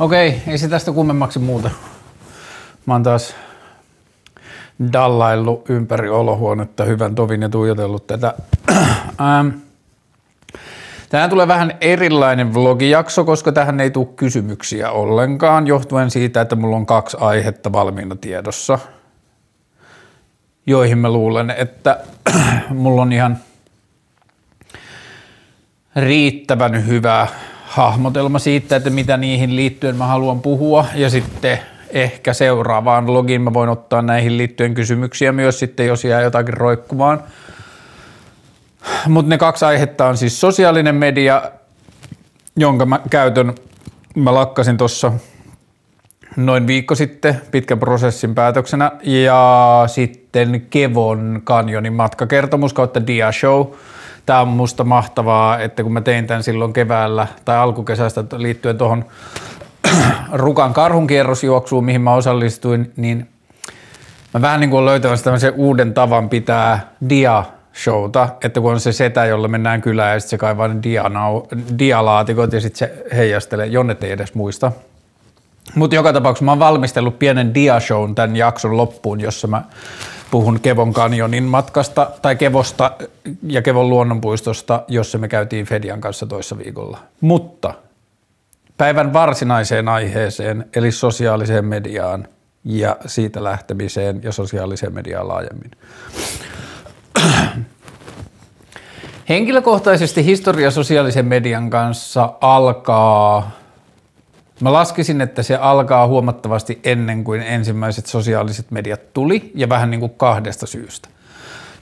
Okei, 0.00 0.42
ei 0.46 0.58
se 0.58 0.68
tästä 0.68 0.92
kummemmaksi 0.92 1.38
muuta. 1.38 1.70
Mä 2.86 2.94
oon 2.94 3.02
taas 3.02 3.34
dallaillut 4.92 5.70
ympäri 5.70 6.08
olohuonetta 6.08 6.84
hyvän 6.84 7.14
tovin 7.14 7.42
ja 7.42 7.48
tuijotellut 7.48 8.06
tätä. 8.06 8.34
ähm. 9.20 9.48
Tähän 11.08 11.30
tulee 11.30 11.48
vähän 11.48 11.72
erilainen 11.80 12.54
vlogijakso, 12.54 13.24
koska 13.24 13.52
tähän 13.52 13.80
ei 13.80 13.90
tule 13.90 14.08
kysymyksiä 14.16 14.90
ollenkaan, 14.90 15.66
johtuen 15.66 16.10
siitä, 16.10 16.40
että 16.40 16.56
mulla 16.56 16.76
on 16.76 16.86
kaksi 16.86 17.16
aihetta 17.20 17.72
valmiina 17.72 18.16
tiedossa, 18.16 18.78
joihin 20.66 20.98
mä 20.98 21.10
luulen, 21.10 21.50
että 21.50 22.00
mulla 22.70 23.02
on 23.02 23.12
ihan 23.12 23.38
riittävän 25.96 26.86
hyvä 26.86 27.26
hahmotelma 27.70 28.38
siitä, 28.38 28.76
että 28.76 28.90
mitä 28.90 29.16
niihin 29.16 29.56
liittyen 29.56 29.96
mä 29.96 30.06
haluan 30.06 30.40
puhua. 30.40 30.86
Ja 30.94 31.10
sitten 31.10 31.58
ehkä 31.90 32.32
seuraavaan 32.32 33.06
vlogiin 33.06 33.42
mä 33.42 33.54
voin 33.54 33.68
ottaa 33.68 34.02
näihin 34.02 34.38
liittyen 34.38 34.74
kysymyksiä 34.74 35.32
myös 35.32 35.58
sitten, 35.58 35.86
jos 35.86 36.04
jää 36.04 36.20
jotakin 36.20 36.54
roikkumaan. 36.54 37.22
Mutta 39.08 39.28
ne 39.28 39.38
kaksi 39.38 39.64
aihetta 39.64 40.06
on 40.06 40.16
siis 40.16 40.40
sosiaalinen 40.40 40.94
media, 40.94 41.42
jonka 42.56 42.86
mä 42.86 43.00
käytön, 43.10 43.54
mä 44.14 44.34
lakkasin 44.34 44.76
tuossa 44.76 45.12
noin 46.36 46.66
viikko 46.66 46.94
sitten 46.94 47.40
pitkän 47.50 47.78
prosessin 47.78 48.34
päätöksenä. 48.34 48.92
Ja 49.02 49.84
sitten 49.86 50.66
Kevon 50.70 51.40
kanjonin 51.44 51.92
matkakertomus 51.92 52.72
kautta 52.72 53.06
Dia 53.06 53.32
Show– 53.32 53.66
tämä 54.30 54.40
on 54.40 54.48
musta 54.48 54.84
mahtavaa, 54.84 55.58
että 55.58 55.82
kun 55.82 55.92
mä 55.92 56.00
tein 56.00 56.26
tämän 56.26 56.42
silloin 56.42 56.72
keväällä 56.72 57.26
tai 57.44 57.56
alkukesästä 57.56 58.24
liittyen 58.36 58.78
tuohon 58.78 59.04
Rukan 60.32 60.72
karhunkierrosjuoksuun, 60.72 61.84
mihin 61.84 62.00
mä 62.00 62.14
osallistuin, 62.14 62.92
niin 62.96 63.28
mä 64.34 64.40
vähän 64.40 64.60
niin 64.60 64.70
kuin 64.70 64.84
löytämässä 64.84 65.24
tämmöisen 65.24 65.52
uuden 65.56 65.94
tavan 65.94 66.28
pitää 66.28 66.92
dia 67.08 67.44
showta, 67.74 68.28
että 68.44 68.60
kun 68.60 68.72
on 68.72 68.80
se 68.80 68.92
setä, 68.92 69.24
jolla 69.24 69.48
mennään 69.48 69.82
kylään 69.82 70.12
ja 70.12 70.20
sitten 70.20 70.30
se 70.30 70.38
kaivaa 70.38 70.68
ne 70.68 70.82
dianau, 70.82 71.42
dialaatikot 71.78 72.52
ja 72.52 72.60
sitten 72.60 72.78
se 72.78 73.04
heijastelee, 73.16 73.66
jonne 73.66 73.96
ei 74.02 74.12
edes 74.12 74.34
muista. 74.34 74.72
Mutta 75.74 75.96
joka 75.96 76.12
tapauksessa 76.12 76.44
mä 76.44 76.50
oon 76.50 76.58
valmistellut 76.58 77.18
pienen 77.18 77.54
dia-shown 77.54 78.14
tämän 78.14 78.36
jakson 78.36 78.76
loppuun, 78.76 79.20
jossa 79.20 79.46
mä 79.46 79.62
puhun 80.30 80.60
Kevon 80.60 80.92
kanjonin 80.92 81.44
matkasta 81.44 82.10
tai 82.22 82.36
Kevosta 82.36 82.90
ja 83.42 83.62
Kevon 83.62 83.88
luonnonpuistosta, 83.88 84.82
jossa 84.88 85.18
me 85.18 85.28
käytiin 85.28 85.66
Fedian 85.66 86.00
kanssa 86.00 86.26
toissa 86.26 86.58
viikolla. 86.58 86.98
Mutta 87.20 87.74
päivän 88.76 89.12
varsinaiseen 89.12 89.88
aiheeseen, 89.88 90.64
eli 90.76 90.92
sosiaaliseen 90.92 91.64
mediaan 91.64 92.28
ja 92.64 92.96
siitä 93.06 93.44
lähtemiseen 93.44 94.20
ja 94.22 94.32
sosiaaliseen 94.32 94.94
mediaan 94.94 95.28
laajemmin. 95.28 95.70
Henkilökohtaisesti 99.28 100.24
historia 100.24 100.70
sosiaalisen 100.70 101.26
median 101.26 101.70
kanssa 101.70 102.32
alkaa 102.40 103.59
Mä 104.60 104.72
laskisin, 104.72 105.20
että 105.20 105.42
se 105.42 105.56
alkaa 105.56 106.06
huomattavasti 106.06 106.80
ennen 106.84 107.24
kuin 107.24 107.40
ensimmäiset 107.40 108.06
sosiaaliset 108.06 108.70
mediat 108.70 109.12
tuli 109.12 109.52
ja 109.54 109.68
vähän 109.68 109.90
niin 109.90 110.00
kuin 110.00 110.12
kahdesta 110.16 110.66
syystä. 110.66 111.08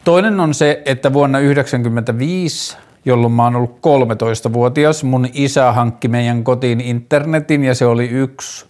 Toinen 0.04 0.40
on 0.40 0.54
se, 0.54 0.82
että 0.84 1.12
vuonna 1.12 1.38
1995, 1.38 2.76
jolloin 3.04 3.32
mä 3.32 3.44
oon 3.44 3.56
ollut 3.56 3.78
13-vuotias, 3.78 5.04
mun 5.04 5.28
isä 5.32 5.72
hankki 5.72 6.08
meidän 6.08 6.44
kotiin 6.44 6.80
internetin 6.80 7.64
ja 7.64 7.74
se 7.74 7.86
oli 7.86 8.08
yksi 8.08 8.66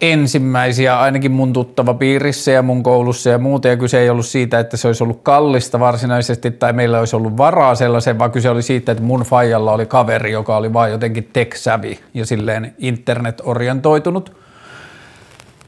ensimmäisiä 0.00 1.00
ainakin 1.00 1.32
mun 1.32 1.52
tuttava 1.52 1.94
piirissä 1.94 2.50
ja 2.50 2.62
mun 2.62 2.82
koulussa 2.82 3.30
ja 3.30 3.38
muuta. 3.38 3.68
Ja 3.68 3.76
kyse 3.76 4.00
ei 4.00 4.10
ollut 4.10 4.26
siitä, 4.26 4.60
että 4.60 4.76
se 4.76 4.86
olisi 4.86 5.02
ollut 5.02 5.20
kallista 5.22 5.80
varsinaisesti 5.80 6.50
tai 6.50 6.72
meillä 6.72 6.98
olisi 6.98 7.16
ollut 7.16 7.36
varaa 7.36 7.74
sellaiseen, 7.74 8.18
vaan 8.18 8.30
kyse 8.30 8.50
oli 8.50 8.62
siitä, 8.62 8.92
että 8.92 9.04
mun 9.04 9.20
faijalla 9.20 9.72
oli 9.72 9.86
kaveri, 9.86 10.32
joka 10.32 10.56
oli 10.56 10.72
vain 10.72 10.92
jotenkin 10.92 11.30
tech-savvy 11.32 11.96
ja 12.14 12.26
silleen 12.26 12.74
internet-orientoitunut. 12.78 14.36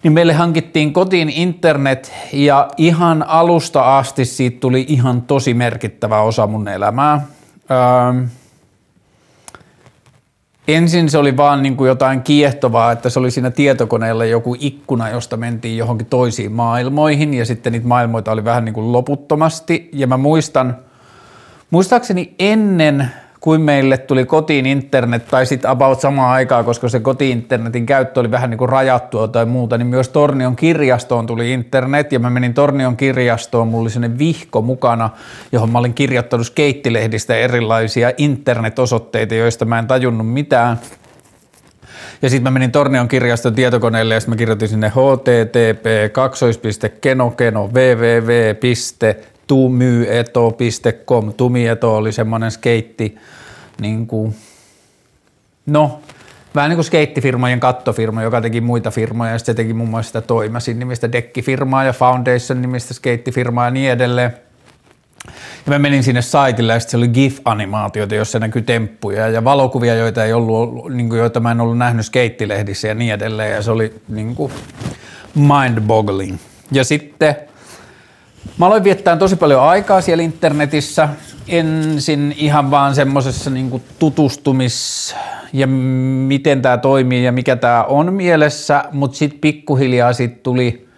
Niin 0.02 0.12
meille 0.12 0.32
hankittiin 0.32 0.92
kotiin 0.92 1.28
internet 1.28 2.12
ja 2.32 2.68
ihan 2.76 3.24
alusta 3.28 3.98
asti 3.98 4.24
siitä 4.24 4.60
tuli 4.60 4.84
ihan 4.88 5.22
tosi 5.22 5.54
merkittävä 5.54 6.20
osa 6.20 6.46
mun 6.46 6.68
elämää. 6.68 7.26
Öö, 7.70 8.26
Ensin 10.68 11.10
se 11.10 11.18
oli 11.18 11.36
vaan 11.36 11.62
niin 11.62 11.76
kuin 11.76 11.88
jotain 11.88 12.22
kiehtovaa, 12.22 12.92
että 12.92 13.10
se 13.10 13.18
oli 13.18 13.30
siinä 13.30 13.50
tietokoneella 13.50 14.24
joku 14.24 14.56
ikkuna, 14.60 15.08
josta 15.08 15.36
mentiin 15.36 15.76
johonkin 15.76 16.06
toisiin 16.06 16.52
maailmoihin 16.52 17.34
ja 17.34 17.44
sitten 17.46 17.72
niitä 17.72 17.86
maailmoita 17.86 18.32
oli 18.32 18.44
vähän 18.44 18.64
niin 18.64 18.74
kuin 18.74 18.92
loputtomasti. 18.92 19.88
Ja 19.92 20.06
mä 20.06 20.16
muistan, 20.16 20.76
muistaakseni 21.70 22.34
ennen 22.38 23.10
kuin 23.40 23.60
meille 23.60 23.98
tuli 23.98 24.24
kotiin 24.24 24.66
internet 24.66 25.28
tai 25.28 25.46
sitten 25.46 25.70
about 25.70 26.00
samaan 26.00 26.30
aikaan, 26.30 26.64
koska 26.64 26.88
se 26.88 27.00
koti-internetin 27.00 27.86
käyttö 27.86 28.20
oli 28.20 28.30
vähän 28.30 28.50
niin 28.50 28.58
kuin 28.58 28.68
rajattua 28.68 29.28
tai 29.28 29.46
muuta, 29.46 29.78
niin 29.78 29.86
myös 29.86 30.08
Tornion 30.08 30.56
kirjastoon 30.56 31.26
tuli 31.26 31.52
internet 31.52 32.12
ja 32.12 32.18
mä 32.18 32.30
menin 32.30 32.54
Tornion 32.54 32.96
kirjastoon, 32.96 33.68
mulla 33.68 33.82
oli 33.82 33.90
sellainen 33.90 34.18
vihko 34.18 34.62
mukana, 34.62 35.10
johon 35.52 35.70
mä 35.70 35.78
olin 35.78 35.94
kirjoittanut 35.94 36.46
skeittilehdistä 36.46 37.36
erilaisia 37.36 38.12
internet-osoitteita, 38.16 39.34
joista 39.34 39.64
mä 39.64 39.78
en 39.78 39.86
tajunnut 39.86 40.32
mitään. 40.32 40.80
Ja 42.22 42.30
sitten 42.30 42.42
mä 42.42 42.50
menin 42.50 42.72
Tornion 42.72 43.08
kirjaston 43.08 43.54
tietokoneelle 43.54 44.14
ja 44.14 44.20
sitten 44.20 44.32
mä 44.32 44.38
kirjoitin 44.38 44.68
sinne 44.68 44.88
http 44.88 46.12
kaksoispiste.kenokeno 46.12 47.66
www 47.66 48.54
tumyeto.com. 49.50 51.32
Tumieto 51.32 51.96
oli 51.96 52.12
semmoinen 52.12 52.50
skeitti, 52.50 53.16
niin 53.80 54.06
kuin, 54.06 54.34
no, 55.66 56.00
vähän 56.54 56.70
niin 56.70 56.76
kuin 56.76 56.84
skeittifirmojen 56.84 57.60
kattofirma, 57.60 58.22
joka 58.22 58.40
teki 58.40 58.60
muita 58.60 58.90
firmoja, 58.90 59.32
ja 59.32 59.38
sitten 59.38 59.56
teki 59.56 59.72
muun 59.72 59.88
muassa 59.88 60.08
sitä 60.08 60.20
Toimasin 60.20 60.78
nimistä 60.78 61.12
dekkifirmaa 61.12 61.84
ja 61.84 61.92
Foundation 61.92 62.62
nimistä 62.62 62.94
skeittifirmaa 62.94 63.64
ja 63.64 63.70
niin 63.70 63.90
edelleen. 63.90 64.32
Ja 65.66 65.72
mä 65.72 65.78
menin 65.78 66.02
sinne 66.02 66.22
saitille 66.22 66.72
ja 66.72 66.80
sitten 66.80 66.98
oli 66.98 67.08
GIF-animaatioita, 67.08 68.14
jossa 68.14 68.38
näkyy 68.38 68.62
temppuja 68.62 69.28
ja 69.28 69.44
valokuvia, 69.44 69.94
joita, 69.94 70.24
ei 70.24 70.32
ollut, 70.32 70.90
niin 70.92 71.08
kuin, 71.08 71.18
joita 71.18 71.40
mä 71.40 71.50
en 71.50 71.60
ollut 71.60 71.78
nähnyt 71.78 72.06
skeittilehdissä 72.06 72.88
ja 72.88 72.94
niin 72.94 73.14
edelleen. 73.14 73.52
Ja 73.52 73.62
se 73.62 73.70
oli 73.70 73.94
niin 74.08 74.34
kuin 74.34 74.52
mind-boggling. 75.34 76.36
Ja 76.72 76.84
sitten 76.84 77.36
Mä 78.58 78.66
aloin 78.66 78.84
viettää 78.84 79.16
tosi 79.16 79.36
paljon 79.36 79.62
aikaa 79.62 80.00
siellä 80.00 80.24
internetissä. 80.24 81.08
Ensin 81.48 82.34
ihan 82.38 82.70
vaan 82.70 82.94
semmoisessa 82.94 83.50
niin 83.50 83.82
tutustumis- 83.98 85.16
ja 85.52 85.66
miten 86.26 86.62
tämä 86.62 86.78
toimii 86.78 87.24
ja 87.24 87.32
mikä 87.32 87.56
tämä 87.56 87.84
on 87.84 88.12
mielessä, 88.12 88.84
mutta 88.92 89.16
sitten 89.16 89.40
pikkuhiljaa 89.40 90.12
sit 90.12 90.42
tuli 90.42 90.88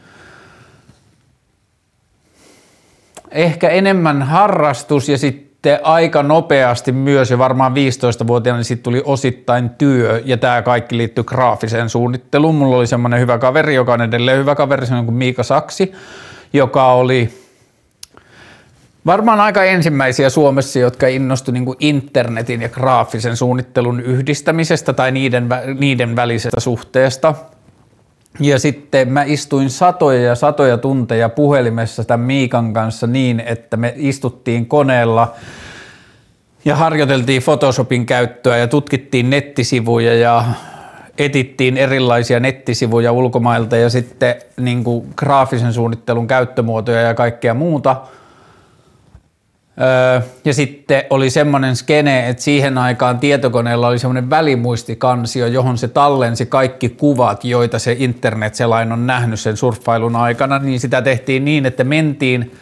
ehkä 3.31 3.69
enemmän 3.69 4.23
harrastus 4.23 5.09
ja 5.09 5.19
sitten 5.19 5.81
aika 5.83 6.23
nopeasti 6.23 6.93
myös 6.93 7.31
ja 7.31 7.39
varmaan 7.39 7.73
15-vuotiaana 7.73 8.59
niin 8.59 8.65
sitten 8.65 8.85
tuli 8.85 9.03
osittain 9.05 9.71
työ 9.71 10.23
ja 10.25 10.37
tämä 10.37 10.63
kaikki 10.63 10.97
liittyy 10.97 11.25
graafiseen 11.25 11.89
suunnitteluun. 11.89 12.55
Mulla 12.55 12.77
oli 12.77 12.87
semmoinen 12.87 13.21
hyvä 13.21 13.39
kaveri, 13.39 13.75
joka 13.75 13.93
on 13.93 14.03
edelleen 14.03 14.39
hyvä 14.39 14.55
kaveri, 14.55 14.87
se 14.87 14.95
on 14.95 15.05
kuin 15.05 15.15
Miika 15.15 15.43
Saksi, 15.43 15.93
joka 16.53 16.93
oli 16.93 17.43
Varmaan 19.07 19.41
aika 19.41 19.65
ensimmäisiä 19.65 20.31
Suomessa, 20.31 20.79
jotka 20.79 21.07
innostu 21.07 21.53
niin 21.53 21.65
internetin 21.81 22.63
ja 22.63 22.69
graafisen 22.69 23.37
suunnittelun 23.37 24.01
yhdistämisestä 24.01 24.93
tai 24.93 25.13
niiden, 25.13 25.49
niiden 25.79 26.17
välisestä 26.17 26.61
suhteesta. 26.61 27.35
Ja 28.41 28.59
sitten 28.59 29.09
mä 29.09 29.23
istuin 29.23 29.71
satoja 29.71 30.23
ja 30.23 30.35
satoja 30.35 30.79
tunteja 30.79 31.29
puhelimessa 31.29 32.05
tämän 32.05 32.27
Miikan 32.27 32.73
kanssa 32.73 33.07
niin, 33.07 33.41
että 33.41 33.77
me 33.77 33.95
istuttiin 33.97 34.67
koneella 34.67 35.35
ja 36.65 36.77
harjoiteltiin 36.77 37.43
Photoshopin 37.43 38.07
käyttöä 38.07 38.57
ja 38.57 38.67
tutkittiin 38.67 39.31
nettisivuja 39.31 40.15
ja 40.15 40.45
etittiin 41.25 41.77
erilaisia 41.77 42.41
nettisivuja 42.41 43.13
ulkomailta 43.13 43.77
ja 43.77 43.91
sitten 43.91 44.35
niin 44.57 44.85
kuin 44.85 45.07
graafisen 45.17 45.73
suunnittelun 45.73 46.27
käyttömuotoja 46.27 47.01
ja 47.01 47.15
kaikkea 47.15 47.55
muuta– 47.55 47.97
Öö, 49.81 50.21
ja 50.45 50.55
sitten 50.55 51.05
oli 51.11 51.31
semmoinen 51.31 51.77
skene, 51.77 52.29
että 52.29 52.43
siihen 52.43 52.79
aikaan 52.79 53.19
tietokoneella 53.19 53.89
oli 53.89 53.99
semmoinen 53.99 54.31
välimuistikansio, 54.31 55.47
johon 55.47 55.79
se 55.79 55.89
tallensi 55.89 56.47
kaikki 56.47 56.89
kuvat, 56.89 57.45
joita 57.45 57.79
se 57.79 57.97
internet-selain 57.99 58.93
on 58.93 59.07
nähnyt 59.07 59.41
sen 59.41 59.57
surffailun 59.57 60.17
aikana, 60.17 60.59
niin 60.59 60.81
sitä 60.81 61.03
tehtiin 61.03 61.45
niin, 61.45 61.67
että 61.67 61.85
mentiin 61.85 62.53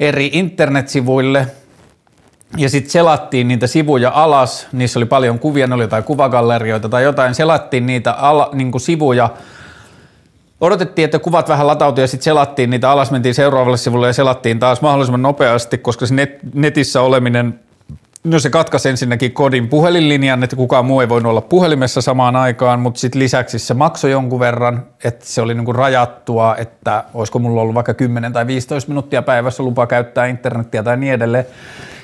eri 0.00 0.30
internetsivuille 0.32 1.46
ja 2.56 2.68
sitten 2.68 2.90
selattiin 2.90 3.48
niitä 3.48 3.66
sivuja 3.66 4.10
alas, 4.14 4.66
niissä 4.72 4.98
oli 4.98 5.06
paljon 5.06 5.38
kuvia, 5.38 5.66
ne 5.66 5.74
oli 5.74 5.82
jotain 5.82 6.04
kuvagallerioita 6.04 6.88
tai 6.88 7.02
jotain, 7.02 7.34
selattiin 7.34 7.86
niitä 7.86 8.12
ala, 8.12 8.50
niin 8.52 8.70
kuin 8.70 8.80
sivuja, 8.80 9.30
Odotettiin, 10.60 11.04
että 11.04 11.18
kuvat 11.18 11.48
vähän 11.48 11.66
latautui 11.66 12.04
ja 12.04 12.08
sitten 12.08 12.24
selattiin 12.24 12.70
niitä 12.70 12.90
alas, 12.90 13.10
mentiin 13.10 13.34
seuraavalle 13.34 13.76
sivulle 13.76 14.06
ja 14.06 14.12
selattiin 14.12 14.58
taas 14.58 14.82
mahdollisimman 14.82 15.22
nopeasti, 15.22 15.78
koska 15.78 16.06
se 16.06 16.14
net, 16.14 16.38
netissä 16.54 17.02
oleminen, 17.02 17.60
no 18.24 18.38
se 18.38 18.50
katkaisi 18.50 18.88
ensinnäkin 18.88 19.32
kodin 19.32 19.68
puhelinlinjan, 19.68 20.44
että 20.44 20.56
kukaan 20.56 20.84
muu 20.84 21.00
ei 21.00 21.08
voinut 21.08 21.30
olla 21.30 21.40
puhelimessa 21.40 22.00
samaan 22.00 22.36
aikaan, 22.36 22.80
mutta 22.80 23.00
sitten 23.00 23.18
lisäksi 23.18 23.58
se 23.58 23.74
maksoi 23.74 24.10
jonkun 24.10 24.40
verran, 24.40 24.86
että 25.04 25.26
se 25.26 25.42
oli 25.42 25.54
niinku 25.54 25.72
rajattua, 25.72 26.56
että 26.56 27.04
olisiko 27.14 27.38
mulla 27.38 27.60
ollut 27.60 27.74
vaikka 27.74 27.94
10 27.94 28.32
tai 28.32 28.46
15 28.46 28.88
minuuttia 28.88 29.22
päivässä 29.22 29.62
lupa 29.62 29.86
käyttää 29.86 30.26
internettiä 30.26 30.82
tai 30.82 30.96
niin 30.96 31.12
edelleen. 31.12 31.46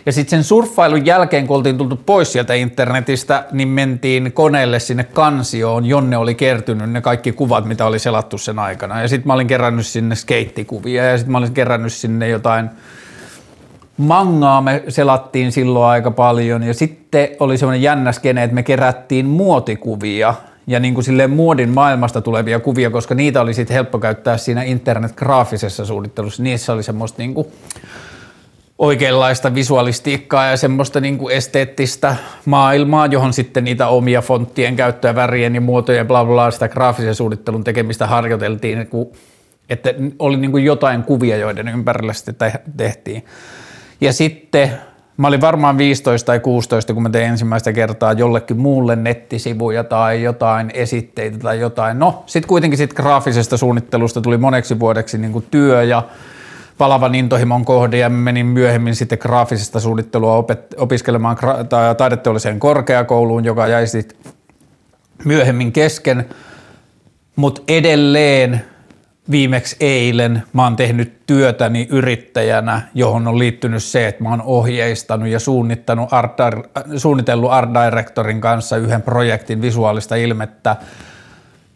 Ja 0.07 0.13
sitten 0.13 0.31
sen 0.31 0.45
surffailun 0.45 1.07
jälkeen, 1.07 1.47
kun 1.47 1.57
oltiin 1.57 1.79
tultu 1.79 1.97
pois 1.97 2.33
sieltä 2.33 2.55
internetistä, 2.55 3.45
niin 3.53 3.69
mentiin 3.69 4.33
koneelle 4.33 4.81
sinne 4.81 5.05
kansioon, 5.05 5.87
jonne 5.87 6.17
oli 6.17 6.35
kertynyt 6.35 6.91
ne 6.91 7.01
kaikki 7.01 7.33
kuvat, 7.33 7.65
mitä 7.65 7.87
oli 7.87 7.99
selattu 7.99 8.39
sen 8.39 8.59
aikana. 8.59 9.03
Ja 9.03 9.09
sitten 9.09 9.27
mä 9.27 9.33
olin 9.33 9.47
kerännyt 9.47 9.87
sinne 9.87 10.15
skeittikuvia 10.15 11.05
ja 11.05 11.19
sitten 11.19 11.33
mä 11.33 11.39
olin 11.39 11.53
kerännyt 11.53 11.93
sinne 11.93 12.29
jotain 12.29 12.71
mangaa 13.97 14.61
me 14.61 14.83
selattiin 14.89 15.53
silloin 15.53 15.91
aika 15.91 16.11
paljon 16.11 16.63
ja 16.63 16.75
sitten 16.75 17.29
oli 17.41 17.59
semmoinen 17.59 17.83
jännä 17.83 18.13
skene, 18.13 18.43
että 18.43 18.55
me 18.55 18.63
kerättiin 18.63 19.27
muotikuvia 19.27 20.35
ja 20.67 20.81
niin 20.81 20.95
kuin 20.95 21.05
silleen 21.05 21.31
muodin 21.31 21.71
maailmasta 21.71 22.21
tulevia 22.21 22.61
kuvia, 22.61 22.91
koska 22.91 23.15
niitä 23.15 23.41
oli 23.41 23.55
sitten 23.55 23.75
helppo 23.75 23.99
käyttää 23.99 24.37
siinä 24.37 24.63
internet-graafisessa 24.63 25.85
suunnittelussa. 25.85 26.43
Niissä 26.43 26.73
oli 26.73 26.83
semmoista 26.83 27.23
niin 27.23 27.35
kuin 27.35 27.47
oikeanlaista 28.79 29.55
visualistiikkaa 29.55 30.47
ja 30.47 30.57
semmoista 30.57 31.01
niin 31.01 31.19
kuin 31.19 31.35
esteettistä 31.35 32.17
maailmaa, 32.45 33.07
johon 33.07 33.33
sitten 33.33 33.65
niitä 33.65 33.89
omia 33.89 34.23
fonttien 34.23 34.77
käyttöä, 34.77 35.15
värien 35.15 35.55
ja 35.55 35.61
muotojen 35.61 36.07
bla 36.07 36.25
bla, 36.25 36.51
sitä 36.51 36.69
graafisen 36.69 37.15
suunnittelun 37.15 37.65
tekemistä 37.65 38.07
harjoiteltiin, 38.07 38.89
että 39.69 39.95
oli 40.19 40.37
niin 40.37 40.51
kuin 40.51 40.65
jotain 40.65 41.03
kuvia, 41.03 41.37
joiden 41.37 41.69
ympärillä 41.69 42.13
sitten 42.13 42.53
tehtiin. 42.77 43.25
Ja 44.01 44.13
sitten 44.13 44.71
mä 45.17 45.29
olin 45.29 45.41
varmaan 45.41 45.79
15 45.79 46.27
tai 46.27 46.41
16, 46.41 46.95
kun 46.95 47.03
mä 47.03 47.11
tein 47.11 47.31
ensimmäistä 47.31 47.73
kertaa 47.73 48.13
jollekin 48.13 48.57
muulle 48.57 48.97
nettisivuja 48.97 49.85
tai 49.85 50.23
jotain 50.23 50.71
esitteitä 50.75 51.39
tai 51.39 51.61
jotain. 51.61 51.99
No, 51.99 52.23
sitten 52.27 52.49
kuitenkin 52.49 52.79
sit 52.79 52.95
graafisesta 52.95 53.57
suunnittelusta 53.57 54.21
tuli 54.21 54.39
moneksi 54.39 54.81
vuodeksi 54.81 55.19
niin 55.19 55.33
kuin 55.33 55.47
työ 55.51 55.83
ja 55.83 56.03
palavan 56.79 57.15
intohimon 57.15 57.65
kohde 57.65 57.99
ja 57.99 58.09
menin 58.09 58.47
myöhemmin 58.47 58.97
sitten 58.97 59.19
graafisesta 59.21 59.81
suunnittelua 59.81 60.43
opet- 60.43 60.75
opiskelemaan 60.77 61.37
gra- 61.39 61.95
taideteolliseen 61.97 62.61
korkeakouluun, 62.61 63.45
joka 63.45 63.67
jäi 63.67 63.87
sitten 63.87 64.19
myöhemmin 65.25 65.73
kesken, 65.73 66.29
mutta 67.37 67.63
edelleen 67.69 68.65
viimeksi 69.31 69.77
eilen 69.81 70.43
mä 70.53 70.65
oon 70.65 70.77
tehnyt 70.77 71.27
työtäni 71.27 71.87
yrittäjänä, 71.91 72.83
johon 72.95 73.29
on 73.29 73.39
liittynyt 73.39 73.83
se, 73.83 74.09
että 74.09 74.23
mä 74.23 74.31
oon 74.31 74.43
ohjeistanut 74.43 75.29
ja 75.29 75.41
suunnittanut 75.41 76.09
art, 76.13 76.37
suunnitellut 76.97 77.53
art 77.53 77.71
directorin 77.85 78.41
kanssa 78.41 78.77
yhden 78.77 79.03
projektin 79.03 79.63
visuaalista 79.63 80.17
ilmettä, 80.17 80.77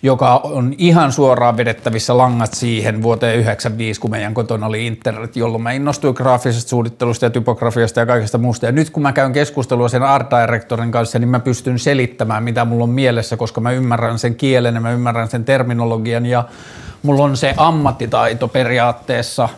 joka 0.02 0.36
on 0.36 0.74
ihan 0.78 1.12
suoraan 1.12 1.56
vedettävissä 1.56 2.18
langat 2.18 2.54
siihen 2.54 3.02
vuoteen 3.02 3.32
1995, 3.32 4.00
kun 4.00 4.10
meidän 4.10 4.34
kotona 4.34 4.66
oli 4.66 4.86
internet, 4.86 5.36
jolloin 5.36 5.62
mä 5.62 5.72
innostuin 5.72 6.14
graafisesta 6.14 6.68
suunnittelusta 6.68 7.26
ja 7.26 7.30
typografiasta 7.30 8.00
ja 8.00 8.06
kaikesta 8.06 8.38
muusta. 8.38 8.66
Ja 8.66 8.72
nyt 8.72 8.90
kun 8.90 9.02
mä 9.02 9.12
käyn 9.12 9.32
keskustelua 9.32 9.88
sen 9.88 10.02
art 10.02 10.26
directorin 10.30 10.90
kanssa, 10.90 11.18
niin 11.18 11.28
mä 11.28 11.40
pystyn 11.40 11.78
selittämään, 11.78 12.42
mitä 12.42 12.64
mulla 12.64 12.84
on 12.84 12.90
mielessä, 12.90 13.36
koska 13.36 13.60
mä 13.60 13.70
ymmärrän 13.70 14.18
sen 14.18 14.34
kielen 14.34 14.74
ja 14.74 14.80
mä 14.80 14.92
ymmärrän 14.92 15.28
sen 15.28 15.44
terminologian 15.44 16.26
ja 16.26 16.44
mulla 17.02 17.24
on 17.24 17.36
se 17.36 17.54
ammattitaito 17.56 18.48
periaatteessa 18.48 19.48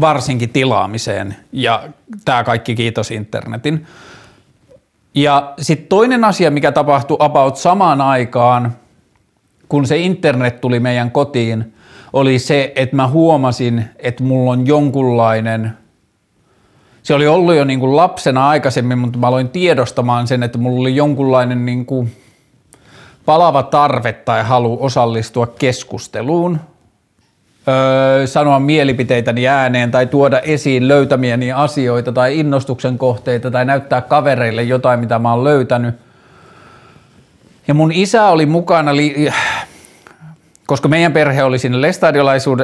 varsinkin 0.00 0.50
tilaamiseen 0.50 1.36
ja 1.52 1.88
tämä 2.24 2.44
kaikki 2.44 2.74
kiitos 2.74 3.10
internetin. 3.10 3.86
Ja 5.14 5.54
sitten 5.60 5.88
toinen 5.88 6.24
asia, 6.24 6.50
mikä 6.50 6.72
tapahtui 6.72 7.16
about 7.20 7.56
samaan 7.56 8.00
aikaan– 8.00 8.72
kun 9.68 9.86
se 9.86 9.96
internet 9.96 10.60
tuli 10.60 10.80
meidän 10.80 11.10
kotiin, 11.10 11.74
oli 12.12 12.38
se, 12.38 12.72
että 12.76 12.96
mä 12.96 13.08
huomasin, 13.08 13.84
että 13.98 14.24
mulla 14.24 14.50
on 14.50 14.66
jonkunlainen, 14.66 15.72
se 17.02 17.14
oli 17.14 17.26
ollut 17.26 17.54
jo 17.54 17.64
niin 17.64 17.80
kuin 17.80 17.96
lapsena 17.96 18.48
aikaisemmin, 18.48 18.98
mutta 18.98 19.18
mä 19.18 19.26
aloin 19.26 19.48
tiedostamaan 19.48 20.26
sen, 20.26 20.42
että 20.42 20.58
mulla 20.58 20.80
oli 20.80 20.96
jonkunlainen 20.96 21.66
niin 21.66 21.86
kuin 21.86 22.12
palava 23.24 23.62
tarve 23.62 24.12
tai 24.12 24.44
halu 24.44 24.78
osallistua 24.80 25.46
keskusteluun, 25.46 26.60
öö, 27.68 28.26
sanoa 28.26 28.58
mielipiteitäni 28.58 29.48
ääneen 29.48 29.90
tai 29.90 30.06
tuoda 30.06 30.40
esiin 30.40 30.88
löytämiäni 30.88 31.52
asioita 31.52 32.12
tai 32.12 32.38
innostuksen 32.38 32.98
kohteita 32.98 33.50
tai 33.50 33.64
näyttää 33.64 34.00
kavereille 34.00 34.62
jotain, 34.62 35.00
mitä 35.00 35.18
mä 35.18 35.32
oon 35.32 35.44
löytänyt– 35.44 35.94
ja 37.68 37.74
mun 37.74 37.92
isä 37.92 38.28
oli 38.28 38.46
mukana, 38.46 38.96
li- 38.96 39.32
koska 40.68 40.88
meidän 40.88 41.12
perhe 41.12 41.44
oli 41.44 41.58
siinä 41.58 41.80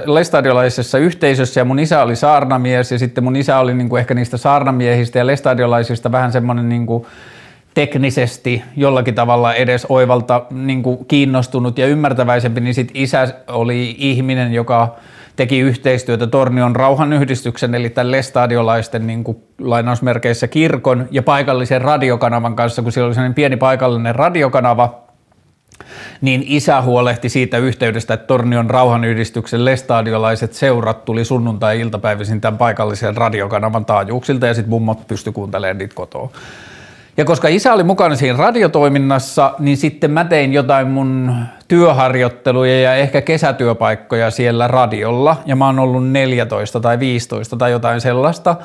lestadiolaisessa 0.06 0.98
yhteisössä 0.98 1.60
ja 1.60 1.64
mun 1.64 1.78
isä 1.78 2.02
oli 2.02 2.16
saarnamies 2.16 2.92
ja 2.92 2.98
sitten 2.98 3.24
mun 3.24 3.36
isä 3.36 3.58
oli 3.58 3.74
niin 3.74 3.88
kuin 3.88 4.00
ehkä 4.00 4.14
niistä 4.14 4.36
saarnamiehistä 4.36 5.18
ja 5.18 5.26
lestadiolaisista 5.26 6.12
vähän 6.12 6.32
semmoinen 6.32 6.68
niin 6.68 6.86
kuin 6.86 7.06
teknisesti 7.74 8.62
jollakin 8.76 9.14
tavalla 9.14 9.54
edes 9.54 9.86
oivalta 9.88 10.42
niin 10.50 10.82
kuin 10.82 11.04
kiinnostunut 11.06 11.78
ja 11.78 11.86
ymmärtäväisempi, 11.86 12.60
niin 12.60 12.74
sitten 12.74 12.96
isä 12.96 13.34
oli 13.48 13.94
ihminen, 13.98 14.52
joka 14.52 14.96
teki 15.36 15.58
yhteistyötä 15.58 16.26
Tornion 16.26 16.76
rauhanyhdistyksen 16.76 17.74
eli 17.74 17.90
tämän 17.90 18.10
lestadiolaisten 18.10 19.06
niin 19.06 19.24
kuin, 19.24 19.38
lainausmerkeissä 19.58 20.48
kirkon 20.48 21.08
ja 21.10 21.22
paikallisen 21.22 21.80
radiokanavan 21.80 22.56
kanssa, 22.56 22.82
kun 22.82 22.92
siellä 22.92 23.06
oli 23.06 23.14
sellainen 23.14 23.34
pieni 23.34 23.56
paikallinen 23.56 24.14
radiokanava, 24.14 25.03
niin 26.21 26.45
isä 26.47 26.83
huolehti 26.83 27.28
siitä 27.28 27.59
yhteydestä, 27.59 28.14
että 28.14 28.26
Tornion 28.26 28.71
rauhanyhdistyksen 28.71 29.64
lestadiolaiset 29.64 30.52
seurat 30.52 31.04
tuli 31.04 31.25
sunnuntai-iltapäivisin 31.25 32.40
tämän 32.40 32.59
paikallisen 32.59 33.16
radiokanavan 33.16 33.85
taajuuksilta 33.85 34.47
ja 34.47 34.54
sitten 34.54 34.71
mummot 34.71 35.07
pysty 35.07 35.33
kuuntelemaan 35.33 35.78
niitä 35.78 35.95
kotoa. 35.95 36.31
Ja 37.16 37.25
koska 37.25 37.49
isä 37.49 37.73
oli 37.73 37.83
mukana 37.83 38.16
siinä 38.16 38.38
radiotoiminnassa, 38.38 39.54
niin 39.59 39.76
sitten 39.76 40.11
mä 40.11 40.25
tein 40.25 40.52
jotain 40.52 40.88
mun 40.88 41.35
työharjoitteluja 41.69 42.81
ja 42.81 42.95
ehkä 42.95 43.21
kesätyöpaikkoja 43.21 44.31
siellä 44.31 44.69
radiolla. 44.69 45.37
Ja 45.47 45.57
mä 45.57 45.66
oon 45.66 45.78
ollut 45.78 46.09
14 46.09 46.81
tai 46.81 46.99
15 46.99 47.57
tai 47.57 47.71
jotain 47.71 48.00
sellaista. 48.00 48.57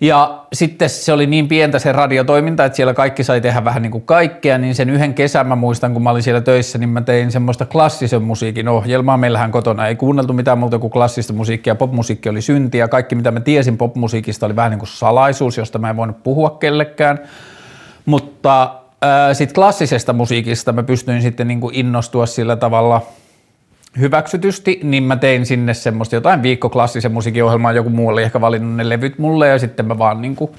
Ja 0.00 0.44
sitten 0.52 0.88
se 0.88 1.12
oli 1.12 1.26
niin 1.26 1.48
pientä 1.48 1.78
se 1.78 1.92
radiotoiminta, 1.92 2.64
että 2.64 2.76
siellä 2.76 2.94
kaikki 2.94 3.24
sai 3.24 3.40
tehdä 3.40 3.64
vähän 3.64 3.82
niin 3.82 3.90
kuin 3.90 4.04
kaikkea, 4.04 4.58
niin 4.58 4.74
sen 4.74 4.90
yhden 4.90 5.14
kesän 5.14 5.46
mä 5.46 5.56
muistan, 5.56 5.92
kun 5.92 6.02
mä 6.02 6.10
olin 6.10 6.22
siellä 6.22 6.40
töissä, 6.40 6.78
niin 6.78 6.88
mä 6.88 7.00
tein 7.00 7.32
semmoista 7.32 7.66
klassisen 7.66 8.22
musiikin 8.22 8.68
ohjelmaa. 8.68 9.16
Meillähän 9.16 9.50
kotona 9.50 9.86
ei 9.86 9.96
kuunneltu 9.96 10.32
mitään 10.32 10.58
muuta 10.58 10.78
kuin 10.78 10.90
klassista 10.90 11.32
musiikkia, 11.32 11.74
popmusiikki 11.74 12.28
oli 12.28 12.42
syntiä. 12.42 12.88
Kaikki 12.88 13.14
mitä 13.14 13.30
mä 13.30 13.40
tiesin 13.40 13.76
popmusiikista 13.76 14.46
oli 14.46 14.56
vähän 14.56 14.70
niin 14.70 14.78
kuin 14.78 14.88
salaisuus, 14.88 15.56
josta 15.56 15.78
mä 15.78 15.90
en 15.90 15.96
voinut 15.96 16.22
puhua 16.22 16.50
kellekään. 16.50 17.18
Mutta 18.06 18.62
äh, 18.62 19.36
sitten 19.36 19.54
klassisesta 19.54 20.12
musiikista 20.12 20.72
mä 20.72 20.82
pystyin 20.82 21.22
sitten 21.22 21.48
niin 21.48 21.60
kuin 21.60 21.74
innostua 21.74 22.26
sillä 22.26 22.56
tavalla 22.56 23.02
hyväksytysti, 23.98 24.80
niin 24.82 25.02
mä 25.02 25.16
tein 25.16 25.46
sinne 25.46 25.74
semmoista 25.74 26.14
jotain 26.14 26.42
viikko 26.42 26.70
klassisen 26.70 27.12
musiikin 27.12 27.44
ohjelmaa, 27.44 27.72
joku 27.72 27.90
muu 27.90 28.08
oli 28.08 28.22
ehkä 28.22 28.40
valinnut 28.40 28.76
ne 28.76 28.88
levyt 28.88 29.18
mulle 29.18 29.48
ja 29.48 29.58
sitten 29.58 29.86
mä 29.86 29.98
vaan 29.98 30.22
niin 30.22 30.36
kuin 30.36 30.50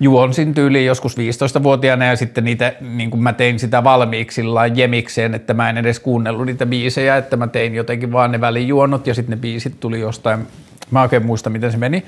juonsin 0.00 0.54
tyyliin 0.54 0.86
joskus 0.86 1.16
15-vuotiaana 1.16 2.04
ja 2.04 2.16
sitten 2.16 2.44
niitä, 2.44 2.72
niin 2.80 3.10
kuin 3.10 3.22
mä 3.22 3.32
tein 3.32 3.58
sitä 3.58 3.84
valmiiksi 3.84 4.42
jemikseen, 4.74 5.34
että 5.34 5.54
mä 5.54 5.70
en 5.70 5.78
edes 5.78 6.00
kuunnellut 6.00 6.46
niitä 6.46 6.66
biisejä, 6.66 7.16
että 7.16 7.36
mä 7.36 7.46
tein 7.46 7.74
jotenkin 7.74 8.12
vaan 8.12 8.32
ne 8.32 8.40
välijuonot 8.40 9.06
ja 9.06 9.14
sitten 9.14 9.36
ne 9.36 9.40
biisit 9.40 9.80
tuli 9.80 10.00
jostain, 10.00 10.46
mä 10.90 11.02
oikein 11.02 11.26
muista 11.26 11.50
miten 11.50 11.72
se 11.72 11.78
meni. 11.78 12.04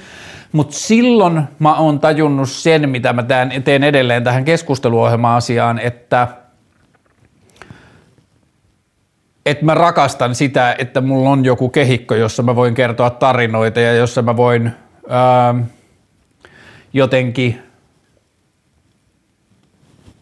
Mutta 0.53 0.77
silloin 0.77 1.43
mä 1.59 1.75
oon 1.75 2.01
tajunnut 2.01 2.51
sen, 2.51 2.89
mitä 2.89 3.13
mä 3.13 3.25
teen 3.65 3.85
edelleen 3.85 4.25
tähän 4.25 4.45
keskusteluohjelma-asiaan, 4.45 5.79
että 5.79 6.29
että 9.47 9.65
mä 9.65 9.75
rakastan 9.75 10.35
sitä, 10.35 10.75
että 10.79 11.01
mulla 11.01 11.31
on 11.31 11.45
joku 11.45 11.69
kehikko, 11.69 12.15
jossa 12.15 12.43
mä 12.43 12.57
voin 12.57 12.75
kertoa 12.75 13.11
tarinoita 13.11 13.81
ja 13.81 13.95
jossa 13.95 14.23
mä 14.23 14.37
voin 14.37 14.73
ää, 15.09 15.55
jotenkin 16.93 17.63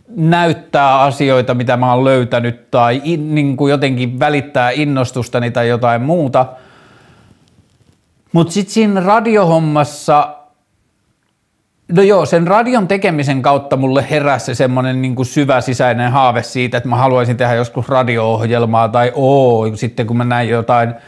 näyttää 0.08 1.00
asioita, 1.00 1.54
mitä 1.54 1.76
mä 1.76 1.94
oon 1.94 2.04
löytänyt 2.04 2.70
tai 2.70 3.00
in, 3.04 3.34
niin 3.34 3.56
kuin 3.56 3.70
jotenkin 3.70 4.18
välittää 4.18 4.70
innostustani 4.70 5.50
tai 5.50 5.68
jotain 5.68 6.02
muuta– 6.02 6.46
mutta 8.34 8.52
sitten 8.52 8.74
siinä 8.74 9.00
radiohommassa 9.00 10.36
No 11.92 12.02
joo, 12.02 12.26
sen 12.26 12.46
radion 12.46 12.88
tekemisen 12.88 13.42
kautta 13.42 13.76
mulle 13.76 14.06
heräsi 14.10 14.46
se 14.46 14.54
semmoinen 14.54 15.02
niin 15.02 15.26
syvä 15.26 15.60
sisäinen 15.60 16.12
haave 16.12 16.42
siitä, 16.42 16.76
että 16.76 16.88
mä 16.88 16.96
haluaisin 16.96 17.36
tehdä 17.36 17.54
joskus 17.54 17.88
radio-ohjelmaa 17.88 18.88
tai 18.88 19.12
oo, 19.14 19.76
sitten 19.76 20.06
kun 20.06 20.16
mä 20.16 20.24
näin 20.24 20.48
jotain– 20.48 20.94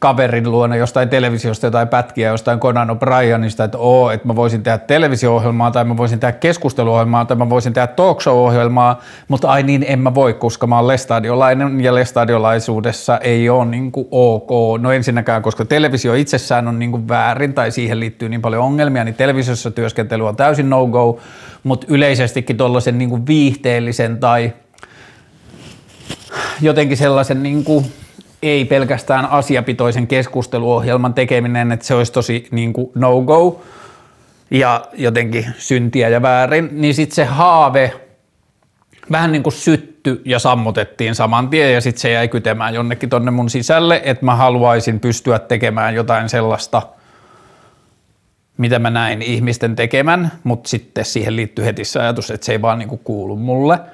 kaverin 0.00 0.50
luona 0.50 0.76
jostain 0.76 1.08
televisiosta 1.08 1.66
jotain 1.66 1.88
pätkiä 1.88 2.28
jostain 2.28 2.60
Conan 2.60 2.90
O'Brienista, 2.90 3.64
että 3.64 3.78
oo, 3.78 4.10
että 4.10 4.26
mä 4.26 4.36
voisin 4.36 4.62
tehdä 4.62 4.78
televisio-ohjelmaa 4.78 5.70
tai 5.70 5.84
mä 5.84 5.96
voisin 5.96 6.20
tehdä 6.20 6.32
keskusteluohjelmaa 6.32 7.24
tai 7.24 7.36
mä 7.36 7.50
voisin 7.50 7.72
tehdä 7.72 7.86
talk 7.86 8.20
show-ohjelmaa, 8.20 9.00
mutta 9.28 9.48
ai 9.48 9.62
niin 9.62 9.84
en 9.88 9.98
mä 9.98 10.14
voi, 10.14 10.34
koska 10.34 10.66
mä 10.66 10.76
oon 10.76 10.86
lestadiolainen 10.86 11.80
ja 11.80 11.94
lestadiolaisuudessa 11.94 13.18
ei 13.18 13.48
ole 13.48 13.64
niin 13.64 13.92
kuin 13.92 14.08
ok. 14.10 14.80
No 14.80 14.92
ensinnäkään, 14.92 15.42
koska 15.42 15.64
televisio 15.64 16.14
itsessään 16.14 16.68
on 16.68 16.78
niin 16.78 16.90
kuin 16.90 17.08
väärin 17.08 17.54
tai 17.54 17.70
siihen 17.70 18.00
liittyy 18.00 18.28
niin 18.28 18.42
paljon 18.42 18.64
ongelmia, 18.64 19.04
niin 19.04 19.14
televisiossa 19.14 19.70
työskentely 19.70 20.28
on 20.28 20.36
täysin 20.36 20.70
no-go, 20.70 21.18
mutta 21.62 21.86
yleisestikin 21.90 22.56
tuollaisen 22.56 22.98
niin 22.98 23.10
kuin 23.10 23.26
viihteellisen 23.26 24.18
tai 24.18 24.52
jotenkin 26.60 26.96
sellaisen 26.96 27.42
niin 27.42 27.64
kuin 27.64 27.84
ei 28.42 28.64
pelkästään 28.64 29.26
asiapitoisen 29.26 30.06
keskusteluohjelman 30.06 31.14
tekeminen, 31.14 31.72
että 31.72 31.86
se 31.86 31.94
olisi 31.94 32.12
tosi 32.12 32.48
niin 32.50 32.72
kuin 32.72 32.92
no-go 32.94 33.62
ja 34.50 34.84
jotenkin 34.92 35.46
syntiä 35.58 36.08
ja 36.08 36.22
väärin, 36.22 36.68
niin 36.72 36.94
sitten 36.94 37.14
se 37.14 37.24
haave 37.24 37.92
vähän 39.10 39.32
niin 39.32 39.42
kuin 39.42 39.52
sytty 39.52 40.22
ja 40.24 40.38
sammutettiin 40.38 41.14
saman 41.14 41.48
tien 41.48 41.74
ja 41.74 41.80
sitten 41.80 42.00
se 42.00 42.10
jäi 42.12 42.28
kytemään 42.28 42.74
jonnekin 42.74 43.08
tonne 43.08 43.30
mun 43.30 43.50
sisälle, 43.50 44.00
että 44.04 44.24
mä 44.24 44.36
haluaisin 44.36 45.00
pystyä 45.00 45.38
tekemään 45.38 45.94
jotain 45.94 46.28
sellaista, 46.28 46.82
mitä 48.56 48.78
mä 48.78 48.90
näin 48.90 49.22
ihmisten 49.22 49.76
tekemän, 49.76 50.32
mutta 50.44 50.68
sitten 50.68 51.04
siihen 51.04 51.36
liittyy 51.36 51.64
heti 51.64 51.84
se 51.84 52.00
ajatus, 52.00 52.30
että 52.30 52.44
se 52.44 52.52
ei 52.52 52.62
vaan 52.62 52.78
niin 52.78 52.88
kuin 52.88 53.00
kuulu 53.04 53.36
mulle– 53.36 53.80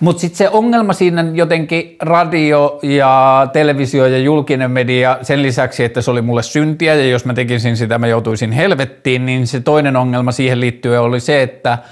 mutta 0.00 0.20
sitten 0.20 0.38
se 0.38 0.48
ongelma 0.48 0.92
siinä 0.92 1.24
jotenkin 1.32 1.96
radio 2.02 2.78
ja 2.82 3.46
televisio 3.52 4.06
ja 4.06 4.18
julkinen 4.18 4.70
media 4.70 5.18
sen 5.22 5.42
lisäksi, 5.42 5.84
että 5.84 6.02
se 6.02 6.10
oli 6.10 6.22
mulle 6.22 6.42
syntiä 6.42 6.94
ja 6.94 7.06
jos 7.06 7.24
mä 7.24 7.34
tekisin 7.34 7.76
sitä 7.76 7.98
mä 7.98 8.06
joutuisin 8.06 8.52
helvettiin, 8.52 9.26
niin 9.26 9.46
se 9.46 9.60
toinen 9.60 9.96
ongelma 9.96 10.32
siihen 10.32 10.60
liittyen 10.60 11.00
oli 11.00 11.20
se, 11.20 11.42
että– 11.42 11.78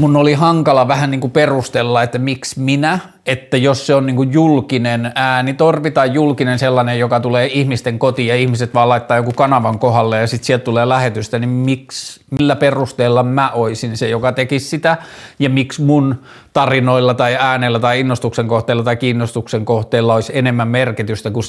mun 0.00 0.16
oli 0.16 0.32
hankala 0.32 0.88
vähän 0.88 1.10
niin 1.10 1.20
kuin 1.20 1.30
perustella, 1.30 2.02
että 2.02 2.18
miksi 2.18 2.60
minä, 2.60 2.98
että 3.26 3.56
jos 3.56 3.86
se 3.86 3.94
on 3.94 4.06
niin 4.06 4.16
kuin 4.16 4.32
julkinen 4.32 5.12
äänitorvi 5.14 5.90
tai 5.90 6.12
julkinen 6.12 6.58
sellainen, 6.58 6.98
joka 6.98 7.20
tulee 7.20 7.46
ihmisten 7.46 7.98
kotiin 7.98 8.28
ja 8.28 8.36
ihmiset 8.36 8.74
vaan 8.74 8.88
laittaa 8.88 9.16
joku 9.16 9.32
kanavan 9.32 9.78
kohdalle 9.78 10.18
ja 10.18 10.26
sitten 10.26 10.46
sieltä 10.46 10.64
tulee 10.64 10.88
lähetystä, 10.88 11.38
niin 11.38 11.50
miksi, 11.50 12.20
millä 12.30 12.56
perusteella 12.56 13.22
mä 13.22 13.50
oisin 13.50 13.96
se, 13.96 14.08
joka 14.08 14.32
tekisi 14.32 14.68
sitä? 14.68 14.96
Ja 15.38 15.50
miksi 15.50 15.82
mun 15.82 16.20
tarinoilla 16.52 17.14
tai 17.14 17.36
äänellä 17.40 17.78
tai 17.78 18.00
innostuksen 18.00 18.48
kohteella 18.48 18.82
tai 18.82 18.96
kiinnostuksen 18.96 19.64
kohteella 19.64 20.14
olisi 20.14 20.38
enemmän 20.38 20.68
merkitystä 20.68 21.30
kuin 21.30 21.44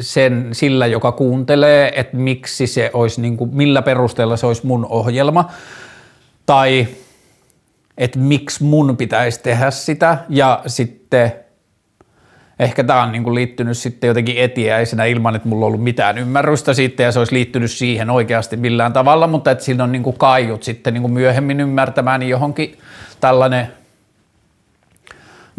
sen, 0.00 0.48
sillä, 0.52 0.86
joka 0.86 1.12
kuuntelee, 1.12 1.92
että 1.96 2.16
miksi 2.16 2.66
se 2.66 2.90
olisi, 2.92 3.20
niin 3.20 3.36
kuin, 3.36 3.50
millä 3.52 3.82
perusteella 3.82 4.36
se 4.36 4.46
olisi 4.46 4.66
mun 4.66 4.86
ohjelma? 4.90 5.50
Tai– 6.46 6.86
että 7.98 8.18
miksi 8.18 8.64
mun 8.64 8.96
pitäisi 8.96 9.42
tehdä 9.42 9.70
sitä? 9.70 10.18
Ja 10.28 10.62
sitten 10.66 11.32
ehkä 12.58 12.84
tämä 12.84 13.02
on 13.02 13.12
niin 13.12 13.34
liittynyt 13.34 13.78
sitten 13.78 14.08
jotenkin 14.08 14.38
etiäisenä 14.38 15.04
ilman, 15.04 15.36
että 15.36 15.48
mulla 15.48 15.64
on 15.64 15.66
ollut 15.66 15.82
mitään 15.82 16.18
ymmärrystä 16.18 16.74
siitä 16.74 17.02
ja 17.02 17.12
se 17.12 17.18
olisi 17.18 17.34
liittynyt 17.34 17.70
siihen 17.70 18.10
oikeasti 18.10 18.56
millään 18.56 18.92
tavalla, 18.92 19.26
mutta 19.26 19.50
että 19.50 19.64
siinä 19.64 19.84
on 19.84 19.92
niin 19.92 20.18
kaiut 20.18 20.62
sitten 20.62 20.94
niin 20.94 21.10
myöhemmin 21.10 21.60
ymmärtämään 21.60 22.20
niin 22.20 22.30
johonkin 22.30 22.78
tällainen 23.20 23.68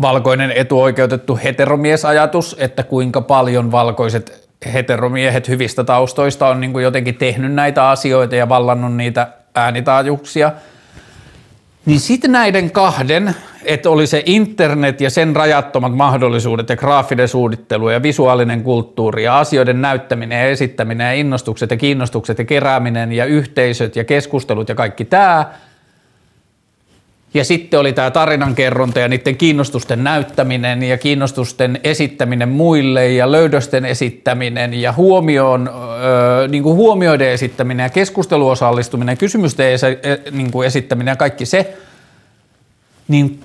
valkoinen 0.02 0.52
etuoikeutettu 0.52 1.40
heteromiesajatus, 1.44 2.56
että 2.60 2.84
kuinka 2.84 3.22
paljon 3.22 3.72
valkoiset 3.72 4.50
heteromiehet 4.74 5.48
hyvistä 5.48 5.84
taustoista 5.84 6.48
on 6.48 6.60
niin 6.60 6.82
jotenkin 6.82 7.16
tehnyt 7.16 7.54
näitä 7.54 7.90
asioita 7.90 8.36
ja 8.36 8.50
vallannut 8.50 8.96
niitä 8.96 9.28
äänitaajuuksia– 9.56 10.52
niin 11.86 12.00
sitten 12.00 12.32
näiden 12.32 12.72
kahden, 12.72 13.36
että 13.64 13.90
oli 13.90 14.08
se 14.08 14.24
internet 14.26 15.02
ja 15.02 15.10
sen 15.10 15.36
rajattomat 15.36 15.96
mahdollisuudet 15.96 16.70
ja 16.70 16.78
graafinen 16.78 17.28
suunnittelu 17.28 17.90
ja 17.90 18.04
visuaalinen 18.04 18.64
kulttuuri 18.64 19.24
ja 19.24 19.40
asioiden 19.40 19.82
näyttäminen 19.82 20.40
ja 20.40 20.50
esittäminen 20.50 21.08
ja 21.08 21.14
innostukset 21.14 21.72
ja 21.72 21.78
kiinnostukset 21.78 22.40
ja 22.40 22.46
kerääminen 22.46 23.12
ja 23.12 23.26
yhteisöt 23.26 23.96
ja 23.96 24.04
keskustelut 24.04 24.70
ja 24.70 24.76
kaikki 24.76 25.06
tämä– 25.06 25.46
ja 27.34 27.44
sitten 27.44 27.80
oli 27.80 27.94
tämä 27.94 28.12
tarinankerronta 28.12 29.00
ja 29.00 29.08
niiden 29.08 29.38
kiinnostusten 29.38 30.04
näyttäminen 30.04 30.84
ja 30.84 30.98
kiinnostusten 30.98 31.80
esittäminen 31.84 32.50
muille 32.50 33.12
ja 33.12 33.32
löydösten 33.32 33.86
esittäminen 33.86 34.74
ja 34.74 34.94
huomioon, 34.94 35.70
niin 36.48 36.64
kuin 36.64 36.76
huomioiden 36.76 37.30
esittäminen 37.30 37.84
ja 37.84 37.90
keskusteluosallistuminen 37.90 39.14
ja 39.14 39.18
kysymysten 39.18 39.72
esi- 39.72 40.00
e, 40.04 40.32
niin 40.32 40.52
kuin 40.52 40.68
esittäminen 40.68 41.12
ja 41.12 41.16
kaikki 41.16 41.46
se, 41.46 41.78
niin 43.08 43.40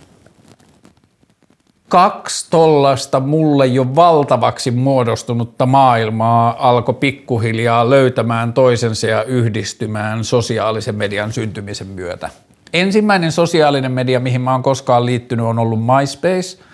kaksi 1.88 2.50
tollasta 2.50 3.20
mulle 3.20 3.66
jo 3.66 3.94
valtavaksi 3.94 4.70
muodostunutta 4.70 5.66
maailmaa 5.66 6.68
alkoi 6.68 6.94
pikkuhiljaa 6.94 7.90
löytämään 7.90 8.52
toisensa 8.52 9.06
ja 9.06 9.22
yhdistymään 9.22 10.24
sosiaalisen 10.24 10.94
median 10.94 11.32
syntymisen 11.32 11.86
myötä. 11.86 12.30
Ensimmäinen 12.72 13.32
sosiaalinen 13.32 13.92
media, 13.92 14.20
mihin 14.20 14.40
mä 14.40 14.52
oon 14.52 14.62
koskaan 14.62 15.06
liittynyt, 15.06 15.46
on 15.46 15.58
ollut 15.58 15.80
MySpace. 15.80 16.64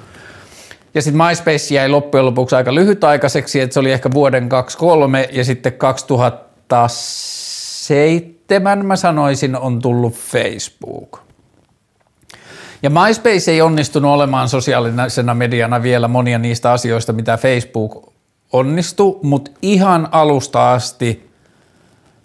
Ja 0.93 1.01
sitten 1.01 1.27
MySpace 1.27 1.73
jäi 1.73 1.89
loppujen 1.89 2.25
lopuksi 2.25 2.55
aika 2.55 2.75
lyhytaikaiseksi, 2.75 3.61
että 3.61 3.73
se 3.73 3.79
oli 3.79 3.91
ehkä 3.91 4.11
vuoden 4.11 4.49
2003 4.49 5.29
ja 5.31 5.45
sitten 5.45 5.73
2007 5.73 7.45
seitsemän 7.87 8.85
mä 8.85 8.95
sanoisin 8.95 9.55
on 9.55 9.81
tullut 9.81 10.13
Facebook. 10.13 11.19
Ja 12.83 12.89
MySpace 12.89 13.51
ei 13.51 13.61
onnistunut 13.61 14.11
olemaan 14.11 14.49
sosiaalisena 14.49 15.33
mediana 15.33 15.83
vielä 15.83 16.07
monia 16.07 16.39
niistä 16.39 16.71
asioista, 16.71 17.13
mitä 17.13 17.37
Facebook 17.37 18.14
onnistui, 18.53 19.19
mutta 19.23 19.51
ihan 19.61 20.07
alusta 20.11 20.73
asti 20.73 21.29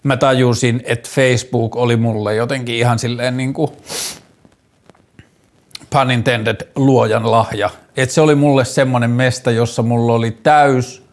mä 0.03 0.17
tajusin, 0.17 0.81
että 0.85 1.09
Facebook 1.15 1.75
oli 1.75 1.95
mulle 1.95 2.35
jotenkin 2.35 2.75
ihan 2.75 2.99
silleen 2.99 3.37
niin 3.37 3.53
kuin 3.53 3.71
pun 5.89 6.11
intended 6.11 6.67
luojan 6.75 7.31
lahja. 7.31 7.69
Että 7.97 8.15
se 8.15 8.21
oli 8.21 8.35
mulle 8.35 8.65
semmoinen 8.65 9.09
mesta, 9.09 9.51
jossa 9.51 9.83
mulla 9.83 10.13
oli 10.13 10.31
täys 10.31 11.03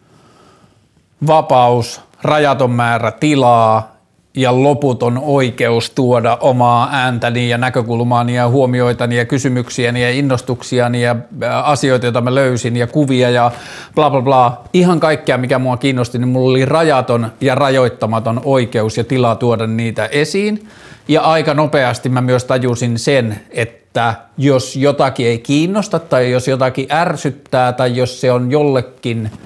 vapaus, 1.27 2.01
rajaton 2.23 2.71
määrä 2.71 3.11
tilaa 3.11 3.98
ja 4.35 4.63
loputon 4.63 5.17
oikeus 5.17 5.89
tuoda 5.89 6.37
omaa 6.41 6.89
ääntäni 6.91 7.49
ja 7.49 7.57
näkökulmaani 7.57 8.35
ja 8.35 8.47
huomioitani 8.47 9.17
ja 9.17 9.25
kysymyksiäni 9.25 10.01
ja 10.01 10.09
innostuksiani 10.09 11.01
ja 11.01 11.15
asioita, 11.63 12.05
joita 12.05 12.21
mä 12.21 12.35
löysin 12.35 12.77
ja 12.77 12.87
kuvia 12.87 13.29
ja 13.29 13.51
bla 13.95 14.09
bla 14.09 14.21
bla. 14.21 14.63
Ihan 14.73 14.99
kaikkea, 14.99 15.37
mikä 15.37 15.59
mua 15.59 15.77
kiinnosti, 15.77 16.17
niin 16.17 16.27
mulla 16.27 16.49
oli 16.49 16.65
rajaton 16.65 17.31
ja 17.41 17.55
rajoittamaton 17.55 18.41
oikeus 18.43 18.97
ja 18.97 19.03
tila 19.03 19.35
tuoda 19.35 19.67
niitä 19.67 20.05
esiin. 20.05 20.67
Ja 21.07 21.21
aika 21.21 21.53
nopeasti 21.53 22.09
mä 22.09 22.21
myös 22.21 22.45
tajusin 22.45 22.99
sen, 22.99 23.39
että 23.49 24.15
jos 24.37 24.75
jotakin 24.75 25.27
ei 25.27 25.39
kiinnosta 25.39 25.99
tai 25.99 26.31
jos 26.31 26.47
jotakin 26.47 26.87
ärsyttää 26.91 27.73
tai 27.73 27.97
jos 27.97 28.21
se 28.21 28.31
on 28.31 28.51
jollekin– 28.51 29.31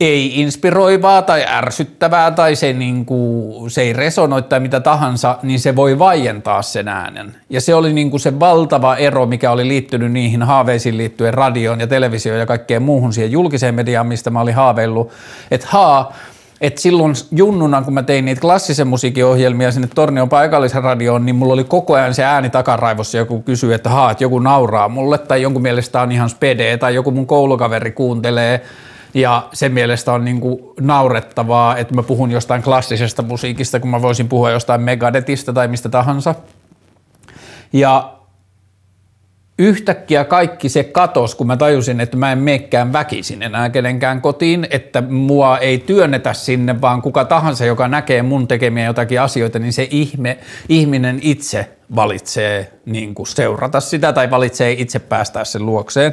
ei 0.00 0.40
inspiroivaa 0.40 1.22
tai 1.22 1.44
ärsyttävää 1.48 2.30
tai 2.30 2.56
se, 2.56 2.72
niin 2.72 3.06
kuin, 3.06 3.70
se 3.70 3.82
ei 3.82 3.92
resonoi 3.92 4.42
tai 4.42 4.60
mitä 4.60 4.80
tahansa, 4.80 5.38
niin 5.42 5.60
se 5.60 5.76
voi 5.76 5.98
vaientaa 5.98 6.62
sen 6.62 6.88
äänen. 6.88 7.36
Ja 7.50 7.60
se 7.60 7.74
oli 7.74 7.92
niin 7.92 8.10
kuin 8.10 8.20
se 8.20 8.40
valtava 8.40 8.96
ero, 8.96 9.26
mikä 9.26 9.50
oli 9.50 9.68
liittynyt 9.68 10.12
niihin 10.12 10.42
haaveisiin 10.42 10.96
liittyen 10.96 11.34
radioon 11.34 11.80
ja 11.80 11.86
televisioon 11.86 12.40
ja 12.40 12.46
kaikkeen 12.46 12.82
muuhun 12.82 13.12
siihen 13.12 13.32
julkiseen 13.32 13.74
mediaan, 13.74 14.06
mistä 14.06 14.30
mä 14.30 14.40
olin 14.40 14.54
haaveillut, 14.54 15.10
että 15.50 15.66
haa, 15.70 16.12
että 16.60 16.80
silloin 16.80 17.14
junnuna, 17.32 17.82
kun 17.82 17.94
mä 17.94 18.02
tein 18.02 18.24
niitä 18.24 18.40
klassisen 18.40 18.88
musiikin 18.88 19.24
sinne 19.70 19.88
Tornion 19.94 20.28
paikallisradioon, 20.28 21.26
niin 21.26 21.36
mulla 21.36 21.52
oli 21.52 21.64
koko 21.64 21.94
ajan 21.94 22.14
se 22.14 22.24
ääni 22.24 22.50
takaraivossa, 22.50 23.18
joku 23.18 23.42
kysyy, 23.42 23.74
että 23.74 23.90
haa, 23.90 24.10
että 24.10 24.24
joku 24.24 24.38
nauraa 24.38 24.88
mulle, 24.88 25.18
tai 25.18 25.42
jonkun 25.42 25.62
mielestä 25.62 26.00
on 26.00 26.12
ihan 26.12 26.30
spede, 26.30 26.76
tai 26.76 26.94
joku 26.94 27.10
mun 27.10 27.26
koulukaveri 27.26 27.92
kuuntelee, 27.92 28.62
Ja 29.16 29.48
sen 29.52 29.72
mielestä 29.72 30.12
on 30.12 30.24
niin 30.24 30.40
kuin 30.40 30.58
naurettavaa, 30.80 31.76
että 31.76 31.94
mä 31.94 32.02
puhun 32.02 32.30
jostain 32.30 32.62
klassisesta 32.62 33.22
musiikista, 33.22 33.80
kun 33.80 33.90
mä 33.90 34.02
voisin 34.02 34.28
puhua 34.28 34.50
jostain 34.50 34.80
Megadetista 34.80 35.52
tai 35.52 35.68
mistä 35.68 35.88
tahansa. 35.88 36.34
Ja 37.72 38.12
yhtäkkiä 39.58 40.24
kaikki 40.24 40.68
se 40.68 40.84
katos, 40.84 41.34
kun 41.34 41.46
mä 41.46 41.56
tajusin, 41.56 42.00
että 42.00 42.16
mä 42.16 42.32
en 42.32 42.38
meekään 42.38 42.92
väkisin 42.92 43.42
enää 43.42 43.70
kenenkään 43.70 44.20
kotiin, 44.20 44.66
että 44.70 45.00
mua 45.00 45.58
ei 45.58 45.78
työnnetä 45.78 46.32
sinne, 46.32 46.80
vaan 46.80 47.02
kuka 47.02 47.24
tahansa, 47.24 47.64
joka 47.64 47.88
näkee 47.88 48.22
mun 48.22 48.48
tekemiä 48.48 48.84
jotakin 48.84 49.20
asioita, 49.20 49.58
niin 49.58 49.72
se 49.72 49.88
ihme, 49.90 50.38
ihminen 50.68 51.18
itse 51.22 51.70
valitsee 51.94 52.72
niin 52.86 53.14
kuin 53.14 53.26
seurata 53.26 53.80
sitä 53.80 54.12
tai 54.12 54.30
valitsee 54.30 54.72
itse 54.72 54.98
päästää 54.98 55.44
sen 55.44 55.66
luokseen. 55.66 56.12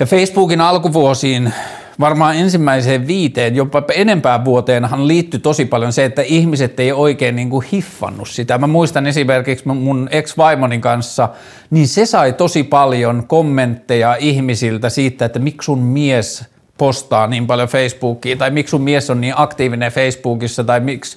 Ja 0.00 0.06
Facebookin 0.06 0.60
alkuvuosiin 0.60 1.52
varmaan 2.00 2.36
ensimmäiseen 2.36 3.06
viiteen, 3.06 3.56
jopa 3.56 3.82
enempään 3.94 4.44
vuoteenhan 4.44 5.08
liittyi 5.08 5.40
tosi 5.40 5.64
paljon 5.64 5.92
se, 5.92 6.04
että 6.04 6.22
ihmiset 6.22 6.80
ei 6.80 6.92
oikein 6.92 7.36
niin 7.36 7.50
kuin 7.50 7.66
hiffannut 7.72 8.28
sitä. 8.28 8.58
Mä 8.58 8.66
muistan 8.66 9.06
esimerkiksi 9.06 9.68
mun 9.68 10.08
ex-vaimoni 10.10 10.78
kanssa, 10.78 11.28
niin 11.70 11.88
se 11.88 12.06
sai 12.06 12.32
tosi 12.32 12.62
paljon 12.62 13.26
kommentteja 13.26 14.16
ihmisiltä 14.20 14.88
siitä, 14.88 15.24
että 15.24 15.38
miksi 15.38 15.66
sun 15.66 15.78
mies 15.78 16.44
postaa 16.78 17.26
niin 17.26 17.46
paljon 17.46 17.68
Facebookiin, 17.68 18.38
tai 18.38 18.50
miksi 18.50 18.70
sun 18.70 18.82
mies 18.82 19.10
on 19.10 19.20
niin 19.20 19.34
aktiivinen 19.36 19.92
Facebookissa, 19.92 20.64
tai 20.64 20.80
miksi 20.80 21.16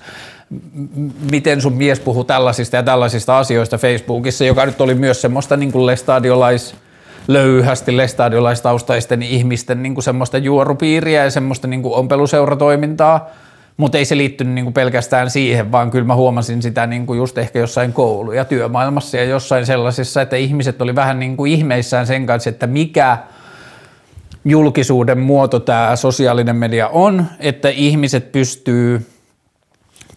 miten 1.32 1.62
sun 1.62 1.74
mies 1.74 2.00
puhuu 2.00 2.24
tällaisista 2.24 2.76
ja 2.76 2.84
tällaisista 2.84 3.38
asioista 3.38 3.78
Facebookissa, 3.78 4.46
joka 4.46 4.66
nyt 4.66 4.82
oli 4.82 4.96
myös 4.96 5.22
semmoista 5.22 5.58
niin 5.58 5.72
kuin 5.72 5.86
lestadiolais- 5.86 6.89
löyhästi 7.30 7.98
lestadiolaistaustaisten 7.98 9.24
ihmisten 9.24 9.84
niin 9.84 9.94
kuin 9.94 10.04
semmoista 10.04 10.38
juorupiiriä 10.38 11.24
ja 11.24 11.32
semmoista 11.32 11.68
niin 11.68 11.82
kuin 11.82 11.94
ompeluseuratoimintaa, 11.94 13.30
mutta 13.78 13.98
ei 13.98 14.06
se 14.06 14.18
liittynyt 14.18 14.54
niin 14.54 14.66
kuin 14.66 14.74
pelkästään 14.74 15.30
siihen, 15.30 15.72
vaan 15.72 15.92
kyllä 15.92 16.06
mä 16.06 16.16
huomasin 16.16 16.62
sitä 16.62 16.88
niin 16.88 17.06
kuin 17.06 17.18
just 17.18 17.38
ehkä 17.38 17.60
jossain 17.60 17.94
koulu- 17.94 18.32
ja 18.32 18.46
työmaailmassa 18.46 19.18
ja 19.18 19.24
jossain 19.24 19.66
sellaisissa, 19.66 20.22
että 20.22 20.36
ihmiset 20.36 20.82
oli 20.82 20.96
vähän 20.96 21.20
niin 21.20 21.38
kuin 21.38 21.52
ihmeissään 21.52 22.08
sen 22.08 22.26
kanssa, 22.26 22.50
että 22.50 22.68
mikä 22.68 23.18
julkisuuden 24.46 25.20
muoto 25.20 25.60
tämä 25.60 25.96
sosiaalinen 25.96 26.56
media 26.56 26.88
on, 26.88 27.26
että 27.40 27.70
ihmiset 27.70 28.32
pystyy 28.32 29.08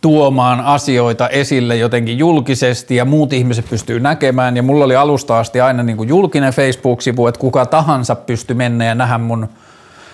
tuomaan 0.03 0.61
asioita 0.61 1.29
esille 1.29 1.77
jotenkin 1.77 2.19
julkisesti 2.19 2.97
ja 2.97 3.05
muut 3.05 3.33
ihmiset 3.33 3.71
pystyy 3.71 4.01
näkemään. 4.01 4.57
Ja 4.57 4.63
mulla 4.63 4.85
oli 4.85 4.97
alusta 4.97 5.39
asti 5.39 5.61
aina 5.61 5.83
niin 5.83 5.97
kuin 5.97 6.09
julkinen 6.09 6.53
Facebook-sivu, 6.53 7.27
että 7.27 7.41
kuka 7.41 7.67
tahansa 7.67 8.15
pystyy 8.15 8.57
mennä 8.57 8.85
ja 8.85 8.95
nähdä 8.95 9.19
mun 9.19 9.49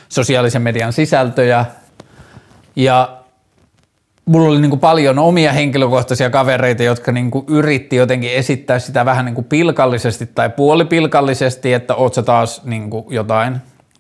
sosiaalisen 0.09 0.63
median 0.63 0.93
sisältöjä. 0.93 1.65
Ja 2.77 3.19
mulla 4.25 4.49
oli 4.49 4.61
niin 4.61 4.71
kuin 4.71 4.81
paljon 4.81 5.19
omia 5.19 5.53
henkilökohtaisia 5.53 6.31
kavereita, 6.31 6.83
jotka 6.83 7.13
niin 7.13 7.31
kuin 7.31 7.45
yritti 7.49 7.97
jotenkin 7.97 8.33
esittää 8.33 8.79
sitä 8.79 9.05
vähän 9.05 9.25
niin 9.25 9.35
kuin 9.35 9.45
pilkallisesti 9.45 10.27
tai 10.27 10.51
puolipilkallisesti, 10.51 11.73
että 11.73 11.95
oot 11.95 12.15
sä 12.15 12.23
taas 12.23 12.65
niin 12.65 12.91
kuin 12.91 13.05
jotain 13.11 13.57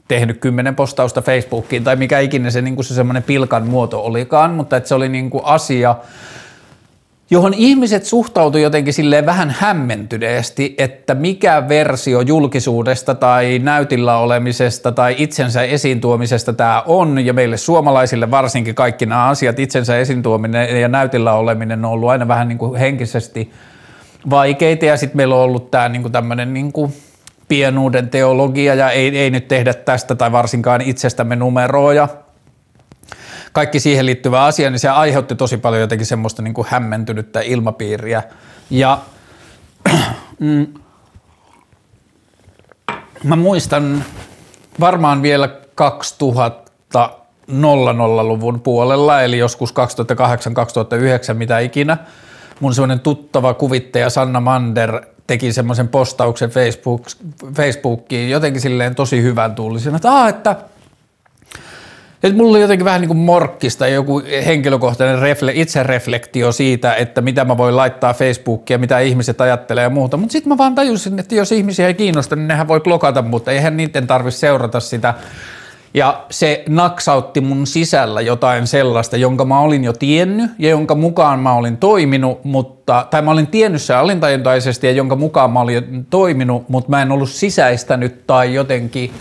tehnyt 0.08 0.38
kymmenen 0.38 0.76
postausta 0.76 1.22
Facebookiin 1.22 1.84
tai 1.84 1.96
mikä 1.96 2.18
ikinä 2.18 2.50
se, 2.50 2.62
niin 2.62 2.84
se 2.84 2.94
semmoinen 2.94 3.22
pilkan 3.22 3.66
muoto 3.66 4.00
olikaan, 4.04 4.50
mutta 4.54 4.76
että 4.76 4.88
se 4.88 4.94
oli 4.94 5.08
niin 5.08 5.30
kuin 5.30 5.44
asia, 5.44 5.96
johon 7.30 7.54
ihmiset 7.54 8.04
suhtautuivat 8.04 8.64
jotenkin 8.64 8.94
silleen 8.94 9.26
vähän 9.26 9.54
hämmentyneesti, 9.58 10.74
että 10.78 11.14
mikä 11.14 11.68
versio 11.68 12.20
julkisuudesta 12.20 13.14
tai 13.14 13.58
näytillä 13.58 14.18
olemisesta 14.18 14.92
tai 14.92 15.14
itsensä 15.18 15.62
esiin 15.62 16.00
tuomisesta 16.00 16.52
tämä 16.52 16.82
on, 16.86 17.26
ja 17.26 17.32
meille 17.32 17.56
suomalaisille 17.56 18.30
varsinkin 18.30 18.74
kaikki 18.74 19.06
nämä 19.06 19.28
asiat, 19.28 19.58
itsensä 19.58 19.98
esiin 19.98 20.22
tuominen 20.22 20.80
ja 20.80 20.88
näytillä 20.88 21.32
oleminen 21.32 21.84
on 21.84 21.90
ollut 21.90 22.10
aina 22.10 22.28
vähän 22.28 22.48
niin 22.48 22.58
kuin 22.58 22.80
henkisesti 22.80 23.52
vaikeita, 24.30 24.84
ja 24.84 24.96
sitten 24.96 25.16
meillä 25.16 25.34
on 25.34 25.42
ollut 25.42 25.70
tämä 25.70 25.88
niin 25.88 26.02
kuin 26.02 26.12
tämmöinen 26.12 26.54
niin 26.54 26.72
kuin– 26.72 26.92
pienuuden 27.48 28.08
teologia 28.08 28.74
ja 28.74 28.90
ei, 28.90 29.18
ei 29.18 29.30
nyt 29.30 29.48
tehdä 29.48 29.74
tästä 29.74 30.14
tai 30.14 30.32
varsinkaan 30.32 30.80
itsestämme 30.80 31.36
numeroja. 31.36 32.08
Kaikki 33.52 33.80
siihen 33.80 34.06
liittyvä 34.06 34.44
asia, 34.44 34.70
niin 34.70 34.78
se 34.78 34.88
aiheutti 34.88 35.34
tosi 35.34 35.56
paljon 35.56 35.80
jotenkin 35.80 36.06
semmoista 36.06 36.42
niin 36.42 36.54
kuin 36.54 36.66
hämmentynyttä 36.70 37.40
ilmapiiriä. 37.40 38.22
Ja 38.70 38.98
mm, 40.38 40.66
mä 43.24 43.36
muistan 43.36 44.04
varmaan 44.80 45.22
vielä 45.22 45.48
2000 45.74 46.68
00-luvun 47.48 48.60
puolella, 48.60 49.22
eli 49.22 49.38
joskus 49.38 49.74
2008-2009, 51.30 51.34
mitä 51.34 51.58
ikinä, 51.58 51.98
mun 52.60 52.74
semmoinen 52.74 53.00
tuttava 53.00 53.54
kuvittaja 53.54 54.10
Sanna 54.10 54.40
Mander 54.40 55.02
teki 55.28 55.52
semmoisen 55.52 55.88
postauksen 55.88 56.50
Facebook, 56.50 57.06
Facebookiin 57.54 58.30
jotenkin 58.30 58.60
silleen 58.60 58.94
tosi 58.94 59.22
hyvän 59.22 59.54
tuulisena, 59.54 59.96
että, 59.96 60.12
Aa, 60.12 60.28
että 60.28 60.56
että 62.22 62.36
mulla 62.36 62.50
oli 62.50 62.60
jotenkin 62.60 62.84
vähän 62.84 63.00
niin 63.00 63.08
kuin 63.08 63.18
morkkista 63.18 63.88
joku 63.88 64.22
henkilökohtainen 64.46 65.18
refle, 65.18 65.52
itsereflektio 65.54 66.52
siitä, 66.52 66.94
että 66.94 67.20
mitä 67.20 67.44
mä 67.44 67.56
voin 67.56 67.76
laittaa 67.76 68.14
Facebookia, 68.14 68.78
mitä 68.78 68.98
ihmiset 68.98 69.40
ajattelee 69.40 69.82
ja 69.82 69.90
muuta. 69.90 70.16
Mutta 70.16 70.32
sitten 70.32 70.48
mä 70.48 70.58
vaan 70.58 70.74
tajusin, 70.74 71.18
että 71.18 71.34
jos 71.34 71.52
ihmisiä 71.52 71.86
ei 71.86 71.94
kiinnosta, 71.94 72.36
niin 72.36 72.48
nehän 72.48 72.68
voi 72.68 72.80
blokata, 72.80 73.22
mutta 73.22 73.52
eihän 73.52 73.76
niiden 73.76 74.06
tarvitse 74.06 74.38
seurata 74.38 74.80
sitä 74.80 75.14
ja 75.94 76.24
se 76.30 76.64
naksautti 76.68 77.40
mun 77.40 77.66
sisällä 77.66 78.20
jotain 78.20 78.66
sellaista, 78.66 79.16
jonka 79.16 79.44
mä 79.44 79.60
olin 79.60 79.84
jo 79.84 79.92
tiennyt 79.92 80.50
ja 80.58 80.70
jonka 80.70 80.94
mukaan 80.94 81.40
mä 81.40 81.52
olin 81.52 81.76
toiminut, 81.76 82.44
mutta, 82.44 83.06
tai 83.10 83.22
mä 83.22 83.30
olin 83.30 83.46
tiennyt 83.46 83.82
se 83.82 83.94
alintajuntaisesti 83.94 84.86
ja 84.86 84.92
jonka 84.92 85.16
mukaan 85.16 85.50
mä 85.50 85.60
olin 85.60 86.06
toiminut, 86.10 86.68
mutta 86.68 86.90
mä 86.90 87.02
en 87.02 87.12
ollut 87.12 87.30
sisäistänyt 87.30 88.26
tai 88.26 88.54
jotenkin 88.54 89.12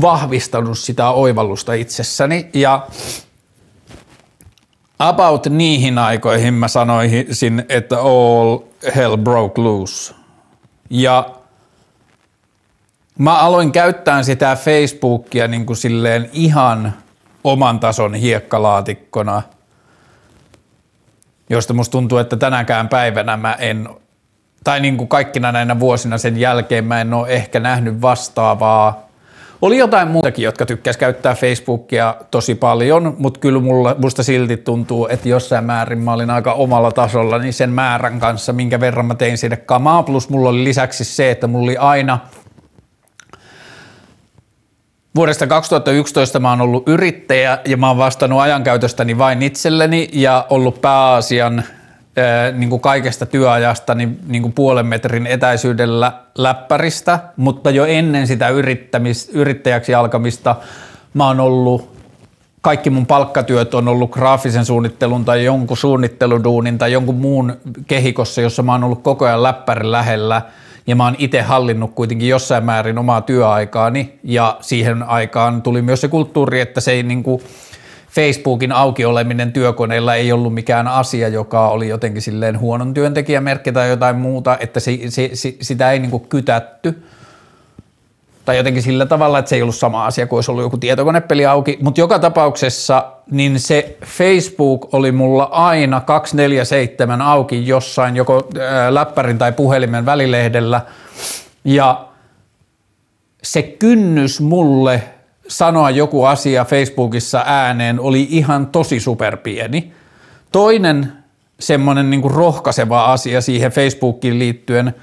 vahvistanut 0.00 0.78
sitä 0.78 1.10
oivallusta 1.10 1.72
itsessäni. 1.72 2.50
Ja 2.54 2.86
about 4.98 5.46
niihin 5.46 5.98
aikoihin 5.98 6.54
mä 6.54 6.68
sanoisin, 6.68 7.64
että 7.68 8.00
all 8.00 8.58
hell 8.96 9.16
broke 9.16 9.62
loose. 9.62 10.14
Ja 10.90 11.37
Mä 13.18 13.38
aloin 13.38 13.72
käyttää 13.72 14.22
sitä 14.22 14.56
Facebookia 14.56 15.48
niin 15.48 15.66
kuin 15.66 15.76
silleen 15.76 16.30
ihan 16.32 16.92
oman 17.44 17.80
tason 17.80 18.14
hiekkalaatikkona, 18.14 19.42
josta 21.50 21.74
musta 21.74 21.92
tuntuu, 21.92 22.18
että 22.18 22.36
tänäkään 22.36 22.88
päivänä 22.88 23.36
mä 23.36 23.52
en, 23.52 23.88
tai 24.64 24.80
niin 24.80 24.96
kuin 24.96 25.08
kaikkina 25.08 25.52
näinä 25.52 25.80
vuosina 25.80 26.18
sen 26.18 26.36
jälkeen 26.36 26.84
mä 26.84 27.00
en 27.00 27.14
ole 27.14 27.28
ehkä 27.28 27.60
nähnyt 27.60 28.02
vastaavaa. 28.02 29.08
Oli 29.62 29.78
jotain 29.78 30.08
muutakin, 30.08 30.44
jotka 30.44 30.66
tykkäs 30.66 30.96
käyttää 30.96 31.34
Facebookia 31.34 32.14
tosi 32.30 32.54
paljon, 32.54 33.16
mutta 33.18 33.40
kyllä 33.40 33.60
mulla, 33.60 33.96
musta 33.98 34.22
silti 34.22 34.56
tuntuu, 34.56 35.08
että 35.10 35.28
jossain 35.28 35.64
määrin 35.64 35.98
mä 35.98 36.12
olin 36.12 36.30
aika 36.30 36.52
omalla 36.52 36.92
tasolla 36.92 37.38
niin 37.38 37.52
sen 37.52 37.70
määrän 37.70 38.20
kanssa, 38.20 38.52
minkä 38.52 38.80
verran 38.80 39.06
mä 39.06 39.14
tein 39.14 39.38
sinne 39.38 39.56
kamaa. 39.56 40.02
Plus 40.02 40.28
mulla 40.28 40.48
oli 40.48 40.64
lisäksi 40.64 41.04
se, 41.04 41.30
että 41.30 41.46
mulla 41.46 41.64
oli 41.64 41.76
aina– 41.76 42.18
Vuodesta 45.14 45.46
2011 45.46 46.40
mä 46.40 46.50
oon 46.50 46.60
ollut 46.60 46.88
yrittäjä 46.88 47.58
ja 47.64 47.76
mä 47.76 47.88
oon 47.88 47.98
vastannut 47.98 48.40
ajankäytöstäni 48.40 49.18
vain 49.18 49.42
itselleni 49.42 50.08
ja 50.12 50.46
ollut 50.50 50.80
pääasian 50.80 51.64
niin 52.52 52.70
kuin 52.70 52.80
kaikesta 52.80 53.26
työajasta 53.26 53.94
niin, 53.94 54.18
niin 54.26 54.42
kuin 54.42 54.52
puolen 54.52 54.86
metrin 54.86 55.26
etäisyydellä 55.26 56.12
läppäristä, 56.38 57.18
mutta 57.36 57.70
jo 57.70 57.84
ennen 57.84 58.26
sitä 58.26 58.48
yrittäjäksi 59.32 59.94
alkamista 59.94 60.56
mä 61.14 61.26
oon 61.26 61.40
ollut 61.40 61.98
kaikki 62.60 62.90
mun 62.90 63.06
palkkatyöt 63.06 63.74
on 63.74 63.88
ollut 63.88 64.10
graafisen 64.10 64.64
suunnittelun 64.64 65.24
tai 65.24 65.44
jonkun 65.44 65.76
suunnitteluduunin 65.76 66.78
tai 66.78 66.92
jonkun 66.92 67.14
muun 67.14 67.56
kehikossa, 67.86 68.40
jossa 68.40 68.62
mä 68.62 68.72
oon 68.72 68.84
ollut 68.84 69.02
koko 69.02 69.24
ajan 69.24 69.42
läppärin 69.42 69.92
lähellä– 69.92 70.42
ja 70.88 70.96
mä 70.96 71.04
oon 71.04 71.14
itse 71.18 71.40
hallinnut 71.42 71.94
kuitenkin 71.94 72.28
jossain 72.28 72.64
määrin 72.64 72.98
omaa 72.98 73.20
työaikaani. 73.20 74.18
Ja 74.24 74.56
siihen 74.60 75.02
aikaan 75.02 75.62
tuli 75.62 75.82
myös 75.82 76.00
se 76.00 76.08
kulttuuri, 76.08 76.60
että 76.60 76.80
se 76.80 76.92
ei 76.92 77.02
niin 77.02 77.22
kuin 77.22 77.42
Facebookin 78.10 78.72
auki 78.72 79.04
oleminen 79.04 79.52
työkoneilla 79.52 80.14
ei 80.14 80.32
ollut 80.32 80.54
mikään 80.54 80.88
asia, 80.88 81.28
joka 81.28 81.68
oli 81.68 81.88
jotenkin 81.88 82.22
silleen 82.22 82.60
huonon 82.60 82.94
työntekijämerkki 82.94 83.72
tai 83.72 83.88
jotain 83.88 84.16
muuta, 84.16 84.56
että 84.60 84.80
se, 84.80 84.98
se, 85.08 85.30
se, 85.34 85.54
sitä 85.60 85.92
ei 85.92 85.98
niin 85.98 86.10
kuin 86.10 86.28
kytätty– 86.28 87.02
tai 88.48 88.56
jotenkin 88.56 88.82
sillä 88.82 89.06
tavalla, 89.06 89.38
että 89.38 89.48
se 89.48 89.56
ei 89.56 89.62
ollut 89.62 89.74
sama 89.74 90.06
asia 90.06 90.26
kuin 90.26 90.36
olisi 90.36 90.50
ollut 90.50 90.64
joku 90.64 90.76
tietokonepeli 90.76 91.46
auki, 91.46 91.78
mutta 91.82 92.00
joka 92.00 92.18
tapauksessa 92.18 93.12
niin 93.30 93.60
se 93.60 93.96
Facebook 94.04 94.94
oli 94.94 95.12
mulla 95.12 95.44
aina 95.44 96.00
247 96.00 97.22
auki 97.22 97.66
jossain 97.66 98.16
joko 98.16 98.48
läppärin 98.90 99.38
tai 99.38 99.52
puhelimen 99.52 100.06
välilehdellä 100.06 100.80
ja 101.64 102.06
se 103.42 103.62
kynnys 103.62 104.40
mulle 104.40 105.02
sanoa 105.48 105.90
joku 105.90 106.24
asia 106.24 106.64
Facebookissa 106.64 107.42
ääneen 107.46 108.00
oli 108.00 108.26
ihan 108.30 108.66
tosi 108.66 109.00
superpieni. 109.00 109.92
Toinen 110.52 111.12
semmoinen 111.60 112.10
niin 112.10 112.30
rohkaiseva 112.30 113.12
asia 113.12 113.40
siihen 113.40 113.72
Facebookiin 113.72 114.38
liittyen 114.38 114.94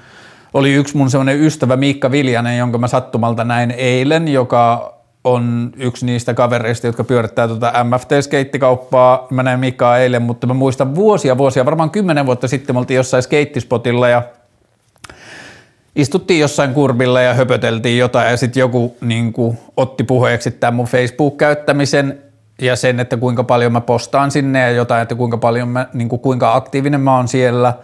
oli 0.54 0.74
yksi 0.74 0.96
mun 0.96 1.10
semmoinen 1.10 1.40
ystävä 1.40 1.76
Miikka 1.76 2.10
Viljanen, 2.10 2.58
jonka 2.58 2.78
mä 2.78 2.88
sattumalta 2.88 3.44
näin 3.44 3.70
eilen, 3.70 4.28
joka 4.28 4.96
on 5.24 5.72
yksi 5.76 6.06
niistä 6.06 6.34
kavereista, 6.34 6.86
jotka 6.86 7.04
pyörittää 7.04 7.48
tuota 7.48 7.72
MFT-skeittikauppaa. 7.84 9.26
Mä 9.30 9.42
näin 9.42 9.60
Mikkaa 9.60 9.98
eilen, 9.98 10.22
mutta 10.22 10.46
mä 10.46 10.54
muistan 10.54 10.94
vuosia 10.94 11.38
vuosia, 11.38 11.64
varmaan 11.64 11.90
kymmenen 11.90 12.26
vuotta 12.26 12.48
sitten 12.48 12.76
me 12.76 12.78
oltiin 12.78 12.96
jossain 12.96 13.22
skeittispotilla 13.22 14.08
ja 14.08 14.22
istuttiin 15.96 16.40
jossain 16.40 16.74
kurbilla 16.74 17.20
ja 17.20 17.34
höpöteltiin 17.34 17.98
jotain 17.98 18.30
ja 18.30 18.36
sitten 18.36 18.60
joku 18.60 18.96
niin 19.00 19.32
kuin, 19.32 19.58
otti 19.76 20.04
puheeksi 20.04 20.50
tämän 20.50 20.74
mun 20.74 20.86
Facebook-käyttämisen 20.86 22.18
ja 22.62 22.76
sen, 22.76 23.00
että 23.00 23.16
kuinka 23.16 23.44
paljon 23.44 23.72
mä 23.72 23.80
postaan 23.80 24.30
sinne 24.30 24.60
ja 24.60 24.70
jotain, 24.70 25.02
että 25.02 25.14
kuinka 25.14 25.38
paljon 25.38 25.68
mä, 25.68 25.86
niin 25.92 26.08
kuin, 26.08 26.20
kuinka 26.20 26.54
aktiivinen 26.54 27.00
mä 27.00 27.16
oon 27.16 27.28
siellä, 27.28 27.74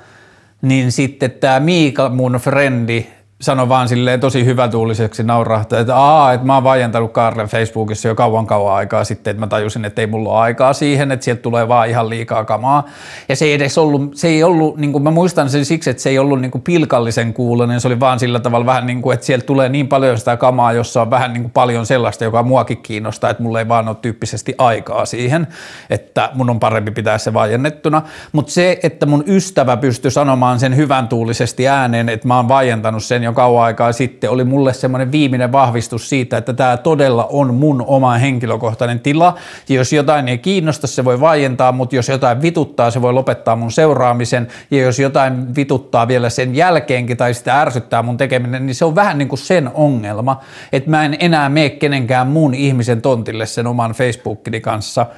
niin 0.63 0.93
sitten 0.93 1.31
tämä 1.31 1.61
Miika, 1.61 2.09
mun 2.09 2.33
frendi, 2.33 3.07
sanoi 3.43 3.69
vaan 3.69 3.89
silleen 3.89 4.21
tosi 4.21 4.45
hyvätuuliseksi 4.45 5.23
naurahtaa, 5.23 5.81
että 5.81 5.97
aa, 5.97 6.33
että 6.33 6.47
mä 6.47 6.55
oon 6.55 6.65
vaientanut 6.65 7.13
Karlen 7.13 7.47
Facebookissa 7.47 8.09
jo 8.09 8.15
kauan 8.15 8.47
kauan 8.47 8.75
aikaa 8.75 9.05
sitten, 9.05 9.31
että 9.31 9.41
mä 9.41 9.47
tajusin, 9.47 9.85
että 9.85 10.01
ei 10.01 10.07
mulla 10.07 10.31
ole 10.31 10.39
aikaa 10.39 10.73
siihen, 10.73 11.13
että 11.13 11.25
sieltä 11.25 11.43
tulee 11.43 11.69
vaan 11.69 11.89
ihan 11.89 12.09
liikaa 12.09 12.45
kamaa. 12.45 12.85
Ja 13.29 13.37
se 13.37 13.45
ei 13.45 13.53
edes 13.53 13.79
ollut, 13.79 14.11
se 14.15 14.29
ei 14.29 14.43
ollut, 14.43 14.77
niin 14.77 14.93
kuin 14.93 15.05
mä 15.05 15.11
muistan 15.11 15.51
sen 15.51 15.65
siksi, 15.65 15.91
että 15.91 16.03
se 16.03 16.11
ei 16.11 16.19
ollut 16.19 16.41
niin 16.41 16.51
kuin 16.51 16.63
pilkallisen 16.63 17.35
kuulonen, 17.35 17.81
se 17.81 17.89
oli 17.89 18.01
vaan 18.01 18.19
sillä 18.19 18.41
tavalla 18.41 18.67
vähän 18.67 18.87
niin 18.87 19.03
kuin, 19.03 19.15
että 19.15 19.27
sieltä 19.27 19.47
tulee 19.47 19.69
niin 19.69 19.89
paljon 19.89 20.19
sitä 20.19 20.37
kamaa, 20.37 20.73
jossa 20.73 21.03
on 21.03 21.11
vähän 21.11 21.33
niin 21.33 21.43
kuin 21.43 21.53
paljon 21.53 21.87
sellaista, 21.87 22.25
joka 22.25 22.43
muakin 22.43 22.83
kiinnostaa, 22.83 23.31
että 23.31 23.43
mulla 23.43 23.59
ei 23.59 23.69
vaan 23.69 23.89
ole 23.89 23.97
tyyppisesti 24.03 24.55
aikaa 24.59 25.07
siihen, 25.07 25.47
että 25.91 26.31
mun 26.35 26.51
on 26.51 26.61
parempi 26.61 26.91
pitää 26.91 27.19
se 27.19 27.35
vaiennettuna. 27.35 28.03
Mutta 28.33 28.53
se, 28.53 28.79
että 28.83 29.07
mun 29.07 29.25
ystävä 29.27 29.77
pystyi 29.77 30.11
sanomaan 30.11 30.61
sen 30.61 30.77
hyvän 30.77 31.09
tuulisesti 31.09 31.69
ääneen, 31.69 32.09
että 32.09 32.29
mä 32.29 32.37
oon 32.37 32.49
vaientanut 32.49 33.05
sen 33.05 33.23
jo 33.33 33.35
kauan 33.35 33.65
aikaa 33.65 33.93
sitten, 33.93 34.31
oli 34.31 34.45
mulle 34.45 34.73
semmoinen 34.73 35.13
viimeinen 35.13 35.53
vahvistus 35.53 36.09
siitä, 36.09 36.37
että 36.37 36.53
tämä 36.53 36.77
todella 36.77 37.25
on 37.25 37.55
mun 37.55 37.85
oma 37.87 38.13
henkilökohtainen 38.13 39.01
tila. 39.01 39.35
Ja 39.69 39.75
jos 39.75 39.93
jotain 39.93 40.29
ei 40.29 40.39
kiinnosta, 40.39 40.87
se 40.87 41.05
voi 41.05 41.21
vaientaa, 41.21 41.73
mutta 41.73 41.97
jos 41.97 42.09
jotain 42.09 42.43
vituttaa, 42.43 42.91
se 42.91 43.03
voi 43.03 43.13
lopettaa 43.13 43.57
mun 43.57 43.73
seuraamisen. 43.73 44.49
Ja 44.71 44.83
jos 44.83 44.99
jotain 44.99 45.57
vituttaa 45.57 46.09
vielä 46.09 46.31
sen 46.31 46.55
jälkeenkin 46.55 47.17
tai 47.17 47.35
sitä 47.35 47.61
ärsyttää 47.61 48.03
mun 48.03 48.17
tekeminen, 48.17 48.67
niin 48.67 48.75
se 48.75 48.85
on 48.85 48.95
vähän 48.95 49.19
niin 49.19 49.29
kuin 49.29 49.39
sen 49.39 49.71
ongelma, 49.75 50.41
että 50.73 50.91
mä 50.91 51.05
en 51.05 51.17
enää 51.21 51.49
mene 51.49 51.71
kenenkään 51.71 52.27
muun 52.27 52.55
ihmisen 52.55 53.03
tontille 53.03 53.47
sen 53.47 53.67
oman 53.67 53.93
Facebookini 53.93 54.61
kanssa– 54.61 55.07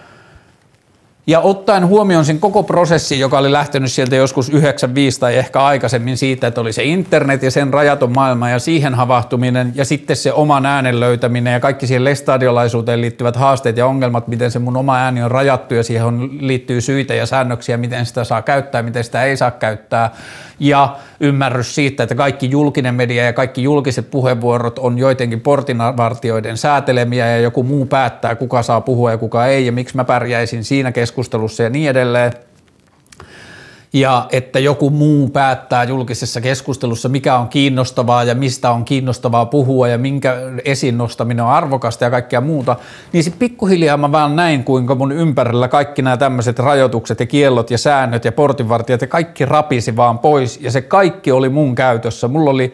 ja 1.26 1.40
ottaen 1.40 1.87
huomioon 1.87 2.24
sen 2.24 2.40
koko 2.40 2.62
prosessin, 2.62 3.20
joka 3.20 3.38
oli 3.38 3.52
lähtenyt 3.52 3.92
sieltä 3.92 4.16
joskus 4.16 4.48
95 4.48 5.20
tai 5.20 5.37
ehkä 5.37 5.64
aikaisemmin 5.64 6.16
siitä, 6.16 6.46
että 6.46 6.60
oli 6.60 6.72
se 6.72 6.84
internet 6.84 7.42
ja 7.42 7.50
sen 7.50 7.72
rajaton 7.72 8.12
maailma 8.12 8.50
ja 8.50 8.58
siihen 8.58 8.94
havahtuminen 8.94 9.72
ja 9.74 9.84
sitten 9.84 10.16
se 10.16 10.32
oman 10.32 10.66
äänen 10.66 11.00
löytäminen 11.00 11.52
ja 11.52 11.60
kaikki 11.60 11.87
siihen 11.87 12.04
lestadiolaisuuteen 12.04 13.00
liittyvät 13.00 13.37
haasteet 13.37 13.76
ja 13.76 13.87
ongelmat, 13.87 14.28
miten 14.28 14.50
se 14.50 14.58
mun 14.58 14.76
oma 14.76 14.96
ääni 14.96 15.22
on 15.22 15.30
rajattu 15.30 15.74
ja 15.74 15.82
siihen 15.82 16.28
liittyy 16.46 16.80
syitä 16.80 17.14
ja 17.14 17.26
säännöksiä, 17.26 17.76
miten 17.76 18.06
sitä 18.06 18.24
saa 18.24 18.42
käyttää, 18.42 18.82
miten 18.82 19.04
sitä 19.04 19.22
ei 19.22 19.37
saa 19.37 19.50
käyttää. 19.50 20.10
Ja 20.58 20.96
ymmärrys 21.20 21.74
siitä, 21.74 22.02
että 22.02 22.14
kaikki 22.14 22.50
julkinen 22.50 22.94
media 22.94 23.24
ja 23.24 23.32
kaikki 23.32 23.62
julkiset 23.62 24.10
puheenvuorot 24.10 24.78
on 24.78 24.98
joidenkin 24.98 25.40
portinvartioiden 25.40 26.56
säätelemiä 26.56 27.28
ja 27.28 27.38
joku 27.38 27.62
muu 27.62 27.87
päättää, 27.87 28.34
kuka 28.34 28.62
saa 28.62 28.80
puhua 28.80 29.10
ja 29.10 29.18
kuka 29.18 29.46
ei 29.46 29.66
ja 29.66 29.72
miksi 29.72 29.96
mä 29.96 30.04
pärjäisin 30.04 30.64
siinä 30.64 30.92
keskustelussa 30.92 31.13
ja 31.62 31.70
niin 31.70 31.90
edelleen 31.90 32.33
ja 33.94 34.27
että 34.33 34.59
joku 34.59 34.90
muu 34.90 35.29
päättää 35.29 35.85
julkisessa 35.85 36.40
keskustelussa, 36.40 37.09
mikä 37.09 37.38
on 37.38 37.48
kiinnostavaa 37.48 38.24
ja 38.24 38.35
mistä 38.35 38.70
on 38.70 38.85
kiinnostavaa 38.85 39.46
puhua 39.46 39.88
ja 39.88 39.98
minkä 39.98 40.37
esiin 40.64 40.98
nostaminen 40.98 41.44
on 41.44 41.50
arvokasta 41.50 42.05
ja 42.05 42.11
kaikkea 42.11 42.40
muuta, 42.40 42.77
niin 43.12 43.24
sitten 43.24 43.38
pikkuhiljaa 43.38 43.96
mä 43.96 44.12
vaan 44.12 44.37
näin, 44.37 44.64
kuinka 44.64 44.94
mun 44.94 45.12
ympärillä 45.12 45.68
kaikki 45.68 46.03
nämä 46.03 46.16
tämmöiset 46.16 46.59
rajoitukset 46.59 47.20
ja 47.20 47.27
kiellot 47.27 47.70
ja 47.70 47.79
säännöt 47.79 48.24
ja 48.24 48.33
portinvartijat 48.33 49.00
ja 49.00 49.07
kaikki 49.07 49.44
rapisi 49.44 49.96
vaan 49.96 50.18
pois 50.18 50.61
ja 50.61 50.70
se 50.70 50.81
kaikki 50.83 51.33
oli 51.33 51.48
mun 51.48 51.74
käytössä. 51.74 52.29
Mulla 52.29 52.50
oli 52.50 52.72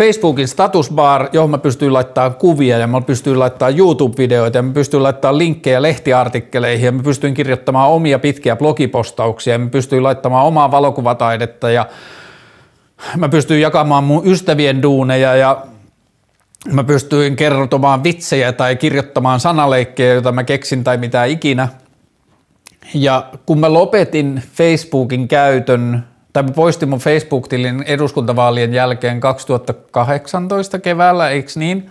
Facebookin 0.00 0.48
statusbar, 0.48 1.28
johon 1.32 1.50
mä 1.50 1.58
pystyin 1.58 1.92
laittamaan 1.92 2.34
kuvia 2.34 2.78
ja 2.78 2.86
mä 2.86 3.00
pystyin 3.00 3.38
laittamaan 3.38 3.78
YouTube-videoita 3.78 4.58
ja 4.58 4.62
mä 4.62 4.72
pystyin 4.72 5.02
laittamaan 5.02 5.38
linkkejä 5.38 5.82
lehtiartikkeleihin 5.82 6.86
ja 6.86 6.92
mä 6.92 7.02
pystyin 7.02 7.34
kirjoittamaan 7.34 7.90
omia 7.90 8.18
pitkiä 8.18 8.56
blogipostauksia 8.56 9.54
ja 9.54 9.58
mä 9.58 9.68
pystyin 9.68 10.02
laittamaan 10.02 10.46
omaa 10.46 10.70
valokuvataidetta 10.70 11.70
ja 11.70 11.86
mä 13.16 13.28
pystyin 13.28 13.60
jakamaan 13.60 14.04
mun 14.04 14.26
ystävien 14.26 14.82
duuneja 14.82 15.34
ja 15.34 15.66
mä 16.72 16.84
pystyin 16.84 17.36
kertomaan 17.36 18.04
vitsejä 18.04 18.52
tai 18.52 18.76
kirjoittamaan 18.76 19.40
sanaleikkejä, 19.40 20.12
joita 20.12 20.32
mä 20.32 20.44
keksin 20.44 20.84
tai 20.84 20.96
mitä 20.96 21.24
ikinä. 21.24 21.68
Ja 22.94 23.30
kun 23.46 23.60
mä 23.60 23.72
lopetin 23.72 24.42
Facebookin 24.54 25.28
käytön 25.28 26.09
tai 26.32 26.42
mä 26.42 26.50
poistin 26.50 26.88
mun 26.88 26.98
Facebook-tilin 26.98 27.82
eduskuntavaalien 27.86 28.74
jälkeen 28.74 29.20
2018 29.20 30.78
keväällä, 30.78 31.30
eikö 31.30 31.50
niin? 31.54 31.90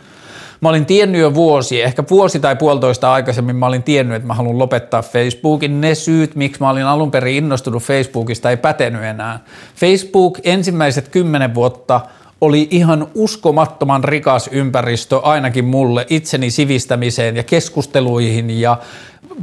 Mä 0.62 0.70
olin 0.70 0.86
tiennyt 0.86 1.22
jo 1.22 1.34
vuosi, 1.34 1.82
ehkä 1.82 2.04
vuosi 2.10 2.40
tai 2.40 2.56
puolitoista 2.56 3.14
aikaisemmin 3.14 3.56
mä 3.56 3.66
olin 3.66 3.84
tiennyt, 3.84 4.16
että 4.16 4.28
mä 4.28 4.34
haluan 4.34 4.60
lopettaa 4.60 5.02
Facebookin. 5.02 5.82
Ne 5.82 5.96
syyt, 5.96 6.36
miksi 6.36 6.62
mä 6.62 6.70
olin 6.70 6.86
alun 6.86 7.12
perin 7.12 7.36
innostunut 7.36 7.84
Facebookista, 7.84 8.50
ei 8.50 8.58
pätenyt 8.58 9.04
enää. 9.04 9.40
Facebook 9.76 10.40
ensimmäiset 10.44 11.08
kymmenen 11.08 11.56
vuotta 11.56 12.02
oli 12.42 12.68
ihan 12.72 13.08
uskomattoman 13.16 14.04
rikas 14.04 14.50
ympäristö 14.52 15.20
ainakin 15.20 15.66
mulle 15.66 16.06
itseni 16.10 16.52
sivistämiseen 16.52 17.36
ja 17.36 17.44
keskusteluihin 17.44 18.62
ja 18.62 18.78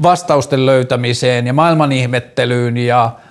vastausten 0.02 0.66
löytämiseen 0.66 1.46
ja 1.46 1.52
maailman 1.52 1.92
ihmettelyyn 1.92 2.76
ja– 2.76 3.10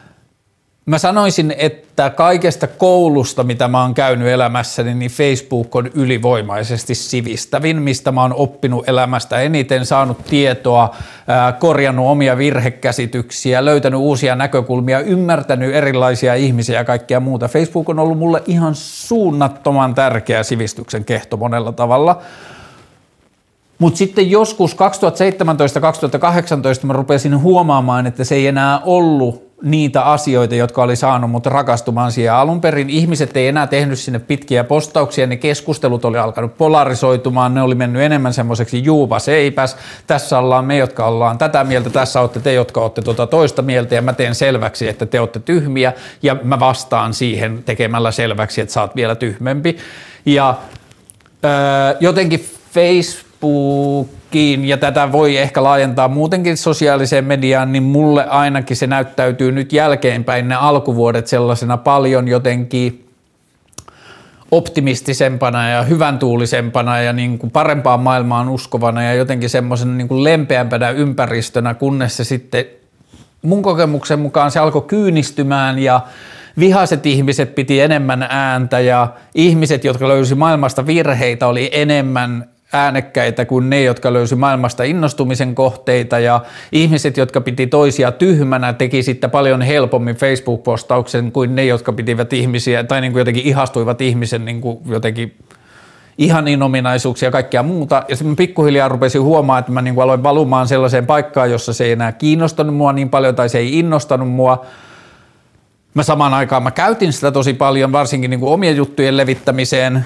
Mä 0.86 0.98
sanoisin, 0.98 1.56
että 1.58 2.10
kaikesta 2.10 2.68
koulusta, 2.68 3.44
mitä 3.44 3.68
mä 3.68 3.82
oon 3.82 3.94
käynyt 3.94 4.28
elämässäni, 4.28 4.94
niin 4.94 5.12
Facebook 5.12 5.76
on 5.76 5.88
ylivoimaisesti 5.94 6.96
sivistävin, 6.96 7.82
mistä 7.82 8.12
mä 8.12 8.22
oon 8.22 8.34
oppinut 8.34 8.90
elämästä 8.90 9.42
eniten, 9.42 9.86
saanut 9.86 10.26
tietoa, 10.26 10.96
korjannut 11.60 12.08
omia 12.08 12.38
virhekäsityksiä, 12.38 13.66
löytänyt 13.66 14.00
uusia 14.00 14.36
näkökulmia, 14.36 15.00
ymmärtänyt 15.00 15.76
erilaisia 15.76 16.36
ihmisiä 16.36 16.80
ja 16.80 16.86
kaikkea 16.86 17.20
muuta. 17.20 17.48
Facebook 17.48 17.90
on 17.90 18.00
ollut 18.00 18.18
mulle 18.18 18.44
ihan 18.48 18.76
suunnattoman 18.76 19.96
tärkeä 19.96 20.44
sivistyksen 20.44 21.06
kehto 21.06 21.38
monella 21.38 21.72
tavalla. 21.72 22.22
Mutta 23.80 23.98
sitten 23.98 24.32
joskus 24.32 24.76
2017-2018 24.76 24.78
mä 26.84 26.94
rupesin 26.94 27.42
huomaamaan, 27.42 28.08
että 28.08 28.24
se 28.24 28.36
ei 28.36 28.48
enää 28.48 28.80
ollut 28.80 29.45
niitä 29.62 30.02
asioita, 30.02 30.56
jotka 30.56 30.84
oli 30.84 30.96
saanut 30.96 31.32
mut 31.32 31.46
rakastumaan 31.46 32.12
siihen 32.12 32.34
alun 32.34 32.62
perin. 32.62 32.90
Ihmiset 32.90 33.38
ei 33.38 33.48
enää 33.48 33.68
tehnyt 33.68 34.00
sinne 34.00 34.20
pitkiä 34.20 34.64
postauksia, 34.64 35.28
ne 35.28 35.36
keskustelut 35.36 36.06
oli 36.06 36.18
alkanut 36.18 36.58
polarisoitumaan, 36.58 37.54
ne 37.54 37.62
oli 37.62 37.76
mennyt 37.76 38.02
enemmän 38.02 38.34
semmoiseksi 38.34 38.84
juupa 38.84 39.20
seipäs. 39.20 39.78
Tässä 40.08 40.40
ollaan 40.40 40.66
me, 40.66 40.78
jotka 40.78 41.06
ollaan 41.06 41.38
tätä 41.38 41.64
mieltä, 41.64 41.90
tässä 41.90 42.22
olette 42.22 42.40
te, 42.40 42.54
jotka 42.54 42.82
olette 42.82 43.02
tuota 43.02 43.28
toista 43.28 43.62
mieltä 43.62 43.96
ja 43.96 44.02
mä 44.02 44.14
teen 44.14 44.36
selväksi, 44.36 44.88
että 44.88 45.06
te 45.06 45.20
olette 45.20 45.40
tyhmiä 45.40 45.94
ja 46.24 46.36
mä 46.44 46.60
vastaan 46.60 47.14
siihen 47.14 47.64
tekemällä 47.64 48.12
selväksi, 48.12 48.62
että 48.62 48.74
sä 48.74 48.82
oot 48.82 48.96
vielä 48.96 49.16
tyhmempi. 49.16 49.78
Ja 50.26 50.56
öö, 51.46 51.52
jotenkin 52.00 52.46
Facebook 52.74 53.35
blogiin 53.42 54.66
ja 54.66 54.78
tätä 54.78 55.12
voi 55.12 55.38
ehkä 55.38 55.64
laajentaa 55.64 56.08
muutenkin 56.08 56.58
sosiaaliseen 56.58 57.26
mediaan, 57.26 57.72
niin 57.72 57.84
mulle 57.84 58.26
ainakin 58.26 58.78
se 58.78 58.88
näyttäytyy 58.88 59.52
nyt 59.52 59.74
jälkeenpäin 59.74 60.48
ne 60.48 60.56
alkuvuodet 60.56 61.28
sellaisena 61.28 61.78
paljon 61.78 62.28
jotenkin 62.28 63.06
optimistisempana 64.52 65.70
ja 65.70 65.84
hyvän 65.84 66.20
tuulisempana 66.20 67.02
ja 67.02 67.14
niin 67.14 67.40
kuin 67.40 67.52
parempaan 67.52 68.00
maailmaan 68.00 68.50
uskovana 68.50 69.04
ja 69.04 69.14
jotenkin 69.14 69.50
semmoisen 69.50 69.98
niin 69.98 70.08
kuin 70.08 70.24
lempeämpänä 70.24 70.90
ympäristönä, 70.90 71.74
kunnes 71.74 72.18
se 72.18 72.24
sitten 72.24 72.66
mun 73.42 73.62
kokemuksen 73.62 74.20
mukaan 74.20 74.52
se 74.52 74.60
alkoi 74.60 74.82
kyynistymään 74.82 75.80
ja 75.80 76.02
vihaiset 76.60 77.06
ihmiset 77.06 77.56
piti 77.56 77.80
enemmän 77.80 78.28
ääntä 78.30 78.80
ja 78.80 79.08
ihmiset, 79.36 79.84
jotka 79.84 80.08
löysi 80.08 80.36
maailmasta 80.36 80.86
virheitä, 80.86 81.48
oli 81.48 81.70
enemmän 81.74 82.50
äänekkäitä 82.76 83.46
kuin 83.46 83.70
ne, 83.70 83.84
jotka 83.84 84.14
löysi 84.14 84.36
maailmasta 84.36 84.84
innostumisen 84.84 85.56
kohteita 85.56 86.20
ja 86.20 86.42
ihmiset, 86.72 87.18
jotka 87.18 87.42
piti 87.42 87.68
toisia 87.68 88.12
tyhmänä, 88.12 88.74
teki 88.74 89.04
sitten 89.04 89.32
paljon 89.32 89.62
helpommin 89.62 90.16
Facebook-postauksen 90.16 91.32
kuin 91.32 91.56
ne, 91.56 91.66
jotka 91.66 91.94
pitivät 91.94 92.34
ihmisiä 92.34 92.84
tai 92.84 93.02
niin 93.02 93.12
kuin 93.12 93.22
jotenkin 93.22 93.46
ihastuivat 93.46 94.02
ihmisen 94.02 94.46
niin 94.46 94.62
kuin 94.62 94.78
jotenkin 94.86 95.36
ihan 96.18 96.46
ominaisuuksia 96.64 97.28
ja 97.28 97.32
kaikkea 97.32 97.64
muuta. 97.64 98.04
Ja 98.08 98.16
sitten 98.16 98.36
pikkuhiljaa 98.36 98.90
rupesin 98.90 99.22
huomaa, 99.22 99.60
että 99.60 99.72
mä 99.72 99.82
niin 99.82 99.96
kuin 99.96 100.04
aloin 100.04 100.24
valumaan 100.24 100.68
sellaiseen 100.68 101.06
paikkaan, 101.06 101.52
jossa 101.52 101.74
se 101.74 101.84
ei 101.84 101.92
enää 101.92 102.12
kiinnostanut 102.12 102.76
mua 102.76 102.94
niin 102.94 103.10
paljon 103.10 103.36
tai 103.36 103.50
se 103.50 103.58
ei 103.58 103.80
innostanut 103.80 104.30
mua. 104.30 104.66
Mä 105.94 106.04
samaan 106.04 106.34
aikaan 106.34 106.64
mä 106.64 106.72
käytin 106.72 107.14
sitä 107.14 107.32
tosi 107.32 107.54
paljon, 107.54 107.92
varsinkin 107.92 108.30
niin 108.30 108.40
kuin 108.40 108.54
omien 108.54 108.76
juttujen 108.76 109.18
levittämiseen. 109.18 110.06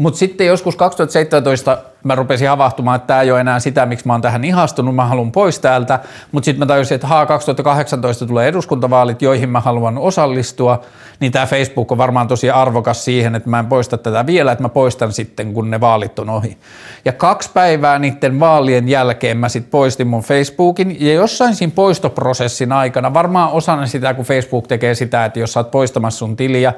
Mutta 0.00 0.18
sitten 0.18 0.46
joskus 0.46 0.76
2017 0.76 1.78
mä 2.04 2.14
rupesin 2.14 2.48
havahtumaan, 2.48 2.96
että 2.96 3.06
tämä 3.06 3.22
ei 3.22 3.30
ole 3.30 3.40
enää 3.40 3.60
sitä, 3.60 3.86
miksi 3.86 4.06
mä 4.06 4.12
oon 4.12 4.22
tähän 4.22 4.44
ihastunut, 4.44 4.94
mä 4.94 5.06
haluan 5.06 5.32
pois 5.32 5.58
täältä, 5.58 5.98
mutta 6.32 6.44
sitten 6.44 6.58
mä 6.58 6.66
tajusin, 6.66 6.94
että 6.94 7.06
haa, 7.06 7.26
2018 7.26 8.26
tulee 8.26 8.48
eduskuntavaalit, 8.48 9.22
joihin 9.22 9.48
mä 9.48 9.60
haluan 9.60 9.98
osallistua, 9.98 10.80
niin 11.20 11.32
tämä 11.32 11.46
Facebook 11.46 11.92
on 11.92 11.98
varmaan 11.98 12.28
tosi 12.28 12.50
arvokas 12.50 13.04
siihen, 13.04 13.34
että 13.34 13.50
mä 13.50 13.58
en 13.58 13.66
poista 13.66 13.98
tätä 13.98 14.26
vielä, 14.26 14.52
että 14.52 14.64
mä 14.64 14.68
poistan 14.68 15.12
sitten, 15.12 15.54
kun 15.54 15.70
ne 15.70 15.80
vaalit 15.80 16.18
on 16.18 16.30
ohi. 16.30 16.56
Ja 17.04 17.12
kaksi 17.12 17.50
päivää 17.54 17.98
niiden 17.98 18.40
vaalien 18.40 18.88
jälkeen 18.88 19.36
mä 19.36 19.48
sitten 19.48 19.70
poistin 19.70 20.06
mun 20.06 20.22
Facebookin, 20.22 20.96
ja 21.00 21.14
jossain 21.14 21.54
siinä 21.54 21.72
poistoprosessin 21.74 22.72
aikana, 22.72 23.14
varmaan 23.14 23.50
osana 23.50 23.86
sitä, 23.86 24.14
kun 24.14 24.24
Facebook 24.24 24.66
tekee 24.66 24.94
sitä, 24.94 25.24
että 25.24 25.40
jos 25.40 25.52
sä 25.52 25.60
oot 25.60 25.70
poistamassa 25.70 26.18
sun 26.18 26.36
tiliä, 26.36 26.74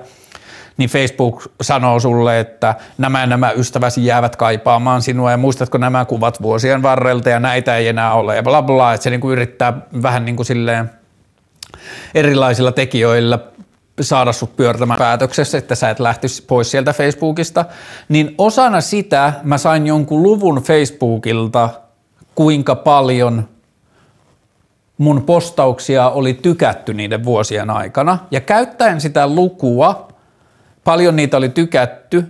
niin 0.77 0.91
Facebook 0.91 1.43
sanoo 1.61 2.01
sulle, 2.01 2.41
että 2.41 2.75
nämä 2.99 3.27
nämä 3.27 3.51
ystäväsi 3.51 4.07
jäävät 4.07 4.37
kaipaamaan 4.37 5.03
sinua 5.03 5.31
ja 5.31 5.37
muistatko 5.37 5.79
nämä 5.79 6.05
kuvat 6.05 6.43
vuosien 6.43 6.83
varrelta 6.83 7.29
ja 7.29 7.41
näitä 7.41 7.77
ei 7.77 7.89
enää 7.89 8.15
ole 8.15 8.37
ja 8.37 8.43
bla 8.43 8.63
bla, 8.63 8.95
että 8.95 9.05
se 9.05 9.11
niin 9.11 9.21
kuin 9.21 9.33
yrittää 9.33 9.73
vähän 10.03 10.25
niin 10.25 10.37
kuin 10.37 10.47
silleen 10.47 10.91
erilaisilla 12.15 12.73
tekijöillä 12.73 13.39
saada 14.01 14.33
sut 14.33 14.57
pyörtämään 14.57 14.99
päätöksessä, 14.99 15.59
että 15.59 15.75
sä 15.75 15.91
et 15.91 16.01
lähtisi 16.01 16.43
pois 16.43 16.71
sieltä 16.71 16.93
Facebookista, 16.93 17.65
niin 18.09 18.35
osana 18.39 18.81
sitä 18.81 19.33
mä 19.43 19.59
sain 19.59 19.87
jonkun 19.87 20.23
luvun 20.23 20.63
Facebookilta, 20.63 21.69
kuinka 22.35 22.75
paljon 22.75 23.49
mun 24.99 25.23
postauksia 25.23 26.09
oli 26.09 26.35
tykätty 26.35 26.95
niiden 26.95 27.25
vuosien 27.25 27.71
aikana. 27.71 28.19
Ja 28.31 28.41
käyttäen 28.41 29.01
sitä 29.01 29.27
lukua 29.27 30.12
paljon 30.85 31.17
niitä 31.17 31.37
oli 31.37 31.49
tykätty. 31.49 32.25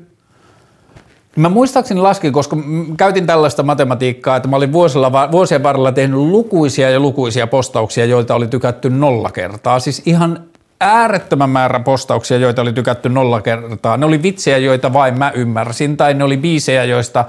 Mä 1.37 1.49
muistaakseni 1.49 2.01
laskin, 2.01 2.33
koska 2.33 2.57
käytin 2.97 3.27
tällaista 3.27 3.63
matematiikkaa, 3.63 4.37
että 4.37 4.49
mä 4.49 4.57
olin 4.57 4.73
vuosilla, 4.73 5.31
vuosien 5.33 5.63
varrella 5.63 5.93
tehnyt 5.93 6.21
lukuisia 6.21 6.91
ja 6.91 7.01
lukuisia 7.01 7.47
postauksia, 7.47 8.05
joita 8.05 8.35
oli 8.35 8.47
tykätty 8.47 8.91
nolla 8.91 9.31
kertaa. 9.31 9.81
Siis 9.81 10.03
ihan 10.07 10.45
äärettömän 10.83 11.51
määrä 11.51 11.81
postauksia, 11.81 12.39
joita 12.39 12.63
oli 12.63 12.73
tykätty 12.73 13.09
nolla 13.09 13.41
kertaa. 13.41 13.97
Ne 13.97 14.07
oli 14.07 14.23
vitsejä, 14.23 14.59
joita 14.59 14.93
vain 14.93 15.19
mä 15.19 15.31
ymmärsin, 15.35 15.97
tai 15.97 16.15
ne 16.15 16.25
oli 16.25 16.37
biisejä, 16.37 16.85
joista 16.85 17.25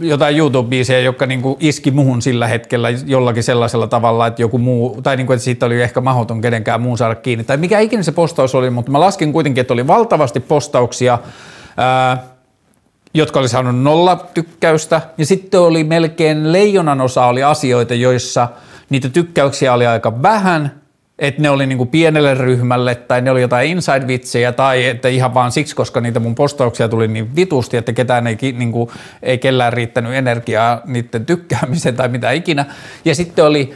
jotain 0.00 0.36
YouTube-biisejä, 0.36 1.00
jotka 1.00 1.26
niinku 1.26 1.56
iski 1.60 1.90
muhun 1.90 2.22
sillä 2.22 2.46
hetkellä 2.46 2.88
jollakin 2.90 3.42
sellaisella 3.42 3.86
tavalla, 3.86 4.26
että 4.26 4.42
joku 4.42 4.58
muu, 4.58 5.02
tai 5.02 5.16
niinku, 5.16 5.32
että 5.32 5.44
siitä 5.44 5.66
oli 5.66 5.82
ehkä 5.82 6.00
mahdoton 6.00 6.40
kenenkään 6.40 6.80
muun 6.80 6.98
saada 6.98 7.14
kiinni, 7.14 7.44
tai 7.44 7.56
mikä 7.56 7.78
ikinä 7.78 8.02
se 8.02 8.12
postaus 8.12 8.54
oli, 8.54 8.70
mutta 8.70 8.90
mä 8.90 9.00
laskin 9.00 9.32
kuitenkin, 9.32 9.60
että 9.60 9.74
oli 9.74 9.86
valtavasti 9.86 10.40
postauksia, 10.40 11.18
ää, 11.76 12.22
jotka 13.14 13.40
oli 13.40 13.48
saanut 13.48 13.82
nolla 13.82 14.16
tykkäystä, 14.34 15.00
ja 15.18 15.26
sitten 15.26 15.60
oli 15.60 15.84
melkein 15.84 16.52
leijonan 16.52 17.00
osa 17.00 17.26
oli 17.26 17.42
asioita, 17.42 17.94
joissa 17.94 18.48
niitä 18.90 19.08
tykkäyksiä 19.08 19.72
oli 19.72 19.86
aika 19.86 20.22
vähän, 20.22 20.80
että 21.18 21.42
ne 21.42 21.50
oli 21.50 21.66
niinku 21.66 21.86
pienelle 21.86 22.34
ryhmälle 22.34 22.94
tai 22.94 23.20
ne 23.20 23.30
oli 23.30 23.40
jotain 23.40 23.70
inside-vitsejä 23.70 24.52
tai 24.52 24.86
että 24.86 25.08
ihan 25.08 25.34
vaan 25.34 25.52
siksi, 25.52 25.76
koska 25.76 26.00
niitä 26.00 26.20
mun 26.20 26.34
postauksia 26.34 26.88
tuli 26.88 27.08
niin 27.08 27.36
vitusti, 27.36 27.76
että 27.76 27.92
ketään 27.92 28.26
ei, 28.26 28.36
niinku, 28.52 28.92
ei 29.22 29.38
kellään 29.38 29.72
riittänyt 29.72 30.14
energiaa 30.14 30.80
niiden 30.86 31.26
tykkäämiseen 31.26 31.96
tai 31.96 32.08
mitä 32.08 32.30
ikinä. 32.30 32.66
Ja 33.04 33.14
sitten 33.14 33.44
oli 33.44 33.74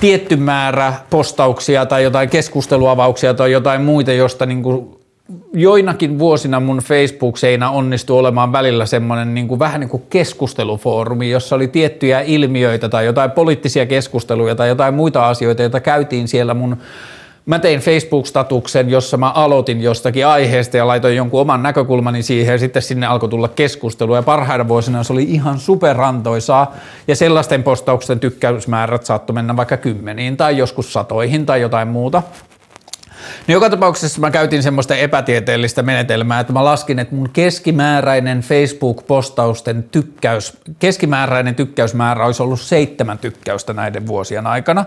tietty 0.00 0.36
määrä 0.36 0.92
postauksia 1.10 1.86
tai 1.86 2.02
jotain 2.02 2.28
keskusteluavauksia 2.28 3.34
tai 3.34 3.52
jotain 3.52 3.82
muita, 3.82 4.12
josta 4.12 4.46
niinku 4.46 5.00
joinakin 5.52 6.18
vuosina 6.18 6.60
mun 6.60 6.78
Facebook-seinä 6.78 7.70
onnistui 7.70 8.18
olemaan 8.18 8.52
välillä 8.52 8.86
semmoinen 8.86 9.34
niin 9.34 9.48
kuin, 9.48 9.58
vähän 9.58 9.80
niin 9.80 9.88
kuin 9.88 10.02
keskustelufoorumi, 10.10 11.30
jossa 11.30 11.56
oli 11.56 11.68
tiettyjä 11.68 12.20
ilmiöitä 12.20 12.88
tai 12.88 13.06
jotain 13.06 13.30
poliittisia 13.30 13.86
keskusteluja 13.86 14.54
tai 14.54 14.68
jotain 14.68 14.94
muita 14.94 15.28
asioita, 15.28 15.62
joita 15.62 15.80
käytiin 15.80 16.28
siellä 16.28 16.54
mun 16.54 16.76
Mä 17.46 17.58
tein 17.58 17.80
Facebook-statuksen, 17.80 18.90
jossa 18.90 19.16
mä 19.16 19.30
aloitin 19.30 19.80
jostakin 19.80 20.26
aiheesta 20.26 20.76
ja 20.76 20.86
laitoin 20.86 21.16
jonkun 21.16 21.40
oman 21.40 21.62
näkökulmani 21.62 22.22
siihen 22.22 22.52
ja 22.52 22.58
sitten 22.58 22.82
sinne 22.82 23.06
alkoi 23.06 23.28
tulla 23.28 23.48
keskustelua 23.48 24.16
ja 24.16 24.22
parhaina 24.22 24.68
vuosina 24.68 25.02
se 25.02 25.12
oli 25.12 25.22
ihan 25.22 25.58
superrantoisaa 25.58 26.74
ja 27.08 27.16
sellaisten 27.16 27.62
postausten 27.62 28.20
tykkäysmäärät 28.20 29.06
saattoi 29.06 29.34
mennä 29.34 29.56
vaikka 29.56 29.76
kymmeniin 29.76 30.36
tai 30.36 30.58
joskus 30.58 30.92
satoihin 30.92 31.46
tai 31.46 31.60
jotain 31.60 31.88
muuta. 31.88 32.22
No 33.48 33.52
joka 33.52 33.70
tapauksessa 33.70 34.20
mä 34.20 34.30
käytin 34.30 34.62
semmoista 34.62 34.96
epätieteellistä 34.96 35.82
menetelmää, 35.82 36.40
että 36.40 36.52
mä 36.52 36.64
laskin, 36.64 36.98
että 36.98 37.14
mun 37.14 37.30
keskimääräinen 37.32 38.40
Facebook-postausten 38.40 39.82
tykkäys, 39.82 40.56
keskimääräinen 40.78 41.54
tykkäysmäärä 41.54 42.26
olisi 42.26 42.42
ollut 42.42 42.60
seitsemän 42.60 43.18
tykkäystä 43.18 43.72
näiden 43.72 44.06
vuosien 44.06 44.46
aikana. 44.46 44.84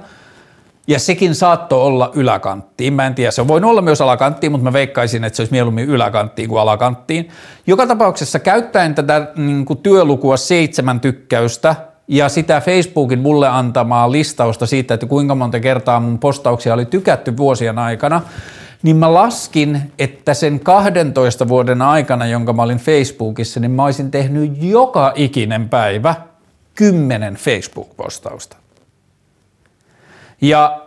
Ja 0.87 0.99
sekin 0.99 1.35
saattoi 1.35 1.81
olla 1.81 2.11
yläkanttiin. 2.15 2.93
Mä 2.93 3.07
en 3.07 3.15
tiedä, 3.15 3.31
se 3.31 3.47
voi 3.47 3.61
olla 3.63 3.81
myös 3.81 4.01
alakanttiin, 4.01 4.51
mutta 4.51 4.63
mä 4.63 4.73
veikkaisin, 4.73 5.23
että 5.23 5.37
se 5.37 5.41
olisi 5.41 5.51
mieluummin 5.51 5.89
yläkanttiin 5.89 6.49
kuin 6.49 6.61
alakanttiin. 6.61 7.29
Joka 7.67 7.87
tapauksessa 7.87 8.39
käyttäen 8.39 8.95
tätä 8.95 9.27
niin 9.35 9.65
kuin 9.65 9.79
työlukua 9.79 10.37
seitsemän 10.37 10.99
tykkäystä– 10.99 11.75
ja 12.09 12.29
sitä 12.29 12.61
Facebookin 12.61 13.19
mulle 13.19 13.47
antamaa 13.47 14.11
listausta 14.11 14.65
siitä, 14.65 14.93
että 14.93 15.05
kuinka 15.05 15.35
monta 15.35 15.59
kertaa 15.59 15.99
mun 15.99 16.19
postauksia 16.19 16.73
oli 16.73 16.85
tykätty 16.85 17.37
vuosien 17.37 17.79
aikana, 17.79 18.21
niin 18.83 18.95
mä 18.95 19.13
laskin, 19.13 19.81
että 19.99 20.33
sen 20.33 20.59
12 20.59 21.47
vuoden 21.47 21.81
aikana, 21.81 22.25
jonka 22.25 22.53
mä 22.53 22.61
olin 22.61 22.77
Facebookissa, 22.77 23.59
niin 23.59 23.71
mä 23.71 23.85
olisin 23.85 24.11
tehnyt 24.11 24.51
joka 24.61 25.11
ikinen 25.15 25.69
päivä 25.69 26.15
kymmenen 26.75 27.35
Facebook-postausta. 27.35 28.57
Ja 30.41 30.81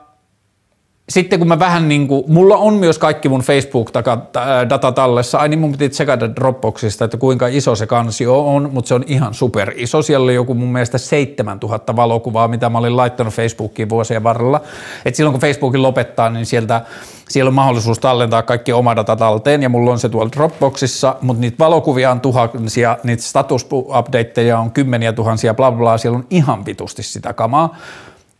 sitten 1.08 1.38
kun 1.38 1.48
mä 1.48 1.58
vähän 1.58 1.88
niin 1.88 2.08
kuin, 2.08 2.24
mulla 2.28 2.56
on 2.56 2.74
myös 2.74 2.98
kaikki 2.98 3.28
mun 3.28 3.40
Facebook-data 3.40 4.92
tallessa, 4.94 5.38
ai 5.38 5.48
niin 5.48 5.58
mun 5.58 5.72
piti 5.72 5.88
tsekata 5.88 6.36
Dropboxista, 6.36 7.04
että 7.04 7.16
kuinka 7.16 7.46
iso 7.46 7.74
se 7.74 7.86
kansio 7.86 8.54
on, 8.54 8.70
mutta 8.72 8.88
se 8.88 8.94
on 8.94 9.04
ihan 9.06 9.34
super 9.34 9.72
iso. 9.76 10.02
Siellä 10.02 10.24
oli 10.24 10.34
joku 10.34 10.54
mun 10.54 10.72
mielestä 10.72 10.98
7000 10.98 11.96
valokuvaa, 11.96 12.48
mitä 12.48 12.70
mä 12.70 12.78
olin 12.78 12.96
laittanut 12.96 13.34
Facebookiin 13.34 13.88
vuosien 13.88 14.22
varrella. 14.22 14.60
Et 15.04 15.14
silloin 15.14 15.32
kun 15.32 15.40
Facebookin 15.40 15.82
lopettaa, 15.82 16.30
niin 16.30 16.46
sieltä 16.46 16.80
siellä 17.28 17.48
on 17.48 17.54
mahdollisuus 17.54 17.98
tallentaa 17.98 18.42
kaikki 18.42 18.72
oma 18.72 18.96
data 18.96 19.16
talteen 19.16 19.62
ja 19.62 19.68
mulla 19.68 19.90
on 19.90 19.98
se 19.98 20.08
tuolla 20.08 20.32
Dropboxissa, 20.32 21.16
mutta 21.20 21.40
niitä 21.40 21.58
valokuvia 21.58 22.10
on 22.10 22.20
tuhansia, 22.20 22.98
niitä 23.04 23.22
status-updateja 23.22 24.58
on 24.58 24.70
kymmeniä 24.70 25.12
tuhansia, 25.12 25.54
bla 25.54 25.72
bla, 25.72 25.98
siellä 25.98 26.18
on 26.18 26.26
ihan 26.30 26.66
vitusti 26.66 27.02
sitä 27.02 27.32
kamaa. 27.32 27.76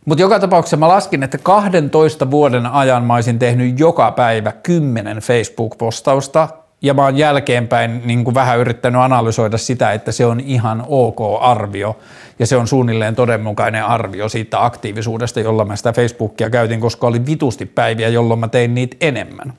Mutta 0.05 0.21
joka 0.21 0.39
tapauksessa 0.39 0.77
mä 0.77 0.87
laskin, 0.87 1.23
että 1.23 1.37
12 1.37 2.31
vuoden 2.31 2.65
ajan 2.65 3.03
mä 3.03 3.13
olisin 3.13 3.39
tehnyt 3.39 3.79
joka 3.79 4.11
päivä 4.11 4.51
10 4.51 5.17
Facebook-postausta 5.17 6.47
ja 6.81 6.93
mä 6.93 7.03
oon 7.03 7.17
jälkeenpäin 7.17 8.01
niin 8.05 8.23
kuin 8.23 8.33
vähän 8.33 8.59
yrittänyt 8.59 9.01
analysoida 9.01 9.57
sitä, 9.57 9.91
että 9.91 10.11
se 10.11 10.25
on 10.25 10.39
ihan 10.39 10.85
ok 10.87 11.19
arvio 11.41 11.97
ja 12.39 12.47
se 12.47 12.57
on 12.57 12.67
suunnilleen 12.67 13.15
todenmukainen 13.15 13.85
arvio 13.85 14.29
siitä 14.29 14.65
aktiivisuudesta, 14.65 15.39
jolla 15.39 15.65
mä 15.65 15.75
sitä 15.75 15.93
Facebookia 15.93 16.49
käytin, 16.49 16.79
koska 16.79 17.07
oli 17.07 17.25
vitusti 17.25 17.65
päiviä, 17.65 18.09
jolloin 18.09 18.39
mä 18.39 18.47
tein 18.47 18.75
niitä 18.75 18.97
enemmän. 19.01 19.53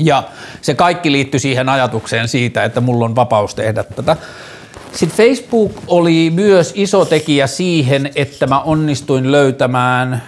Ja 0.00 0.22
se 0.62 0.74
kaikki 0.74 1.12
liittyi 1.12 1.40
siihen 1.40 1.68
ajatukseen 1.68 2.28
siitä, 2.28 2.64
että 2.64 2.80
mulla 2.80 3.04
on 3.04 3.16
vapaus 3.16 3.54
tehdä 3.54 3.84
tätä. 3.84 4.16
Sitten 4.92 5.16
Facebook 5.16 5.72
oli 5.86 6.32
myös 6.34 6.72
iso 6.76 7.04
tekijä 7.04 7.46
siihen, 7.46 8.10
että 8.14 8.46
mä 8.46 8.60
onnistuin 8.60 9.32
löytämään 9.32 10.22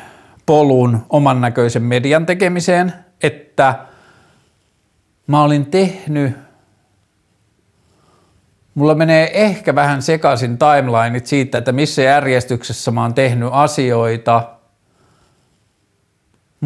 polun 0.47 1.07
oman 1.11 1.41
näköisen 1.41 1.83
median 1.83 2.27
tekemiseen, 2.27 2.93
että 3.23 3.75
mä 5.27 5.43
olin 5.43 5.67
tehnyt, 5.67 6.33
mulla 8.75 8.95
menee 8.95 9.45
ehkä 9.45 9.75
vähän 9.75 10.03
sekaisin 10.03 10.59
timelineit 10.59 11.27
siitä, 11.27 11.59
että 11.59 11.73
missä 11.73 12.03
järjestyksessä 12.03 12.91
mä 12.91 13.03
oon 13.03 13.15
tehnyt 13.15 13.49
asioita– 13.53 14.43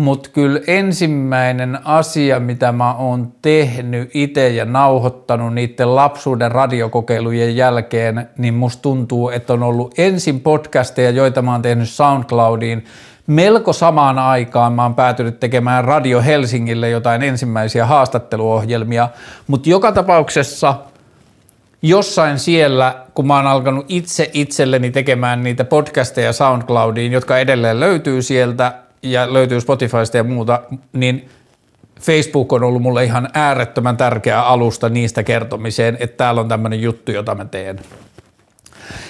mutta 0.00 0.30
kyllä 0.32 0.60
ensimmäinen 0.66 1.78
asia, 1.84 2.40
mitä 2.40 2.72
mä 2.72 2.94
oon 2.94 3.32
tehnyt 3.42 4.10
itse 4.14 4.48
ja 4.48 4.64
nauhoittanut 4.64 5.54
niiden 5.54 5.96
lapsuuden 5.96 6.52
radiokokeilujen 6.52 7.56
jälkeen, 7.56 8.28
niin 8.38 8.54
musta 8.54 8.82
tuntuu, 8.82 9.30
että 9.30 9.52
on 9.52 9.62
ollut 9.62 9.94
ensin 9.98 10.40
podcasteja, 10.40 11.10
joita 11.10 11.42
mä 11.42 11.52
oon 11.52 11.62
tehnyt 11.62 11.88
SoundCloudiin. 11.88 12.84
Melko 13.26 13.72
samaan 13.72 14.18
aikaan 14.18 14.72
mä 14.72 14.82
oon 14.82 14.94
päätynyt 14.94 15.40
tekemään 15.40 15.84
Radio 15.84 16.22
Helsingille 16.22 16.90
jotain 16.90 17.22
ensimmäisiä 17.22 17.86
haastatteluohjelmia, 17.86 19.08
mutta 19.46 19.68
joka 19.68 19.92
tapauksessa 19.92 20.74
jossain 21.82 22.38
siellä, 22.38 22.94
kun 23.14 23.26
mä 23.26 23.36
oon 23.36 23.46
alkanut 23.46 23.84
itse 23.88 24.30
itselleni 24.32 24.90
tekemään 24.90 25.42
niitä 25.42 25.64
podcasteja 25.64 26.32
SoundCloudiin, 26.32 27.12
jotka 27.12 27.38
edelleen 27.38 27.80
löytyy 27.80 28.22
sieltä 28.22 28.72
ja 29.02 29.32
löytyy 29.32 29.60
Spotifysta 29.60 30.16
ja 30.16 30.24
muuta, 30.24 30.62
niin 30.92 31.28
Facebook 32.00 32.52
on 32.52 32.64
ollut 32.64 32.82
mulle 32.82 33.04
ihan 33.04 33.28
äärettömän 33.34 33.96
tärkeä 33.96 34.42
alusta 34.42 34.88
niistä 34.88 35.22
kertomiseen, 35.22 35.96
että 36.00 36.16
täällä 36.16 36.40
on 36.40 36.48
tämmöinen 36.48 36.82
juttu, 36.82 37.12
jota 37.12 37.34
mä 37.34 37.44
teen. 37.44 37.80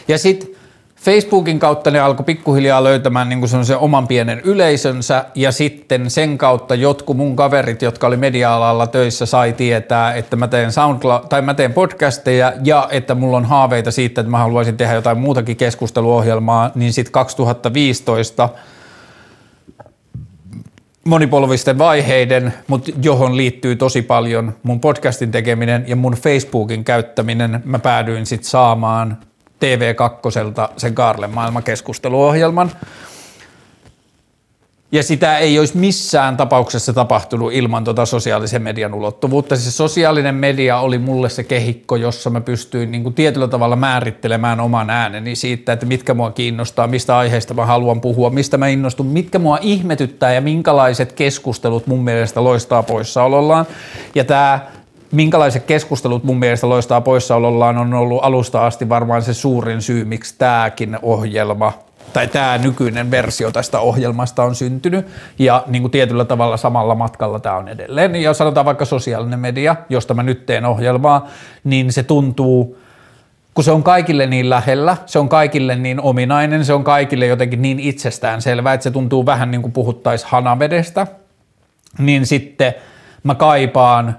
Ja 0.09 0.19
sitten 0.19 0.49
Facebookin 0.97 1.59
kautta 1.59 1.91
ne 1.91 2.01
alkoi 2.01 2.25
pikkuhiljaa 2.25 2.85
löytämään 2.85 3.29
niin 3.29 3.41
kuin 3.41 3.51
oman 3.79 4.09
pienen 4.09 4.41
yleisönsä 4.41 5.25
ja 5.35 5.53
sitten 5.53 6.11
sen 6.11 6.39
kautta 6.39 6.75
jotkut 6.75 7.17
mun 7.17 7.37
kaverit, 7.37 7.83
jotka 7.83 8.07
oli 8.07 8.17
media-alalla 8.17 8.87
töissä, 8.87 9.27
sai 9.27 9.53
tietää, 9.53 10.15
että 10.15 10.37
mä 10.37 10.49
teen, 10.49 10.73
SoundCloud, 10.73 11.29
tai 11.29 11.43
mä 11.43 11.55
teen 11.55 11.73
podcasteja 11.73 12.53
ja 12.65 12.89
että 12.91 13.15
mulla 13.15 13.37
on 13.37 13.45
haaveita 13.45 13.91
siitä, 13.91 14.21
että 14.21 14.31
mä 14.31 14.39
haluaisin 14.39 14.77
tehdä 14.77 14.95
jotain 14.95 15.19
muutakin 15.19 15.57
keskusteluohjelmaa, 15.57 16.71
niin 16.75 16.93
sitten 16.93 17.13
2015 17.13 18.49
monipolvisten 21.05 21.79
vaiheiden, 21.79 22.55
mutta 22.67 22.91
johon 23.03 23.37
liittyy 23.37 23.77
tosi 23.77 24.03
paljon 24.03 24.57
mun 24.63 24.81
podcastin 24.81 25.31
tekeminen 25.31 25.85
ja 25.87 25.97
mun 25.97 26.13
Facebookin 26.13 26.85
käyttäminen. 26.85 27.63
Mä 27.65 27.79
päädyin 27.79 28.27
sitten 28.27 28.51
saamaan 28.51 29.19
TV2 29.65 30.71
sen 30.77 30.95
Kaarlen 30.95 31.31
maailmakeskusteluohjelman. 31.31 32.71
Ja 34.93 35.03
sitä 35.03 35.39
ei 35.39 35.59
olisi 35.59 35.77
missään 35.77 36.37
tapauksessa 36.37 36.93
tapahtunut 36.93 37.53
ilman 37.53 37.85
tuota 37.85 38.07
sosiaalisen 38.07 38.63
median 38.63 38.95
ulottuvuutta. 38.95 39.57
Se 39.57 39.71
sosiaalinen 39.71 40.35
media 40.35 40.79
oli 40.79 40.99
mulle 40.99 41.29
se 41.29 41.45
kehikko, 41.45 41.97
jossa 41.97 42.31
mä 42.31 42.41
pystyin 42.41 42.91
niin 42.91 43.03
kuin 43.03 43.15
tietyllä 43.15 43.49
tavalla 43.49 43.77
määrittelemään 43.77 44.61
oman 44.61 44.91
ääneni 44.91 45.37
siitä, 45.37 45.73
että 45.73 45.87
mitkä 45.87 46.15
mua 46.15 46.31
kiinnostaa, 46.31 46.87
mistä 46.87 47.19
aiheista 47.19 47.55
mä 47.55 47.67
haluan 47.67 48.01
puhua, 48.01 48.31
mistä 48.31 48.59
mä 48.59 48.69
innostun, 48.69 49.07
mitkä 49.07 49.39
mua 49.39 49.59
ihmetyttää 49.61 50.33
ja 50.33 50.41
minkälaiset 50.41 51.13
keskustelut 51.13 51.87
mun 51.87 52.05
mielestä 52.05 52.45
loistaa 52.45 52.83
poissaolollaan. 52.83 53.67
Ja 54.15 54.25
tämä 54.25 54.61
minkälaiset 55.13 55.65
keskustelut 55.65 56.25
mun 56.25 56.39
mielestä 56.39 56.69
loistaa 56.69 57.01
poissaolollaan 57.01 57.79
on 57.79 57.95
ollut 57.95 58.21
alusta 58.23 58.67
asti 58.67 58.89
varmaan 58.89 59.23
se 59.23 59.35
suurin 59.35 59.83
syy, 59.83 60.05
miksi 60.05 60.35
tämäkin 60.39 60.99
ohjelma 61.03 61.73
tai 62.13 62.29
tämä 62.29 62.59
nykyinen 62.59 63.11
versio 63.11 63.51
tästä 63.51 63.81
ohjelmasta 63.81 64.43
on 64.43 64.55
syntynyt 64.55 65.07
ja 65.39 65.65
niin 65.67 65.83
kuin 65.83 65.91
tietyllä 65.91 66.25
tavalla 66.25 66.57
samalla 66.57 66.95
matkalla 66.95 67.41
tämä 67.41 67.57
on 67.57 67.69
edelleen. 67.69 68.17
Ja 68.17 68.35
sanotaan 68.35 68.67
vaikka 68.67 68.85
sosiaalinen 68.85 69.41
media, 69.41 69.77
josta 69.89 70.15
mä 70.15 70.23
nyt 70.23 70.47
teen 70.47 70.65
ohjelmaa, 70.65 71.29
niin 71.65 71.93
se 71.93 72.03
tuntuu, 72.03 72.79
kun 73.55 73.65
se 73.65 73.71
on 73.71 73.83
kaikille 73.83 74.27
niin 74.27 74.51
lähellä, 74.51 74.97
se 75.07 75.19
on 75.19 75.29
kaikille 75.29 75.77
niin 75.77 76.01
ominainen, 76.01 76.65
se 76.65 76.73
on 76.73 76.85
kaikille 76.85 77.27
jotenkin 77.27 77.63
niin 77.63 77.81
itsestään 77.81 78.43
selvää, 78.43 78.75
että 78.75 78.85
se 78.85 78.91
tuntuu 78.91 79.27
vähän 79.27 79.51
niin 79.51 79.63
kuin 79.63 79.73
puhuttaisiin 79.73 80.31
hanavedestä, 80.31 81.07
niin 81.99 82.27
sitten 82.27 82.75
mä 83.23 83.35
kaipaan 83.35 84.17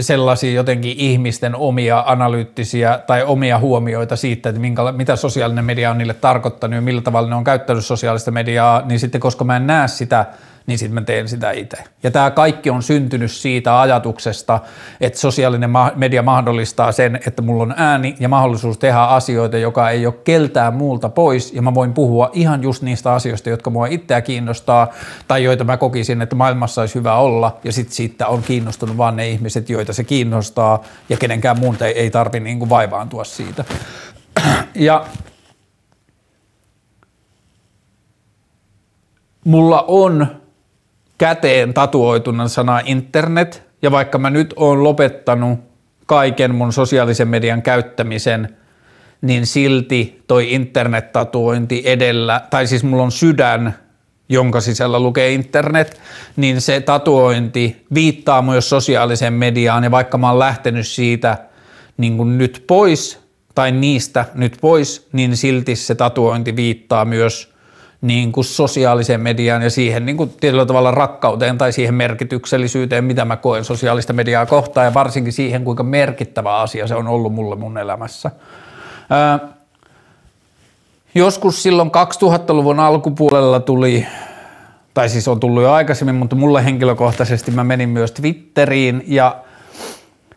sellaisia 0.00 0.52
jotenkin 0.52 0.94
ihmisten 0.96 1.56
omia 1.56 2.04
analyyttisiä 2.06 2.98
tai 3.06 3.22
omia 3.22 3.58
huomioita 3.58 4.16
siitä, 4.16 4.48
että 4.48 4.60
minkä, 4.60 4.82
mitä 4.92 5.16
sosiaalinen 5.16 5.64
media 5.64 5.90
on 5.90 5.98
niille 5.98 6.14
tarkoittanut 6.14 6.74
ja 6.74 6.80
millä 6.80 7.02
tavalla 7.02 7.28
ne 7.28 7.34
on 7.34 7.44
käyttänyt 7.44 7.84
sosiaalista 7.84 8.30
mediaa, 8.30 8.82
niin 8.84 9.00
sitten 9.00 9.20
koska 9.20 9.44
mä 9.44 9.56
en 9.56 9.66
näe 9.66 9.88
sitä 9.88 10.26
niin 10.66 10.78
sitten 10.78 10.94
mä 10.94 11.00
teen 11.00 11.28
sitä 11.28 11.50
itse. 11.50 11.76
Ja 12.02 12.10
tämä 12.10 12.30
kaikki 12.30 12.70
on 12.70 12.82
syntynyt 12.82 13.30
siitä 13.30 13.80
ajatuksesta, 13.80 14.60
että 15.00 15.18
sosiaalinen 15.18 15.70
media 15.96 16.22
mahdollistaa 16.22 16.92
sen, 16.92 17.20
että 17.26 17.42
mulla 17.42 17.62
on 17.62 17.74
ääni 17.76 18.16
ja 18.20 18.28
mahdollisuus 18.28 18.78
tehdä 18.78 18.98
asioita, 18.98 19.58
joka 19.58 19.90
ei 19.90 20.06
ole 20.06 20.14
keltään 20.24 20.74
muulta 20.74 21.08
pois, 21.08 21.52
ja 21.52 21.62
mä 21.62 21.74
voin 21.74 21.92
puhua 21.92 22.30
ihan 22.32 22.62
just 22.62 22.82
niistä 22.82 23.12
asioista, 23.12 23.50
jotka 23.50 23.70
mua 23.70 23.86
itseä 23.86 24.20
kiinnostaa, 24.20 24.88
tai 25.28 25.44
joita 25.44 25.64
mä 25.64 25.76
kokisin, 25.76 26.22
että 26.22 26.36
maailmassa 26.36 26.80
olisi 26.80 26.94
hyvä 26.94 27.14
olla, 27.14 27.58
ja 27.64 27.72
sitten 27.72 27.94
siitä 27.94 28.26
on 28.26 28.42
kiinnostunut 28.42 28.96
vaan 28.96 29.16
ne 29.16 29.28
ihmiset, 29.28 29.70
joita 29.70 29.92
se 29.92 30.04
kiinnostaa, 30.04 30.82
ja 31.08 31.16
kenenkään 31.16 31.58
muun 31.58 31.76
ei 31.94 32.10
tarvi 32.10 32.40
niin 32.40 32.70
vaivaantua 32.70 33.24
siitä. 33.24 33.64
Ja 34.74 35.06
mulla 39.44 39.84
on 39.88 40.43
käteen 41.24 41.74
tatuoituna 41.74 42.48
sana 42.48 42.80
internet, 42.84 43.62
ja 43.82 43.90
vaikka 43.90 44.18
mä 44.18 44.30
nyt 44.30 44.54
oon 44.56 44.84
lopettanut 44.84 45.58
kaiken 46.06 46.54
mun 46.54 46.72
sosiaalisen 46.72 47.28
median 47.28 47.62
käyttämisen, 47.62 48.56
niin 49.22 49.46
silti 49.46 50.22
toi 50.26 50.52
internet-tatuointi 50.52 51.82
edellä, 51.84 52.40
tai 52.50 52.66
siis 52.66 52.84
mulla 52.84 53.02
on 53.02 53.12
sydän, 53.12 53.74
jonka 54.28 54.60
sisällä 54.60 55.00
lukee 55.00 55.32
internet, 55.32 56.00
niin 56.36 56.60
se 56.60 56.80
tatuointi 56.80 57.86
viittaa 57.94 58.42
myös 58.42 58.68
sosiaaliseen 58.68 59.32
mediaan, 59.32 59.84
ja 59.84 59.90
vaikka 59.90 60.18
mä 60.18 60.30
oon 60.30 60.38
lähtenyt 60.38 60.86
siitä 60.86 61.38
niin 61.96 62.16
kuin 62.16 62.38
nyt 62.38 62.64
pois, 62.66 63.20
tai 63.54 63.72
niistä 63.72 64.24
nyt 64.34 64.56
pois, 64.60 65.08
niin 65.12 65.36
silti 65.36 65.76
se 65.76 65.94
tatuointi 65.94 66.56
viittaa 66.56 67.04
myös 67.04 67.53
niin 68.04 68.32
kuin 68.32 68.44
sosiaaliseen 68.44 69.20
mediaan 69.20 69.62
ja 69.62 69.70
siihen 69.70 70.06
niin 70.06 70.16
kuin 70.16 70.30
tietyllä 70.40 70.66
tavalla 70.66 70.90
rakkauteen 70.90 71.58
tai 71.58 71.72
siihen 71.72 71.94
merkityksellisyyteen, 71.94 73.04
mitä 73.04 73.24
mä 73.24 73.36
koen 73.36 73.64
sosiaalista 73.64 74.12
mediaa 74.12 74.46
kohtaan 74.46 74.86
ja 74.86 74.94
varsinkin 74.94 75.32
siihen, 75.32 75.64
kuinka 75.64 75.82
merkittävä 75.82 76.56
asia 76.56 76.86
se 76.86 76.94
on 76.94 77.08
ollut 77.08 77.32
mulle 77.32 77.56
mun 77.56 77.78
elämässä. 77.78 78.30
Ää, 79.10 79.38
joskus 81.14 81.62
silloin 81.62 81.90
2000-luvun 81.90 82.80
alkupuolella 82.80 83.60
tuli, 83.60 84.06
tai 84.94 85.08
siis 85.08 85.28
on 85.28 85.40
tullut 85.40 85.62
jo 85.62 85.72
aikaisemmin, 85.72 86.14
mutta 86.14 86.36
mulle 86.36 86.64
henkilökohtaisesti 86.64 87.50
mä 87.50 87.64
menin 87.64 87.88
myös 87.88 88.12
Twitteriin 88.12 89.04
ja– 89.06 89.36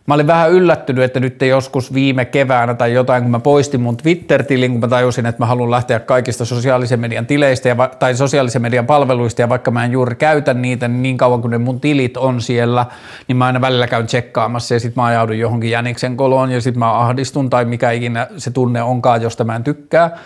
Mä 0.08 0.14
olin 0.14 0.28
vähän 0.28 0.52
yllättynyt, 0.52 1.04
että 1.04 1.20
nyt 1.20 1.42
joskus 1.42 1.94
viime 1.94 2.26
keväänä 2.26 2.74
tai 2.74 2.94
jotain, 2.94 3.24
kun 3.24 3.32
mä 3.32 3.40
poistin 3.40 3.82
mun 3.82 3.98
Twitter-tilin, 3.98 4.72
kun 4.72 4.80
mä 4.80 4.88
tajusin, 4.88 5.26
että 5.26 5.42
mä 5.42 5.46
haluan 5.46 5.72
lähteä 5.72 6.00
kaikista 6.00 6.46
sosiaalisen 6.46 7.00
median 7.00 7.26
tileistä 7.26 7.70
ja, 7.70 7.76
tai 8.00 8.16
sosiaalisen 8.16 8.62
median 8.62 8.86
palveluista 8.86 9.42
ja 9.42 9.50
vaikka 9.50 9.72
mä 9.72 9.86
en 9.86 9.92
juuri 9.92 10.16
käytä 10.16 10.54
niitä, 10.54 10.88
niin 10.88 11.04
niin 11.04 11.18
kauan 11.18 11.42
kuin 11.42 11.52
ne 11.52 11.58
mun 11.58 11.80
tilit 11.80 12.18
on 12.18 12.42
siellä, 12.42 12.86
niin 13.28 13.38
mä 13.38 13.46
aina 13.46 13.62
välillä 13.62 13.88
käyn 13.88 14.06
tsekkaamassa 14.06 14.74
ja 14.74 14.80
sitten 14.80 15.04
mä 15.04 15.08
ajaudun 15.08 15.40
johonkin 15.40 15.72
jäniksen 15.72 16.18
koloon 16.18 16.52
ja 16.52 16.62
sitten 16.62 16.80
mä 16.80 17.00
ahdistun 17.00 17.50
tai 17.50 17.66
mikä 17.66 17.92
ikinä 17.92 18.28
se 18.38 18.52
tunne 18.52 18.84
onkaan, 18.84 19.22
josta 19.22 19.44
mä 19.44 19.56
en 19.56 19.64
tykkää, 19.64 20.18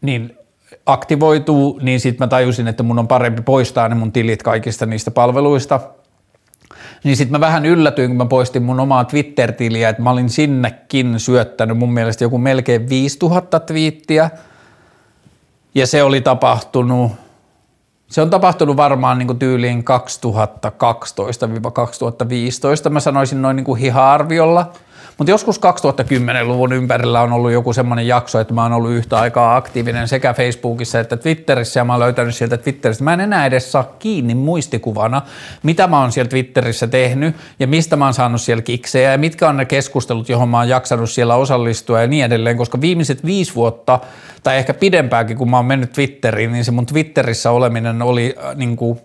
niin 0.00 0.36
aktivoituu, 0.86 1.78
niin 1.82 2.00
sitten 2.00 2.24
mä 2.24 2.28
tajusin, 2.28 2.68
että 2.68 2.82
mun 2.82 2.98
on 2.98 3.08
parempi 3.08 3.42
poistaa 3.42 3.88
ne 3.88 3.94
mun 3.94 4.12
tilit 4.12 4.42
kaikista 4.42 4.86
niistä 4.86 5.10
palveluista– 5.10 5.80
niin 7.04 7.16
sitten 7.16 7.32
mä 7.32 7.46
vähän 7.46 7.66
yllätyin, 7.66 8.10
kun 8.10 8.16
mä 8.16 8.24
poistin 8.24 8.62
mun 8.62 8.80
omaa 8.80 9.04
Twitter-tiliä, 9.04 9.88
että 9.88 10.02
mä 10.02 10.10
olin 10.10 10.30
sinnekin 10.30 11.20
syöttänyt 11.20 11.78
mun 11.78 11.92
mielestä 11.92 12.24
joku 12.24 12.38
melkein 12.38 12.88
5000 12.88 13.60
twiittiä, 13.60 14.30
ja 15.74 15.86
se 15.86 16.02
oli 16.02 16.20
tapahtunut, 16.20 17.12
se 18.10 18.22
on 18.22 18.30
tapahtunut 18.30 18.76
varmaan 18.76 19.18
niin 19.18 19.26
kuin 19.26 19.38
tyyliin 19.38 19.84
2012-2015, 22.86 22.90
mä 22.90 23.00
sanoisin 23.00 23.42
noin 23.42 23.56
niin 23.56 23.64
kuin 23.64 23.80
hiha-arviolla– 23.80 24.72
mutta 25.18 25.30
joskus 25.30 25.60
2010-luvun 25.60 26.72
ympärillä 26.72 27.20
on 27.20 27.32
ollut 27.32 27.52
joku 27.52 27.72
semmoinen 27.72 28.06
jakso, 28.06 28.40
että 28.40 28.54
mä 28.54 28.62
oon 28.62 28.72
ollut 28.72 28.90
yhtä 28.90 29.18
aikaa 29.18 29.56
aktiivinen 29.56 30.08
sekä 30.08 30.34
Facebookissa 30.34 31.00
että 31.00 31.16
Twitterissä 31.16 31.80
ja 31.80 31.84
mä 31.84 31.92
oon 31.92 32.00
löytänyt 32.00 32.34
sieltä 32.34 32.56
Twitteristä. 32.56 33.04
Mä 33.04 33.12
en 33.12 33.20
enää 33.20 33.46
edes 33.46 33.72
saa 33.72 33.94
kiinni 33.98 34.34
muistikuvana, 34.34 35.22
mitä 35.62 35.86
mä 35.86 36.00
oon 36.00 36.12
siellä 36.12 36.28
Twitterissä 36.28 36.86
tehnyt 36.86 37.36
ja 37.58 37.66
mistä 37.66 37.96
mä 37.96 38.04
oon 38.04 38.14
saanut 38.14 38.40
siellä 38.40 38.62
kiksejä 38.62 39.12
ja 39.12 39.18
mitkä 39.18 39.48
on 39.48 39.56
ne 39.56 39.64
keskustelut, 39.64 40.28
johon 40.28 40.48
mä 40.48 40.58
oon 40.58 40.68
jaksanut 40.68 41.10
siellä 41.10 41.34
osallistua 41.34 42.00
ja 42.00 42.06
niin 42.06 42.24
edelleen, 42.24 42.56
koska 42.56 42.80
viimeiset 42.80 43.24
viisi 43.24 43.54
vuotta 43.54 44.00
tai 44.42 44.56
ehkä 44.56 44.74
pidempäänkin, 44.74 45.36
kun 45.36 45.50
mä 45.50 45.56
oon 45.56 45.66
mennyt 45.66 45.92
Twitteriin, 45.92 46.52
niin 46.52 46.64
se 46.64 46.70
mun 46.70 46.86
Twitterissä 46.86 47.50
oleminen 47.50 48.02
oli 48.02 48.34
äh, 48.44 48.56
niin 48.56 48.76
kuin 48.76 49.00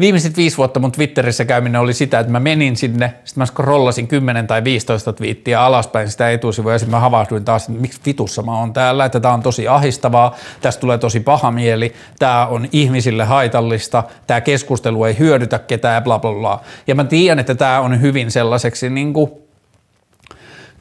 viimeiset 0.00 0.36
viisi 0.36 0.56
vuotta 0.56 0.80
mun 0.80 0.92
Twitterissä 0.92 1.44
käyminen 1.44 1.80
oli 1.80 1.94
sitä, 1.94 2.18
että 2.18 2.32
mä 2.32 2.40
menin 2.40 2.76
sinne, 2.76 3.14
sitten 3.24 3.40
mä 3.40 3.46
scrollasin 3.46 4.08
10 4.08 4.46
tai 4.46 4.64
15 4.64 5.12
twiittiä 5.12 5.62
alaspäin 5.62 6.10
sitä 6.10 6.30
etusivua 6.30 6.72
ja 6.72 6.78
sitten 6.78 6.96
mä 6.96 7.00
havahduin 7.00 7.44
taas, 7.44 7.68
että 7.68 7.80
miksi 7.80 8.00
vitussa 8.06 8.42
mä 8.42 8.58
oon 8.58 8.72
täällä, 8.72 9.04
että 9.04 9.20
tää 9.20 9.32
on 9.32 9.42
tosi 9.42 9.68
ahistavaa, 9.68 10.36
tästä 10.60 10.80
tulee 10.80 10.98
tosi 10.98 11.20
paha 11.20 11.50
mieli, 11.50 11.92
tää 12.18 12.46
on 12.46 12.68
ihmisille 12.72 13.24
haitallista, 13.24 14.04
tämä 14.26 14.40
keskustelu 14.40 15.04
ei 15.04 15.18
hyödytä 15.18 15.58
ketään, 15.58 16.02
bla 16.02 16.18
bla 16.18 16.32
bla. 16.32 16.60
Ja 16.86 16.94
mä 16.94 17.04
tiedän, 17.04 17.38
että 17.38 17.54
tämä 17.54 17.80
on 17.80 18.00
hyvin 18.00 18.30
sellaiseksi 18.30 18.90
niin 18.90 19.12
kuin 19.12 19.47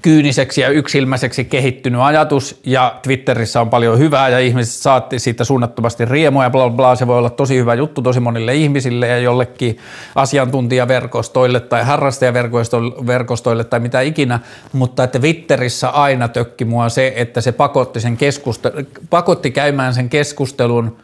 kyyniseksi 0.08 0.62
ja 0.62 0.70
yksilmäiseksi 0.70 1.45
kehittynyt 1.45 2.01
ajatus. 2.01 2.60
Ja 2.66 2.95
Twitterissä 3.01 3.62
on 3.62 3.70
paljon 3.70 3.99
hyvää 3.99 4.30
ja 4.30 4.39
ihmiset 4.39 4.74
saatti 4.74 5.20
siitä 5.20 5.43
suunnattomasti 5.43 6.05
riemua 6.05 6.43
ja 6.43 6.49
bla 6.49 6.70
bla, 6.70 6.95
se 6.95 7.08
voi 7.08 7.18
olla 7.18 7.30
tosi 7.30 7.58
hyvä 7.58 7.74
juttu 7.74 8.01
tosi 8.01 8.20
monille 8.20 8.55
ihmisille 8.55 9.08
ja 9.08 9.18
jollekin 9.18 9.78
asiantuntijaverkostoille 10.16 11.60
tai 11.60 11.84
harrastajaverkostoille 11.84 13.64
tai 13.64 13.80
mitä 13.80 14.01
ikinä, 14.01 14.39
mutta 14.74 15.03
että 15.03 15.20
Twitterissä 15.20 15.89
aina 15.89 16.28
tökki 16.28 16.66
mua 16.66 16.89
se, 16.89 17.14
että 17.16 17.41
se 17.41 17.51
pakotti, 17.51 17.99
sen 17.99 18.18
keskustel- 18.18 18.86
pakotti 19.10 19.51
käymään 19.51 19.93
sen 19.93 20.10
keskustelun 20.10 20.97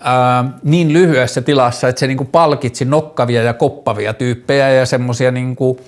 ää, 0.00 0.44
niin 0.62 0.92
lyhyessä 0.92 1.42
tilassa, 1.42 1.88
että 1.88 2.00
se 2.00 2.06
niinku 2.06 2.24
palkitsi 2.24 2.84
nokkavia 2.84 3.42
ja 3.42 3.54
koppavia 3.54 4.14
tyyppejä 4.14 4.70
ja 4.70 4.86
semmoisia 4.86 5.30
niinku, 5.30 5.80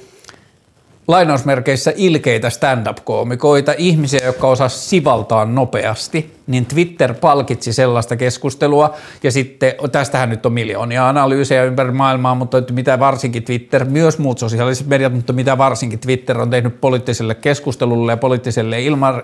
lainausmerkeissä 1.11 1.92
ilkeitä 1.96 2.50
stand-up-koomikoita, 2.50 3.74
ihmisiä, 3.78 4.20
jotka 4.24 4.48
osaa 4.48 4.68
sivaltaa 4.68 5.44
nopeasti, 5.44 6.34
niin 6.46 6.66
Twitter 6.66 7.14
palkitsi 7.14 7.72
sellaista 7.72 8.16
keskustelua, 8.16 8.94
ja 9.22 9.32
sitten, 9.32 9.74
tästähän 9.92 10.30
nyt 10.30 10.46
on 10.46 10.52
miljoonia 10.52 11.08
analyysejä 11.08 11.64
ympäri 11.64 11.92
maailmaa, 11.92 12.34
mutta 12.34 12.62
mitä 12.72 12.98
varsinkin 12.98 13.42
Twitter, 13.42 13.84
myös 13.84 14.18
muut 14.18 14.38
sosiaaliset 14.38 14.86
mediat, 14.86 15.14
mutta 15.14 15.32
mitä 15.32 15.58
varsinkin 15.58 15.98
Twitter 15.98 16.40
on 16.40 16.50
tehnyt 16.50 16.80
poliittiselle 16.80 17.34
keskustelulle 17.34 18.12
ja 18.12 18.16
poliittiselle 18.16 18.82
ilma, 18.82 19.14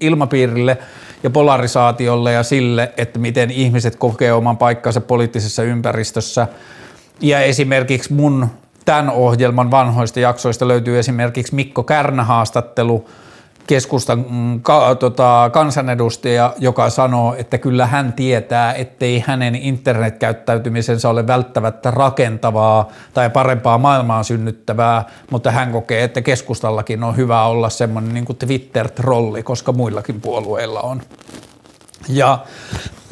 ilmapiirille 0.00 0.78
ja 1.22 1.30
polarisaatiolle 1.30 2.32
ja 2.32 2.42
sille, 2.42 2.92
että 2.96 3.18
miten 3.18 3.50
ihmiset 3.50 3.96
kokee 3.96 4.32
oman 4.32 4.56
paikkansa 4.56 5.00
poliittisessa 5.00 5.62
ympäristössä, 5.62 6.46
ja 7.20 7.40
esimerkiksi 7.40 8.12
mun 8.12 8.48
tämän 8.84 9.10
ohjelman 9.10 9.70
vanhoista 9.70 10.20
jaksoista 10.20 10.68
löytyy 10.68 10.98
esimerkiksi 10.98 11.54
Mikko 11.54 11.82
Kärnä 11.82 12.24
haastattelu, 12.24 13.08
keskustan 13.66 14.24
mm, 14.30 14.60
ka, 14.62 14.94
tota, 14.94 15.50
kansanedustaja, 15.52 16.54
joka 16.58 16.90
sanoo, 16.90 17.34
että 17.34 17.58
kyllä 17.58 17.86
hän 17.86 18.12
tietää, 18.12 18.72
ettei 18.72 19.24
hänen 19.26 19.54
internetkäyttäytymisensä 19.54 21.08
ole 21.08 21.26
välttämättä 21.26 21.90
rakentavaa 21.90 22.88
tai 23.14 23.30
parempaa 23.30 23.78
maailmaa 23.78 24.22
synnyttävää, 24.22 25.04
mutta 25.30 25.50
hän 25.50 25.72
kokee, 25.72 26.04
että 26.04 26.22
keskustallakin 26.22 27.04
on 27.04 27.16
hyvä 27.16 27.44
olla 27.44 27.70
semmoinen 27.70 28.14
niin 28.14 28.38
Twitter-trolli, 28.38 29.42
koska 29.42 29.72
muillakin 29.72 30.20
puolueilla 30.20 30.80
on. 30.80 31.02
Ja 32.08 32.38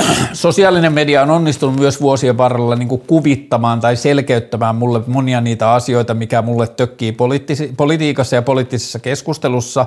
sosiaalinen 0.32 0.92
media 0.92 1.22
on 1.22 1.30
onnistunut 1.30 1.78
myös 1.78 2.00
vuosien 2.00 2.38
varrella 2.38 2.76
niin 2.76 2.88
kuin 2.88 3.02
kuvittamaan 3.06 3.80
tai 3.80 3.96
selkeyttämään 3.96 4.76
mulle 4.76 5.00
monia 5.06 5.40
niitä 5.40 5.72
asioita, 5.72 6.14
mikä 6.14 6.42
mulle 6.42 6.66
tökkii 6.66 7.12
poliittisi- 7.12 7.72
politiikassa 7.76 8.36
ja 8.36 8.42
poliittisessa 8.42 8.98
keskustelussa. 8.98 9.86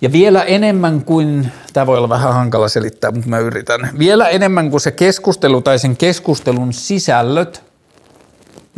Ja 0.00 0.12
vielä 0.12 0.42
enemmän 0.42 1.04
kuin, 1.04 1.52
tämä 1.72 1.86
voi 1.86 1.98
olla 1.98 2.08
vähän 2.08 2.34
hankala 2.34 2.68
selittää, 2.68 3.10
mutta 3.10 3.28
mä 3.28 3.38
yritän, 3.38 3.90
vielä 3.98 4.28
enemmän 4.28 4.70
kuin 4.70 4.80
se 4.80 4.90
keskustelu 4.90 5.60
tai 5.60 5.78
sen 5.78 5.96
keskustelun 5.96 6.72
sisällöt, 6.72 7.67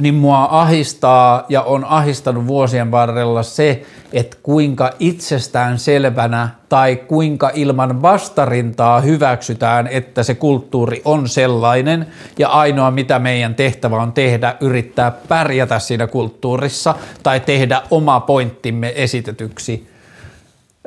niin 0.00 0.14
mua 0.14 0.48
ahistaa 0.50 1.44
ja 1.48 1.62
on 1.62 1.84
ahistanut 1.84 2.46
vuosien 2.46 2.90
varrella 2.90 3.42
se, 3.42 3.82
että 4.12 4.36
kuinka 4.42 4.90
itsestään 4.98 5.78
selvänä 5.78 6.48
tai 6.68 6.96
kuinka 6.96 7.50
ilman 7.54 8.02
vastarintaa 8.02 9.00
hyväksytään, 9.00 9.86
että 9.86 10.22
se 10.22 10.34
kulttuuri 10.34 11.02
on 11.04 11.28
sellainen 11.28 12.06
ja 12.38 12.48
ainoa 12.48 12.90
mitä 12.90 13.18
meidän 13.18 13.54
tehtävä 13.54 14.02
on 14.02 14.12
tehdä, 14.12 14.56
yrittää 14.60 15.10
pärjätä 15.10 15.78
siinä 15.78 16.06
kulttuurissa 16.06 16.94
tai 17.22 17.40
tehdä 17.40 17.82
oma 17.90 18.20
pointtimme 18.20 18.92
esitetyksi 18.96 19.88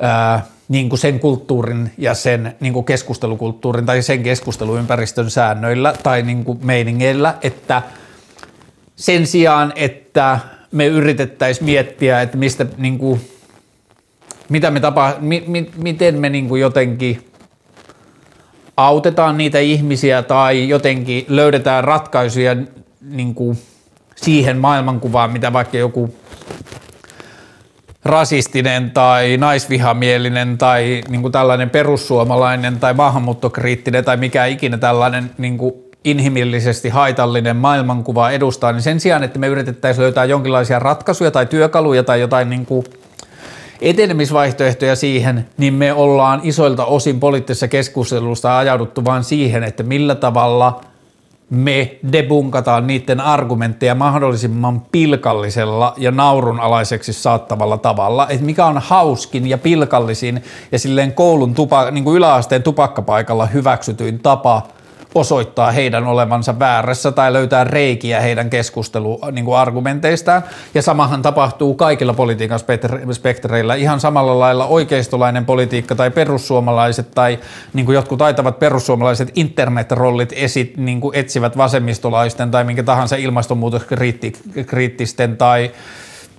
ää, 0.00 0.46
niin 0.68 0.88
kuin 0.88 0.98
sen 0.98 1.20
kulttuurin 1.20 1.92
ja 1.98 2.14
sen 2.14 2.56
niin 2.60 2.72
kuin 2.72 2.84
keskustelukulttuurin 2.84 3.86
tai 3.86 4.02
sen 4.02 4.22
keskusteluympäristön 4.22 5.30
säännöillä 5.30 5.94
tai 6.02 6.22
niin 6.22 6.44
kuin 6.44 6.58
meiningeillä, 6.62 7.34
että– 7.42 7.82
sen 8.96 9.26
sijaan, 9.26 9.72
että 9.76 10.38
me 10.72 10.86
yritettäisiin 10.86 11.64
miettiä, 11.64 12.22
että 12.22 12.36
mistä 12.36 12.66
niin 12.76 12.98
kuin, 12.98 13.20
mitä 14.48 14.70
me 14.70 14.80
tapa, 14.80 15.14
mi, 15.20 15.44
mi, 15.46 15.70
miten 15.76 16.18
me 16.18 16.28
niin 16.28 16.48
kuin 16.48 16.60
jotenkin 16.60 17.30
autetaan 18.76 19.38
niitä 19.38 19.58
ihmisiä 19.58 20.22
tai 20.22 20.68
jotenkin 20.68 21.24
löydetään 21.28 21.84
ratkaisuja 21.84 22.56
niin 23.00 23.34
kuin 23.34 23.58
siihen 24.16 24.58
maailmankuvaan, 24.58 25.32
mitä 25.32 25.52
vaikka 25.52 25.76
joku 25.76 26.14
rasistinen 28.04 28.90
tai 28.90 29.36
naisvihamielinen 29.36 30.58
tai 30.58 31.00
niin 31.08 31.22
kuin 31.22 31.32
tällainen 31.32 31.70
perussuomalainen 31.70 32.80
tai 32.80 32.94
maahanmuuttokriittinen 32.94 34.04
tai 34.04 34.16
mikä 34.16 34.46
ikinä 34.46 34.78
tällainen 34.78 35.30
niin 35.38 35.58
kuin 35.58 35.74
inhimillisesti 36.04 36.88
haitallinen 36.88 37.56
maailmankuva 37.56 38.30
edustaa, 38.30 38.72
niin 38.72 38.82
sen 38.82 39.00
sijaan, 39.00 39.22
että 39.22 39.38
me 39.38 39.46
yritettäisiin 39.46 40.02
löytää 40.02 40.24
jonkinlaisia 40.24 40.78
ratkaisuja 40.78 41.30
tai 41.30 41.46
työkaluja 41.46 42.02
tai 42.02 42.20
jotain 42.20 42.50
niin 42.50 42.66
kuin 42.66 42.84
etenemisvaihtoehtoja 43.80 44.96
siihen, 44.96 45.48
niin 45.58 45.74
me 45.74 45.92
ollaan 45.92 46.40
isoilta 46.42 46.84
osin 46.84 47.20
poliittisessa 47.20 47.68
keskustelusta 47.68 48.58
ajauduttu 48.58 49.04
vain 49.04 49.24
siihen, 49.24 49.64
että 49.64 49.82
millä 49.82 50.14
tavalla 50.14 50.80
me 51.50 51.96
debunkataan 52.12 52.86
niiden 52.86 53.20
argumentteja 53.20 53.94
mahdollisimman 53.94 54.80
pilkallisella 54.80 55.94
ja 55.96 56.10
naurunalaiseksi 56.10 57.12
saattavalla 57.12 57.78
tavalla, 57.78 58.26
että 58.28 58.44
mikä 58.44 58.66
on 58.66 58.78
hauskin 58.78 59.46
ja 59.46 59.58
pilkallisin 59.58 60.42
ja 60.72 60.78
silleen 60.78 61.12
koulun 61.12 61.54
tupa, 61.54 61.90
niin 61.90 62.04
kuin 62.04 62.16
yläasteen 62.16 62.62
tupakkapaikalla 62.62 63.46
hyväksytyin 63.46 64.18
tapa– 64.18 64.62
osoittaa 65.14 65.70
heidän 65.70 66.06
olevansa 66.06 66.58
väärässä 66.58 67.12
tai 67.12 67.32
löytää 67.32 67.64
reikiä 67.64 68.20
heidän 68.20 68.50
keskusteluargumenteistaan. 68.50 70.42
Niin 70.42 70.50
ja 70.74 70.82
samahan 70.82 71.22
tapahtuu 71.22 71.74
kaikilla 71.74 72.14
politiikan 72.14 72.60
spektreillä. 73.12 73.74
Ihan 73.74 74.00
samalla 74.00 74.38
lailla 74.38 74.66
oikeistolainen 74.66 75.46
politiikka 75.46 75.94
tai 75.94 76.10
perussuomalaiset 76.10 77.10
tai 77.14 77.38
niin 77.72 77.86
kuin 77.86 77.94
jotkut 77.94 78.18
taitavat 78.18 78.58
perussuomalaiset 78.58 79.32
internetrollit 79.34 80.32
esit, 80.36 80.76
niin 80.76 81.00
kuin 81.00 81.16
etsivät 81.16 81.56
vasemmistolaisten 81.56 82.50
tai 82.50 82.64
minkä 82.64 82.82
tahansa 82.82 83.16
ilmastonmuutoskriittisten 83.16 85.36
tai 85.36 85.70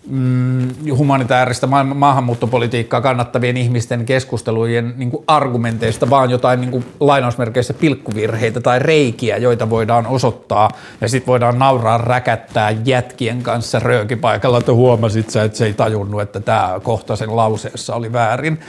mm, 0.08 0.70
humanitaarista 0.98 1.68
ma- 1.68 1.84
maahanmuuttopolitiikkaa 1.84 3.02
kannattavien 3.02 3.58
ihmisten 3.58 4.06
keskustelujen 4.06 4.94
niin 4.98 5.12
kuin 5.12 5.24
argumenteista, 5.28 6.10
vaan 6.10 6.30
jotain 6.30 6.62
niin 6.62 6.72
kuin 6.72 6.86
lainausmerkeissä 7.00 7.74
pilkkuvirheitä 7.74 8.62
tai 8.62 8.80
reikiä, 8.80 9.38
joita 9.38 9.70
voidaan 9.70 10.08
osoittaa 10.08 10.70
ja 11.02 11.10
sitten 11.10 11.28
voidaan 11.28 11.60
nauraa 11.60 11.98
räkättää 11.98 12.76
jätkien 12.86 13.44
kanssa 13.44 13.80
röökipaikalla, 13.80 14.58
että 14.58 14.74
huomasit 14.74 15.30
sä, 15.30 15.44
että 15.44 15.58
se 15.58 15.66
ei 15.66 15.74
tajunnut, 15.74 16.22
että 16.22 16.40
tämä 16.40 16.80
kohta 16.84 17.16
sen 17.16 17.36
lauseessa 17.36 17.96
oli 17.96 18.14
väärin. 18.14 18.60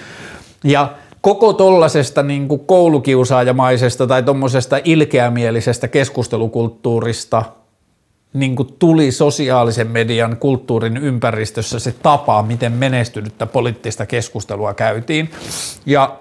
Ja 0.64 0.92
koko 1.20 1.52
tollasesta 1.52 2.22
niin 2.22 2.48
kuin 2.48 2.66
koulukiusaajamaisesta 2.66 4.06
tai 4.06 4.22
tuommoisesta 4.22 4.78
ilkeämielisestä 4.84 5.88
keskustelukulttuurista– 5.88 7.42
niin 8.36 8.56
kuin 8.56 8.68
tuli 8.78 9.12
sosiaalisen 9.12 9.86
median 9.86 10.36
kulttuurin 10.36 10.96
ympäristössä 10.96 11.78
se 11.78 11.94
tapa, 12.02 12.42
miten 12.42 12.72
menestynyttä 12.72 13.46
poliittista 13.46 14.06
keskustelua 14.06 14.74
käytiin. 14.74 15.30
Ja 15.86 16.16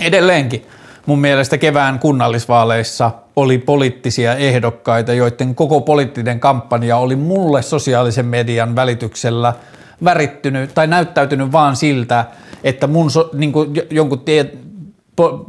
edelleenkin 0.00 0.66
mun 1.06 1.18
mielestä 1.18 1.58
kevään 1.58 1.98
kunnallisvaaleissa 1.98 3.10
oli 3.36 3.58
poliittisia 3.58 4.36
ehdokkaita, 4.36 5.12
joiden 5.12 5.54
koko 5.54 5.80
poliittinen 5.80 6.40
kampanja 6.40 6.96
oli 6.96 7.16
mulle 7.16 7.62
sosiaalisen 7.62 8.26
median 8.26 8.76
välityksellä 8.76 9.54
värittynyt 10.04 10.74
tai 10.74 10.86
näyttäytynyt 10.86 11.52
vaan 11.52 11.76
siltä, 11.76 12.24
että 12.64 12.86
mun 12.86 13.10
so, 13.10 13.30
niin 13.32 13.52
kuin 13.52 13.74
jonkun 13.90 14.20
tie, 14.20 14.52
po, 15.16 15.46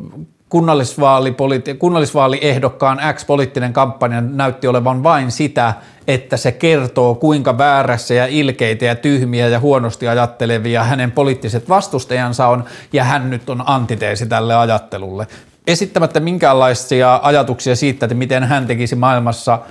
kunnallisvaali, 0.49 1.35
kunnallisvaaliehdokkaan 1.79 2.99
X-poliittinen 3.13 3.73
kampanja 3.73 4.21
näytti 4.21 4.67
olevan 4.67 5.03
vain 5.03 5.31
sitä, 5.31 5.73
että 6.07 6.37
se 6.37 6.51
kertoo 6.51 7.15
kuinka 7.15 7.57
väärässä 7.57 8.13
ja 8.13 8.27
ilkeitä 8.27 8.85
ja 8.85 8.95
tyhmiä 8.95 9.47
ja 9.47 9.59
huonosti 9.59 10.07
ajattelevia 10.07 10.83
hänen 10.83 11.11
poliittiset 11.11 11.69
vastustajansa 11.69 12.47
on 12.47 12.63
ja 12.93 13.03
hän 13.03 13.29
nyt 13.29 13.49
on 13.49 13.63
antiteesi 13.65 14.25
tälle 14.25 14.55
ajattelulle. 14.55 15.27
Esittämättä 15.67 16.19
minkäänlaisia 16.19 17.19
ajatuksia 17.23 17.75
siitä, 17.75 18.05
että 18.05 18.15
miten 18.15 18.43
hän 18.43 18.67
tekisi 18.67 18.95
maailmassa– 18.95 19.59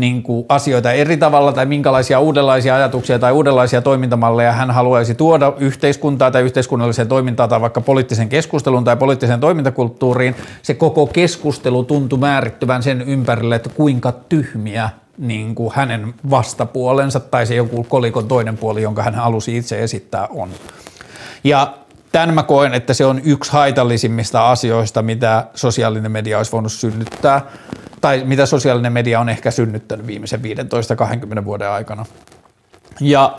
niin 0.00 0.22
kuin 0.22 0.46
asioita 0.48 0.92
eri 0.92 1.16
tavalla 1.16 1.52
tai 1.52 1.66
minkälaisia 1.66 2.20
uudenlaisia 2.20 2.74
ajatuksia 2.74 3.18
tai 3.18 3.32
uudenlaisia 3.32 3.82
toimintamalleja 3.82 4.52
hän 4.52 4.70
haluaisi 4.70 5.14
tuoda 5.14 5.52
yhteiskuntaa 5.58 6.30
tai 6.30 6.42
yhteiskunnalliseen 6.42 7.08
toimintaan 7.08 7.48
tai 7.48 7.60
vaikka 7.60 7.80
poliittisen 7.80 8.28
keskustelun 8.28 8.84
tai 8.84 8.96
poliittiseen 8.96 9.40
toimintakulttuuriin, 9.40 10.36
se 10.62 10.74
koko 10.74 11.06
keskustelu 11.06 11.84
tuntui 11.84 12.18
määrittyvän 12.18 12.82
sen 12.82 13.02
ympärille, 13.02 13.56
että 13.56 13.70
kuinka 13.70 14.12
tyhmiä 14.12 14.90
niin 15.18 15.54
kuin 15.54 15.72
hänen 15.74 16.14
vastapuolensa 16.30 17.20
tai 17.20 17.46
se 17.46 17.54
joku 17.54 17.86
kolikon 17.88 18.28
toinen 18.28 18.56
puoli, 18.56 18.82
jonka 18.82 19.02
hän 19.02 19.14
halusi 19.14 19.56
itse 19.56 19.82
esittää 19.82 20.28
on. 20.30 20.48
Ja 21.44 21.74
tämän 22.12 22.34
mä 22.34 22.42
koen, 22.42 22.74
että 22.74 22.94
se 22.94 23.04
on 23.04 23.20
yksi 23.24 23.52
haitallisimmista 23.52 24.50
asioista, 24.50 25.02
mitä 25.02 25.46
sosiaalinen 25.54 26.12
media 26.12 26.38
olisi 26.38 26.52
voinut 26.52 26.72
synnyttää, 26.72 27.46
tai 28.00 28.22
mitä 28.24 28.46
sosiaalinen 28.46 28.92
media 28.92 29.20
on 29.20 29.28
ehkä 29.28 29.50
synnyttänyt 29.50 30.06
viimeisen 30.06 30.40
15-20 31.40 31.44
vuoden 31.44 31.70
aikana. 31.70 32.06
Ja 33.00 33.38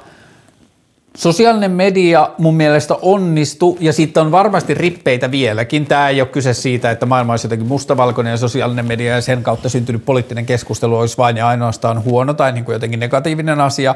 Sosiaalinen 1.17 1.71
media 1.71 2.29
mun 2.37 2.55
mielestä 2.55 2.95
onnistu 3.01 3.77
ja 3.79 3.93
sitten 3.93 4.23
on 4.23 4.31
varmasti 4.31 4.73
rippeitä 4.73 5.31
vieläkin. 5.31 5.85
Tämä 5.85 6.09
ei 6.09 6.21
ole 6.21 6.29
kyse 6.29 6.53
siitä, 6.53 6.91
että 6.91 7.05
maailma 7.05 7.33
olisi 7.33 7.45
jotenkin 7.45 7.67
mustavalkoinen 7.67 8.31
ja 8.31 8.37
sosiaalinen 8.37 8.85
media 8.85 9.15
ja 9.15 9.21
sen 9.21 9.43
kautta 9.43 9.69
syntynyt 9.69 10.05
poliittinen 10.05 10.45
keskustelu 10.45 10.97
olisi 10.97 11.17
vain 11.17 11.37
ja 11.37 11.47
ainoastaan 11.47 12.03
huono 12.03 12.33
tai 12.33 12.51
niin 12.51 12.65
kuin 12.65 12.73
jotenkin 12.73 12.99
negatiivinen 12.99 13.61
asia, 13.61 13.95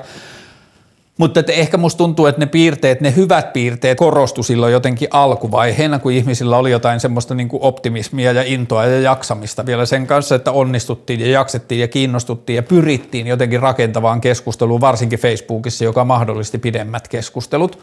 mutta 1.17 1.39
että 1.39 1.51
ehkä 1.51 1.77
musta 1.77 1.97
tuntuu, 1.97 2.25
että 2.25 2.39
ne 2.39 2.45
piirteet, 2.45 3.01
ne 3.01 3.13
hyvät 3.15 3.53
piirteet 3.53 3.97
korostu 3.97 4.43
silloin 4.43 4.73
jotenkin 4.73 5.07
alkuvaiheena, 5.11 5.99
kun 5.99 6.11
ihmisillä 6.11 6.57
oli 6.57 6.71
jotain 6.71 6.99
semmoista 6.99 7.35
niin 7.35 7.49
kuin 7.49 7.63
optimismia 7.63 8.31
ja 8.31 8.43
intoa 8.45 8.85
ja 8.85 8.99
jaksamista 8.99 9.65
vielä 9.65 9.85
sen 9.85 10.07
kanssa, 10.07 10.35
että 10.35 10.51
onnistuttiin 10.51 11.19
ja 11.19 11.27
jaksettiin 11.27 11.81
ja 11.81 11.87
kiinnostuttiin 11.87 12.55
ja 12.55 12.63
pyrittiin 12.63 13.27
jotenkin 13.27 13.61
rakentavaan 13.61 14.21
keskusteluun, 14.21 14.81
varsinkin 14.81 15.19
Facebookissa, 15.19 15.83
joka 15.83 16.05
mahdollisti 16.05 16.57
pidemmät 16.57 17.07
keskustelut, 17.07 17.79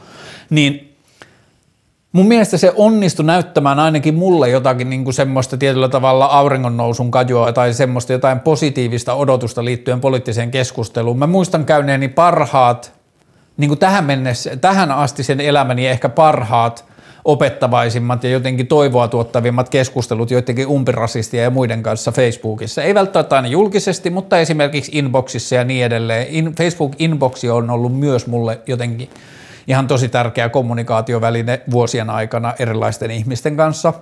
niin 0.51 0.89
Mun 2.13 2.27
mielestä 2.27 2.59
se 2.59 2.73
onnistui 2.77 3.25
näyttämään 3.25 3.79
ainakin 3.79 4.15
mulle 4.15 4.49
jotakin 4.49 4.91
niin 4.91 5.05
kuin 5.05 5.15
semmoista 5.15 5.57
tietyllä 5.57 5.89
tavalla 5.89 6.25
auringonnousun 6.25 7.11
kajua 7.11 7.53
tai 7.53 7.75
semmoista 7.75 8.13
jotain 8.13 8.41
positiivista 8.41 9.15
odotusta 9.15 9.65
liittyen 9.65 10.01
poliittiseen 10.01 10.51
keskusteluun. 10.51 11.19
Mä 11.19 11.27
muistan 11.27 11.65
käyneeni 11.65 12.09
parhaat 12.09 13.02
niin 13.57 13.69
kuin 13.69 13.79
tähän, 13.79 14.05
mennessä, 14.05 14.57
tähän 14.57 14.93
asti 14.93 15.23
sen 15.23 15.41
elämäni 15.41 15.87
ehkä 15.87 16.09
parhaat 16.09 16.85
opettavaisimmat 17.25 18.25
ja 18.25 18.31
jotenkin 18.31 18.67
toivoa 18.67 19.09
tuottavimmat 19.09 19.69
keskustelut 19.69 20.31
joidenkin 20.31 20.67
umpirasistia 20.67 21.43
ja 21.43 21.51
muiden 21.51 21.83
kanssa 21.83 22.13
Facebookissa. 22.13 22.83
Ei 22.83 22.95
välttämättä 22.95 23.37
aina 23.37 23.49
julkisesti, 23.49 24.11
mutta 24.11 24.39
esimerkiksi 24.39 24.91
inboxissa 24.95 25.55
ja 25.55 25.65
niin 25.65 25.85
edelleen. 25.85 26.27
In, 26.31 26.55
Facebook-inboxi 26.55 27.51
on 27.51 27.71
ollut 27.71 27.99
myös 27.99 28.27
mulle 28.27 28.61
jotenkin 28.67 29.11
ihan 29.69 29.89
tosi 29.89 30.09
tärkeä 30.09 30.49
kommunikaatioväline 30.49 31.61
vuosien 31.71 32.11
aikana 32.11 32.55
erilaisten 32.59 33.11
ihmisten 33.11 33.57
kanssa. 33.57 33.93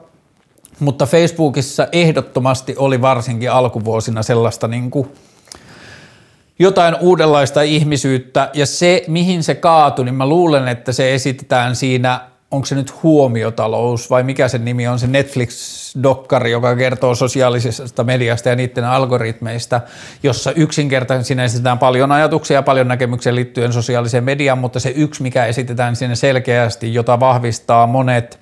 Mutta 0.80 1.06
Facebookissa 1.06 1.88
ehdottomasti 1.92 2.74
oli 2.78 3.00
varsinkin 3.00 3.50
alkuvuosina 3.50 4.22
sellaista 4.22 4.68
niin 4.68 4.90
kuin– 4.90 5.08
jotain 6.60 6.96
uudenlaista 7.00 7.62
ihmisyyttä 7.62 8.50
ja 8.54 8.66
se, 8.66 9.04
mihin 9.08 9.42
se 9.42 9.54
kaatui, 9.54 10.04
niin 10.04 10.14
mä 10.14 10.26
luulen, 10.26 10.68
että 10.68 10.92
se 10.92 11.14
esitetään 11.14 11.76
siinä, 11.76 12.20
onko 12.50 12.66
se 12.66 12.74
nyt 12.74 13.02
huomiotalous 13.02 14.10
vai 14.10 14.22
mikä 14.22 14.48
sen 14.48 14.64
nimi 14.64 14.88
on, 14.88 14.98
se 14.98 15.06
Netflix-dokkari, 15.06 16.50
joka 16.50 16.76
kertoo 16.76 17.14
sosiaalisesta 17.14 18.04
mediasta 18.04 18.48
ja 18.48 18.56
niiden 18.56 18.84
algoritmeista, 18.84 19.80
jossa 20.22 20.52
yksinkertaisesti 20.52 21.28
siinä 21.28 21.44
esitetään 21.44 21.78
paljon 21.78 22.12
ajatuksia 22.12 22.54
ja 22.54 22.62
paljon 22.62 22.88
näkemyksiä 22.88 23.34
liittyen 23.34 23.72
sosiaaliseen 23.72 24.24
mediaan, 24.24 24.58
mutta 24.58 24.80
se 24.80 24.92
yksi, 24.96 25.22
mikä 25.22 25.44
esitetään 25.44 25.96
siinä 25.96 26.14
selkeästi, 26.14 26.94
jota 26.94 27.20
vahvistaa 27.20 27.86
monet 27.86 28.40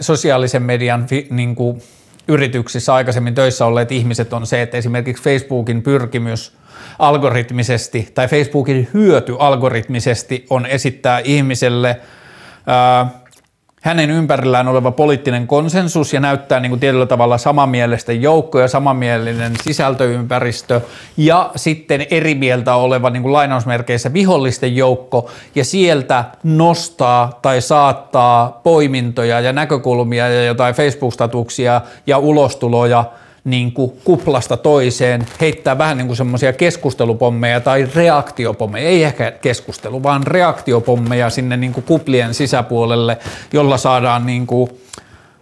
sosiaalisen 0.00 0.62
median 0.62 1.06
niin 1.30 1.54
kuin, 1.54 1.82
yrityksissä 2.28 2.94
aikaisemmin 2.94 3.34
töissä 3.34 3.66
olleet 3.66 3.92
ihmiset 3.92 4.32
on 4.32 4.46
se, 4.46 4.62
että 4.62 4.76
esimerkiksi 4.76 5.22
Facebookin 5.22 5.82
pyrkimys 5.82 6.52
algoritmisesti 6.98 8.08
tai 8.14 8.28
Facebookin 8.28 8.88
hyöty 8.94 9.36
algoritmisesti 9.38 10.46
on 10.50 10.66
esittää 10.66 11.20
ihmiselle 11.24 12.00
ää, 12.66 13.10
hänen 13.80 14.10
ympärillään 14.10 14.68
oleva 14.68 14.90
poliittinen 14.90 15.46
konsensus 15.46 16.12
ja 16.12 16.20
näyttää 16.20 16.60
niin 16.60 16.70
kuin 16.70 16.80
tietyllä 16.80 17.06
tavalla 17.06 17.38
samanmielisten 17.38 18.22
joukko 18.22 18.60
ja 18.60 18.68
samanmielinen 18.68 19.52
sisältöympäristö 19.62 20.80
ja 21.16 21.50
sitten 21.56 22.06
eri 22.10 22.34
mieltä 22.34 22.74
oleva 22.74 23.10
niin 23.10 23.22
kuin 23.22 23.32
lainausmerkeissä 23.32 24.12
vihollisten 24.12 24.76
joukko 24.76 25.30
ja 25.54 25.64
sieltä 25.64 26.24
nostaa 26.42 27.38
tai 27.42 27.60
saattaa 27.60 28.60
poimintoja 28.62 29.40
ja 29.40 29.52
näkökulmia 29.52 30.28
ja 30.28 30.44
jotain 30.44 30.74
Facebook-statuksia 30.74 31.80
ja 32.06 32.18
ulostuloja– 32.18 33.04
niin 33.44 33.72
kuin 33.72 33.92
kuplasta 34.04 34.56
toiseen, 34.56 35.26
heittää 35.40 35.78
vähän 35.78 35.98
niin 35.98 36.06
kuin 36.06 36.16
semmoisia 36.16 36.52
keskustelupommeja 36.52 37.60
tai 37.60 37.88
reaktiopommeja, 37.94 38.88
ei 38.88 39.04
ehkä 39.04 39.30
keskustelu, 39.30 40.02
vaan 40.02 40.26
reaktiopommeja 40.26 41.30
sinne 41.30 41.56
niin 41.56 41.72
kuin 41.72 41.84
kuplien 41.84 42.34
sisäpuolelle, 42.34 43.18
jolla 43.52 43.76
saadaan 43.76 44.26
niin 44.26 44.46
kuin 44.46 44.70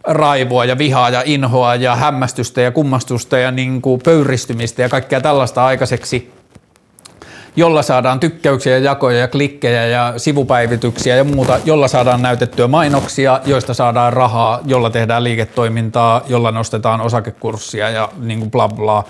raivoa 0.04 0.64
ja 0.64 0.78
vihaa 0.78 1.10
ja 1.10 1.22
inhoa 1.24 1.74
ja 1.74 1.96
hämmästystä 1.96 2.60
ja 2.60 2.70
kummastusta 2.70 3.38
ja 3.38 3.50
niin 3.50 3.82
kuin 3.82 4.00
pöyristymistä 4.04 4.82
ja 4.82 4.88
kaikkea 4.88 5.20
tällaista 5.20 5.66
aikaiseksi 5.66 6.35
jolla 7.56 7.82
saadaan 7.82 8.20
tykkäyksiä 8.20 8.72
ja 8.72 8.84
jakoja 8.84 9.18
ja 9.18 9.28
klikkejä 9.28 9.86
ja 9.86 10.14
sivupäivityksiä 10.16 11.16
ja 11.16 11.24
muuta, 11.24 11.60
jolla 11.64 11.88
saadaan 11.88 12.22
näytettyä 12.22 12.68
mainoksia, 12.68 13.40
joista 13.46 13.74
saadaan 13.74 14.12
rahaa, 14.12 14.60
jolla 14.64 14.90
tehdään 14.90 15.24
liiketoimintaa, 15.24 16.22
jolla 16.28 16.50
nostetaan 16.50 17.00
osakekurssia 17.00 17.90
ja 17.90 18.08
niin 18.20 18.38
kuin 18.38 18.50
bla 18.50 18.68
bla, 18.68 19.04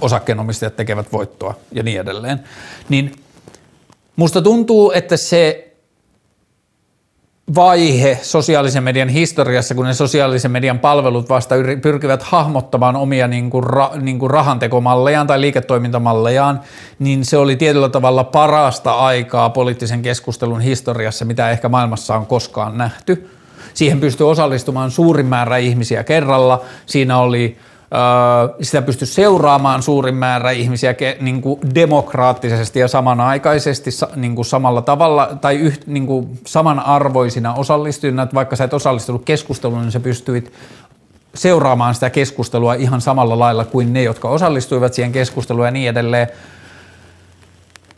osakkeenomistajat 0.00 0.76
tekevät 0.76 1.12
voittoa 1.12 1.54
ja 1.72 1.82
niin 1.82 2.00
edelleen. 2.00 2.40
Niin 2.88 3.12
musta 4.16 4.42
tuntuu, 4.42 4.92
että 4.92 5.16
se 5.16 5.69
vaihe 7.54 8.18
sosiaalisen 8.22 8.82
median 8.82 9.08
historiassa, 9.08 9.74
kun 9.74 9.86
ne 9.86 9.94
sosiaalisen 9.94 10.50
median 10.50 10.78
palvelut 10.78 11.28
vasta 11.28 11.54
pyrkivät 11.82 12.22
hahmottamaan 12.22 12.96
omia 12.96 13.28
niin 13.28 13.50
kuin 13.50 13.64
ra, 13.64 13.90
niin 14.00 14.18
kuin 14.18 14.30
rahantekomallejaan 14.30 15.26
tai 15.26 15.40
liiketoimintamallejaan, 15.40 16.60
niin 16.98 17.24
se 17.24 17.36
oli 17.36 17.56
tietyllä 17.56 17.88
tavalla 17.88 18.24
parasta 18.24 18.92
aikaa 18.92 19.50
poliittisen 19.50 20.02
keskustelun 20.02 20.60
historiassa, 20.60 21.24
mitä 21.24 21.50
ehkä 21.50 21.68
maailmassa 21.68 22.16
on 22.16 22.26
koskaan 22.26 22.78
nähty. 22.78 23.30
Siihen 23.74 24.00
pystyi 24.00 24.26
osallistumaan 24.26 24.90
suurin 24.90 25.26
määrä 25.26 25.56
ihmisiä 25.56 26.04
kerralla. 26.04 26.62
Siinä 26.86 27.18
oli 27.18 27.56
sitä 28.62 28.82
pysty 28.82 29.06
seuraamaan 29.06 29.82
suurin 29.82 30.14
määrä 30.14 30.50
ihmisiä 30.50 30.94
niin 31.20 31.42
kuin 31.42 31.60
demokraattisesti 31.74 32.78
ja 32.78 32.88
samanaikaisesti 32.88 33.90
niin 34.16 34.34
kuin 34.34 34.46
samalla 34.46 34.82
tavalla 34.82 35.28
tai 35.40 35.56
yht, 35.56 35.86
niin 35.86 36.06
kuin 36.06 36.40
samanarvoisina 36.46 37.54
osallistujina, 37.54 38.22
että 38.22 38.34
vaikka 38.34 38.56
sä 38.56 38.64
et 38.64 38.74
osallistunut 38.74 39.22
keskusteluun, 39.24 39.80
niin 39.82 39.92
sä 39.92 40.00
pystyit 40.00 40.52
seuraamaan 41.34 41.94
sitä 41.94 42.10
keskustelua 42.10 42.74
ihan 42.74 43.00
samalla 43.00 43.38
lailla 43.38 43.64
kuin 43.64 43.92
ne, 43.92 44.02
jotka 44.02 44.28
osallistuivat 44.28 44.94
siihen 44.94 45.12
keskusteluun 45.12 45.66
ja 45.66 45.70
niin 45.70 45.88
edelleen. 45.88 46.28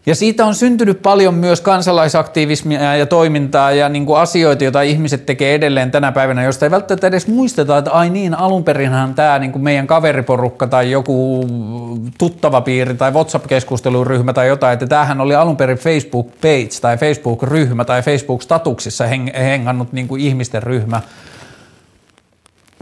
Ja 0.06 0.14
siitä 0.14 0.46
on 0.46 0.54
syntynyt 0.54 1.02
paljon 1.02 1.34
myös 1.34 1.60
kansalaisaktivismia 1.60 2.96
ja 2.96 3.06
toimintaa 3.06 3.72
ja 3.72 3.88
niin 3.88 4.06
kuin 4.06 4.18
asioita, 4.18 4.64
joita 4.64 4.82
ihmiset 4.82 5.26
tekee 5.26 5.54
edelleen 5.54 5.90
tänä 5.90 6.12
päivänä, 6.12 6.42
josta 6.42 6.66
ei 6.66 6.70
välttämättä 6.70 7.06
edes 7.06 7.26
muisteta, 7.26 7.78
että 7.78 7.90
ai 7.90 8.10
niin, 8.10 8.34
alun 8.34 8.64
perinhän 8.64 9.14
tämä 9.14 9.38
niin 9.38 9.52
kuin 9.52 9.62
meidän 9.62 9.86
kaveriporukka 9.86 10.66
tai 10.66 10.90
joku 10.90 11.46
tuttava 12.18 12.60
piiri 12.60 12.94
tai 12.94 13.10
WhatsApp-keskusteluryhmä 13.10 14.32
tai 14.32 14.48
jotain, 14.48 14.72
että 14.72 14.86
tämähän 14.86 15.20
oli 15.20 15.34
alun 15.34 15.56
perin 15.56 15.78
Facebook-page 15.78 16.80
tai 16.80 16.96
Facebook-ryhmä 16.96 17.84
tai 17.84 18.02
Facebook-statuksissa 18.02 19.04
hengannut 19.38 19.92
niin 19.92 20.08
kuin 20.08 20.22
ihmisten 20.22 20.62
ryhmä, 20.62 21.00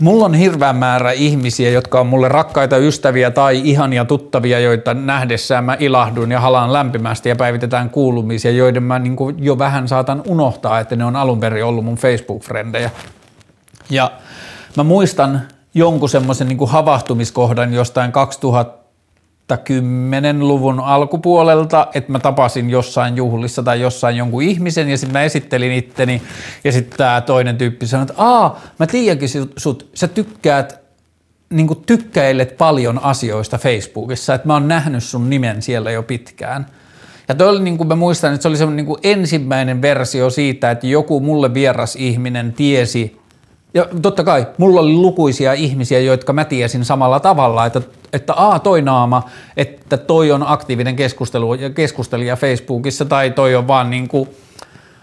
Mulla 0.00 0.24
on 0.24 0.34
hirveän 0.34 0.76
määrä 0.76 1.12
ihmisiä, 1.12 1.70
jotka 1.70 2.00
on 2.00 2.06
mulle 2.06 2.28
rakkaita 2.28 2.76
ystäviä 2.76 3.30
tai 3.30 3.60
ihania 3.64 4.04
tuttavia, 4.04 4.60
joita 4.60 4.94
nähdessään 4.94 5.64
mä 5.64 5.76
ilahdun 5.80 6.30
ja 6.30 6.40
halaan 6.40 6.72
lämpimästi 6.72 7.28
ja 7.28 7.36
päivitetään 7.36 7.90
kuulumisia, 7.90 8.50
joiden 8.50 8.82
mä 8.82 8.98
niin 8.98 9.16
jo 9.38 9.58
vähän 9.58 9.88
saatan 9.88 10.22
unohtaa, 10.26 10.80
että 10.80 10.96
ne 10.96 11.04
on 11.04 11.16
alun 11.16 11.40
perin 11.40 11.64
ollut 11.64 11.84
mun 11.84 11.96
Facebook-frendejä. 11.96 12.90
Ja 13.90 14.10
mä 14.76 14.84
muistan 14.84 15.40
jonkun 15.74 16.08
semmoisen 16.08 16.48
niin 16.48 16.68
havahtumiskohdan 16.68 17.74
jostain 17.74 18.12
2000 18.12 18.79
10-luvun 19.56 20.80
alkupuolelta, 20.80 21.86
että 21.94 22.12
mä 22.12 22.18
tapasin 22.18 22.70
jossain 22.70 23.16
juhlissa 23.16 23.62
tai 23.62 23.80
jossain 23.80 24.16
jonkun 24.16 24.42
ihmisen 24.42 24.88
ja 24.88 24.98
sitten 24.98 25.12
mä 25.12 25.22
esittelin 25.22 25.72
itteni 25.72 26.22
ja 26.64 26.72
sitten 26.72 26.98
tämä 26.98 27.20
toinen 27.20 27.58
tyyppi 27.58 27.86
sanoi, 27.86 28.02
että 28.02 28.14
aa, 28.16 28.60
mä 28.78 28.86
tiedänkin 28.86 29.28
sut, 29.56 29.90
sä 29.94 30.08
tykkäät 30.08 30.80
niin 31.50 31.68
tykkäilet 31.86 32.56
paljon 32.58 33.04
asioista 33.04 33.58
Facebookissa, 33.58 34.34
että 34.34 34.46
mä 34.46 34.52
oon 34.52 34.68
nähnyt 34.68 35.04
sun 35.04 35.30
nimen 35.30 35.62
siellä 35.62 35.90
jo 35.90 36.02
pitkään. 36.02 36.66
Ja 37.28 37.34
toi 37.34 37.48
oli, 37.48 37.60
niin 37.62 37.78
kuin 37.78 37.88
mä 37.88 37.96
muistan, 37.96 38.34
että 38.34 38.42
se 38.42 38.48
oli 38.48 38.56
semmoinen 38.56 38.86
niin 38.86 38.98
ensimmäinen 39.02 39.82
versio 39.82 40.30
siitä, 40.30 40.70
että 40.70 40.86
joku 40.86 41.20
mulle 41.20 41.54
vieras 41.54 41.96
ihminen 41.96 42.52
tiesi 42.52 43.19
Ja 43.74 43.86
totta 44.02 44.24
kai, 44.24 44.46
mulla 44.58 44.80
oli 44.80 44.92
lukuisia 44.92 45.52
ihmisiä, 45.52 46.00
jotka 46.00 46.32
mä 46.32 46.44
tiesin 46.44 46.84
samalla 46.84 47.20
tavalla, 47.20 47.66
että, 47.66 47.80
että 48.12 48.32
a, 48.36 48.58
toi 48.58 48.82
naama, 48.82 49.22
että 49.56 49.96
toi 49.96 50.32
on 50.32 50.44
aktiivinen 50.46 50.96
keskustelu, 50.96 51.56
keskustelija 51.74 52.36
Facebookissa 52.36 53.04
tai 53.04 53.30
toi 53.30 53.54
on 53.54 53.68
vaan 53.68 53.90
niin 53.90 54.08
kuin 54.08 54.28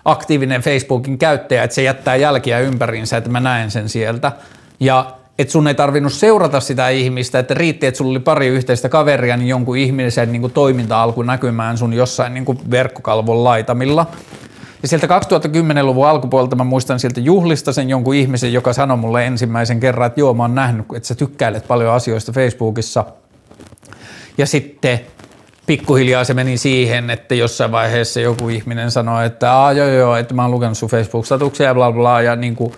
aktiivinen 0.06 0.62
Facebookin 0.62 1.18
käyttäjä, 1.18 1.64
että 1.64 1.76
se 1.76 1.84
jättää 1.84 2.16
jälkiä 2.16 2.60
ympäriinsä, 2.60 3.18
että 3.18 3.30
mä 3.30 3.40
näen 3.40 3.72
sen 3.72 3.90
sieltä. 3.90 4.32
Ja 4.80 5.12
että 5.40 5.52
sun 5.52 5.68
ei 5.68 5.76
tarvinnut 5.76 6.14
seurata 6.14 6.60
sitä 6.60 6.90
ihmistä, 6.90 7.40
että 7.40 7.54
riitti, 7.54 7.86
että 7.86 7.98
sulla 7.98 8.12
oli 8.12 8.20
pari 8.20 8.48
yhteistä 8.48 8.90
kaveria, 8.90 9.38
niin 9.38 9.48
jonkun 9.48 9.78
ihmisen 9.78 10.32
niin 10.32 10.42
kuin 10.42 10.54
toiminta 10.54 11.04
alkoi 11.04 11.26
näkymään 11.26 11.78
sun 11.78 11.94
jossain 11.94 12.34
niin 12.34 12.46
kuin 12.46 12.60
verkkokalvon 12.72 13.44
laitamilla. 13.44 14.06
Ja 14.82 14.88
sieltä 14.88 15.08
2010-luvun 15.08 16.08
alkupuolelta 16.08 16.56
mä 16.56 16.64
muistan 16.64 17.00
sieltä 17.00 17.20
juhlista 17.20 17.74
sen 17.74 17.90
jonkun 17.90 18.16
ihmisen, 18.16 18.54
joka 18.54 18.74
sanoi 18.74 18.98
mulle 18.98 19.28
ensimmäisen 19.28 19.80
kerran, 19.80 20.08
että 20.08 20.20
joo 20.20 20.34
mä 20.34 20.44
oon 20.44 20.56
nähnyt, 20.56 20.86
että 20.96 21.08
sä 21.08 21.16
tykkäilet 21.16 21.68
paljon 21.68 21.94
asioista 21.94 22.32
Facebookissa. 22.32 23.06
Ja 24.38 24.46
sitten 24.46 25.00
pikkuhiljaa 25.66 26.24
se 26.24 26.34
meni 26.34 26.58
siihen, 26.58 27.10
että 27.10 27.36
jossain 27.36 27.72
vaiheessa 27.72 28.20
joku 28.20 28.50
ihminen 28.50 28.92
sanoi, 28.92 29.26
että 29.26 29.54
Aa, 29.54 29.74
joo 29.74 29.88
joo, 29.88 30.16
että 30.16 30.34
mä 30.34 30.42
oon 30.42 30.52
lukenut 30.52 30.78
sun 30.78 30.90
Facebook-statuksia 30.90 31.66
ja 31.66 31.74
bla 31.74 31.92
bla, 31.92 32.22
ja 32.22 32.36
niin 32.36 32.56
kuin, 32.56 32.74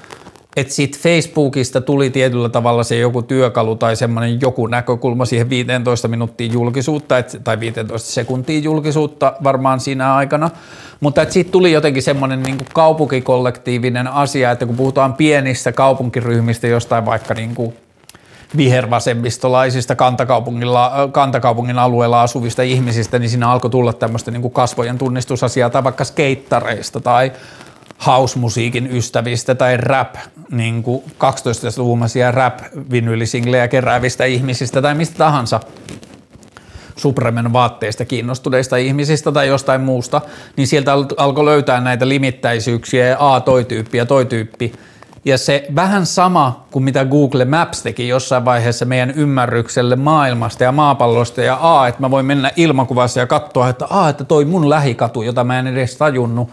että 0.56 0.74
siitä 0.74 0.98
Facebookista 1.02 1.82
tuli 1.82 2.10
tietyllä 2.10 2.50
tavalla 2.50 2.84
se 2.84 2.98
joku 2.98 3.22
työkalu 3.22 3.76
tai 3.76 3.96
semmoinen 3.96 4.42
joku 4.42 4.68
näkökulma 4.68 5.26
siihen 5.26 5.50
15 5.50 6.08
minuuttia 6.08 6.52
julkisuutta, 6.52 7.18
et, 7.18 7.42
tai 7.44 7.60
15 7.60 8.12
sekuntia 8.12 8.60
julkisuutta 8.60 9.34
varmaan 9.44 9.80
siinä 9.80 10.16
aikana, 10.16 10.50
mutta 11.00 11.22
että 11.22 11.34
siitä 11.34 11.52
tuli 11.52 11.72
jotenkin 11.72 12.04
semmoinen 12.04 12.44
niin 12.44 12.58
kaupunkikollektiivinen 12.74 14.08
asia, 14.08 14.52
että 14.52 14.66
kun 14.66 14.76
puhutaan 14.76 15.14
pienistä 15.14 15.72
kaupunkiryhmistä 15.72 16.68
jostain 16.68 17.06
vaikka 17.06 17.34
niin 17.34 17.56
kuin 17.56 17.74
vihervasemmistolaisista 18.58 19.96
kantakaupungilla, 19.96 21.10
kantakaupungin 21.12 21.80
alueella 21.80 22.22
asuvista 22.22 22.62
ihmisistä, 22.62 23.20
niin 23.20 23.30
siinä 23.30 23.52
alkoi 23.52 23.72
tulla 23.72 23.94
tämmöistä 23.94 24.32
niin 24.32 24.52
kasvojen 24.52 24.98
tunnistusasiaa 24.98 25.70
tai 25.70 25.84
vaikka 25.84 26.04
skeittareista 26.04 27.00
tai 27.00 27.32
house-musiikin 28.08 28.90
ystävistä 28.92 29.56
tai 29.56 29.78
rap, 29.78 30.16
niin 30.52 30.84
12-luvumaisia 31.04 32.32
rap-vinyylisinglejä 32.32 33.68
keräävistä 33.68 34.26
ihmisistä 34.26 34.82
tai 34.82 34.96
mistä 34.96 35.18
tahansa 35.18 35.60
Supremen 36.96 37.54
vaatteista 37.54 38.06
kiinnostuneista 38.06 38.78
ihmisistä 38.78 39.32
tai 39.32 39.48
jostain 39.48 39.82
muusta, 39.82 40.22
niin 40.58 40.68
sieltä 40.68 40.94
alkoi 41.18 41.46
löytää 41.46 41.82
näitä 41.82 42.10
limittäisyyksiä 42.10 43.08
ja 43.08 43.36
a, 43.36 43.42
toi 43.42 43.66
tyyppi 43.66 43.98
ja 43.98 44.06
toi 44.06 44.26
tyyppi. 44.26 44.74
Ja 45.26 45.38
se 45.38 45.68
vähän 45.76 46.06
sama 46.06 46.66
kuin 46.72 46.84
mitä 46.84 47.06
Google 47.06 47.46
Maps 47.46 47.84
teki 47.84 48.08
jossain 48.08 48.46
vaiheessa 48.46 48.86
meidän 48.86 49.12
ymmärrykselle 49.12 49.96
maailmasta 49.96 50.64
ja 50.64 50.72
maapallosta 50.72 51.42
ja 51.42 51.58
a, 51.62 51.88
että 51.88 52.02
mä 52.02 52.12
voin 52.12 52.26
mennä 52.26 52.52
ilmakuvassa 52.56 53.20
ja 53.20 53.28
katsoa, 53.28 53.70
että 53.70 53.86
a, 53.90 54.10
että 54.10 54.24
toi 54.24 54.46
mun 54.46 54.70
lähikatu, 54.70 55.22
jota 55.22 55.44
mä 55.44 55.60
en 55.60 55.68
edes 55.68 55.98
tajunnut, 55.98 56.50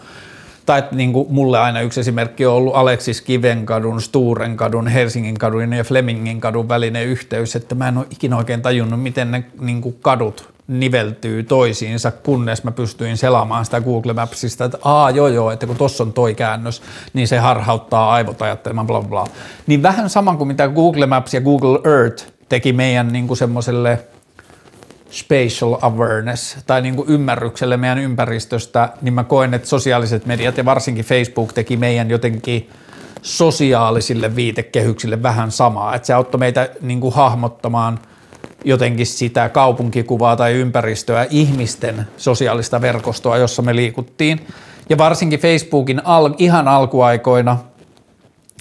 tai 0.67 0.83
niin 0.91 1.13
kuin 1.13 1.27
mulle 1.29 1.59
aina 1.59 1.81
yksi 1.81 1.99
esimerkki 1.99 2.45
on 2.45 2.53
ollut 2.53 2.75
Aleksis 2.75 3.21
Kivenkadun, 3.21 4.01
Sturenkadun, 4.01 4.87
Helsingin 4.87 5.37
kadun 5.37 5.73
ja 5.73 5.83
Flemingin 5.83 6.41
kadun 6.41 6.69
välinen 6.69 7.05
yhteys, 7.05 7.55
että 7.55 7.75
mä 7.75 7.87
en 7.87 7.97
ole 7.97 8.05
ikinä 8.09 8.37
oikein 8.37 8.61
tajunnut, 8.61 9.03
miten 9.03 9.31
ne 9.31 9.43
niin 9.59 9.81
kuin 9.81 9.95
kadut 10.01 10.49
niveltyy 10.67 11.43
toisiinsa, 11.43 12.11
kunnes 12.11 12.63
mä 12.63 12.71
pystyin 12.71 13.17
selaamaan 13.17 13.65
sitä 13.65 13.81
Google 13.81 14.13
Mapsista, 14.13 14.65
että 14.65 14.77
aa 14.83 15.11
joo 15.11 15.27
joo, 15.27 15.51
että 15.51 15.67
kun 15.67 15.75
tossa 15.75 16.03
on 16.03 16.13
toi 16.13 16.35
käännös, 16.35 16.81
niin 17.13 17.27
se 17.27 17.37
harhauttaa 17.37 18.13
aivot 18.13 18.41
ajattelemaan 18.41 18.87
bla 18.87 19.01
bla. 19.01 19.27
Niin 19.67 19.83
vähän 19.83 20.09
sama 20.09 20.35
kuin 20.35 20.47
mitä 20.47 20.67
Google 20.67 21.05
Maps 21.05 21.33
ja 21.33 21.41
Google 21.41 21.79
Earth 21.83 22.27
teki 22.49 22.73
meidän 22.73 23.13
niin 23.13 23.27
kuin 23.27 23.37
semmoiselle 23.37 23.99
spatial 25.11 25.77
awareness 25.81 26.57
tai 26.67 26.81
niin 26.81 26.95
kuin 26.95 27.09
ymmärrykselle 27.09 27.77
meidän 27.77 27.97
ympäristöstä, 27.97 28.89
niin 29.01 29.13
mä 29.13 29.23
koen, 29.23 29.53
että 29.53 29.67
sosiaaliset 29.67 30.25
mediat 30.25 30.57
ja 30.57 30.65
varsinkin 30.65 31.05
Facebook 31.05 31.53
teki 31.53 31.77
meidän 31.77 32.09
jotenkin 32.09 32.69
sosiaalisille 33.21 34.35
viitekehyksille 34.35 35.23
vähän 35.23 35.51
samaa, 35.51 35.95
että 35.95 36.05
se 36.05 36.13
auttoi 36.13 36.39
meitä 36.39 36.69
niin 36.81 37.01
kuin 37.01 37.13
hahmottamaan 37.13 37.99
jotenkin 38.65 39.05
sitä 39.05 39.49
kaupunkikuvaa 39.49 40.35
tai 40.35 40.53
ympäristöä, 40.53 41.27
ihmisten 41.29 42.07
sosiaalista 42.17 42.81
verkostoa, 42.81 43.37
jossa 43.37 43.61
me 43.61 43.75
liikuttiin. 43.75 44.47
Ja 44.89 44.97
varsinkin 44.97 45.39
Facebookin 45.39 46.01
al- 46.05 46.33
ihan 46.37 46.67
alkuaikoina 46.67 47.57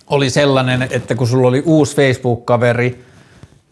oli 0.06 0.30
sellainen, 0.30 0.88
että 0.90 1.14
kun 1.14 1.26
sulla 1.26 1.48
oli 1.48 1.62
uusi 1.66 1.96
Facebook-kaveri, 1.96 3.05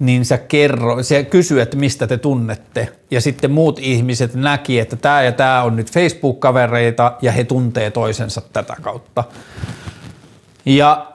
niin 0.06 0.24
sä 0.24 0.38
kerro, 0.38 1.02
se 1.02 1.24
kysyy, 1.24 1.60
että 1.60 1.76
mistä 1.76 2.06
te 2.06 2.16
tunnette. 2.18 2.88
Ja 3.10 3.20
sitten 3.20 3.50
muut 3.50 3.78
ihmiset 3.78 4.34
näki, 4.34 4.78
että 4.78 4.96
tämä 4.96 5.22
ja 5.22 5.32
tämä 5.32 5.62
on 5.62 5.76
nyt 5.76 5.90
Facebook-kavereita 5.90 7.12
ja 7.22 7.32
he 7.32 7.44
tuntee 7.44 7.90
toisensa 7.90 8.40
tätä 8.52 8.76
kautta. 8.82 9.24
Ja 10.66 11.12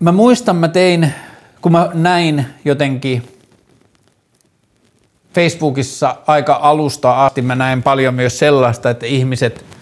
mä 0.00 0.12
muistan, 0.12 0.56
mä 0.56 0.68
tein, 0.68 1.12
kun 1.60 1.72
mä 1.72 1.90
näin 1.94 2.46
jotenkin 2.64 3.22
Facebookissa 5.34 6.16
aika 6.26 6.58
alusta 6.62 7.24
asti, 7.24 7.42
mä 7.42 7.54
näin 7.54 7.82
paljon 7.82 8.14
myös 8.14 8.38
sellaista, 8.38 8.90
että 8.90 9.06
ihmiset– 9.06 9.64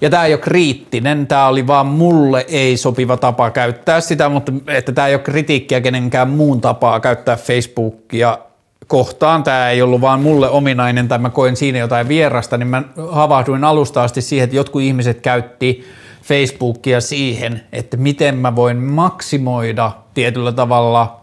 ja 0.00 0.10
tämä 0.10 0.24
ei 0.24 0.32
ole 0.32 0.40
kriittinen, 0.40 1.26
tämä 1.26 1.48
oli 1.48 1.66
vaan 1.66 1.86
mulle 1.86 2.44
ei 2.48 2.76
sopiva 2.76 3.16
tapa 3.16 3.50
käyttää 3.50 4.00
sitä, 4.00 4.28
mutta 4.28 4.52
että 4.66 4.92
tämä 4.92 5.06
ei 5.06 5.14
ole 5.14 5.22
kritiikkiä 5.22 5.80
kenenkään 5.80 6.28
muun 6.28 6.60
tapaa 6.60 7.00
käyttää 7.00 7.36
Facebookia 7.36 8.38
kohtaan. 8.86 9.42
Tämä 9.42 9.70
ei 9.70 9.82
ollut 9.82 10.00
vaan 10.00 10.20
mulle 10.20 10.48
ominainen 10.48 11.08
tai 11.08 11.18
mä 11.18 11.30
koin 11.30 11.56
siinä 11.56 11.78
jotain 11.78 12.08
vierasta, 12.08 12.56
niin 12.56 12.68
mä 12.68 12.82
havahduin 13.10 13.64
alusta 13.64 14.02
asti 14.02 14.20
siihen, 14.20 14.44
että 14.44 14.56
jotkut 14.56 14.82
ihmiset 14.82 15.20
käytti 15.20 15.84
Facebookia 16.22 17.00
siihen, 17.00 17.60
että 17.72 17.96
miten 17.96 18.36
mä 18.36 18.56
voin 18.56 18.76
maksimoida 18.76 19.92
tietyllä 20.14 20.52
tavalla 20.52 21.20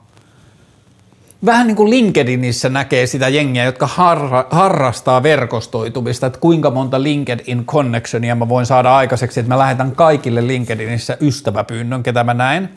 vähän 1.46 1.68
niin 1.68 1.76
kuin 1.76 1.90
LinkedInissä 1.90 2.70
näkee 2.70 3.08
sitä 3.08 3.30
jengiä, 3.30 3.64
jotka 3.64 3.88
harra, 3.88 4.46
harrastaa 4.50 5.24
verkostoitumista, 5.24 6.28
että 6.28 6.40
kuinka 6.40 6.72
monta 6.72 7.04
LinkedIn 7.04 7.66
connectionia 7.66 8.36
mä 8.36 8.50
voin 8.50 8.66
saada 8.66 8.96
aikaiseksi, 8.96 9.40
että 9.40 9.54
mä 9.54 9.58
lähetän 9.58 9.92
kaikille 9.92 10.48
LinkedInissä 10.48 11.18
ystäväpyynnön, 11.22 12.04
ketä 12.04 12.24
mä 12.24 12.34
näen. 12.34 12.70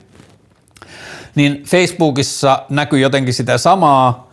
Niin 1.35 1.63
Facebookissa 1.65 2.63
näkyy 2.69 2.99
jotenkin 2.99 3.35
sitä 3.35 3.59
samaa, 3.59 4.28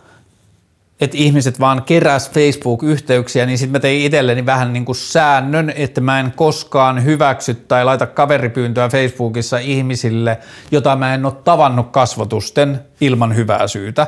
että 1.00 1.16
ihmiset 1.16 1.60
vaan 1.60 1.82
keräs 1.82 2.30
Facebook-yhteyksiä, 2.30 3.46
niin 3.46 3.58
sitten 3.58 3.72
mä 3.72 3.80
tein 3.80 4.02
itselleni 4.02 4.46
vähän 4.46 4.72
niin 4.72 4.84
kuin 4.84 4.96
säännön, 4.96 5.72
että 5.76 6.00
mä 6.00 6.20
en 6.20 6.32
koskaan 6.36 7.04
hyväksy 7.04 7.54
tai 7.54 7.84
laita 7.84 8.06
kaveripyyntöä 8.06 8.88
Facebookissa 8.88 9.58
ihmisille, 9.58 10.38
jota 10.70 10.96
mä 10.96 11.14
en 11.14 11.24
ole 11.24 11.34
tavannut 11.44 11.90
kasvotusten 11.90 12.80
ilman 13.00 13.36
hyvää 13.36 13.68
syytä. 13.68 14.06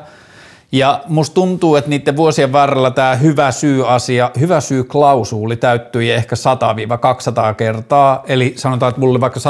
Ja 0.73 1.03
musta 1.07 1.35
tuntuu, 1.35 1.77
että 1.77 1.91
niiden 1.91 2.17
vuosien 2.17 2.53
varrella 2.53 2.91
tämä 2.91 3.15
hyvä 3.15 3.51
syy-asia, 3.51 4.31
hyvä 4.41 4.61
syy-klausuuli 4.61 5.57
täyttyi 5.57 6.11
ehkä 6.11 6.37
100-200 7.51 7.55
kertaa. 7.55 8.23
Eli 8.27 8.55
sanotaan, 8.57 8.91
että 8.91 9.01
mulla 9.01 9.13
oli 9.13 9.21
vaikka 9.21 9.41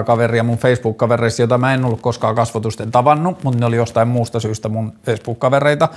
100-200 0.00 0.04
kaveria 0.04 0.42
mun 0.42 0.58
Facebook-kavereissa, 0.58 1.42
jota 1.42 1.58
mä 1.58 1.74
en 1.74 1.84
ollut 1.84 2.00
koskaan 2.00 2.34
kasvotusten 2.34 2.90
tavannut, 2.90 3.44
mutta 3.44 3.60
ne 3.60 3.66
oli 3.66 3.76
jostain 3.76 4.08
muusta 4.08 4.40
syystä 4.40 4.68
mun 4.68 4.92
Facebook-kavereita 5.06 5.88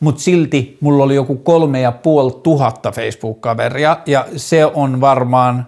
mutta 0.00 0.20
silti 0.20 0.78
mulla 0.80 1.04
oli 1.04 1.14
joku 1.14 1.36
kolme 1.36 1.80
ja 1.80 1.92
puoli 1.92 2.40
tuhatta 2.42 2.92
Facebook-kaveria 2.92 3.96
ja 4.06 4.26
se 4.36 4.66
on 4.66 5.00
varmaan 5.00 5.66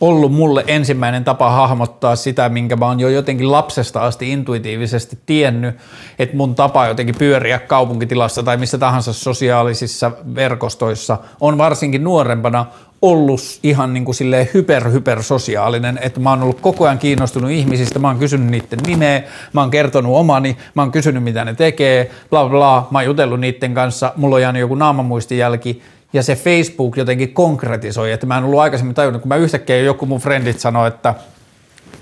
ollut 0.00 0.32
mulle 0.32 0.64
ensimmäinen 0.66 1.24
tapa 1.24 1.50
hahmottaa 1.50 2.16
sitä, 2.16 2.48
minkä 2.48 2.76
mä 2.76 2.86
oon 2.86 3.00
jo 3.00 3.08
jotenkin 3.08 3.52
lapsesta 3.52 4.00
asti 4.00 4.32
intuitiivisesti 4.32 5.18
tiennyt, 5.26 5.76
että 6.18 6.36
mun 6.36 6.54
tapa 6.54 6.86
jotenkin 6.86 7.14
pyöriä 7.18 7.58
kaupunkitilassa 7.58 8.42
tai 8.42 8.56
missä 8.56 8.78
tahansa 8.78 9.12
sosiaalisissa 9.12 10.10
verkostoissa 10.34 11.18
on 11.40 11.58
varsinkin 11.58 12.04
nuorempana 12.04 12.66
ollut 13.02 13.40
ihan 13.62 13.94
niin 13.94 14.04
kuin 14.04 14.14
silleen 14.14 14.48
hyper, 14.54 14.90
hyper 14.90 15.22
sosiaalinen, 15.22 15.98
että 16.02 16.20
mä 16.20 16.30
oon 16.30 16.42
ollut 16.42 16.60
koko 16.60 16.84
ajan 16.84 16.98
kiinnostunut 16.98 17.50
ihmisistä, 17.50 17.98
mä 17.98 18.08
oon 18.08 18.18
kysynyt 18.18 18.50
niiden 18.50 18.78
nimeä, 18.86 19.22
mä 19.52 19.60
oon 19.60 19.70
kertonut 19.70 20.16
omani, 20.16 20.56
mä 20.74 20.82
oon 20.82 20.92
kysynyt 20.92 21.24
mitä 21.24 21.44
ne 21.44 21.54
tekee, 21.54 22.10
bla 22.30 22.48
bla, 22.48 22.88
mä 22.90 22.98
oon 22.98 23.06
jutellut 23.06 23.40
niiden 23.40 23.74
kanssa, 23.74 24.12
mulla 24.16 24.36
on 24.36 24.42
jäänyt 24.42 24.60
joku 24.60 24.74
naamamuistijälki, 24.74 25.82
ja 26.12 26.22
se 26.22 26.36
Facebook 26.36 26.96
jotenkin 26.96 27.34
konkretisoi, 27.34 28.12
että 28.12 28.26
mä 28.26 28.38
en 28.38 28.44
ollut 28.44 28.60
aikaisemmin 28.60 28.94
tajunnut, 28.94 29.22
kun 29.22 29.28
mä 29.28 29.36
yhtäkkiä 29.36 29.78
joku 29.78 30.06
mun 30.06 30.20
frendit 30.20 30.60
sanoi, 30.60 30.88
että 30.88 31.14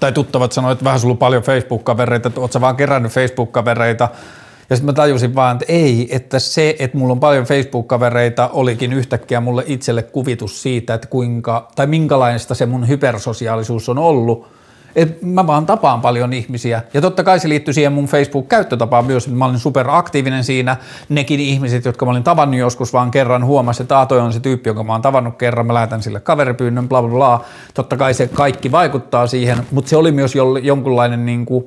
tai 0.00 0.12
tuttavat 0.12 0.52
sanoi, 0.52 0.72
että 0.72 0.84
vähän 0.84 1.00
sulla 1.00 1.12
on 1.12 1.18
paljon 1.18 1.42
Facebook-kavereita, 1.42 2.28
että 2.28 2.40
oot 2.40 2.52
sä 2.52 2.60
vaan 2.60 2.76
kerännyt 2.76 3.12
Facebook-kavereita, 3.12 4.08
ja 4.70 4.76
sitten 4.76 4.86
mä 4.86 4.92
tajusin 4.92 5.34
vaan, 5.34 5.56
että 5.56 5.72
ei, 5.72 6.08
että 6.10 6.38
se, 6.38 6.76
että 6.78 6.98
mulla 6.98 7.12
on 7.12 7.20
paljon 7.20 7.44
Facebook-kavereita, 7.44 8.50
olikin 8.52 8.92
yhtäkkiä 8.92 9.40
mulle 9.40 9.64
itselle 9.66 10.02
kuvitus 10.02 10.62
siitä, 10.62 10.94
että 10.94 11.08
kuinka, 11.08 11.68
tai 11.76 11.86
minkälaista 11.86 12.54
se 12.54 12.66
mun 12.66 12.88
hypersosiaalisuus 12.88 13.88
on 13.88 13.98
ollut, 13.98 14.48
Et 14.96 15.22
mä 15.22 15.46
vaan 15.46 15.66
tapaan 15.66 16.00
paljon 16.00 16.32
ihmisiä. 16.32 16.82
Ja 16.94 17.00
totta 17.00 17.24
kai 17.24 17.40
se 17.40 17.48
liittyy 17.48 17.74
siihen 17.74 17.92
mun 17.92 18.06
Facebook-käyttötapaan 18.06 19.04
myös, 19.04 19.28
mä 19.28 19.44
olin 19.44 19.58
superaktiivinen 19.58 20.44
siinä. 20.44 20.76
Nekin 21.08 21.40
ihmiset, 21.40 21.84
jotka 21.84 22.04
mä 22.04 22.10
olin 22.10 22.24
tavannut 22.24 22.60
joskus 22.60 22.92
vaan 22.92 23.10
kerran, 23.10 23.44
huomasi, 23.44 23.82
että 23.82 23.98
Aato 23.98 24.22
on 24.22 24.32
se 24.32 24.40
tyyppi, 24.40 24.68
jonka 24.68 24.84
mä 24.84 24.92
oon 24.92 25.02
tavannut 25.02 25.36
kerran, 25.38 25.66
mä 25.66 25.74
lähetän 25.74 26.02
sille 26.02 26.20
kaveripyynnön, 26.20 26.88
bla 26.88 27.02
bla 27.02 27.10
bla. 27.10 27.44
Totta 27.74 27.96
kai 27.96 28.14
se 28.14 28.28
kaikki 28.28 28.72
vaikuttaa 28.72 29.26
siihen, 29.26 29.66
mutta 29.70 29.88
se 29.88 29.96
oli 29.96 30.12
myös 30.12 30.32
jonkunlainen 30.62 31.26
niin 31.26 31.46
kuin 31.46 31.64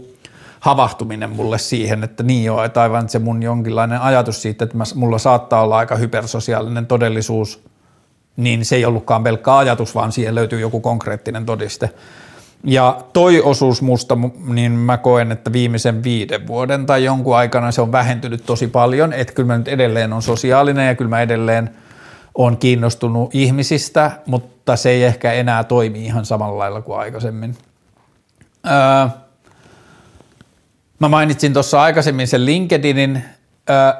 havahtuminen 0.60 1.30
mulle 1.30 1.58
siihen, 1.58 2.04
että 2.04 2.24
niin 2.24 2.44
joo, 2.44 2.64
että 2.64 2.82
aivan 2.82 3.10
se 3.10 3.20
mun 3.20 3.44
jonkinlainen 3.44 4.02
ajatus 4.02 4.42
siitä, 4.42 4.64
että 4.66 4.78
mulla 4.96 5.18
saattaa 5.18 5.62
olla 5.62 5.78
aika 5.78 5.96
hypersosiaalinen 5.96 6.86
todellisuus, 6.86 7.64
niin 8.38 8.66
se 8.66 8.76
ei 8.76 8.86
ollutkaan 8.86 9.24
pelkkä 9.24 9.58
ajatus, 9.58 9.96
vaan 9.96 10.12
siihen 10.12 10.36
löytyy 10.36 10.60
joku 10.60 10.80
konkreettinen 10.80 11.46
todiste. 11.46 11.90
Ja 12.64 13.01
toi 13.14 13.41
osuus 13.41 13.82
musta, 13.82 14.18
niin 14.45 14.72
mä 14.72 14.97
koen, 14.97 15.32
että 15.32 15.53
viimeisen 15.53 16.03
viiden 16.03 16.47
vuoden 16.47 16.86
tai 16.86 17.03
jonkun 17.03 17.38
aikana 17.38 17.72
se 17.72 17.82
on 17.82 17.91
vähentynyt 17.91 18.45
tosi 18.45 18.68
paljon, 18.68 19.14
että 19.14 19.34
kyllä 19.34 19.47
mä 19.47 19.57
nyt 19.57 19.68
edelleen 19.68 20.14
on 20.14 20.22
sosiaalinen 20.22 20.88
ja 20.88 20.95
kyllä 20.95 21.10
mä 21.10 21.22
edelleen 21.22 21.70
on 22.36 22.57
kiinnostunut 22.57 23.36
ihmisistä, 23.36 24.12
mutta 24.26 24.76
se 24.76 24.89
ei 24.89 25.03
ehkä 25.03 25.34
enää 25.34 25.64
toimi 25.64 26.05
ihan 26.05 26.26
samalla 26.26 26.57
lailla 26.57 26.82
kuin 26.82 26.99
aikaisemmin. 26.99 27.55
Öö, 28.68 29.07
Mä 30.99 31.10
mainitsin 31.10 31.53
tuossa 31.53 31.82
aikaisemmin 31.82 32.28
sen 32.28 32.45
LinkedInin. 32.45 33.24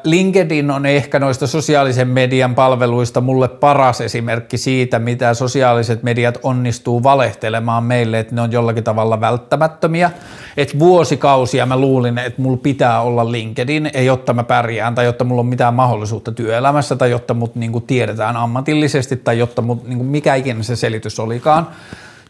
LinkedIn 0.04 0.72
on 0.72 0.86
ehkä 0.86 1.20
noista 1.20 1.48
sosiaalisen 1.48 2.08
median 2.08 2.56
palveluista 2.56 3.22
mulle 3.22 3.48
paras 3.48 4.02
esimerkki 4.02 4.58
siitä, 4.58 5.00
mitä 5.00 5.34
sosiaaliset 5.34 6.04
mediat 6.04 6.38
onnistuu 6.44 7.04
valehtelemaan 7.04 7.84
meille, 7.84 8.20
että 8.20 8.36
ne 8.36 8.42
on 8.42 8.52
jollakin 8.52 8.84
tavalla 8.84 9.22
välttämättömiä. 9.22 10.12
Et 10.58 10.80
vuosikausia 10.80 11.66
mä 11.66 11.78
luulin, 11.78 12.18
että 12.18 12.42
mulla 12.42 12.58
pitää 12.58 13.02
olla 13.02 13.32
LinkedIn, 13.32 13.90
ei 13.94 14.06
jotta 14.06 14.34
mä 14.34 14.44
pärjään 14.44 14.96
tai 14.96 15.06
jotta 15.06 15.24
mulla 15.24 15.40
on 15.40 15.46
mitään 15.46 15.74
mahdollisuutta 15.74 16.32
työelämässä 16.32 16.96
tai 16.96 17.12
jotta 17.12 17.34
mut 17.34 17.56
niinku 17.56 17.80
tiedetään 17.80 18.38
ammatillisesti 18.38 19.16
tai 19.16 19.40
jotta 19.40 19.62
mut 19.62 19.88
niinku 19.88 20.04
mikä 20.04 20.36
ikinä 20.36 20.64
se 20.64 20.76
selitys 20.76 21.20
olikaan. 21.20 21.68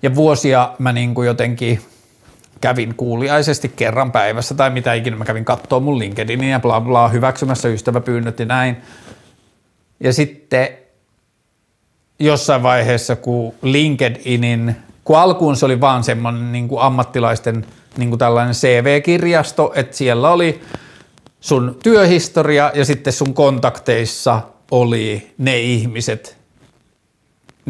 Ja 0.02 0.16
vuosia 0.16 0.70
mä 0.80 0.92
niinku 0.92 1.24
jotenkin 1.24 1.80
kävin 2.62 2.96
kuuliaisesti 2.96 3.72
kerran 3.76 4.12
päivässä 4.12 4.56
tai 4.56 4.70
mitä 4.70 4.94
ikinä 4.94 5.18
mä 5.18 5.26
kävin 5.26 5.46
katsoa 5.46 5.80
mun 5.80 6.00
LinkedInin 6.00 6.50
ja 6.50 6.60
bla 6.60 6.82
bla 6.82 7.08
hyväksymässä 7.08 7.68
ystäväpyynnöt 7.68 8.40
ja 8.40 8.46
näin. 8.46 8.78
Ja 10.00 10.14
sitten 10.14 10.68
jossain 12.20 12.64
vaiheessa, 12.64 13.16
kun 13.16 13.54
LinkedInin, 13.62 14.76
kun 15.04 15.18
alkuun 15.18 15.56
se 15.56 15.66
oli 15.66 15.82
vaan 15.82 16.04
semmoinen 16.04 16.52
niin 16.52 16.68
kuin 16.68 16.82
ammattilaisten 16.82 17.66
niin 17.98 18.10
kuin 18.10 18.20
tällainen 18.20 18.56
CV-kirjasto, 18.56 19.72
että 19.76 19.98
siellä 19.98 20.32
oli 20.32 20.62
sun 21.40 21.80
työhistoria 21.84 22.72
ja 22.76 22.86
sitten 22.86 23.14
sun 23.14 23.34
kontakteissa 23.34 24.42
oli 24.72 25.34
ne 25.38 25.60
ihmiset, 25.60 26.39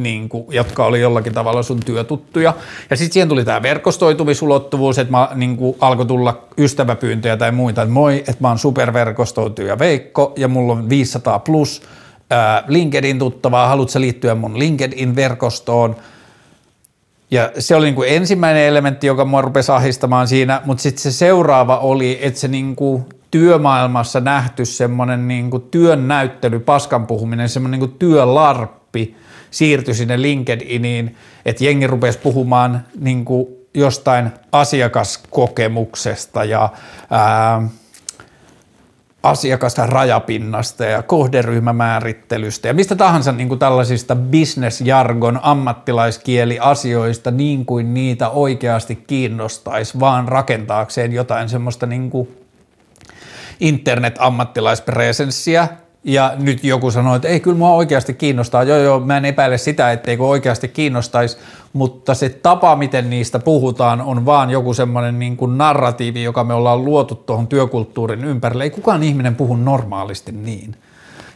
niin 0.04 0.30
kuin, 0.30 0.46
jotka 0.50 0.86
oli 0.86 1.02
jollakin 1.02 1.34
tavalla 1.34 1.64
sun 1.64 1.80
työtuttuja. 1.80 2.54
Ja 2.90 2.98
sitten 2.98 3.14
siihen 3.14 3.30
tuli 3.30 3.46
tämä 3.46 3.62
verkostoitumisulottuvuus, 3.62 5.00
että 5.00 5.12
mä, 5.12 5.30
niin 5.36 5.58
kuin, 5.58 5.78
alkoi 5.80 6.06
tulla 6.06 6.44
ystäväpyyntöjä 6.58 7.38
tai 7.38 7.52
muita, 7.52 7.82
että 7.82 7.94
moi, 7.94 8.18
että 8.18 8.38
mä 8.40 8.48
oon 8.48 8.60
superverkostoituja 8.60 9.80
Veikko 9.80 10.34
ja 10.38 10.48
mulla 10.48 10.74
on 10.74 10.90
500 10.90 11.40
plus 11.40 11.82
ää, 12.30 12.64
LinkedIn-tuttavaa, 12.68 13.68
haluatko 13.68 14.00
liittyä 14.00 14.36
mun 14.36 14.60
LinkedIn-verkostoon? 14.60 15.96
Ja 17.32 17.52
se 17.60 17.76
oli 17.76 17.86
niin 17.86 17.96
kuin 17.96 18.10
ensimmäinen 18.10 18.64
elementti, 18.64 19.08
joka 19.08 19.26
mua 19.26 19.42
rupesi 19.42 19.72
ahistamaan 19.72 20.28
siinä, 20.28 20.62
mutta 20.66 20.82
sitten 20.82 21.04
se 21.04 21.12
seuraava 21.12 21.78
oli, 21.78 22.20
että 22.22 22.40
se 22.40 22.48
niin 22.48 22.76
kuin 22.76 23.06
työmaailmassa 23.32 24.20
nähty 24.20 24.66
semmoinen 24.66 25.28
niin 25.28 25.52
työn 25.72 26.08
näyttely, 26.08 26.60
paskan 26.60 27.08
puhuminen, 27.08 27.50
semmoinen 27.50 27.80
niin 27.80 27.96
työlarppi– 28.00 29.16
siirtyi 29.52 29.94
sinne 29.94 30.22
LinkedIniin, 30.22 31.16
että 31.46 31.64
jengi 31.64 31.88
rupesi 31.88 32.20
puhumaan 32.20 32.86
niin 33.00 33.26
kuin 33.26 33.48
jostain 33.74 34.32
asiakaskokemuksesta 34.52 36.44
ja 36.44 36.70
ää, 37.10 37.70
asiakasta 39.24 39.88
rajapinnasta 39.88 40.86
ja 40.86 41.04
kohderyhmämäärittelystä 41.04 42.68
ja 42.68 42.74
mistä 42.74 42.96
tahansa 42.96 43.32
niin 43.32 43.48
kuin 43.48 43.60
tällaisista 43.60 44.16
business-jargon 44.16 45.40
ammattilaiskieliasioista 45.44 47.32
niin 47.32 47.66
kuin 47.66 47.94
niitä 47.94 48.30
oikeasti 48.30 48.96
kiinnostaisi 48.96 50.00
vaan 50.00 50.28
rakentaakseen 50.28 51.14
jotain 51.14 51.50
semmoista 51.50 51.86
niin 51.86 52.10
kuin 52.10 52.28
internet-ammattilaispresenssiä, 53.60 55.68
ja 56.04 56.34
nyt 56.38 56.64
joku 56.64 56.92
sanoo, 56.92 57.16
että 57.16 57.28
ei 57.28 57.40
kyllä 57.40 57.58
mua 57.58 57.72
oikeasti 57.72 58.14
kiinnostaa. 58.14 58.64
Joo, 58.64 58.78
joo, 58.78 59.00
mä 59.00 59.18
en 59.18 59.26
epäile 59.26 59.58
sitä, 59.58 59.92
etteikö 59.92 60.28
oikeasti 60.28 60.68
kiinnostaisi, 60.68 61.38
mutta 61.74 62.14
se 62.14 62.30
tapa, 62.30 62.76
miten 62.76 63.10
niistä 63.10 63.40
puhutaan, 63.40 64.02
on 64.02 64.26
vaan 64.26 64.50
joku 64.50 64.74
semmoinen 64.74 65.20
niin 65.20 65.38
kuin 65.38 65.58
narratiivi, 65.58 66.24
joka 66.24 66.44
me 66.44 66.54
ollaan 66.54 66.86
luotu 66.86 67.16
tuohon 67.16 67.48
työkulttuurin 67.48 68.24
ympärille. 68.24 68.64
Ei 68.64 68.70
kukaan 68.70 69.04
ihminen 69.04 69.36
puhu 69.36 69.56
normaalisti 69.56 70.32
niin. 70.32 70.76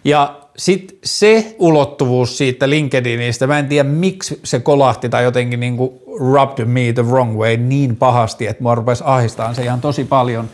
Ja 0.04 0.40
sitten 0.58 0.98
se 1.04 1.56
ulottuvuus 1.60 2.38
siitä 2.38 2.70
LinkedInistä, 2.70 3.48
mä 3.48 3.60
en 3.60 3.68
tiedä 3.68 3.90
miksi 3.90 4.40
se 4.44 4.60
kolahti 4.60 5.10
tai 5.10 5.24
jotenkin 5.24 5.60
niin 5.60 5.78
kuin 5.78 5.92
rubbed 6.20 6.66
me 6.66 6.94
the 6.94 7.06
wrong 7.06 7.38
way 7.38 7.58
niin 7.58 7.96
pahasti, 7.96 8.48
että 8.48 8.64
mua 8.64 8.76
rupesi 8.76 9.04
ahistamaan 9.06 9.56
se 9.56 9.64
ihan 9.64 9.82
tosi 9.82 10.04
paljon, 10.04 10.50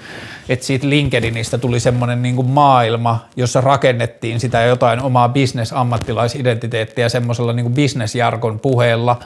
että 0.49 0.65
siitä 0.65 0.89
LinkedInistä 0.89 1.57
tuli 1.57 1.79
semmoinen 1.79 2.21
niin 2.21 2.35
kuin 2.35 2.49
maailma, 2.49 3.25
jossa 3.35 3.61
rakennettiin 3.61 4.39
sitä 4.39 4.61
jotain 4.61 5.01
omaa 5.01 5.29
business-ammattilaisidentiteettiä 5.29 7.09
semmoisella 7.09 7.53
niin 7.53 7.73
business-jargon 7.73 8.59
puheella, 8.59 9.19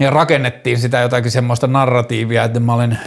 ja 0.00 0.10
rakennettiin 0.10 0.78
sitä 0.78 1.00
jotakin 1.00 1.30
semmoista 1.30 1.66
narratiivia, 1.66 2.44
että 2.44 2.60
mä 2.60 2.74
olen 2.74 2.98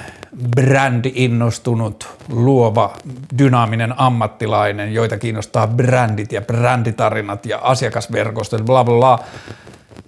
brändi-innostunut, 0.55 2.09
luova, 2.29 2.93
dynaaminen 3.37 3.93
ammattilainen, 3.97 4.93
joita 4.93 5.17
kiinnostaa 5.17 5.67
brändit 5.67 6.31
ja 6.31 6.41
bränditarinat 6.41 7.45
ja 7.45 7.57
asiakasverkostot, 7.57 8.65
bla 8.65 8.83
bla 8.83 8.97
bla. 8.97 9.19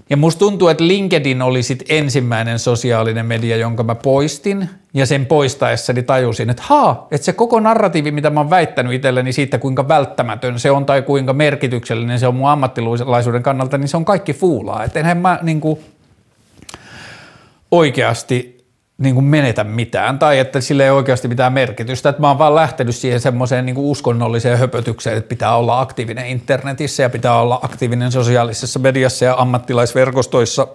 Ja 0.10 0.18
musta 0.18 0.40
tuntuu, 0.40 0.68
että 0.68 0.88
LinkedIn 0.88 1.42
oli 1.42 1.64
sit 1.64 1.84
ensimmäinen 1.90 2.60
sosiaalinen 2.60 3.26
media, 3.26 3.58
jonka 3.58 3.84
mä 3.84 3.96
poistin, 3.96 4.70
ja 4.94 5.06
sen 5.06 5.26
poistaessani 5.26 6.04
tajusin, 6.04 6.50
että 6.50 6.64
haa, 6.66 7.08
että 7.12 7.26
se 7.26 7.34
koko 7.34 7.60
narratiivi, 7.60 8.12
mitä 8.12 8.30
mä 8.30 8.40
oon 8.40 8.50
väittänyt 8.50 8.94
itselleni 8.94 9.34
siitä, 9.34 9.58
kuinka 9.58 9.88
välttämätön 9.88 10.60
se 10.60 10.72
on 10.72 10.86
tai 10.86 11.02
kuinka 11.02 11.34
merkityksellinen 11.34 12.20
se 12.20 12.28
on 12.28 12.36
mun 12.36 12.50
ammattilaisuuden 12.50 13.44
kannalta, 13.44 13.78
niin 13.78 13.88
se 13.88 13.98
on 13.98 14.06
kaikki 14.06 14.34
fuulaa. 14.34 14.84
Että 14.84 15.00
enhän 15.00 15.18
mä 15.18 15.40
niin 15.42 15.62
kuin, 15.62 15.80
oikeasti 17.74 18.68
niin 18.98 19.16
kuin 19.16 19.26
menetä 19.26 19.64
mitään 19.64 20.20
tai 20.20 20.40
että 20.40 20.62
sille 20.62 20.84
ei 20.84 20.90
oikeasti 20.90 21.28
mitään 21.28 21.54
merkitystä. 21.54 22.10
Että 22.10 22.22
mä 22.22 22.28
oon 22.28 22.38
vaan 22.38 22.56
lähtenyt 22.56 22.96
siihen 22.96 23.20
semmoiseen 23.20 23.66
niin 23.66 23.78
uskonnolliseen 23.78 24.58
höpötykseen, 24.58 25.18
että 25.18 25.30
pitää 25.30 25.56
olla 25.56 25.82
aktiivinen 25.82 26.28
internetissä 26.28 27.04
ja 27.04 27.10
pitää 27.10 27.40
olla 27.40 27.60
aktiivinen 27.62 28.12
sosiaalisessa 28.12 28.80
mediassa 28.80 29.26
ja 29.26 29.36
ammattilaisverkostoissa, 29.38 30.68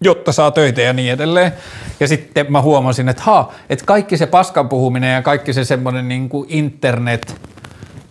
jotta 0.00 0.32
saa 0.32 0.50
töitä 0.50 0.80
ja 0.80 0.92
niin 0.92 1.12
edelleen. 1.12 1.52
Ja 2.00 2.08
sitten 2.08 2.52
mä 2.52 2.62
huomasin, 2.62 3.08
että 3.08 3.22
ha, 3.22 3.52
että 3.70 3.84
kaikki 3.84 4.16
se 4.16 4.26
paskan 4.26 4.68
puhuminen 4.68 5.14
ja 5.14 5.22
kaikki 5.22 5.52
se 5.52 5.64
semmoinen 5.64 6.08
niin 6.08 6.30
internet– 6.48 7.36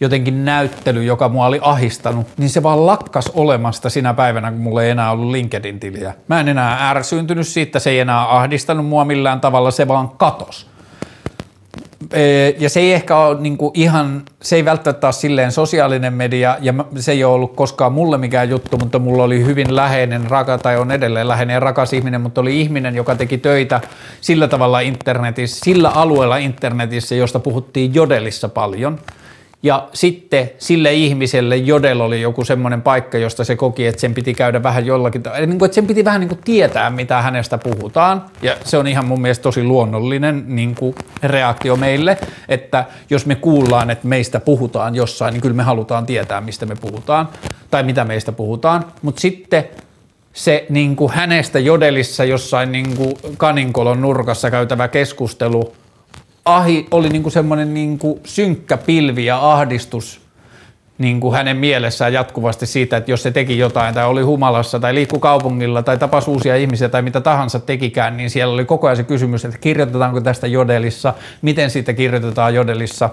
jotenkin 0.02 0.46
näyttely, 0.46 1.04
joka 1.04 1.30
mua 1.30 1.46
oli 1.46 1.60
ahistanut, 1.62 2.28
niin 2.38 2.50
se 2.50 2.64
vaan 2.64 2.86
lakkas 2.86 3.32
olemasta 3.34 3.90
sinä 3.90 4.14
päivänä, 4.14 4.52
kun 4.52 4.62
mulla 4.62 4.84
ei 4.84 4.90
enää 4.90 5.12
ollut 5.12 5.32
LinkedIn-tiliä. 5.32 6.14
Mä 6.28 6.40
en 6.40 6.48
enää 6.48 6.90
ärsyyntynyt 6.90 7.48
siitä, 7.48 7.80
se 7.80 7.90
ei 7.90 8.00
enää 8.00 8.38
ahdistanut 8.38 8.86
mua 8.86 9.06
millään 9.06 9.42
tavalla, 9.42 9.72
se 9.72 9.88
vaan 9.88 10.10
katos. 10.10 10.70
Ja 12.60 12.70
se 12.70 12.80
ei 12.80 12.94
ehkä 12.94 13.18
ole 13.18 13.42
niin 13.42 13.58
ihan, 13.74 14.24
se 14.42 14.56
ei 14.56 14.66
välttämättä 14.66 15.08
ole 15.08 15.14
silleen 15.14 15.52
sosiaalinen 15.52 16.14
media 16.14 16.58
ja 16.62 16.74
se 16.96 17.12
ei 17.12 17.24
ole 17.24 17.34
ollut 17.34 17.56
koskaan 17.56 17.92
mulle 17.92 18.18
mikään 18.18 18.50
juttu, 18.50 18.78
mutta 18.78 19.00
mulla 19.00 19.24
oli 19.24 19.46
hyvin 19.46 19.76
läheinen, 19.76 20.30
raka, 20.30 20.58
tai 20.58 20.78
on 20.78 20.92
edelleen 20.92 21.28
läheinen 21.28 21.54
ja 21.54 21.60
rakas 21.60 21.94
ihminen, 21.94 22.22
mutta 22.22 22.42
oli 22.42 22.62
ihminen, 22.62 22.96
joka 22.96 23.16
teki 23.16 23.38
töitä 23.38 23.82
sillä 24.22 24.48
tavalla 24.48 24.80
internetissä, 24.80 25.60
sillä 25.64 25.90
alueella 25.90 26.38
internetissä, 26.38 27.16
josta 27.16 27.40
puhuttiin 27.40 27.94
jodelissa 27.94 28.50
paljon– 28.50 29.00
ja 29.64 29.88
sitten 29.94 30.50
sille 30.58 30.94
ihmiselle 30.94 31.58
Jodel 31.58 32.00
oli 32.00 32.22
joku 32.22 32.46
semmoinen 32.46 32.82
paikka, 32.82 33.18
josta 33.18 33.44
se 33.44 33.56
koki, 33.56 33.88
että 33.88 34.02
sen 34.02 34.14
piti 34.14 34.34
käydä 34.34 34.64
vähän 34.64 34.86
jollakin 34.86 35.24
tavalla, 35.24 35.46
niin 35.46 35.66
että 35.66 35.76
sen 35.76 35.88
piti 35.88 36.06
vähän 36.06 36.22
niin 36.22 36.30
kuin 36.30 36.42
tietää, 36.46 36.90
mitä 36.90 37.22
hänestä 37.22 37.58
puhutaan. 37.58 38.26
Ja 38.42 38.56
se 38.64 38.78
on 38.78 38.88
ihan 38.88 39.06
mun 39.06 39.22
mielestä 39.22 39.44
tosi 39.44 39.64
luonnollinen 39.64 40.44
niin 40.48 40.76
kuin 40.76 40.96
reaktio 41.24 41.76
meille, 41.76 42.18
että 42.50 42.86
jos 43.10 43.26
me 43.26 43.36
kuullaan, 43.36 43.90
että 43.90 44.08
meistä 44.08 44.40
puhutaan 44.40 44.96
jossain, 44.96 45.34
niin 45.34 45.42
kyllä 45.42 45.56
me 45.56 45.64
halutaan 45.64 46.06
tietää, 46.06 46.42
mistä 46.42 46.66
me 46.66 46.76
puhutaan 46.76 47.30
tai 47.72 47.84
mitä 47.84 48.06
meistä 48.06 48.32
puhutaan. 48.32 48.86
Mutta 49.02 49.22
sitten 49.22 49.68
se 50.34 50.66
niin 50.70 50.96
kuin 50.96 51.12
hänestä 51.12 51.60
jodelissa 51.60 52.24
jossain 52.24 52.72
niin 52.72 52.98
kuin 52.98 53.14
kaninkolon 53.38 54.02
nurkassa 54.02 54.52
käytävä 54.52 54.88
keskustelu 54.88 55.74
ahi, 56.46 56.88
oli 56.92 57.10
niin 57.10 57.24
kuin 57.24 57.34
semmoinen 57.34 57.74
niin 57.74 58.00
kuin 58.00 58.20
synkkä 58.26 58.78
pilvi 58.78 59.26
ja 59.26 59.52
ahdistus 59.52 60.22
niin 61.00 61.20
kuin 61.20 61.36
hänen 61.36 61.58
mielessään 61.58 62.14
jatkuvasti 62.14 62.66
siitä, 62.66 62.98
että 62.98 63.12
jos 63.12 63.24
se 63.24 63.32
teki 63.32 63.58
jotain 63.58 63.94
tai 63.94 64.06
oli 64.06 64.22
humalassa 64.22 64.80
tai 64.80 64.94
liikkui 64.94 65.20
kaupungilla 65.20 65.84
tai 65.84 65.98
tapasi 65.98 66.32
uusia 66.32 66.56
ihmisiä 66.56 66.90
tai 66.90 67.02
mitä 67.02 67.22
tahansa 67.22 67.60
tekikään, 67.60 68.18
niin 68.18 68.30
siellä 68.30 68.54
oli 68.54 68.66
koko 68.66 68.88
ajan 68.88 68.98
se 68.98 69.04
kysymys, 69.04 69.46
että 69.46 69.58
kirjoitetaanko 69.58 70.22
tästä 70.22 70.48
jodelissa, 70.48 71.14
miten 71.42 71.70
siitä 71.70 71.94
kirjoitetaan 71.94 72.56
jodelissa 72.56 73.10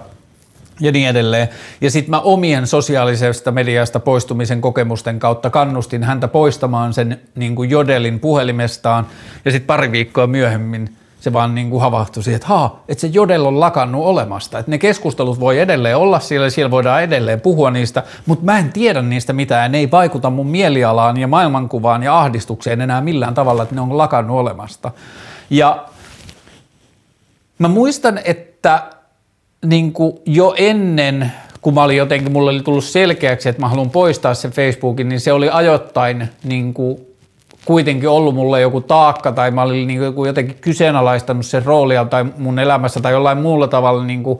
ja 0.79 0.91
niin 0.91 1.09
edelleen. 1.09 1.49
Ja 1.81 1.91
sitten 1.91 2.11
mä 2.11 2.19
omien 2.19 2.67
sosiaalisesta 2.67 3.51
mediasta 3.51 3.99
poistumisen 3.99 4.61
kokemusten 4.61 5.19
kautta 5.19 5.49
kannustin 5.49 6.03
häntä 6.03 6.27
poistamaan 6.27 6.93
sen 6.93 7.19
niin 7.35 7.55
kuin 7.55 7.69
jodelin 7.69 8.19
puhelimestaan 8.19 9.07
ja 9.45 9.51
sitten 9.51 9.67
pari 9.67 9.91
viikkoa 9.91 10.27
myöhemmin– 10.27 10.89
se 11.19 11.33
vaan 11.33 11.55
niin 11.55 11.69
kuin 11.69 11.81
havahtui 11.81 12.23
siihen, 12.23 12.35
että 12.35 12.69
että 12.87 13.01
se 13.01 13.07
jodel 13.07 13.45
on 13.45 13.59
lakannut 13.59 14.05
olemasta. 14.05 14.59
Että 14.59 14.71
ne 14.71 14.77
keskustelut 14.77 15.39
voi 15.39 15.59
edelleen 15.59 15.97
olla 15.97 16.19
siellä, 16.19 16.49
siellä 16.49 16.71
voidaan 16.71 17.03
edelleen 17.03 17.41
puhua 17.41 17.71
niistä, 17.71 18.03
mutta 18.25 18.45
mä 18.45 18.59
en 18.59 18.73
tiedä 18.73 19.01
niistä 19.01 19.33
mitään. 19.33 19.71
Ne 19.71 19.77
ei 19.77 19.91
vaikuta 19.91 20.29
mun 20.29 20.47
mielialaan 20.47 21.17
ja 21.17 21.27
maailmankuvaan 21.27 22.03
ja 22.03 22.19
ahdistukseen 22.19 22.81
enää 22.81 23.01
millään 23.01 23.33
tavalla, 23.33 23.63
että 23.63 23.75
ne 23.75 23.81
on 23.81 23.97
lakannut 23.97 24.37
olemasta. 24.37 24.91
Ja 25.49 25.85
mä 27.59 27.67
muistan, 27.67 28.19
että 28.25 28.83
niin 29.65 29.93
kuin 29.93 30.13
jo 30.25 30.53
ennen, 30.57 31.31
kun 31.61 31.73
mä 31.73 31.83
olin 31.83 31.97
jotenkin, 31.97 32.31
mulle 32.31 32.51
oli 32.51 32.61
tullut 32.61 32.83
selkeäksi, 32.83 33.49
että 33.49 33.61
mä 33.61 33.69
haluan 33.69 33.89
poistaa 33.89 34.33
sen 34.33 34.51
Facebookin, 34.51 35.09
niin 35.09 35.19
se 35.19 35.33
oli 35.33 35.49
ajoittain 35.49 36.29
niin 36.43 36.73
kuin 36.73 37.06
kuitenkin 37.67 38.09
ollut 38.09 38.35
mulle 38.35 38.61
joku 38.61 38.81
taakka 38.81 39.31
tai 39.31 39.51
mä 39.51 39.61
olin 39.61 39.87
niin 39.87 40.13
kuin 40.13 40.27
jotenkin 40.27 40.57
kyseenalaistanut 40.61 41.45
sen 41.45 41.65
roolia 41.65 42.05
tai 42.05 42.25
mun 42.37 42.59
elämässä 42.59 42.99
tai 42.99 43.11
jollain 43.11 43.37
muulla 43.37 43.67
tavalla 43.67 44.03
niin 44.03 44.23
kuin 44.23 44.39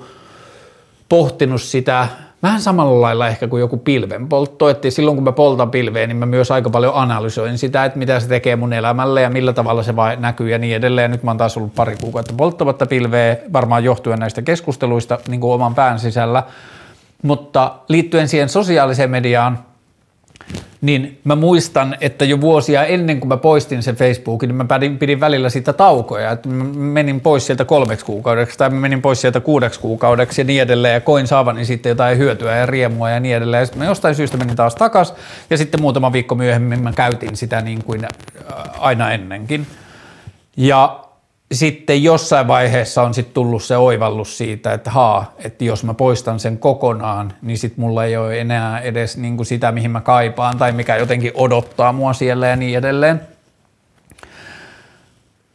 pohtinut 1.09 1.61
sitä. 1.61 2.07
Vähän 2.43 2.61
samalla 2.61 3.01
lailla 3.01 3.27
ehkä 3.27 3.47
kuin 3.47 3.59
joku 3.59 3.77
pilvenpoltto, 3.77 4.69
että 4.69 4.89
silloin 4.89 5.17
kun 5.17 5.23
mä 5.23 5.31
poltan 5.31 5.71
pilveä, 5.71 6.07
niin 6.07 6.17
mä 6.17 6.25
myös 6.25 6.51
aika 6.51 6.69
paljon 6.69 6.91
analysoin 6.95 7.57
sitä, 7.57 7.85
että 7.85 7.99
mitä 7.99 8.19
se 8.19 8.27
tekee 8.27 8.55
mun 8.55 8.73
elämälle 8.73 9.21
ja 9.21 9.29
millä 9.29 9.53
tavalla 9.53 9.83
se 9.83 9.95
vai 9.95 10.17
näkyy 10.19 10.49
ja 10.49 10.57
niin 10.57 10.75
edelleen. 10.75 11.11
Nyt 11.11 11.23
mä 11.23 11.31
oon 11.31 11.37
taas 11.37 11.57
ollut 11.57 11.75
pari 11.75 11.95
kuukautta 12.01 12.33
polttamatta 12.37 12.85
pilveä, 12.85 13.37
varmaan 13.53 13.83
johtuen 13.83 14.19
näistä 14.19 14.41
keskusteluista 14.41 15.19
niin 15.27 15.41
kuin 15.41 15.53
oman 15.53 15.75
pään 15.75 15.99
sisällä, 15.99 16.43
mutta 17.23 17.75
liittyen 17.89 18.27
siihen 18.27 18.49
sosiaaliseen 18.49 19.09
mediaan, 19.09 19.59
niin 20.81 21.19
mä 21.23 21.35
muistan, 21.35 21.97
että 22.01 22.25
jo 22.25 22.41
vuosia 22.41 22.85
ennen 22.85 23.19
kuin 23.19 23.29
mä 23.29 23.37
poistin 23.37 23.83
sen 23.83 23.95
Facebookin, 23.95 24.47
niin 24.47 24.55
mä 24.55 24.65
pidin, 24.65 24.97
pidin 24.97 25.19
välillä 25.19 25.49
siitä 25.49 25.73
taukoja, 25.73 26.31
että 26.31 26.49
mä 26.49 26.63
menin 26.73 27.21
pois 27.21 27.45
sieltä 27.45 27.65
kolmeksi 27.65 28.05
kuukaudeksi 28.05 28.57
tai 28.57 28.69
mä 28.69 28.79
menin 28.79 29.01
pois 29.01 29.21
sieltä 29.21 29.39
kuudeksi 29.39 29.79
kuukaudeksi 29.79 30.41
ja 30.41 30.45
niin 30.45 30.61
edelleen 30.61 30.93
ja 30.93 31.01
koin 31.01 31.27
saavani 31.27 31.65
sitten 31.65 31.89
jotain 31.89 32.17
hyötyä 32.17 32.55
ja 32.55 32.65
riemua 32.65 33.09
ja 33.09 33.19
niin 33.19 33.35
edelleen. 33.35 33.61
Ja 33.61 33.65
sitten 33.65 33.79
mä 33.79 33.85
jostain 33.85 34.15
syystä 34.15 34.37
menin 34.37 34.55
taas 34.55 34.75
takas 34.75 35.13
ja 35.49 35.57
sitten 35.57 35.81
muutama 35.81 36.13
viikko 36.13 36.35
myöhemmin 36.35 36.83
mä 36.83 36.93
käytin 36.93 37.37
sitä 37.37 37.61
niin 37.61 37.83
kuin 37.83 38.07
aina 38.79 39.11
ennenkin. 39.11 39.67
Ja 40.57 41.06
sitten 41.51 42.03
jossain 42.03 42.47
vaiheessa 42.47 43.03
on 43.03 43.13
sitten 43.13 43.33
tullut 43.33 43.63
se 43.63 43.77
oivallus 43.77 44.37
siitä, 44.37 44.73
että 44.73 44.91
haa, 44.91 45.35
että 45.37 45.63
jos 45.63 45.83
mä 45.83 45.93
poistan 45.93 46.39
sen 46.39 46.57
kokonaan, 46.57 47.33
niin 47.41 47.57
sitten 47.57 47.81
mulla 47.81 48.05
ei 48.05 48.17
ole 48.17 48.39
enää 48.39 48.79
edes 48.79 49.17
niin 49.17 49.37
kuin 49.37 49.45
sitä, 49.45 49.71
mihin 49.71 49.91
mä 49.91 50.01
kaipaan 50.01 50.57
tai 50.57 50.71
mikä 50.71 50.95
jotenkin 50.95 51.31
odottaa 51.35 51.93
mua 51.93 52.13
siellä 52.13 52.47
ja 52.47 52.55
niin 52.55 52.77
edelleen. 52.77 53.21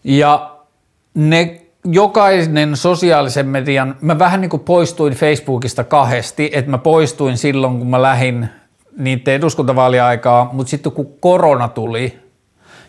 Ja 0.05 0.57
ne 1.15 1.61
jokainen 1.85 2.77
sosiaalisen 2.77 3.47
median, 3.47 3.97
mä 4.01 4.19
vähän 4.19 4.41
niin 4.41 4.51
kuin 4.51 4.63
poistuin 4.63 5.13
Facebookista 5.13 5.85
kahdesti, 5.85 6.51
että 6.53 6.71
mä 6.71 6.79
poistuin 6.79 7.37
silloin, 7.39 7.79
kun 7.79 7.91
mä 7.91 8.03
lähdin 8.03 8.49
niiden 8.99 9.35
eduskuntavaaliaikaa, 9.35 10.51
mutta 10.53 10.71
sitten 10.71 10.93
kun 10.93 11.15
korona 11.21 11.69
tuli, 11.69 12.22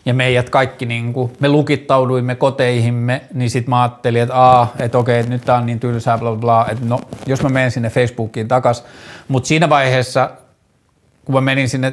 ja 0.06 0.14
meidät 0.14 0.50
kaikki, 0.50 0.86
niin 0.86 1.12
kuin, 1.12 1.32
me 1.40 1.48
lukittauduimme 1.48 2.34
koteihimme, 2.34 3.22
niin 3.34 3.50
sitten 3.50 3.70
mä 3.70 3.82
ajattelin, 3.82 4.22
että 4.22 4.34
aa, 4.34 4.72
että 4.78 4.98
okei, 4.98 5.22
nyt 5.22 5.44
tää 5.44 5.56
on 5.56 5.66
niin 5.66 5.80
tylsää, 5.80 6.18
bla 6.18 6.36
bla, 6.36 6.66
että 6.70 6.84
no, 6.84 7.00
jos 7.26 7.42
mä 7.42 7.48
menen 7.48 7.70
sinne 7.70 7.90
Facebookiin 7.90 8.48
takas, 8.48 8.84
mutta 9.28 9.46
siinä 9.46 9.68
vaiheessa, 9.68 10.30
kun 11.24 11.34
mä 11.34 11.40
menin 11.40 11.68
sinne 11.68 11.92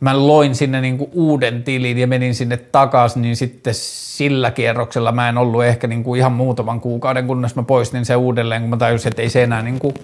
mä 0.00 0.26
loin 0.26 0.54
sinne 0.54 0.80
niinku 0.80 1.10
uuden 1.12 1.62
tilin 1.62 1.98
ja 1.98 2.06
menin 2.06 2.34
sinne 2.34 2.56
takaisin, 2.56 3.22
niin 3.22 3.36
sitten 3.36 3.74
sillä 3.76 4.50
kierroksella 4.50 5.12
mä 5.12 5.28
en 5.28 5.38
ollut 5.38 5.64
ehkä 5.64 5.86
niinku 5.86 6.14
ihan 6.14 6.32
muutaman 6.32 6.80
kuukauden, 6.80 7.26
kunnes 7.26 7.56
mä 7.56 7.62
poistin 7.62 8.04
sen 8.04 8.16
uudelleen, 8.16 8.62
kun 8.62 8.70
mä 8.70 8.76
tajusin, 8.76 9.08
että 9.08 9.22
ei 9.22 9.30
se 9.30 9.42
enää 9.42 9.62
niinku, 9.62 9.94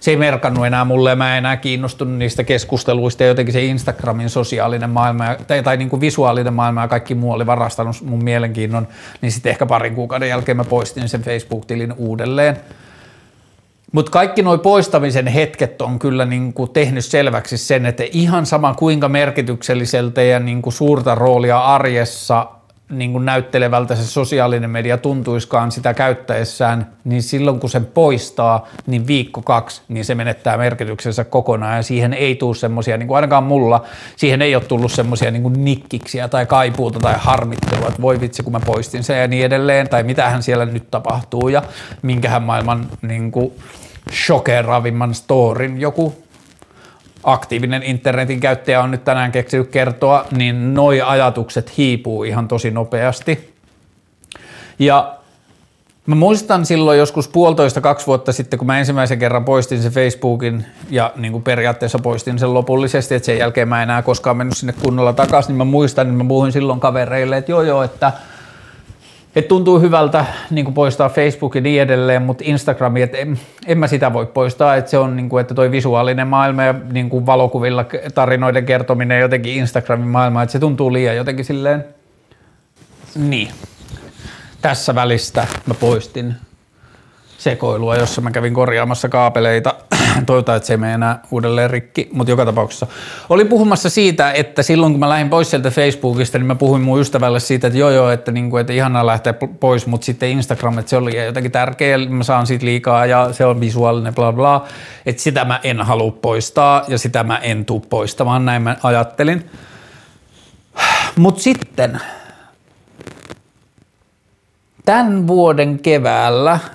se 0.00 0.10
ei 0.10 0.16
merkannut 0.16 0.66
enää 0.66 0.84
mulle 0.84 1.10
ja 1.10 1.16
mä 1.16 1.32
en 1.32 1.38
enää 1.38 1.56
kiinnostunut 1.56 2.18
niistä 2.18 2.44
keskusteluista 2.44 3.22
ja 3.22 3.28
jotenkin 3.28 3.52
se 3.52 3.64
Instagramin 3.64 4.30
sosiaalinen 4.30 4.90
maailma 4.90 5.24
tai, 5.46 5.62
tai 5.62 5.76
niinku 5.76 6.00
visuaalinen 6.00 6.54
maailma 6.54 6.82
ja 6.82 6.88
kaikki 6.88 7.14
muu 7.14 7.32
oli 7.32 7.46
varastanut 7.46 7.96
mun 8.04 8.24
mielenkiinnon, 8.24 8.88
niin 9.20 9.32
sitten 9.32 9.50
ehkä 9.50 9.66
parin 9.66 9.94
kuukauden 9.94 10.28
jälkeen 10.28 10.56
mä 10.56 10.64
poistin 10.64 11.08
sen 11.08 11.22
Facebook-tilin 11.22 11.92
uudelleen. 11.96 12.56
Mutta 13.92 14.10
kaikki 14.10 14.42
nuo 14.42 14.58
poistamisen 14.58 15.26
hetket 15.26 15.82
on 15.82 15.98
kyllä 15.98 16.24
niin 16.24 16.54
tehnyt 16.72 17.04
selväksi 17.04 17.58
sen, 17.58 17.86
että 17.86 18.04
ihan 18.12 18.46
sama 18.46 18.74
kuinka 18.74 19.08
merkitykselliseltä 19.08 20.22
ja 20.22 20.40
niin 20.40 20.62
suurta 20.68 21.14
roolia 21.14 21.58
arjessa 21.58 22.46
niin 22.90 23.12
kuin 23.12 23.24
näyttelevältä 23.24 23.94
se 23.94 24.06
sosiaalinen 24.06 24.70
media 24.70 24.98
tuntuiskaan 24.98 25.72
sitä 25.72 25.94
käyttäessään, 25.94 26.86
niin 27.04 27.22
silloin 27.22 27.60
kun 27.60 27.70
sen 27.70 27.86
poistaa, 27.86 28.68
niin 28.86 29.06
viikko 29.06 29.42
kaksi, 29.42 29.82
niin 29.88 30.04
se 30.04 30.14
menettää 30.14 30.56
merkityksensä 30.56 31.24
kokonaan. 31.24 31.76
Ja 31.76 31.82
siihen 31.82 32.14
ei 32.14 32.34
tule 32.34 32.54
semmoisia, 32.54 32.96
niin 32.96 33.06
kuin 33.06 33.16
ainakaan 33.16 33.44
mulla, 33.44 33.84
siihen 34.16 34.42
ei 34.42 34.54
ole 34.54 34.64
tullut 34.64 34.92
semmoisia 34.92 35.30
niin 35.30 35.64
nikkiksiä 35.64 36.28
tai 36.28 36.46
kaipuuta 36.46 36.98
tai 36.98 37.14
harmittelua, 37.18 37.88
että 37.88 38.02
voi 38.02 38.20
vitsi 38.20 38.42
kun 38.42 38.52
mä 38.52 38.60
poistin 38.60 39.02
sen 39.02 39.20
ja 39.20 39.28
niin 39.28 39.46
edelleen, 39.46 39.88
tai 39.88 40.02
mitähän 40.02 40.42
siellä 40.42 40.64
nyt 40.64 40.90
tapahtuu 40.90 41.48
ja 41.48 41.62
minkähän 42.02 42.42
maailman 42.42 42.86
niin 43.02 43.30
kuin, 43.30 43.52
shokeravimman 44.12 45.14
storin 45.14 45.80
joku 45.80 46.14
aktiivinen 47.24 47.82
internetin 47.82 48.40
käyttäjä 48.40 48.82
on 48.82 48.90
nyt 48.90 49.04
tänään 49.04 49.32
keksinyt 49.32 49.68
kertoa, 49.68 50.26
niin 50.36 50.74
noi 50.74 51.00
ajatukset 51.00 51.76
hiipuu 51.76 52.24
ihan 52.24 52.48
tosi 52.48 52.70
nopeasti. 52.70 53.54
Ja 54.78 55.14
mä 56.06 56.14
muistan 56.14 56.66
silloin 56.66 56.98
joskus 56.98 57.28
puolitoista 57.28 57.80
kaksi 57.80 58.06
vuotta 58.06 58.32
sitten, 58.32 58.58
kun 58.58 58.66
mä 58.66 58.78
ensimmäisen 58.78 59.18
kerran 59.18 59.44
poistin 59.44 59.82
sen 59.82 59.92
Facebookin 59.92 60.66
ja 60.90 61.12
niin 61.16 61.32
kuin 61.32 61.44
periaatteessa 61.44 61.98
poistin 61.98 62.38
sen 62.38 62.54
lopullisesti, 62.54 63.14
että 63.14 63.26
sen 63.26 63.38
jälkeen 63.38 63.68
mä 63.68 63.78
en 63.78 63.82
enää 63.82 64.02
koskaan 64.02 64.36
mennyt 64.36 64.56
sinne 64.56 64.74
kunnolla 64.82 65.12
takaisin, 65.12 65.48
niin 65.48 65.58
mä 65.58 65.64
muistan, 65.64 66.06
että 66.06 66.24
mä 66.24 66.28
puhuin 66.28 66.52
silloin 66.52 66.80
kavereille, 66.80 67.36
että 67.36 67.52
joo 67.52 67.62
joo, 67.62 67.82
että– 67.82 68.12
et 69.36 69.48
tuntuu 69.48 69.80
hyvältä 69.80 70.24
niin 70.50 70.64
kuin 70.64 70.74
poistaa 70.74 71.08
Facebook 71.08 71.54
ja 71.54 71.60
niin 71.60 71.82
edelleen, 71.82 72.22
mutta 72.22 72.44
Instagrami, 72.46 73.02
että 73.02 73.18
en, 73.18 73.40
en 73.66 73.78
mä 73.78 73.86
sitä 73.86 74.12
voi 74.12 74.26
poistaa, 74.26 74.76
että 74.76 74.90
se 74.90 74.98
on 74.98 75.16
niin 75.16 75.28
kuin, 75.28 75.40
että 75.40 75.54
toi 75.54 75.70
visuaalinen 75.70 76.28
maailma 76.28 76.62
ja 76.62 76.74
niin 76.92 77.10
kuin 77.10 77.26
valokuvilla 77.26 77.84
tarinoiden 78.14 78.66
kertominen 78.66 79.20
jotenkin 79.20 79.54
Instagramin 79.54 80.08
maailma, 80.08 80.42
että 80.42 80.52
se 80.52 80.58
tuntuu 80.58 80.92
liian 80.92 81.16
jotenkin 81.16 81.44
silleen, 81.44 81.84
niin. 83.14 83.48
Tässä 84.62 84.94
välistä 84.94 85.46
mä 85.66 85.74
poistin 85.74 86.34
sekoilua, 87.40 87.96
jossa 87.96 88.20
mä 88.20 88.30
kävin 88.30 88.54
korjaamassa 88.54 89.08
kaapeleita. 89.08 89.74
Toivotaan, 90.26 90.56
että 90.56 90.66
se 90.66 90.72
ei 90.72 90.76
mene 90.76 90.94
enää 90.94 91.22
uudelleen 91.30 91.70
rikki, 91.70 92.08
mutta 92.12 92.30
joka 92.30 92.44
tapauksessa. 92.44 92.86
Olin 93.28 93.48
puhumassa 93.48 93.90
siitä, 93.90 94.32
että 94.32 94.62
silloin 94.62 94.92
kun 94.92 95.00
mä 95.00 95.08
lähdin 95.08 95.30
pois 95.30 95.50
sieltä 95.50 95.70
Facebookista, 95.70 96.38
niin 96.38 96.46
mä 96.46 96.54
puhuin 96.54 96.82
mun 96.82 97.00
ystävälle 97.00 97.40
siitä, 97.40 97.66
että 97.66 97.78
joo 97.78 97.90
joo, 97.90 98.10
että, 98.10 98.32
niin 98.32 98.50
kuin, 98.50 98.60
että 98.60 98.72
ihanaa 98.72 99.06
lähteä 99.06 99.34
pois, 99.60 99.86
mutta 99.86 100.04
sitten 100.04 100.28
Instagram, 100.28 100.78
että 100.78 100.90
se 100.90 100.96
oli 100.96 101.24
jotenkin 101.24 101.52
tärkeä, 101.52 101.98
mä 101.98 102.22
saan 102.22 102.46
siitä 102.46 102.64
liikaa 102.64 103.06
ja 103.06 103.32
se 103.32 103.44
on 103.44 103.60
visuaalinen, 103.60 104.14
bla 104.14 104.32
bla. 104.32 104.64
Että 105.06 105.22
sitä 105.22 105.44
mä 105.44 105.60
en 105.62 105.80
halua 105.80 106.10
poistaa 106.10 106.84
ja 106.88 106.98
sitä 106.98 107.24
mä 107.24 107.38
en 107.38 107.64
tuu 107.64 107.80
poistamaan, 107.80 108.44
näin 108.44 108.62
mä 108.62 108.76
ajattelin. 108.82 109.50
Mutta 111.16 111.42
sitten 111.42 112.00
tämän 114.84 115.26
vuoden 115.26 115.78
keväällä– 115.78 116.58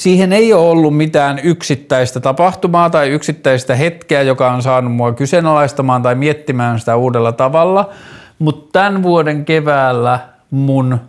Siihen 0.00 0.32
ei 0.32 0.52
ole 0.52 0.70
ollut 0.70 0.96
mitään 0.96 1.38
yksittäistä 1.42 2.20
tapahtumaa 2.20 2.90
tai 2.90 3.08
yksittäistä 3.08 3.74
hetkeä, 3.74 4.22
joka 4.22 4.52
on 4.52 4.62
saanut 4.62 4.92
mua 4.92 5.12
kyseenalaistamaan 5.12 6.02
tai 6.02 6.14
miettimään 6.14 6.80
sitä 6.80 6.96
uudella 6.96 7.32
tavalla, 7.32 7.90
mutta 8.38 8.68
tämän 8.72 9.02
vuoden 9.02 9.44
keväällä 9.44 10.20
mun 10.50 11.00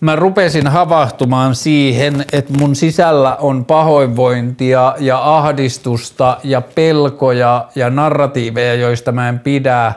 mä 0.00 0.16
rupesin 0.16 0.66
havahtumaan 0.66 1.54
siihen, 1.54 2.24
että 2.32 2.52
mun 2.58 2.76
sisällä 2.76 3.36
on 3.36 3.64
pahoinvointia 3.64 4.94
ja 4.98 5.36
ahdistusta 5.36 6.38
ja 6.44 6.60
pelkoja 6.60 7.68
ja 7.74 7.90
narratiiveja, 7.90 8.74
joista 8.74 9.12
mä 9.12 9.28
en 9.28 9.38
pidä, 9.38 9.92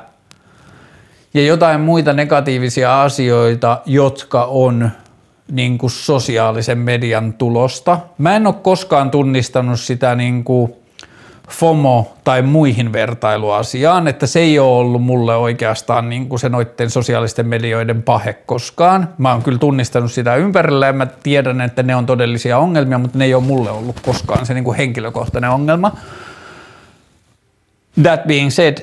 ja 1.34 1.46
jotain 1.46 1.82
muita 1.82 2.14
negatiivisia 2.14 3.02
asioita, 3.02 3.82
jotka 3.86 4.44
on 4.44 4.92
niin 5.54 5.78
kuin 5.78 5.92
sosiaalisen 5.92 6.78
median 6.78 7.34
tulosta. 7.34 8.00
Mä 8.18 8.36
en 8.36 8.48
ole 8.48 8.56
koskaan 8.62 9.12
tunnistanut 9.12 9.80
sitä 9.80 10.16
niin 10.16 10.44
kuin 10.44 10.74
FOMO 11.50 12.14
tai 12.24 12.42
muihin 12.42 12.94
vertailuasiaan, 12.94 14.08
että 14.08 14.28
se 14.28 14.40
ei 14.40 14.60
ole 14.60 14.78
ollut 14.78 15.04
mulle 15.04 15.36
oikeastaan 15.36 16.10
niin 16.10 16.30
kuin 16.30 16.40
se 16.40 16.50
noitten 16.50 16.90
sosiaalisten 16.90 17.48
medioiden 17.48 18.04
pahe 18.04 18.34
koskaan. 18.34 19.10
Mä 19.18 19.32
oon 19.32 19.42
kyllä 19.42 19.60
tunnistanut 19.60 20.12
sitä 20.12 20.36
ympärillä 20.36 20.86
ja 20.86 20.94
mä 20.94 21.06
tiedän, 21.06 21.62
että 21.62 21.84
ne 21.84 21.96
on 21.96 22.06
todellisia 22.06 22.58
ongelmia, 22.58 22.98
mutta 22.98 23.18
ne 23.18 23.26
ei 23.26 23.34
ole 23.34 23.44
mulle 23.44 23.72
ollut 23.72 24.00
koskaan 24.00 24.46
se 24.46 24.54
niin 24.54 24.64
kuin 24.64 24.78
henkilökohtainen 24.78 25.50
ongelma. 25.50 25.92
That 28.04 28.24
being 28.28 28.50
said, 28.50 28.78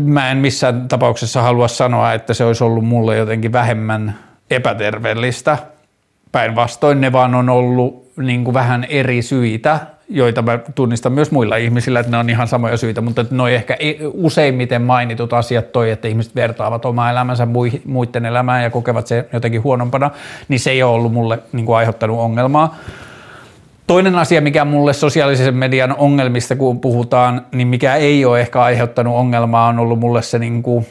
mä 0.00 0.30
en 0.30 0.38
missään 0.38 0.88
tapauksessa 0.88 1.42
halua 1.42 1.68
sanoa, 1.68 2.12
että 2.12 2.34
se 2.34 2.44
olisi 2.44 2.64
ollut 2.64 2.84
mulle 2.84 3.16
jotenkin 3.16 3.52
vähemmän 3.52 4.18
epäterveellistä. 4.50 5.58
Päinvastoin 6.36 7.00
ne 7.00 7.12
vaan 7.12 7.34
on 7.34 7.48
ollut 7.48 8.12
niin 8.16 8.44
kuin 8.44 8.54
vähän 8.54 8.84
eri 8.84 9.22
syitä, 9.22 9.80
joita 10.08 10.42
mä 10.42 10.58
tunnistan 10.74 11.12
myös 11.12 11.30
muilla 11.30 11.56
ihmisillä, 11.56 12.00
että 12.00 12.12
ne 12.12 12.18
on 12.18 12.30
ihan 12.30 12.48
samoja 12.48 12.76
syitä, 12.76 13.00
mutta 13.00 13.24
ne 13.30 13.42
on 13.42 13.50
ehkä 13.50 13.76
e- 13.78 13.96
useimmiten 14.12 14.82
mainitut 14.82 15.32
asiat 15.32 15.72
toi, 15.72 15.90
että 15.90 16.08
ihmiset 16.08 16.34
vertaavat 16.34 16.84
omaa 16.84 17.10
elämänsä 17.10 17.48
muiden 17.84 18.26
elämään 18.26 18.62
ja 18.62 18.70
kokevat 18.70 19.06
se 19.06 19.28
jotenkin 19.32 19.62
huonompana, 19.62 20.10
niin 20.48 20.60
se 20.60 20.70
ei 20.70 20.82
ole 20.82 20.94
ollut 20.94 21.12
mulle 21.12 21.38
niin 21.52 21.66
kuin 21.66 21.76
aiheuttanut 21.76 22.18
ongelmaa. 22.18 22.76
Toinen 23.86 24.14
asia, 24.14 24.40
mikä 24.40 24.64
mulle 24.64 24.92
sosiaalisen 24.92 25.56
median 25.56 25.96
ongelmista, 25.98 26.56
kun 26.56 26.80
puhutaan, 26.80 27.46
niin 27.52 27.68
mikä 27.68 27.94
ei 27.94 28.24
ole 28.24 28.40
ehkä 28.40 28.62
aiheuttanut 28.62 29.16
ongelmaa, 29.16 29.68
on 29.68 29.78
ollut 29.78 30.00
mulle 30.00 30.22
se 30.22 30.38
niin 30.38 30.62
kuin, 30.62 30.86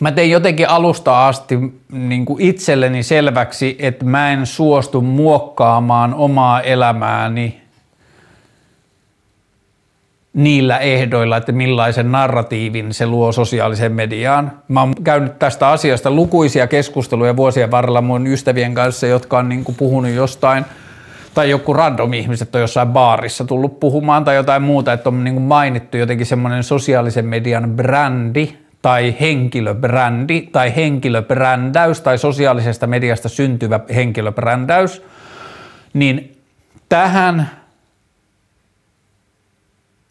mä 0.00 0.12
tein 0.12 0.30
jotenkin 0.30 0.68
alusta 0.68 1.28
asti 1.28 1.58
niin 1.92 2.24
kuin 2.24 2.42
itselleni 2.42 3.02
selväksi, 3.02 3.76
että 3.78 4.04
mä 4.04 4.30
en 4.30 4.46
suostu 4.46 5.00
muokkaamaan 5.00 6.14
omaa 6.14 6.60
elämääni 6.60 7.60
niillä 10.32 10.78
ehdoilla, 10.78 11.36
että 11.36 11.52
millaisen 11.52 12.12
narratiivin 12.12 12.94
se 12.94 13.06
luo 13.06 13.32
sosiaaliseen 13.32 13.92
mediaan. 13.92 14.52
Mä 14.68 14.80
oon 14.80 14.94
käynyt 15.04 15.38
tästä 15.38 15.68
asiasta 15.68 16.10
lukuisia 16.10 16.66
keskusteluja 16.66 17.36
vuosien 17.36 17.70
varrella 17.70 18.00
mun 18.00 18.26
ystävien 18.26 18.74
kanssa, 18.74 19.06
jotka 19.06 19.38
on 19.38 19.48
niin 19.48 19.64
kuin 19.64 19.76
puhunut 19.76 20.10
jostain– 20.10 20.64
tai 21.34 21.50
joku 21.50 21.72
random 21.72 22.12
ihmiset 22.12 22.54
on 22.54 22.60
jossain 22.60 22.88
baarissa 22.88 23.44
tullut 23.44 23.80
puhumaan 23.80 24.24
tai 24.24 24.36
jotain 24.36 24.62
muuta, 24.62 24.92
että 24.92 25.08
on 25.08 25.24
niin 25.24 25.34
kuin 25.34 25.44
mainittu 25.44 25.96
jotenkin 25.96 26.26
semmoinen 26.26 26.62
sosiaalisen 26.62 27.26
median 27.26 27.70
brändi 27.70 28.56
tai 28.84 29.16
henkilöbrändi 29.20 30.48
tai 30.52 30.76
henkilöbrändäys 30.76 32.00
tai 32.00 32.18
sosiaalisesta 32.18 32.86
mediasta 32.86 33.28
syntyvä 33.28 33.80
henkilöbrändäys, 33.94 35.02
niin 35.92 36.36
tähän 36.88 37.50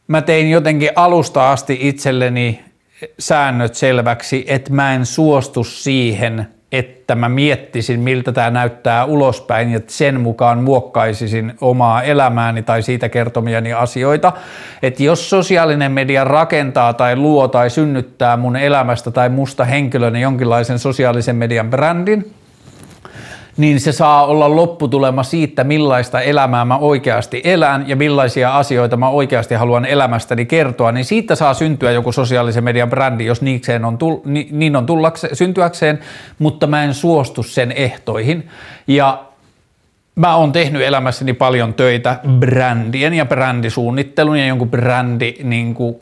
mä 0.07 0.21
tein 0.21 0.51
jotenkin 0.51 0.89
alusta 0.95 1.51
asti 1.51 1.77
itselleni 1.81 2.63
säännöt 3.19 3.75
selväksi, 3.75 4.45
että 4.47 4.73
mä 4.73 4.93
en 4.93 5.05
suostu 5.05 5.63
siihen– 5.63 6.47
että 6.73 7.15
mä 7.15 7.29
miettisin, 7.29 7.99
miltä 7.99 8.31
tämä 8.31 8.49
näyttää 8.49 9.05
ulospäin 9.05 9.71
ja 9.71 9.79
sen 9.87 10.21
mukaan 10.21 10.59
muokkaisisin 10.63 11.53
omaa 11.61 12.01
elämääni 12.01 12.63
tai 12.63 12.81
siitä 12.81 13.09
kertomiani 13.09 13.73
asioita. 13.73 14.33
Että 14.83 15.03
jos 15.03 15.29
sosiaalinen 15.29 15.91
media 15.91 16.23
rakentaa 16.23 16.93
tai 16.93 17.15
luo 17.15 17.47
tai 17.47 17.69
synnyttää 17.69 18.37
mun 18.37 18.55
elämästä 18.55 19.11
tai 19.11 19.29
musta 19.29 19.65
henkilönä 19.65 20.19
jonkinlaisen 20.19 20.79
sosiaalisen 20.79 21.35
median 21.35 21.69
brändin, 21.69 22.33
niin 23.57 23.79
se 23.79 23.91
saa 23.91 24.25
olla 24.25 24.55
lopputulema 24.55 25.23
siitä, 25.23 25.63
millaista 25.63 26.21
elämää 26.21 26.65
mä 26.65 26.77
oikeasti 26.77 27.41
elän 27.43 27.85
ja 27.87 27.95
millaisia 27.95 28.57
asioita 28.57 28.97
mä 28.97 29.09
oikeasti 29.09 29.55
haluan 29.55 29.85
elämästäni 29.85 30.45
kertoa, 30.45 30.91
niin 30.91 31.05
siitä 31.05 31.35
saa 31.35 31.53
syntyä 31.53 31.91
joku 31.91 32.11
sosiaalisen 32.11 32.63
median 32.63 32.89
brändi, 32.89 33.25
jos 33.25 33.41
niikseen 33.41 33.85
on 33.85 33.97
tull, 33.97 34.17
niin 34.51 34.75
on 34.75 34.85
tullakse, 34.85 35.29
syntyäkseen, 35.33 35.99
mutta 36.39 36.67
mä 36.67 36.83
en 36.83 36.93
suostu 36.93 37.43
sen 37.43 37.71
ehtoihin. 37.71 38.49
Ja 38.87 39.23
mä 40.15 40.35
oon 40.35 40.51
tehnyt 40.51 40.81
elämässäni 40.81 41.33
paljon 41.33 41.73
töitä 41.73 42.19
brändien 42.39 43.13
ja 43.13 43.25
brändisuunnittelun 43.25 44.39
ja 44.39 44.47
jonkun 44.47 44.69
brändi 44.69 45.33
niin 45.43 45.73
kuin 45.73 45.95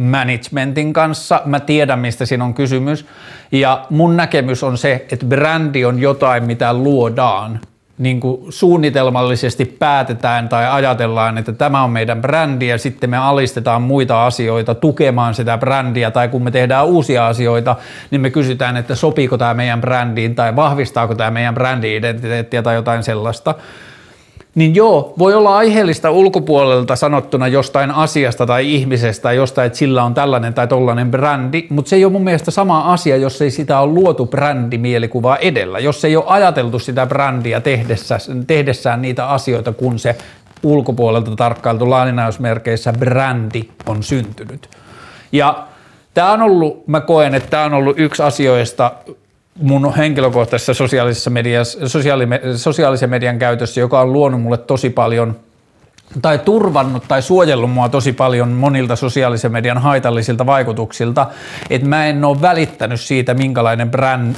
managementin 0.00 0.92
kanssa. 0.92 1.42
Mä 1.44 1.60
tiedän, 1.60 1.98
mistä 1.98 2.26
siinä 2.26 2.44
on 2.44 2.54
kysymys. 2.54 3.06
Ja 3.52 3.86
mun 3.90 4.16
näkemys 4.16 4.62
on 4.62 4.78
se, 4.78 5.06
että 5.12 5.26
brändi 5.26 5.84
on 5.84 5.98
jotain, 5.98 6.44
mitä 6.44 6.74
luodaan. 6.74 7.60
Niin 7.98 8.20
kuin 8.20 8.52
suunnitelmallisesti 8.52 9.64
päätetään 9.64 10.48
tai 10.48 10.70
ajatellaan, 10.70 11.38
että 11.38 11.52
tämä 11.52 11.82
on 11.82 11.90
meidän 11.90 12.20
brändi 12.20 12.68
ja 12.68 12.78
sitten 12.78 13.10
me 13.10 13.16
alistetaan 13.16 13.82
muita 13.82 14.26
asioita 14.26 14.74
tukemaan 14.74 15.34
sitä 15.34 15.58
brändiä 15.58 16.10
tai 16.10 16.28
kun 16.28 16.44
me 16.44 16.50
tehdään 16.50 16.86
uusia 16.86 17.26
asioita, 17.26 17.76
niin 18.10 18.20
me 18.20 18.30
kysytään, 18.30 18.76
että 18.76 18.94
sopiiko 18.94 19.38
tämä 19.38 19.54
meidän 19.54 19.80
brändiin 19.80 20.34
tai 20.34 20.56
vahvistaako 20.56 21.14
tämä 21.14 21.30
meidän 21.30 21.54
brändi-identiteettiä 21.54 22.62
tai 22.62 22.74
jotain 22.74 23.02
sellaista 23.02 23.54
niin 24.54 24.74
joo, 24.74 25.14
voi 25.18 25.34
olla 25.34 25.56
aiheellista 25.56 26.10
ulkopuolelta 26.10 26.96
sanottuna 26.96 27.48
jostain 27.48 27.90
asiasta 27.90 28.46
tai 28.46 28.74
ihmisestä 28.74 29.22
tai 29.22 29.36
jostain, 29.36 29.66
että 29.66 29.78
sillä 29.78 30.04
on 30.04 30.14
tällainen 30.14 30.54
tai 30.54 30.68
tollainen 30.68 31.10
brändi, 31.10 31.66
mutta 31.70 31.88
se 31.88 31.96
ei 31.96 32.04
ole 32.04 32.12
mun 32.12 32.24
mielestä 32.24 32.50
sama 32.50 32.92
asia, 32.92 33.16
jos 33.16 33.42
ei 33.42 33.50
sitä 33.50 33.80
ole 33.80 33.92
luotu 33.92 34.26
brändimielikuvaa 34.26 35.36
edellä, 35.36 35.78
jos 35.78 36.04
ei 36.04 36.16
ole 36.16 36.24
ajateltu 36.28 36.78
sitä 36.78 37.06
brändiä 37.06 37.60
tehdessään, 37.60 38.20
tehdessään 38.46 39.02
niitä 39.02 39.28
asioita, 39.28 39.72
kun 39.72 39.98
se 39.98 40.16
ulkopuolelta 40.62 41.36
tarkkailtu 41.36 41.90
lainausmerkeissä 41.90 42.92
brändi 42.92 43.62
on 43.86 44.02
syntynyt. 44.02 44.68
Ja 45.32 45.66
tämä 46.14 46.32
on 46.32 46.42
ollut, 46.42 46.88
mä 46.88 47.00
koen, 47.00 47.34
että 47.34 47.50
tämä 47.50 47.64
on 47.64 47.74
ollut 47.74 47.98
yksi 47.98 48.22
asioista, 48.22 48.92
mun 49.60 49.94
henkilökohtaisessa 49.94 50.74
sosiaalisessa 50.74 51.30
mediassa, 51.30 51.88
sosiaali, 51.88 52.28
sosiaalisen 52.56 53.10
median 53.10 53.38
käytössä, 53.38 53.80
joka 53.80 54.00
on 54.00 54.12
luonut 54.12 54.42
mulle 54.42 54.58
tosi 54.58 54.90
paljon 54.90 55.36
tai 56.22 56.38
turvannut 56.38 57.04
tai 57.08 57.22
suojellut 57.22 57.70
mua 57.70 57.88
tosi 57.88 58.12
paljon 58.12 58.48
monilta 58.48 58.96
sosiaalisen 58.96 59.52
median 59.52 59.78
haitallisilta 59.78 60.46
vaikutuksilta, 60.46 61.26
että 61.70 61.88
mä 61.88 62.06
en 62.06 62.24
ole 62.24 62.42
välittänyt 62.42 63.00
siitä, 63.00 63.34
minkälainen 63.34 63.90
brand, 63.90 64.36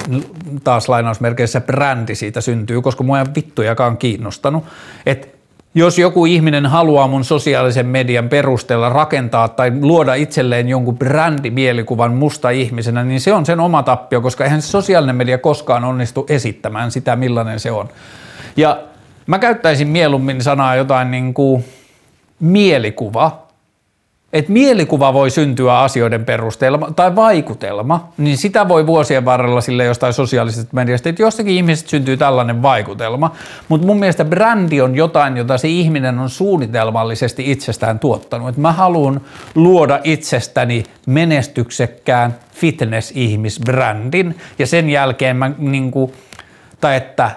taas 0.65 0.89
lainausmerkeissä 0.89 1.61
brändi 1.61 2.15
siitä 2.15 2.41
syntyy, 2.41 2.83
koska 2.83 3.05
mua 3.05 3.19
ei 3.19 3.25
vittujakaan 3.35 3.97
kiinnostanut. 3.97 4.65
Että 5.07 5.32
jos 5.75 5.99
joku 5.99 6.27
ihminen 6.27 6.67
haluaa 6.67 7.09
mun 7.09 7.25
sosiaalisen 7.25 7.87
median 7.87 8.29
perusteella 8.29 8.89
rakentaa 8.89 9.49
tai 9.49 9.73
luoda 9.81 10.15
itselleen 10.15 10.69
jonkun 10.69 10.99
brändimielikuvan 10.99 12.15
musta 12.15 12.51
ihmisenä, 12.51 13.05
niin 13.05 13.21
se 13.21 13.33
on 13.33 13.47
sen 13.47 13.61
oma 13.61 13.83
tappio, 13.83 14.21
koska 14.21 14.45
eihän 14.45 14.63
sosiaalinen 14.63 15.17
media 15.17 15.39
koskaan 15.39 15.85
onnistu 15.85 16.27
esittämään 16.29 16.91
sitä, 16.91 17.17
millainen 17.17 17.61
se 17.61 17.71
on. 17.71 17.89
Ja 18.57 18.81
mä 19.27 19.39
käyttäisin 19.39 19.89
mieluummin 19.89 20.43
sanaa 20.43 20.77
jotain 20.77 21.11
niin 21.11 21.35
kuin 21.35 21.65
mielikuva, 22.41 23.43
että 24.33 24.53
mielikuva 24.53 25.13
voi 25.13 25.31
syntyä 25.31 25.79
asioiden 25.79 26.25
perusteella 26.25 26.93
tai 26.97 27.17
vaikutelma, 27.17 28.13
niin 28.19 28.37
sitä 28.37 28.69
voi 28.69 28.87
vuosien 28.87 29.25
varrella 29.25 29.61
sille 29.61 29.85
jostain 29.85 30.13
sosiaalisesta 30.13 30.71
mediasta, 30.73 31.09
että 31.09 31.23
jostakin 31.23 31.55
ihmisestä 31.55 31.91
syntyy 31.91 32.17
tällainen 32.17 32.63
vaikutelma, 32.63 33.35
mutta 33.69 33.87
mun 33.87 33.99
mielestä 33.99 34.25
brändi 34.25 34.81
on 34.81 34.95
jotain, 34.95 35.37
jota 35.37 35.59
se 35.59 35.69
ihminen 35.69 36.19
on 36.19 36.31
suunnitelmallisesti 36.31 37.51
itsestään 37.51 37.99
tuottanut. 37.99 38.49
Et 38.49 38.57
mä 38.57 38.73
haluan 38.73 39.21
luoda 39.55 40.01
itsestäni 40.05 40.83
menestyksekkään 41.07 42.35
fitness-ihmisbrändin 42.53 44.35
ja 44.59 44.67
sen 44.67 44.91
jälkeen 44.91 45.37
mä 45.37 45.51
niinku, 45.59 46.13
tai 46.81 46.97
että 46.97 47.31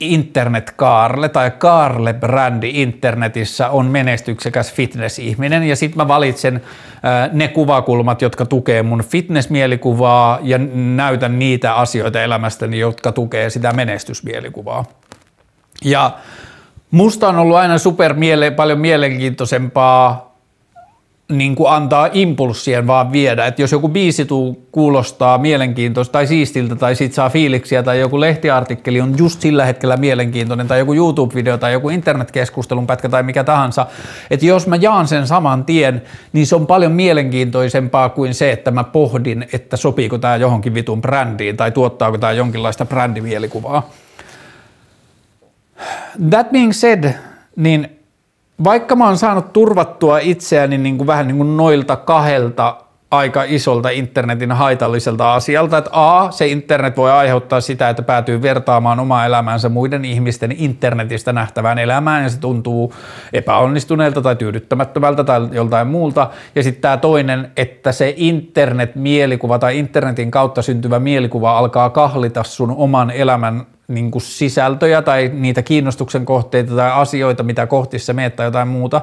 Internet 0.00 0.70
Kaarle 0.70 1.28
tai 1.28 1.50
Kaarle-brändi 1.50 2.70
internetissä 2.72 3.68
on 3.68 3.86
menestyksekäs 3.86 4.72
fitness-ihminen 4.72 5.62
ja 5.62 5.76
sitten 5.76 5.96
mä 5.96 6.08
valitsen 6.08 6.62
ne 7.32 7.48
kuvakulmat, 7.48 8.22
jotka 8.22 8.46
tukee 8.46 8.82
mun 8.82 9.04
fitness-mielikuvaa 9.04 10.38
ja 10.42 10.58
näytän 10.74 11.38
niitä 11.38 11.74
asioita 11.74 12.22
elämästäni, 12.22 12.78
jotka 12.78 13.12
tukee 13.12 13.50
sitä 13.50 13.72
menestysmielikuvaa. 13.72 14.84
Ja 15.84 16.18
musta 16.90 17.28
on 17.28 17.38
ollut 17.38 17.56
aina 17.56 17.78
super 17.78 18.14
miele- 18.14 18.50
paljon 18.50 18.78
mielenkiintoisempaa 18.80 20.27
niin 21.32 21.54
kuin 21.54 21.70
antaa 21.70 22.08
impulssien 22.12 22.86
vaan 22.86 23.12
viedä. 23.12 23.46
Että 23.46 23.62
jos 23.62 23.72
joku 23.72 23.88
biisi 23.88 24.24
tuu 24.24 24.68
kuulostaa 24.72 25.38
mielenkiintoista 25.38 26.12
tai 26.12 26.26
siistiltä 26.26 26.76
tai 26.76 26.94
sit 26.94 27.12
saa 27.12 27.30
fiiliksiä 27.30 27.82
tai 27.82 28.00
joku 28.00 28.20
lehtiartikkeli 28.20 29.00
on 29.00 29.14
just 29.18 29.40
sillä 29.40 29.64
hetkellä 29.64 29.96
mielenkiintoinen 29.96 30.68
tai 30.68 30.78
joku 30.78 30.94
YouTube-video 30.94 31.58
tai 31.58 31.72
joku 31.72 31.88
internetkeskustelun 31.88 32.86
pätkä 32.86 33.08
tai 33.08 33.22
mikä 33.22 33.44
tahansa, 33.44 33.86
että 34.30 34.46
jos 34.46 34.66
mä 34.66 34.76
jaan 34.76 35.08
sen 35.08 35.26
saman 35.26 35.64
tien, 35.64 36.02
niin 36.32 36.46
se 36.46 36.56
on 36.56 36.66
paljon 36.66 36.92
mielenkiintoisempaa 36.92 38.08
kuin 38.08 38.34
se, 38.34 38.52
että 38.52 38.70
mä 38.70 38.84
pohdin, 38.84 39.46
että 39.52 39.76
sopiiko 39.76 40.18
tämä 40.18 40.36
johonkin 40.36 40.74
vitun 40.74 41.00
brändiin 41.00 41.56
tai 41.56 41.70
tuottaako 41.70 42.18
tämä 42.18 42.32
jonkinlaista 42.32 42.86
brändimielikuvaa. 42.86 43.90
That 46.30 46.50
being 46.50 46.72
said, 46.72 47.14
niin 47.56 47.97
vaikka 48.64 48.96
mä 48.96 49.06
oon 49.06 49.18
saanut 49.18 49.52
turvattua 49.52 50.18
itseäni 50.18 50.78
niin 50.78 50.96
kuin 50.96 51.06
vähän 51.06 51.26
niin 51.26 51.36
kuin 51.36 51.56
noilta 51.56 51.96
kahdelta 51.96 52.76
aika 53.10 53.44
isolta 53.46 53.90
internetin 53.90 54.52
haitalliselta 54.52 55.34
asialta, 55.34 55.78
että 55.78 55.90
A, 55.92 56.30
se 56.30 56.46
internet 56.46 56.96
voi 56.96 57.10
aiheuttaa 57.10 57.60
sitä, 57.60 57.88
että 57.88 58.02
päätyy 58.02 58.42
vertaamaan 58.42 59.00
omaa 59.00 59.26
elämäänsä 59.26 59.68
muiden 59.68 60.04
ihmisten 60.04 60.52
internetistä 60.58 61.32
nähtävään 61.32 61.78
elämään 61.78 62.22
ja 62.22 62.28
se 62.28 62.40
tuntuu 62.40 62.94
epäonnistuneelta 63.32 64.22
tai 64.22 64.36
tyydyttämättömältä 64.36 65.24
tai 65.24 65.48
joltain 65.52 65.86
muulta. 65.86 66.30
Ja 66.54 66.62
sitten 66.62 66.82
tämä 66.82 66.96
toinen, 66.96 67.50
että 67.56 67.92
se 67.92 68.14
internet-mielikuva 68.16 69.58
tai 69.58 69.78
internetin 69.78 70.30
kautta 70.30 70.62
syntyvä 70.62 70.98
mielikuva 70.98 71.58
alkaa 71.58 71.90
kahlita 71.90 72.42
sun 72.44 72.70
oman 72.70 73.10
elämän 73.10 73.66
niin 73.88 74.10
kuin 74.10 74.22
sisältöjä 74.22 75.02
tai 75.02 75.30
niitä 75.34 75.62
kiinnostuksen 75.62 76.24
kohteita 76.24 76.76
tai 76.76 76.92
asioita, 76.92 77.42
mitä 77.42 77.66
kohti 77.66 77.98
sä 77.98 78.12
meet 78.12 78.36
tai 78.36 78.46
jotain 78.46 78.68
muuta, 78.68 79.00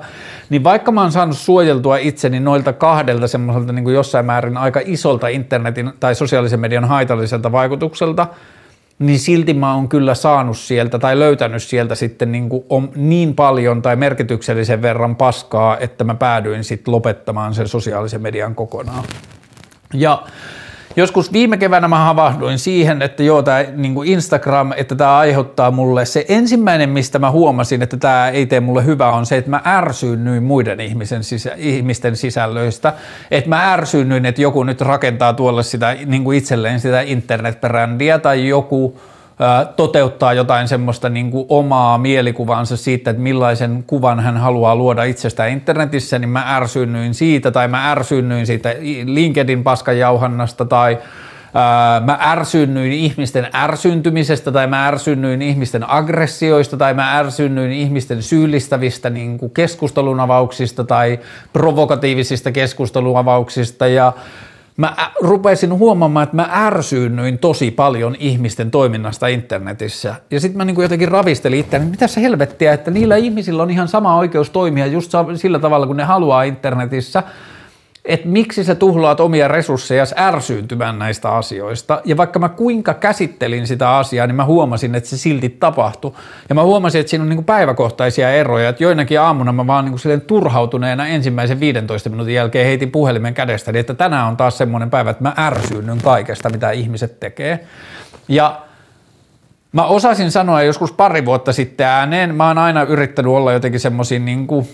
niin 0.50 0.64
vaikka 0.64 0.92
mä 0.92 1.02
oon 1.02 1.12
saanut 1.12 1.38
suojeltua 1.38 1.98
itseni 1.98 2.40
noilta 2.40 2.74
kahdelta 2.74 3.28
semmoiselta 3.28 3.74
niin 3.74 3.84
kuin 3.84 3.96
jossain 3.96 4.26
määrin 4.26 4.58
aika 4.58 4.82
isolta 4.86 5.28
internetin 5.28 5.92
tai 6.00 6.16
sosiaalisen 6.16 6.60
median 6.60 6.86
haitalliselta 6.86 7.52
vaikutukselta, 7.52 8.28
niin 9.00 9.20
silti 9.20 9.54
mä 9.54 9.76
oon 9.76 9.90
kyllä 9.90 10.16
saanut 10.16 10.58
sieltä 10.58 11.00
tai 11.00 11.20
löytänyt 11.20 11.64
sieltä 11.64 11.96
sitten 11.96 12.32
niin, 12.32 12.50
kuin 12.50 12.64
on 12.70 12.90
niin 12.96 13.36
paljon 13.36 13.82
tai 13.82 13.96
merkityksellisen 13.96 14.82
verran 14.82 15.16
paskaa, 15.16 15.78
että 15.78 16.04
mä 16.04 16.16
päädyin 16.16 16.64
sitten 16.64 16.94
lopettamaan 16.94 17.54
sen 17.54 17.68
sosiaalisen 17.68 18.22
median 18.22 18.56
kokonaan. 18.56 19.04
Ja 19.94 20.24
Joskus 20.98 21.34
viime 21.34 21.58
keväänä 21.58 21.88
mä 21.88 22.00
havahduin 22.00 22.60
siihen, 22.60 23.02
että 23.02 23.24
joo, 23.24 23.44
tämä 23.44 23.64
niin 23.76 23.96
Instagram, 24.06 24.72
että 24.78 24.96
tämä 24.96 25.18
aiheuttaa 25.18 25.72
mulle, 25.72 26.06
se 26.06 26.26
ensimmäinen, 26.28 26.90
mistä 26.90 27.20
mä 27.20 27.32
huomasin, 27.32 27.82
että 27.82 27.98
tämä 27.98 28.30
ei 28.30 28.46
tee 28.46 28.60
mulle 28.60 28.86
hyvää, 28.86 29.12
on 29.12 29.26
se, 29.26 29.38
että 29.38 29.50
mä 29.50 29.62
ärsyynnyin 29.66 30.44
muiden 30.44 30.80
ihmisen 30.80 31.24
sisä, 31.24 31.52
ihmisten 31.58 32.16
sisällöistä. 32.16 32.94
Että 33.32 33.50
mä 33.50 33.74
ärsyynnyin, 33.74 34.26
että 34.26 34.42
joku 34.42 34.64
nyt 34.64 34.82
rakentaa 34.82 35.34
tuolle 35.34 35.64
sitä 35.64 35.98
niin 36.06 36.24
kuin 36.24 36.38
itselleen 36.38 36.80
sitä 36.80 37.02
internetbrändiä 37.02 38.20
tai 38.20 38.48
joku– 38.48 39.00
toteuttaa 39.76 40.34
jotain 40.34 40.68
semmoista 40.68 41.10
niin 41.10 41.32
kuin 41.32 41.46
omaa 41.50 41.98
mielikuvansa 41.98 42.78
siitä, 42.78 43.10
että 43.12 43.24
millaisen 43.24 43.84
kuvan 43.88 44.20
hän 44.20 44.38
haluaa 44.38 44.76
luoda 44.76 45.04
itsestään 45.04 45.50
internetissä, 45.50 46.20
niin 46.20 46.30
mä 46.30 46.56
ärsynnyin 46.56 47.14
siitä 47.14 47.52
tai 47.52 47.68
mä 47.68 47.92
ärsynnyin 47.92 48.46
siitä 48.46 48.76
LinkedIn 49.06 49.64
paskajauhannasta 49.64 50.66
tai 50.66 50.98
mä 52.06 52.18
ärsynnyin 52.22 52.92
ihmisten 52.92 53.48
ärsyntymisestä 53.56 54.52
tai 54.52 54.68
mä 54.68 54.88
ärsynnyin 54.88 55.42
ihmisten 55.42 55.90
aggressioista 55.90 56.78
tai 56.78 56.94
mä 56.94 57.18
ärsynnyin 57.18 57.72
ihmisten 57.72 58.24
syyllistävistä 58.24 59.10
niin 59.10 59.38
kuin 59.38 59.52
keskustelunavauksista 59.52 60.84
tai 60.84 61.20
provokatiivisista 61.54 62.52
keskustelunavauksista. 62.52 63.88
Ja 63.88 64.14
mä 64.78 64.96
rupesin 65.22 65.74
huomaamaan, 65.74 66.24
että 66.24 66.36
mä 66.36 66.50
ärsyynnyin 66.52 67.40
tosi 67.40 67.72
paljon 67.72 68.16
ihmisten 68.20 68.72
toiminnasta 68.72 69.28
internetissä. 69.28 70.16
Ja 70.32 70.40
sitten 70.40 70.58
mä 70.58 70.66
niin 70.66 70.82
jotenkin 70.82 71.08
ravistelin 71.08 71.60
itseäni, 71.60 71.86
mitä 71.86 72.08
se 72.08 72.22
helvettiä, 72.22 72.74
että 72.74 72.92
niillä 72.92 73.16
ihmisillä 73.16 73.64
on 73.64 73.70
ihan 73.70 73.88
sama 73.88 74.18
oikeus 74.18 74.50
toimia 74.50 74.86
just 74.86 75.12
sillä 75.36 75.60
tavalla, 75.60 75.88
kun 75.88 75.98
ne 75.98 76.04
haluaa 76.04 76.44
internetissä– 76.44 77.24
että 78.06 78.28
miksi 78.28 78.64
sä 78.64 78.76
tuhlaat 78.76 79.20
omia 79.20 79.48
resursseja 79.48 80.04
ärsyyntymään 80.18 81.00
näistä 81.00 81.32
asioista. 81.32 82.02
Ja 82.06 82.18
vaikka 82.18 82.40
mä 82.40 82.50
kuinka 82.50 82.94
käsittelin 82.94 83.68
sitä 83.68 83.98
asiaa, 83.98 84.28
niin 84.28 84.36
mä 84.36 84.46
huomasin, 84.46 84.96
että 84.96 85.10
se 85.10 85.18
silti 85.18 85.50
tapahtui. 85.50 86.12
Ja 86.50 86.56
mä 86.56 86.64
huomasin, 86.64 87.02
että 87.02 87.10
siinä 87.10 87.24
on 87.24 87.30
niinku 87.30 87.44
päiväkohtaisia 87.44 88.32
eroja, 88.32 88.70
että 88.70 88.84
joinakin 88.84 89.20
aamuna 89.20 89.52
mä 89.52 89.68
vaan 89.68 89.86
niinku 89.86 89.98
silleen 89.98 90.22
turhautuneena 90.22 91.08
ensimmäisen 91.08 91.60
15 91.60 92.10
minuutin 92.10 92.34
jälkeen 92.34 92.66
heitin 92.66 92.92
puhelimen 92.92 93.34
kädestä, 93.34 93.72
että 93.76 93.94
tänään 93.94 94.28
on 94.28 94.38
taas 94.38 94.58
semmoinen 94.58 94.90
päivä, 94.90 95.10
että 95.10 95.24
mä 95.24 95.34
ärsynnyn 95.38 96.02
kaikesta, 96.04 96.50
mitä 96.50 96.72
ihmiset 96.72 97.20
tekee. 97.20 97.66
Ja 98.28 98.62
Mä 99.72 99.86
osasin 99.86 100.32
sanoa 100.32 100.62
joskus 100.62 100.92
pari 100.92 101.26
vuotta 101.26 101.54
sitten 101.54 101.88
ääneen, 101.88 102.36
mä 102.36 102.48
oon 102.48 102.58
aina 102.58 102.84
yrittänyt 102.84 103.32
olla 103.32 103.52
jotenkin 103.52 103.80
semmoisiin 103.80 104.26
niin 104.26 104.48
kuin 104.48 104.68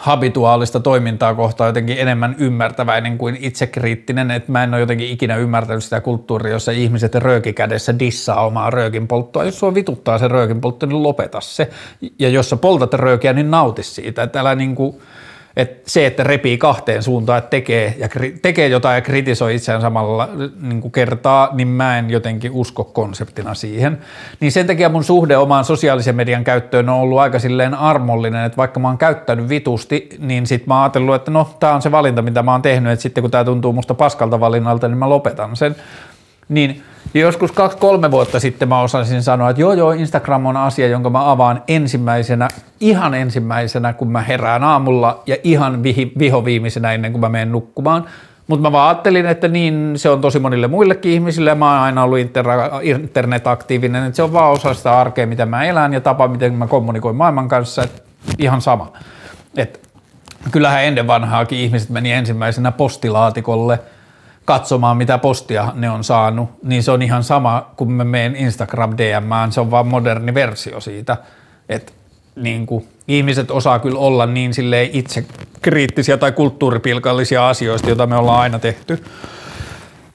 habituaalista 0.00 0.80
toimintaa 0.80 1.34
kohtaan 1.34 1.68
jotenkin 1.68 1.98
enemmän 1.98 2.34
ymmärtäväinen 2.38 3.18
kuin 3.18 3.36
itsekriittinen, 3.40 4.30
että 4.30 4.52
mä 4.52 4.64
en 4.64 4.74
ole 4.74 4.80
jotenkin 4.80 5.08
ikinä 5.08 5.36
ymmärtänyt 5.36 5.84
sitä 5.84 6.00
kulttuuria, 6.00 6.52
jossa 6.52 6.72
ihmiset 6.72 7.14
röökikädessä 7.14 7.98
dissaa 7.98 8.46
omaa 8.46 8.70
röökin 8.70 9.08
polttoa. 9.08 9.44
Jos 9.44 9.58
sua 9.58 9.74
vituttaa 9.74 10.18
se 10.18 10.28
röökin 10.28 10.60
poltto, 10.60 10.86
niin 10.86 11.02
lopeta 11.02 11.40
se. 11.40 11.70
Ja 12.18 12.28
jos 12.28 12.50
sä 12.50 12.56
poltat 12.56 12.94
röökiä, 12.94 13.32
niin 13.32 13.50
nauti 13.50 13.82
siitä. 13.82 14.22
Että 14.22 14.40
älä 14.40 14.54
niin 14.54 14.74
kuin, 14.74 14.96
että 15.56 15.90
se, 15.90 16.06
että 16.06 16.24
repii 16.24 16.58
kahteen 16.58 17.02
suuntaan, 17.02 17.38
että 17.38 17.50
tekee, 17.50 17.94
ja, 17.98 18.08
tekee 18.42 18.68
jotain 18.68 18.94
ja 18.94 19.00
kritisoi 19.00 19.54
itseään 19.54 19.80
samalla 19.80 20.28
niin 20.60 20.80
kuin 20.80 20.92
kertaa, 20.92 21.48
niin 21.52 21.68
mä 21.68 21.98
en 21.98 22.10
jotenkin 22.10 22.50
usko 22.50 22.84
konseptina 22.84 23.54
siihen. 23.54 23.98
Niin 24.40 24.52
sen 24.52 24.66
takia 24.66 24.88
mun 24.88 25.04
suhde 25.04 25.36
omaan 25.36 25.64
sosiaalisen 25.64 26.16
median 26.16 26.44
käyttöön 26.44 26.88
on 26.88 26.96
ollut 26.96 27.18
aika 27.18 27.38
silleen 27.38 27.74
armollinen, 27.74 28.44
että 28.44 28.56
vaikka 28.56 28.80
mä 28.80 28.88
oon 28.88 28.98
käyttänyt 28.98 29.48
vitusti, 29.48 30.08
niin 30.18 30.46
sit 30.46 30.66
mä 30.66 30.74
oon 30.74 30.82
ajatellut, 30.82 31.14
että 31.14 31.30
no 31.30 31.50
tää 31.60 31.74
on 31.74 31.82
se 31.82 31.90
valinta, 31.90 32.22
mitä 32.22 32.42
mä 32.42 32.52
oon 32.52 32.62
tehnyt, 32.62 32.92
että 32.92 33.02
sitten 33.02 33.22
kun 33.22 33.30
tää 33.30 33.44
tuntuu 33.44 33.72
musta 33.72 33.94
paskalta 33.94 34.40
valinnalta, 34.40 34.88
niin 34.88 34.98
mä 34.98 35.08
lopetan 35.08 35.56
sen. 35.56 35.76
Niin 36.48 36.82
ja 37.14 37.20
joskus 37.20 37.52
kaksi-kolme 37.52 38.10
vuotta 38.10 38.40
sitten 38.40 38.68
mä 38.68 38.80
osasin 38.80 39.22
sanoa, 39.22 39.50
että 39.50 39.62
joo 39.62 39.72
joo, 39.72 39.92
Instagram 39.92 40.46
on 40.46 40.56
asia, 40.56 40.88
jonka 40.88 41.10
mä 41.10 41.30
avaan 41.30 41.62
ensimmäisenä, 41.68 42.48
ihan 42.80 43.14
ensimmäisenä, 43.14 43.92
kun 43.92 44.12
mä 44.12 44.20
herään 44.20 44.64
aamulla 44.64 45.22
ja 45.26 45.36
ihan 45.44 45.82
vihi, 45.82 46.12
vihoviimeisenä 46.18 46.92
ennen 46.92 47.12
kuin 47.12 47.20
mä 47.20 47.28
menen 47.28 47.52
nukkumaan. 47.52 48.04
Mutta 48.46 48.62
mä 48.62 48.72
vaan 48.72 48.88
ajattelin, 48.88 49.26
että 49.26 49.48
niin 49.48 49.92
se 49.96 50.10
on 50.10 50.20
tosi 50.20 50.38
monille 50.38 50.68
muillekin 50.68 51.12
ihmisille. 51.12 51.54
Mä 51.54 51.72
oon 51.72 51.82
aina 51.82 52.04
ollut 52.04 52.18
internetaktiivinen, 52.82 54.04
että 54.04 54.16
se 54.16 54.22
on 54.22 54.32
vaan 54.32 54.50
osa 54.50 54.74
sitä 54.74 54.98
arkea, 54.98 55.26
mitä 55.26 55.46
mä 55.46 55.64
elän 55.64 55.92
ja 55.92 56.00
tapa, 56.00 56.28
miten 56.28 56.54
mä 56.54 56.66
kommunikoin 56.66 57.16
maailman 57.16 57.48
kanssa. 57.48 57.82
Et 57.82 58.02
ihan 58.38 58.60
sama. 58.60 58.92
Et 59.56 59.88
kyllähän 60.50 60.84
ennen 60.84 61.06
vanhaakin 61.06 61.58
ihmiset 61.58 61.90
meni 61.90 62.12
ensimmäisenä 62.12 62.72
postilaatikolle– 62.72 63.78
katsomaan, 64.44 64.96
mitä 64.96 65.18
postia 65.18 65.72
ne 65.74 65.90
on 65.90 66.04
saanut, 66.04 66.50
niin 66.62 66.82
se 66.82 66.90
on 66.90 67.02
ihan 67.02 67.24
sama, 67.24 67.70
kun 67.76 67.92
mä 67.92 68.04
menen 68.04 68.36
Instagram 68.36 68.92
DMään, 68.98 69.52
se 69.52 69.60
on 69.60 69.70
vaan 69.70 69.86
moderni 69.86 70.34
versio 70.34 70.80
siitä, 70.80 71.16
että 71.68 71.92
niin 72.36 72.66
kuin, 72.66 72.88
ihmiset 73.08 73.50
osaa 73.50 73.78
kyllä 73.78 73.98
olla 73.98 74.26
niin 74.26 74.52
itse 74.92 75.24
kriittisiä 75.62 76.16
tai 76.16 76.32
kulttuuripilkallisia 76.32 77.48
asioista, 77.48 77.88
joita 77.88 78.06
me 78.06 78.16
ollaan 78.16 78.40
aina 78.40 78.58
tehty. 78.58 79.04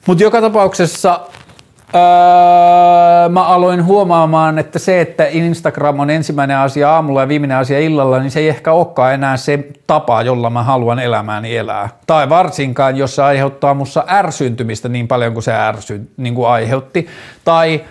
Mutta 0.06 0.24
joka 0.24 0.40
tapauksessa 0.40 1.20
Öö, 1.94 3.28
mä 3.28 3.42
aloin 3.42 3.84
huomaamaan, 3.84 4.58
että 4.58 4.78
se, 4.78 5.00
että 5.00 5.26
Instagram 5.30 6.00
on 6.00 6.10
ensimmäinen 6.10 6.56
asia 6.56 6.90
aamulla 6.90 7.20
ja 7.20 7.28
viimeinen 7.28 7.56
asia 7.56 7.78
illalla, 7.78 8.18
niin 8.18 8.30
se 8.30 8.40
ei 8.40 8.48
ehkä 8.48 8.72
olekaan 8.72 9.14
enää 9.14 9.36
se 9.36 9.68
tapa, 9.86 10.22
jolla 10.22 10.50
mä 10.50 10.62
haluan 10.62 10.98
elämääni 10.98 11.56
elää. 11.56 11.88
Tai 12.06 12.28
varsinkaan, 12.28 12.96
jos 12.96 13.16
se 13.16 13.22
aiheuttaa 13.22 13.74
mussa 13.74 14.04
ärsyntymistä 14.08 14.88
niin 14.88 15.08
paljon 15.08 15.32
kuin 15.32 15.42
se 15.42 15.52
ärsy, 15.52 16.10
niin 16.16 16.34
kuin 16.34 16.48
aiheutti. 16.48 17.06
Tai 17.44 17.84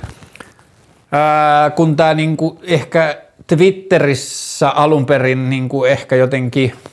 öö, 1.14 1.70
kun 1.70 1.96
tämä 1.96 2.14
niin 2.14 2.38
ehkä 2.64 3.18
Twitterissä 3.48 4.70
alun 4.70 5.06
perin 5.06 5.50
niin 5.50 5.70
kuin 5.70 5.92
ehkä 5.92 6.16
jotenkin– 6.16 6.74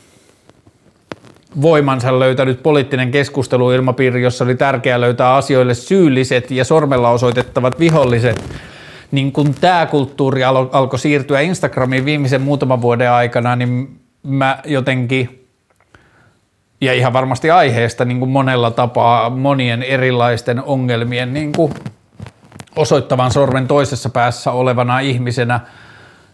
voimansa 1.62 2.18
löytänyt 2.18 2.62
poliittinen 2.62 3.10
keskusteluilmapiiri, 3.10 4.22
jossa 4.22 4.44
oli 4.44 4.54
tärkeää 4.54 5.00
löytää 5.00 5.34
asioille 5.34 5.74
syylliset 5.74 6.50
ja 6.50 6.64
sormella 6.64 7.10
osoitettavat 7.10 7.78
viholliset, 7.78 8.44
niin 9.10 9.32
kun 9.32 9.54
tämä 9.60 9.86
kulttuuri 9.86 10.42
alo- 10.44 10.70
alkoi 10.72 10.98
siirtyä 10.98 11.40
Instagramiin 11.40 12.04
viimeisen 12.04 12.42
muutaman 12.42 12.82
vuoden 12.82 13.10
aikana, 13.10 13.56
niin 13.56 14.00
mä 14.22 14.58
jotenkin, 14.64 15.46
ja 16.80 16.92
ihan 16.92 17.12
varmasti 17.12 17.50
aiheesta 17.50 18.04
niin 18.04 18.18
kuin 18.18 18.30
monella 18.30 18.70
tapaa 18.70 19.30
monien 19.30 19.82
erilaisten 19.82 20.62
ongelmien 20.62 21.32
niin 21.32 21.52
kuin 21.52 21.74
osoittavan 22.76 23.30
sormen 23.30 23.68
toisessa 23.68 24.10
päässä 24.10 24.50
olevana 24.50 25.00
ihmisenä, 25.00 25.60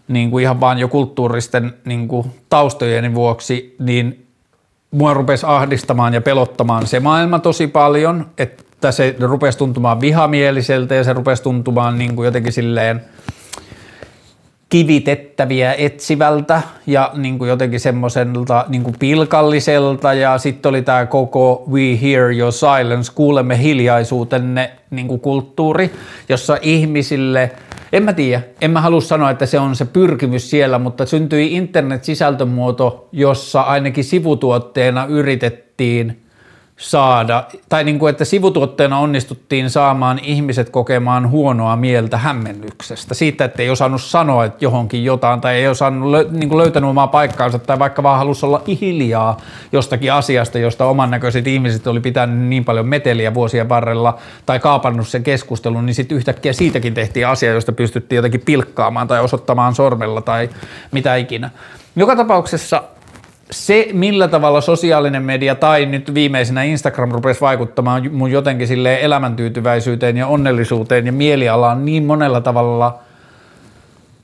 niin 0.07 0.31
kuin 0.31 0.41
ihan 0.41 0.59
vaan 0.59 0.79
jo 0.79 0.87
kulttuuristen 0.87 1.73
niin 1.85 2.07
kuin 2.07 2.31
taustojen 2.49 3.15
vuoksi, 3.15 3.75
niin 3.79 4.28
mua 4.91 5.13
rupesi 5.13 5.45
ahdistamaan 5.45 6.13
ja 6.13 6.21
pelottamaan 6.21 6.87
se 6.87 6.99
maailma 6.99 7.39
tosi 7.39 7.67
paljon, 7.67 8.27
että 8.37 8.91
se 8.91 9.15
rupesi 9.19 9.57
tuntumaan 9.57 10.01
vihamieliseltä 10.01 10.95
ja 10.95 11.03
se 11.03 11.13
rupesi 11.13 11.43
tuntumaan 11.43 11.97
niin 11.97 12.15
kuin 12.15 12.25
jotenkin 12.25 12.53
silleen 12.53 13.01
kivitettäviä 14.69 15.73
etsivältä 15.77 16.61
ja 16.87 17.11
niin 17.13 17.37
kuin 17.37 17.49
jotenkin 17.49 17.79
semmoiselta 17.79 18.65
niin 18.67 18.83
kuin 18.83 18.95
pilkalliselta. 18.99 20.13
Ja 20.13 20.37
sitten 20.37 20.69
oli 20.69 20.81
tämä 20.81 21.05
koko 21.05 21.63
We 21.71 21.99
Hear 22.01 22.31
Your 22.31 22.51
Silence, 22.51 23.11
kuulemme 23.15 23.61
hiljaisuutenne 23.61 24.71
niin 24.89 25.07
kuin 25.07 25.19
kulttuuri, 25.19 25.91
jossa 26.29 26.57
ihmisille– 26.61 27.51
en 27.93 28.03
mä 28.03 28.13
tiedä, 28.13 28.41
en 28.61 28.71
mä 28.71 28.81
halua 28.81 29.01
sanoa, 29.01 29.31
että 29.31 29.45
se 29.45 29.59
on 29.59 29.75
se 29.75 29.85
pyrkimys 29.85 30.49
siellä, 30.49 30.79
mutta 30.79 31.05
syntyi 31.05 31.53
internet-sisältömuoto, 31.53 33.09
jossa 33.11 33.61
ainakin 33.61 34.03
sivutuotteena 34.03 35.05
yritettiin 35.05 36.23
saada, 36.79 37.43
tai 37.69 37.83
niin 37.83 37.99
kuin, 37.99 38.09
että 38.09 38.25
sivutuotteena 38.25 38.99
onnistuttiin 38.99 39.69
saamaan 39.69 40.19
ihmiset 40.23 40.69
kokemaan 40.69 41.29
huonoa 41.29 41.75
mieltä 41.75 42.17
hämmennyksestä. 42.17 43.13
Siitä, 43.13 43.45
että 43.45 43.61
ei 43.61 43.69
osannut 43.69 44.01
sanoa 44.01 44.45
että 44.45 44.65
johonkin 44.65 45.03
jotain, 45.03 45.41
tai 45.41 45.55
ei 45.55 45.67
osannut 45.67 46.31
niin 46.31 46.49
kuin 46.49 46.57
löytänyt 46.57 46.89
omaa 46.89 47.07
paikkaansa, 47.07 47.59
tai 47.59 47.79
vaikka 47.79 48.03
vaan 48.03 48.17
halusi 48.17 48.45
olla 48.45 48.61
hiljaa 48.81 49.37
jostakin 49.71 50.13
asiasta, 50.13 50.59
josta 50.59 50.85
oman 50.85 51.11
näköiset 51.11 51.47
ihmiset 51.47 51.87
oli 51.87 51.99
pitänyt 51.99 52.47
niin 52.47 52.65
paljon 52.65 52.87
meteliä 52.87 53.33
vuosien 53.33 53.69
varrella, 53.69 54.17
tai 54.45 54.59
kaapannut 54.59 55.07
sen 55.07 55.23
keskustelun, 55.23 55.85
niin 55.85 55.93
sitten 55.93 56.17
yhtäkkiä 56.17 56.53
siitäkin 56.53 56.93
tehtiin 56.93 57.27
asia, 57.27 57.53
josta 57.53 57.71
pystyttiin 57.71 58.17
jotenkin 58.17 58.41
pilkkaamaan 58.45 59.07
tai 59.07 59.19
osoittamaan 59.19 59.75
sormella 59.75 60.21
tai 60.21 60.49
mitä 60.91 61.15
ikinä. 61.15 61.49
Joka 61.95 62.15
tapauksessa 62.15 62.83
se, 63.51 63.87
millä 63.93 64.27
tavalla 64.27 64.61
sosiaalinen 64.61 65.23
media 65.23 65.55
tai 65.55 65.85
nyt 65.85 66.13
viimeisenä 66.13 66.63
Instagram 66.63 67.11
rupesi 67.11 67.41
vaikuttamaan 67.41 68.09
mun 68.11 68.31
jotenkin 68.31 68.67
sille 68.67 68.99
elämäntyytyväisyyteen 69.01 70.17
ja 70.17 70.27
onnellisuuteen 70.27 71.05
ja 71.05 71.11
mielialaan 71.11 71.85
niin 71.85 72.03
monella 72.03 72.41
tavalla 72.41 72.99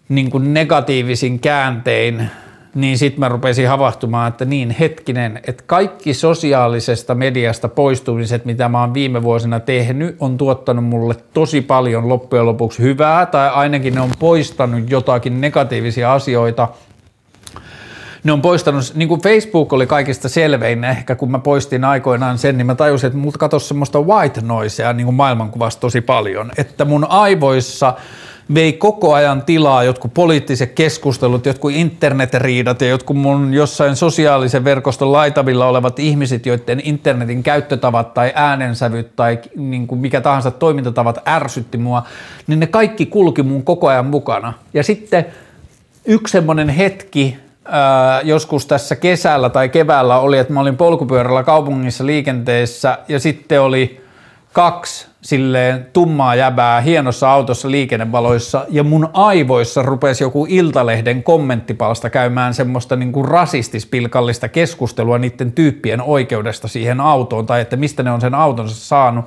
niin 0.10 0.30
kuin 0.30 0.54
negatiivisin 0.54 1.40
kääntein, 1.40 2.30
niin 2.76 2.98
sitten 2.98 3.20
mä 3.20 3.30
rupesin 3.30 3.68
havahtumaan, 3.68 4.28
että 4.28 4.46
niin 4.46 4.76
hetkinen, 4.80 5.40
että 5.48 5.64
kaikki 5.68 6.14
sosiaalisesta 6.14 7.16
mediasta 7.16 7.70
poistumiset, 7.70 8.46
mitä 8.46 8.70
mä 8.70 8.82
oon 8.82 8.94
viime 8.94 9.24
vuosina 9.24 9.60
tehnyt, 9.60 10.16
on 10.20 10.38
tuottanut 10.38 10.86
mulle 10.86 11.16
tosi 11.34 11.62
paljon 11.62 12.10
loppujen 12.10 12.46
lopuksi 12.46 12.82
hyvää, 12.84 13.26
tai 13.26 13.50
ainakin 13.50 13.96
ne 13.96 14.02
on 14.02 14.12
poistanut 14.20 14.92
jotakin 14.92 15.42
negatiivisia 15.42 16.14
asioita– 16.14 16.68
ne 18.26 18.32
on 18.32 18.42
poistanut, 18.42 18.92
niin 18.96 19.08
kuin 19.08 19.22
Facebook 19.22 19.74
oli 19.74 19.88
kaikista 19.88 20.30
selvein 20.30 20.84
ehkä, 20.84 21.16
kun 21.16 21.32
mä 21.32 21.40
poistin 21.40 21.84
aikoinaan 21.84 22.38
sen, 22.38 22.58
niin 22.58 22.66
mä 22.66 22.76
tajusin, 22.76 23.08
että 23.08 23.20
multa 23.20 23.38
katosi 23.38 23.68
semmoista 23.68 24.02
white 24.02 24.42
noisea 24.42 24.94
niin 24.94 25.06
kuin 25.06 25.16
maailmankuvasta 25.16 25.82
tosi 25.82 26.02
paljon, 26.02 26.52
että 26.58 26.86
mun 26.86 27.06
aivoissa 27.10 27.94
vei 28.54 28.74
koko 28.74 29.14
ajan 29.14 29.42
tilaa 29.42 29.84
jotkut 29.84 30.14
poliittiset 30.14 30.72
keskustelut, 30.72 31.46
jotkut 31.46 31.72
internetriidat 31.72 32.82
ja 32.82 32.88
jotkut 32.88 33.18
mun 33.18 33.54
jossain 33.54 33.96
sosiaalisen 33.96 34.64
verkoston 34.64 35.12
laitavilla 35.12 35.68
olevat 35.68 36.00
ihmiset, 36.00 36.46
joiden 36.46 36.82
internetin 36.84 37.44
käyttötavat 37.44 38.14
tai 38.14 38.32
äänensävyt 38.36 39.16
tai 39.16 39.40
niin 39.56 39.88
kuin 39.88 40.02
mikä 40.02 40.22
tahansa 40.22 40.52
toimintatavat 40.52 41.28
ärsytti 41.28 41.78
mua, 41.78 42.04
niin 42.48 42.60
ne 42.60 42.68
kaikki 42.68 43.06
kulki 43.06 43.44
mun 43.44 43.64
koko 43.64 43.88
ajan 43.88 44.06
mukana. 44.06 44.54
Ja 44.74 44.84
sitten 44.84 45.26
yksi 46.06 46.32
semmoinen 46.32 46.70
hetki, 46.70 47.45
joskus 48.24 48.66
tässä 48.66 48.96
kesällä 48.96 49.50
tai 49.50 49.70
keväällä 49.70 50.20
oli, 50.20 50.38
että 50.38 50.54
mä 50.54 50.60
olin 50.60 50.78
polkupyörällä 50.78 51.44
kaupungissa 51.44 52.06
liikenteessä 52.06 52.98
ja 53.08 53.20
sitten 53.20 53.62
oli 53.62 54.05
kaksi 54.56 55.08
silleen 55.22 55.88
tummaa 55.94 56.36
jäbää 56.36 56.82
hienossa 56.82 57.32
autossa 57.32 57.72
liikennevaloissa 57.72 58.66
ja 58.70 58.84
mun 58.84 59.10
aivoissa 59.14 59.82
rupesi 59.82 60.24
joku 60.24 60.46
Iltalehden 60.50 61.24
kommenttipalsta 61.24 62.10
käymään 62.10 62.54
semmoista 62.54 62.96
niin 62.96 63.12
kuin 63.12 63.26
rasistispilkallista 63.26 64.48
keskustelua 64.48 65.18
niiden 65.18 65.52
tyyppien 65.52 66.02
oikeudesta 66.02 66.68
siihen 66.68 67.00
autoon 67.02 67.46
tai 67.46 67.62
että 67.62 67.76
mistä 67.76 68.04
ne 68.04 68.12
on 68.12 68.22
sen 68.22 68.36
autonsa 68.36 68.76
saanut, 68.76 69.26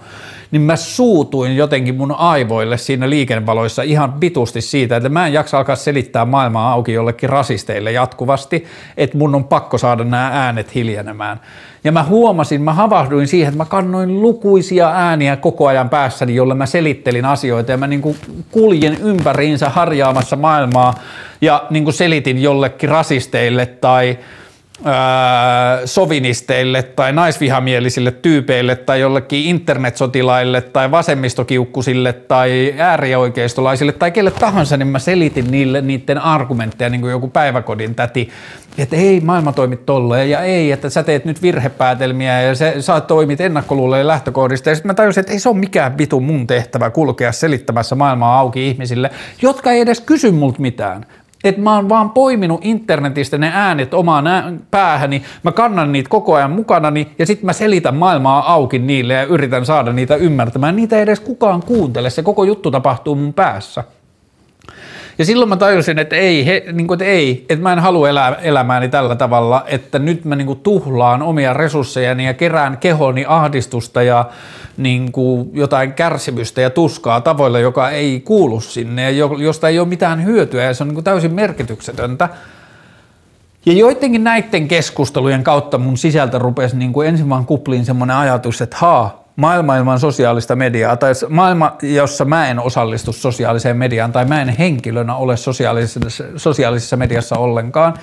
niin 0.51 0.63
mä 0.63 0.77
suutuin 0.77 1.57
jotenkin 1.57 1.95
mun 1.95 2.13
aivoille 2.13 2.79
siinä 2.79 3.11
liikennevaloissa 3.11 3.83
ihan 3.83 4.21
vitusti 4.21 4.61
siitä, 4.61 4.97
että 4.97 5.09
mä 5.09 5.27
en 5.27 5.33
jaksa 5.33 5.59
alkaa 5.59 5.77
selittää 5.77 6.25
maailmaa 6.25 6.73
auki 6.73 6.93
jollekin 6.93 7.29
rasisteille 7.29 7.93
jatkuvasti, 7.93 8.67
että 8.97 9.19
mun 9.19 9.35
on 9.35 9.45
pakko 9.45 9.79
saada 9.79 10.05
nämä 10.05 10.31
äänet 10.33 10.75
hiljenemään. 10.75 11.41
Ja 11.89 11.93
mä 11.93 12.02
huomasin, 12.02 12.62
mä 12.62 12.73
havahduin 12.73 13.28
siihen, 13.28 13.48
että 13.48 13.59
mä 13.59 13.65
kannoin 13.65 14.23
lukuisia 14.23 14.90
ääniä 14.94 15.36
koko 15.36 15.66
ajan 15.66 15.90
päässäni, 15.90 16.35
jolle 16.35 16.55
mä 16.55 16.66
selittelin 16.66 17.24
asioita. 17.24 17.70
Ja 17.70 17.77
mä 17.77 17.86
niin 17.86 18.02
kuin 18.02 18.16
kuljen 18.51 18.97
ympäriinsä 19.02 19.69
harjaamassa 19.69 20.36
maailmaa 20.36 20.94
ja 21.40 21.65
niin 21.70 21.85
kuin 21.85 21.94
selitin 21.94 22.43
jollekin 22.43 22.89
rasisteille 22.89 23.66
tai 23.66 24.19
sovinisteille 25.85 26.83
tai 26.83 27.13
naisvihamielisille 27.13 28.11
tyypeille 28.11 28.77
tai 28.77 29.01
jollekin 29.01 29.45
internetsotilaille 29.45 30.61
tai 30.61 30.91
vasemmistokiukkusille 30.91 32.13
tai 32.13 32.75
äärioikeistolaisille 32.79 33.93
tai 33.93 34.11
kelle 34.11 34.31
tahansa, 34.31 34.77
niin 34.77 34.87
mä 34.87 34.99
selitin 34.99 35.51
niille 35.51 35.81
niiden 35.81 36.19
argumentteja 36.19 36.91
niin 36.91 37.01
kuin 37.01 37.11
joku 37.11 37.29
päiväkodin 37.29 37.95
täti, 37.95 38.29
että 38.79 38.97
ei 38.97 39.21
maailma 39.21 39.53
toimi 39.53 39.77
tolleen 39.77 40.31
ja 40.31 40.41
ei, 40.41 40.73
että 40.73 40.91
sä 40.91 41.03
teet 41.03 41.25
nyt 41.25 41.43
virhepäätelmiä 41.43 42.43
ja 42.43 42.55
sä, 42.55 42.81
sä 42.81 43.01
toimit 43.01 43.41
ennakkoluuleen 43.41 44.07
lähtökohdista. 44.07 44.69
Ja 44.69 44.75
sitten 44.75 44.89
mä 44.89 44.95
tajusin, 44.95 45.21
että 45.21 45.33
ei 45.33 45.39
se 45.39 45.49
ole 45.49 45.59
mikään 45.59 45.99
vitu 45.99 46.21
mun 46.21 46.47
tehtävä 46.47 46.91
kulkea 46.91 47.33
selittämässä 47.33 47.95
maailmaa 47.95 48.39
auki 48.39 48.69
ihmisille, 48.69 49.11
jotka 49.43 49.73
ei 49.73 49.81
edes 49.81 50.01
kysy 50.01 50.31
multa 50.31 50.61
mitään 50.61 51.07
että 51.44 51.60
mä 51.60 51.74
oon 51.74 51.89
vaan 51.89 52.10
poiminut 52.10 52.60
internetistä 52.65 53.39
ne 53.39 53.51
äänet 53.55 53.94
omaan 53.94 54.24
päähäni, 54.70 55.23
mä 55.43 55.52
kannan 55.52 55.93
niitä 55.93 56.09
koko 56.09 56.35
ajan 56.35 56.51
mukanani 56.51 57.09
ja 57.19 57.27
sitten 57.27 57.47
mä 57.47 57.52
selitän 57.52 57.97
maailmaa 57.97 58.52
auki 58.52 58.78
niille 58.78 59.15
ja 59.15 59.24
yritän 59.24 59.66
saada 59.66 59.93
niitä 59.93 60.16
ymmärtämään. 60.16 60.77
Niitä 60.77 60.97
ei 60.97 61.02
edes 61.02 61.20
kukaan 61.20 61.62
kuuntele, 61.62 62.10
se 62.10 62.23
koko 62.23 62.44
juttu 62.44 62.70
tapahtuu 62.70 63.15
mun 63.15 63.35
päässä. 63.35 63.85
Ja 65.19 65.24
silloin 65.24 65.49
mä 65.49 65.57
tajusin, 65.57 65.99
että 65.99 66.16
ei, 66.16 66.47
he, 66.47 66.65
niin 66.73 66.86
kuin, 66.86 66.97
että 66.97 67.05
ei, 67.05 67.47
että 67.49 67.62
mä 67.62 67.73
en 67.73 67.78
halua 67.78 68.09
elää 68.09 68.35
elämääni 68.35 68.89
tällä 68.89 69.16
tavalla, 69.16 69.65
että 69.66 69.99
nyt 69.99 70.24
mä 70.24 70.36
niin 70.36 70.47
kuin, 70.47 70.61
tuhlaan 70.61 71.23
omia 71.23 71.55
resurssejani 71.55 72.27
ja 72.27 72.35
kerään 72.35 72.78
kehoni 72.78 73.24
ahdistusta 73.28 74.03
ja 74.03 74.24
niin 74.77 75.12
kuin, 75.12 75.51
jotain 75.53 75.93
kärsimystä 75.93 76.61
ja 76.61 76.70
tuskaa 76.70 77.20
tavoilla, 77.20 77.59
joka 77.59 77.90
ei 77.90 78.20
kuulu 78.20 78.61
sinne 78.61 79.11
ja 79.11 79.28
josta 79.39 79.69
ei 79.69 79.78
ole 79.78 79.89
mitään 79.89 80.24
hyötyä 80.24 80.65
ja 80.65 80.74
se 80.74 80.82
on 80.82 80.89
niin 80.89 80.95
kuin, 80.95 81.05
täysin 81.05 81.35
merkityksetöntä. 81.35 82.28
Ja 83.66 83.73
joidenkin 83.73 84.24
näiden 84.24 84.69
keskustelujen 84.69 85.45
kautta 85.45 85.78
mun 85.78 85.97
sisältä 85.99 86.39
rupesi 86.39 86.77
niin 86.77 86.93
kuin 86.93 87.09
ensin 87.09 87.28
vaan 87.28 87.47
kupliin 87.47 87.85
semmoinen 87.85 88.16
ajatus, 88.16 88.61
että 88.61 88.77
haa, 88.81 89.28
maailma 89.39 89.77
ilman 89.77 90.01
sosiaalista 90.01 90.56
mediaa 90.56 90.97
tai 90.97 91.12
maailma, 91.28 91.77
jossa 91.82 92.24
mä 92.24 92.48
en 92.48 92.60
osallistu 92.60 93.12
sosiaaliseen 93.12 93.77
mediaan 93.77 94.12
tai 94.12 94.24
mä 94.24 94.43
en 94.43 94.48
henkilönä 94.48 95.15
ole 95.15 95.36
sosiaalisessa, 95.36 96.24
sosiaalisessa 96.36 96.97
mediassa 96.97 97.36
ollenkaan. 97.36 97.94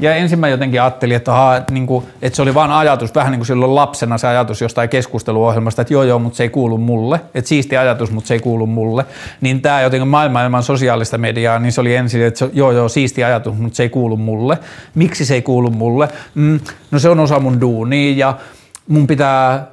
Ja 0.00 0.14
ensin 0.14 0.38
mä 0.38 0.48
jotenkin 0.48 0.82
ajattelin, 0.82 1.16
että, 1.16 1.32
aha, 1.32 1.62
niin 1.70 1.86
kuin, 1.86 2.06
että 2.22 2.36
se 2.36 2.42
oli 2.42 2.54
vain 2.54 2.70
ajatus, 2.70 3.14
vähän 3.14 3.30
niin 3.30 3.38
kuin 3.38 3.46
silloin 3.46 3.74
lapsena 3.74 4.18
se 4.18 4.26
ajatus 4.26 4.60
jostain 4.60 4.88
keskusteluohjelmasta, 4.88 5.82
että 5.82 5.94
joo 5.94 6.02
joo, 6.02 6.18
mutta 6.18 6.36
se 6.36 6.42
ei 6.42 6.48
kuulu 6.48 6.78
mulle, 6.78 7.20
että 7.34 7.48
siisti 7.48 7.76
ajatus, 7.76 8.10
mutta 8.10 8.28
se 8.28 8.34
ei 8.34 8.40
kuulu 8.40 8.66
mulle. 8.66 9.04
Niin 9.40 9.62
tämä 9.62 9.82
jotenkin 9.82 10.08
maailma 10.08 10.42
ilman 10.42 10.62
sosiaalista 10.62 11.18
mediaa, 11.18 11.58
niin 11.58 11.72
se 11.72 11.80
oli 11.80 11.94
ensin, 11.94 12.22
että 12.22 12.48
joo 12.52 12.72
joo, 12.72 12.88
siisti 12.88 13.24
ajatus, 13.24 13.54
mutta 13.54 13.76
se 13.76 13.82
ei 13.82 13.88
kuulu 13.88 14.16
mulle. 14.16 14.58
Miksi 14.94 15.24
se 15.24 15.34
ei 15.34 15.42
kuulu 15.42 15.70
mulle? 15.70 16.08
Mm, 16.34 16.60
no 16.90 16.98
se 16.98 17.08
on 17.08 17.20
osa 17.20 17.40
mun 17.40 17.60
duunia 17.60 18.16
ja 18.16 18.34
mun 18.88 19.06
pitää 19.06 19.66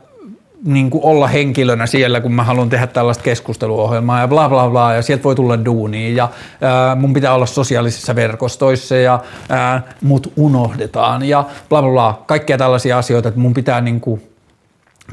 niin 0.65 0.89
kuin 0.89 1.03
olla 1.03 1.27
henkilönä 1.27 1.85
siellä, 1.85 2.21
kun 2.21 2.33
mä 2.33 2.43
haluan 2.43 2.69
tehdä 2.69 2.87
tällaista 2.87 3.23
keskusteluohjelmaa 3.23 4.19
ja 4.19 4.27
bla 4.27 4.49
bla 4.49 4.69
bla, 4.69 4.93
ja 4.93 5.01
sieltä 5.01 5.23
voi 5.23 5.35
tulla 5.35 5.65
duuniin, 5.65 6.15
ja 6.15 6.29
ää, 6.61 6.95
mun 6.95 7.13
pitää 7.13 7.33
olla 7.33 7.45
sosiaalisissa 7.45 8.15
verkostoissa, 8.15 8.95
ja 8.95 9.19
ää, 9.49 9.81
mut 10.01 10.33
unohdetaan, 10.35 11.23
ja 11.23 11.43
bla 11.69 11.81
bla 11.81 11.91
bla, 11.91 12.23
kaikkia 12.25 12.57
tällaisia 12.57 12.97
asioita, 12.97 13.29
että 13.29 13.39
mun 13.39 13.53
pitää 13.53 13.81
niin 13.81 14.01
kuin 14.01 14.21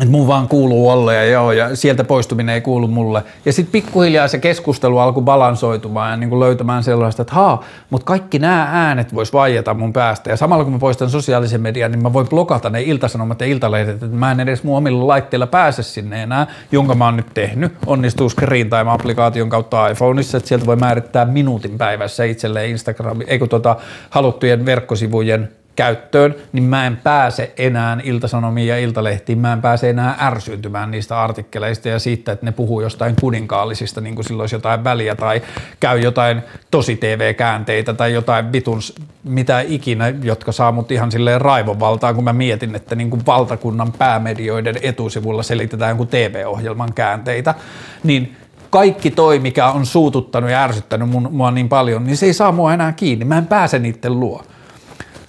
että 0.00 0.10
mun 0.10 0.26
vaan 0.26 0.48
kuuluu 0.48 0.90
olla 0.90 1.12
ja 1.12 1.24
joo, 1.24 1.52
ja 1.52 1.76
sieltä 1.76 2.04
poistuminen 2.04 2.54
ei 2.54 2.60
kuulu 2.60 2.88
mulle. 2.88 3.22
Ja 3.44 3.52
sitten 3.52 3.72
pikkuhiljaa 3.72 4.28
se 4.28 4.38
keskustelu 4.38 4.98
alkoi 4.98 5.22
balansoitumaan 5.22 6.10
ja 6.10 6.16
niin 6.16 6.30
kuin 6.30 6.40
löytämään 6.40 6.82
sellaista, 6.82 7.22
että 7.22 7.34
haa, 7.34 7.64
mutta 7.90 8.04
kaikki 8.04 8.38
nämä 8.38 8.68
äänet 8.72 9.14
vois 9.14 9.32
vaieta 9.32 9.74
mun 9.74 9.92
päästä. 9.92 10.30
Ja 10.30 10.36
samalla 10.36 10.64
kun 10.64 10.72
mä 10.72 10.78
poistan 10.78 11.10
sosiaalisen 11.10 11.60
median, 11.60 11.90
niin 11.90 12.02
mä 12.02 12.12
voin 12.12 12.28
blokata 12.28 12.70
ne 12.70 12.82
iltasanomat 12.82 13.40
ja 13.40 13.46
iltalehdet, 13.46 14.02
että 14.02 14.16
mä 14.16 14.32
en 14.32 14.40
edes 14.40 14.64
mun 14.64 14.76
omilla 14.76 15.06
laitteilla 15.06 15.46
pääse 15.46 15.82
sinne 15.82 16.22
enää, 16.22 16.46
jonka 16.72 16.94
mä 16.94 17.04
oon 17.04 17.16
nyt 17.16 17.34
tehnyt. 17.34 17.72
Onnistuu 17.86 18.30
Screen 18.30 18.70
Time-applikaation 18.70 19.48
kautta 19.48 19.88
iPhoneissa, 19.88 20.36
että 20.36 20.48
sieltä 20.48 20.66
voi 20.66 20.76
määrittää 20.76 21.24
minuutin 21.24 21.78
päivässä 21.78 22.24
itselleen 22.24 22.70
Instagram, 22.70 23.18
eikö 23.26 23.46
tota 23.46 23.76
haluttujen 24.10 24.66
verkkosivujen 24.66 25.48
käyttöön, 25.76 26.34
niin 26.52 26.64
mä 26.64 26.86
en 26.86 26.96
pääse 26.96 27.52
enää 27.56 27.98
iltasanomiin 28.02 28.68
ja 28.68 28.78
iltalehtiin, 28.78 29.38
mä 29.38 29.52
en 29.52 29.62
pääse 29.62 29.90
enää 29.90 30.16
ärsyyntymään 30.20 30.90
niistä 30.90 31.20
artikkeleista 31.20 31.88
ja 31.88 31.98
siitä, 31.98 32.32
että 32.32 32.46
ne 32.46 32.52
puhuu 32.52 32.80
jostain 32.80 33.16
kuninkaallisista, 33.20 34.01
niin 34.01 34.14
kuin 34.14 34.24
silloin 34.24 34.48
jotain 34.52 34.84
väliä 34.84 35.14
tai 35.14 35.42
käy 35.80 36.01
jotain 36.01 36.42
tosi 36.70 36.96
TV-käänteitä 36.96 37.94
tai 37.94 38.12
jotain 38.12 38.52
vitun 38.52 38.80
mitä 39.24 39.60
ikinä, 39.60 40.09
jotka 40.22 40.52
saa 40.52 40.72
mut 40.72 40.90
ihan 40.90 41.12
silleen 41.12 41.40
raivovaltaan, 41.40 42.14
kun 42.14 42.24
mä 42.24 42.32
mietin, 42.32 42.74
että 42.74 42.94
niin 42.94 43.10
kuin 43.10 43.26
valtakunnan 43.26 43.92
päämedioiden 43.92 44.74
etusivulla 44.82 45.42
selitetään 45.42 45.88
jonkun 45.88 46.09
TV-ohjelman 46.09 46.92
käänteitä, 46.94 47.55
niin 48.02 48.36
kaikki 48.70 49.10
toi, 49.10 49.38
mikä 49.38 49.68
on 49.68 49.86
suututtanut 49.86 50.51
ja 50.51 50.62
ärsyttänyt 50.62 51.09
mun, 51.09 51.28
mua 51.32 51.51
niin 51.51 51.68
paljon, 51.68 52.05
niin 52.05 52.16
se 52.16 52.26
ei 52.26 52.32
saa 52.32 52.52
mua 52.52 52.74
enää 52.74 52.92
kiinni. 52.92 53.24
Mä 53.24 53.38
en 53.38 53.46
pääse 53.46 53.78
niiden 53.78 54.20
luo. 54.20 54.42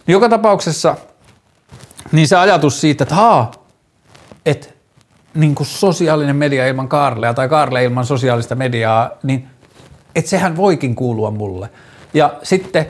Joka 0.08 0.30
tapauksessa 0.30 0.96
niin 2.12 2.28
se 2.28 2.36
ajatus 2.36 2.82
siitä, 2.82 3.04
että 3.04 3.16
haa, 3.16 3.52
että 4.46 4.68
niin 5.34 5.56
kuin 5.56 5.68
sosiaalinen 5.68 6.36
media 6.36 6.68
ilman 6.68 6.88
Kaarlea 6.88 7.34
tai 7.34 7.50
Kaarle 7.50 7.84
ilman 7.84 8.06
sosiaalista 8.06 8.56
mediaa, 8.56 9.10
niin 9.24 9.48
että 10.16 10.30
sehän 10.30 10.58
voikin 10.58 10.96
kuulua 10.96 11.32
mulle. 11.32 11.70
Ja 12.14 12.34
sitten 12.44 12.86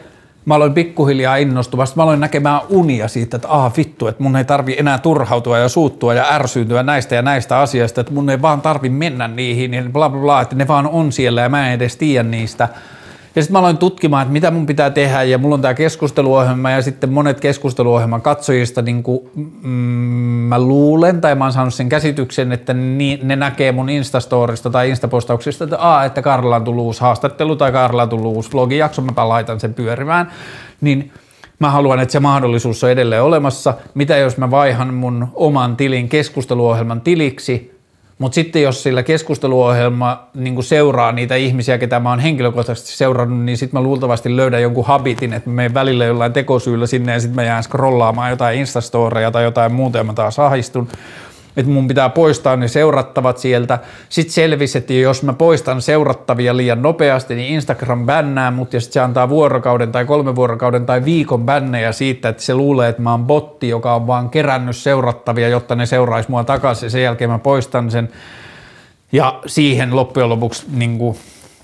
mä 0.45 0.55
aloin 0.55 0.73
pikkuhiljaa 0.73 1.35
innostua, 1.35 1.85
mä 1.95 2.03
aloin 2.03 2.19
näkemään 2.19 2.61
unia 2.69 3.07
siitä, 3.07 3.35
että 3.35 3.49
aha 3.49 3.71
vittu, 3.77 4.07
että 4.07 4.23
mun 4.23 4.35
ei 4.35 4.45
tarvi 4.45 4.75
enää 4.79 4.97
turhautua 4.97 5.57
ja 5.57 5.69
suuttua 5.69 6.13
ja 6.13 6.25
ärsyyntyä 6.29 6.83
näistä 6.83 7.15
ja 7.15 7.21
näistä 7.21 7.59
asioista, 7.59 8.01
että 8.01 8.13
mun 8.13 8.29
ei 8.29 8.41
vaan 8.41 8.61
tarvi 8.61 8.89
mennä 8.89 9.27
niihin, 9.27 9.71
niin 9.71 9.93
bla 9.93 10.09
bla 10.09 10.19
bla, 10.19 10.41
että 10.41 10.55
ne 10.55 10.67
vaan 10.67 10.87
on 10.87 11.11
siellä 11.11 11.41
ja 11.41 11.49
mä 11.49 11.67
en 11.67 11.73
edes 11.73 11.97
tiedä 11.97 12.23
niistä. 12.23 12.69
Ja 13.35 13.41
sitten 13.41 13.53
mä 13.53 13.59
aloin 13.59 13.77
tutkimaan, 13.77 14.21
että 14.21 14.33
mitä 14.33 14.51
mun 14.51 14.65
pitää 14.65 14.89
tehdä 14.89 15.23
ja 15.23 15.37
mulla 15.37 15.55
on 15.55 15.61
tämä 15.61 15.73
keskusteluohjelma 15.73 16.71
ja 16.71 16.81
sitten 16.81 17.13
monet 17.13 17.39
keskusteluohjelman 17.39 18.21
katsojista, 18.21 18.81
niin 18.81 19.03
kuin, 19.03 19.29
mm, 19.61 19.69
mä 20.49 20.59
luulen 20.59 21.21
tai 21.21 21.35
mä 21.35 21.45
oon 21.45 21.53
saanut 21.53 21.73
sen 21.73 21.89
käsityksen, 21.89 22.51
että 22.51 22.73
ni, 22.73 23.19
ne 23.23 23.35
näkee 23.35 23.71
mun 23.71 23.89
Instastorista 23.89 24.69
tai 24.69 24.89
Instapostauksista, 24.89 25.63
että, 25.63 25.77
aa, 25.77 26.05
että 26.05 26.21
Karla 26.21 26.55
on 26.55 26.63
tullut 26.63 26.85
uusi 26.85 27.01
haastattelu 27.01 27.55
tai 27.55 27.71
Karla 27.71 28.03
on 28.03 28.09
tullut 28.09 28.35
uusi 28.35 28.51
vlogijakso, 28.53 29.01
mä 29.01 29.29
laitan 29.29 29.59
sen 29.59 29.73
pyörimään, 29.73 30.31
niin 30.81 31.11
mä 31.59 31.71
haluan, 31.71 31.99
että 31.99 32.13
se 32.13 32.19
mahdollisuus 32.19 32.83
on 32.83 32.89
edelleen 32.89 33.23
olemassa. 33.23 33.73
Mitä 33.93 34.17
jos 34.17 34.37
mä 34.37 34.51
vaihan 34.51 34.93
mun 34.93 35.27
oman 35.33 35.75
tilin 35.75 36.09
keskusteluohjelman 36.09 37.01
tiliksi, 37.01 37.74
mutta 38.17 38.35
sitten 38.35 38.61
jos 38.61 38.83
sillä 38.83 39.03
keskusteluohjelma 39.03 40.27
niin 40.33 40.63
seuraa 40.63 41.11
niitä 41.11 41.35
ihmisiä, 41.35 41.77
ketä 41.77 41.99
mä 41.99 42.09
oon 42.09 42.19
henkilökohtaisesti 42.19 42.91
seurannut, 42.91 43.39
niin 43.39 43.57
sitten 43.57 43.79
mä 43.79 43.83
luultavasti 43.83 44.35
löydän 44.35 44.61
jonkun 44.61 44.85
habitin, 44.85 45.33
että 45.33 45.49
menen 45.49 45.73
välillä 45.73 46.05
jollain 46.05 46.33
tekosyyllä 46.33 46.87
sinne 46.87 47.13
ja 47.13 47.19
sitten 47.19 47.35
mä 47.35 47.43
jään 47.43 47.63
scrollaamaan 47.63 48.29
jotain 48.29 48.59
Instastoreja 48.59 49.31
tai 49.31 49.43
jotain 49.43 49.73
muuta 49.73 49.97
ja 49.97 50.03
mä 50.03 50.13
taas 50.13 50.39
ahistun 50.39 50.87
että 51.57 51.71
mun 51.71 51.87
pitää 51.87 52.09
poistaa 52.09 52.55
ne 52.55 52.67
seurattavat 52.67 53.37
sieltä. 53.37 53.79
Sitten 54.09 54.33
selvisi, 54.33 54.77
että 54.77 54.93
jos 54.93 55.23
mä 55.23 55.33
poistan 55.33 55.81
seurattavia 55.81 56.57
liian 56.57 56.81
nopeasti, 56.81 57.35
niin 57.35 57.53
Instagram 57.53 58.05
bännää 58.05 58.51
mut 58.51 58.73
ja 58.73 58.81
sitten 58.81 58.93
se 58.93 58.99
antaa 58.99 59.29
vuorokauden 59.29 59.91
tai 59.91 60.05
kolme 60.05 60.35
vuorokauden 60.35 60.85
tai 60.85 61.05
viikon 61.05 61.45
bännejä 61.45 61.91
siitä, 61.91 62.29
että 62.29 62.43
se 62.43 62.53
luulee, 62.53 62.89
että 62.89 63.01
mä 63.01 63.11
oon 63.11 63.25
botti, 63.25 63.69
joka 63.69 63.95
on 63.95 64.07
vaan 64.07 64.29
kerännyt 64.29 64.75
seurattavia, 64.75 65.49
jotta 65.49 65.75
ne 65.75 65.85
seuraisi 65.85 66.31
mua 66.31 66.43
takaisin 66.43 66.87
ja 66.87 66.89
sen 66.89 67.03
jälkeen 67.03 67.29
mä 67.29 67.39
poistan 67.39 67.91
sen. 67.91 68.09
Ja 69.11 69.39
siihen 69.45 69.95
loppujen 69.95 70.29
lopuksi 70.29 70.65
niin 70.71 70.97
kuin 70.97 71.17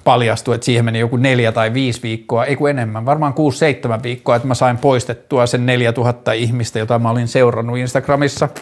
paljastui, 0.03 0.55
että 0.55 0.65
siihen 0.65 0.85
meni 0.85 0.99
joku 0.99 1.17
neljä 1.17 1.51
tai 1.51 1.73
viisi 1.73 2.03
viikkoa, 2.03 2.45
ei 2.45 2.55
kun 2.55 2.69
enemmän, 2.69 3.05
varmaan 3.05 3.33
kuusi, 3.33 3.57
seitsemän 3.57 4.03
viikkoa, 4.03 4.35
että 4.35 4.47
mä 4.47 4.53
sain 4.53 4.77
poistettua 4.77 5.45
sen 5.45 5.65
4000 5.65 6.31
ihmistä, 6.31 6.79
jota 6.79 6.99
mä 6.99 7.09
olin 7.09 7.27
seurannut 7.27 7.77
Instagramissa– 7.77 8.49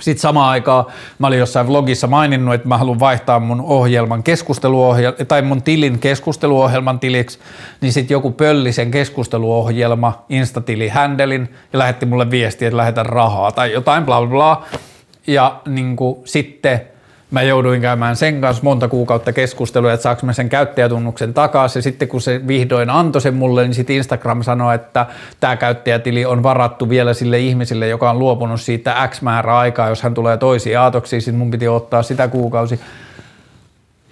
sitten 0.00 0.20
samaan 0.22 0.50
aikaan 0.50 0.84
mä 1.18 1.26
olin 1.26 1.38
jossain 1.38 1.68
vlogissa 1.68 2.06
maininnut, 2.06 2.54
että 2.54 2.68
mä 2.68 2.78
haluan 2.78 3.00
vaihtaa 3.00 3.40
mun 3.40 3.60
ohjelman 3.60 4.22
keskusteluohjelma, 4.22 5.24
tai 5.28 5.42
mun 5.42 5.62
tilin 5.62 5.98
keskusteluohjelman 5.98 7.00
tiliksi, 7.00 7.38
niin 7.80 7.92
sitten 7.92 8.14
joku 8.14 8.30
pölli 8.30 8.72
sen 8.72 8.90
keskusteluohjelma, 8.90 10.24
instatili 10.28 10.88
händelin 10.88 11.54
ja 11.72 11.78
lähetti 11.78 12.06
mulle 12.06 12.30
viestiä, 12.30 12.68
että 12.68 12.76
lähetän 12.76 13.06
rahaa 13.06 13.52
tai 13.52 13.72
jotain 13.72 14.04
bla 14.04 14.20
bla 14.20 14.28
bla. 14.30 14.64
Ja 15.26 15.60
niin 15.66 15.96
sitten 16.24 16.95
mä 17.30 17.42
jouduin 17.42 17.80
käymään 17.80 18.16
sen 18.16 18.40
kanssa 18.40 18.62
monta 18.62 18.88
kuukautta 18.88 19.32
keskustelua, 19.32 19.92
että 19.92 20.02
saaks 20.02 20.22
mä 20.22 20.32
sen 20.32 20.48
käyttäjätunnuksen 20.48 21.34
takaisin. 21.34 21.78
Ja 21.78 21.82
sitten 21.82 22.08
kun 22.08 22.20
se 22.20 22.40
vihdoin 22.48 22.90
antoi 22.90 23.20
sen 23.20 23.34
mulle, 23.34 23.62
niin 23.62 23.74
sitten 23.74 23.96
Instagram 23.96 24.42
sanoi, 24.42 24.74
että 24.74 25.06
tämä 25.40 25.56
käyttäjätili 25.56 26.24
on 26.24 26.42
varattu 26.42 26.88
vielä 26.88 27.14
sille 27.14 27.38
ihmiselle, 27.38 27.88
joka 27.88 28.10
on 28.10 28.18
luopunut 28.18 28.60
siitä 28.60 29.08
X 29.10 29.22
määrä 29.22 29.58
aikaa, 29.58 29.88
jos 29.88 30.02
hän 30.02 30.14
tulee 30.14 30.36
toisiin 30.36 30.78
aatoksiin, 30.78 31.22
sitten 31.22 31.38
mun 31.38 31.50
piti 31.50 31.68
ottaa 31.68 32.02
sitä 32.02 32.28
kuukausi. 32.28 32.80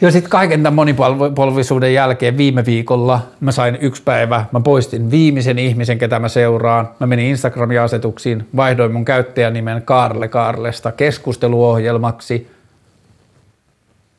Ja 0.01 0.11
sitten 0.11 0.31
kaiken 0.31 0.63
tämän 0.63 0.75
monipolvisuuden 0.75 1.95
jälkeen 1.95 2.37
viime 2.37 2.65
viikolla 2.67 3.21
mä 3.41 3.53
sain 3.53 3.79
yksi 3.81 4.03
päivä, 4.03 4.45
mä 4.53 4.61
poistin 4.61 5.11
viimeisen 5.11 5.59
ihmisen, 5.59 5.99
ketä 5.99 6.19
mä 6.19 6.29
seuraan. 6.29 6.89
Mä 7.01 7.07
menin 7.07 7.27
Instagramin 7.27 7.81
asetuksiin, 7.81 8.49
vaihdoin 8.57 8.93
mun 8.93 9.05
käyttäjänimen 9.05 9.83
Karle 9.83 10.29
Karlesta 10.29 10.93
keskusteluohjelmaksi– 10.93 12.49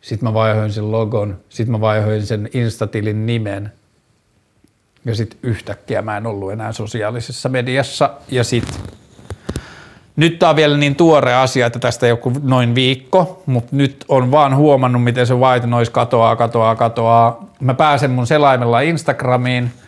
sitten 0.06 0.30
mä 0.30 0.34
vaihoin 0.34 0.72
sen 0.72 0.92
logon, 0.92 1.38
sitten 1.50 1.72
mä 1.72 1.82
vaihoin 1.82 2.26
sen 2.26 2.50
Instatilin 2.54 3.26
nimen. 3.26 3.72
Ja 5.06 5.16
sitten 5.16 5.40
yhtäkkiä 5.44 6.02
mä 6.02 6.18
en 6.18 6.28
ollut 6.28 6.52
enää 6.52 6.72
sosiaalisessa 6.72 7.50
mediassa. 7.50 8.10
Ja 8.32 8.44
sitten 8.44 8.76
nyt 10.16 10.40
tää 10.40 10.50
on 10.50 10.56
vielä 10.56 10.78
niin 10.78 10.96
tuore 10.96 11.34
asia, 11.34 11.66
että 11.66 11.80
tästä 11.80 12.08
joku 12.08 12.32
noin 12.44 12.76
viikko, 12.76 13.44
mutta 13.46 13.76
nyt 13.76 14.06
on 14.08 14.32
vaan 14.32 14.56
huomannut, 14.56 15.04
miten 15.04 15.28
se 15.28 15.36
white 15.36 15.68
noise 15.68 15.92
katoaa, 15.92 16.36
katoaa, 16.36 16.76
katoaa. 16.76 17.50
Mä 17.60 17.74
pääsen 17.74 18.12
mun 18.12 18.28
selaimella 18.28 18.82
Instagramiin– 18.82 19.72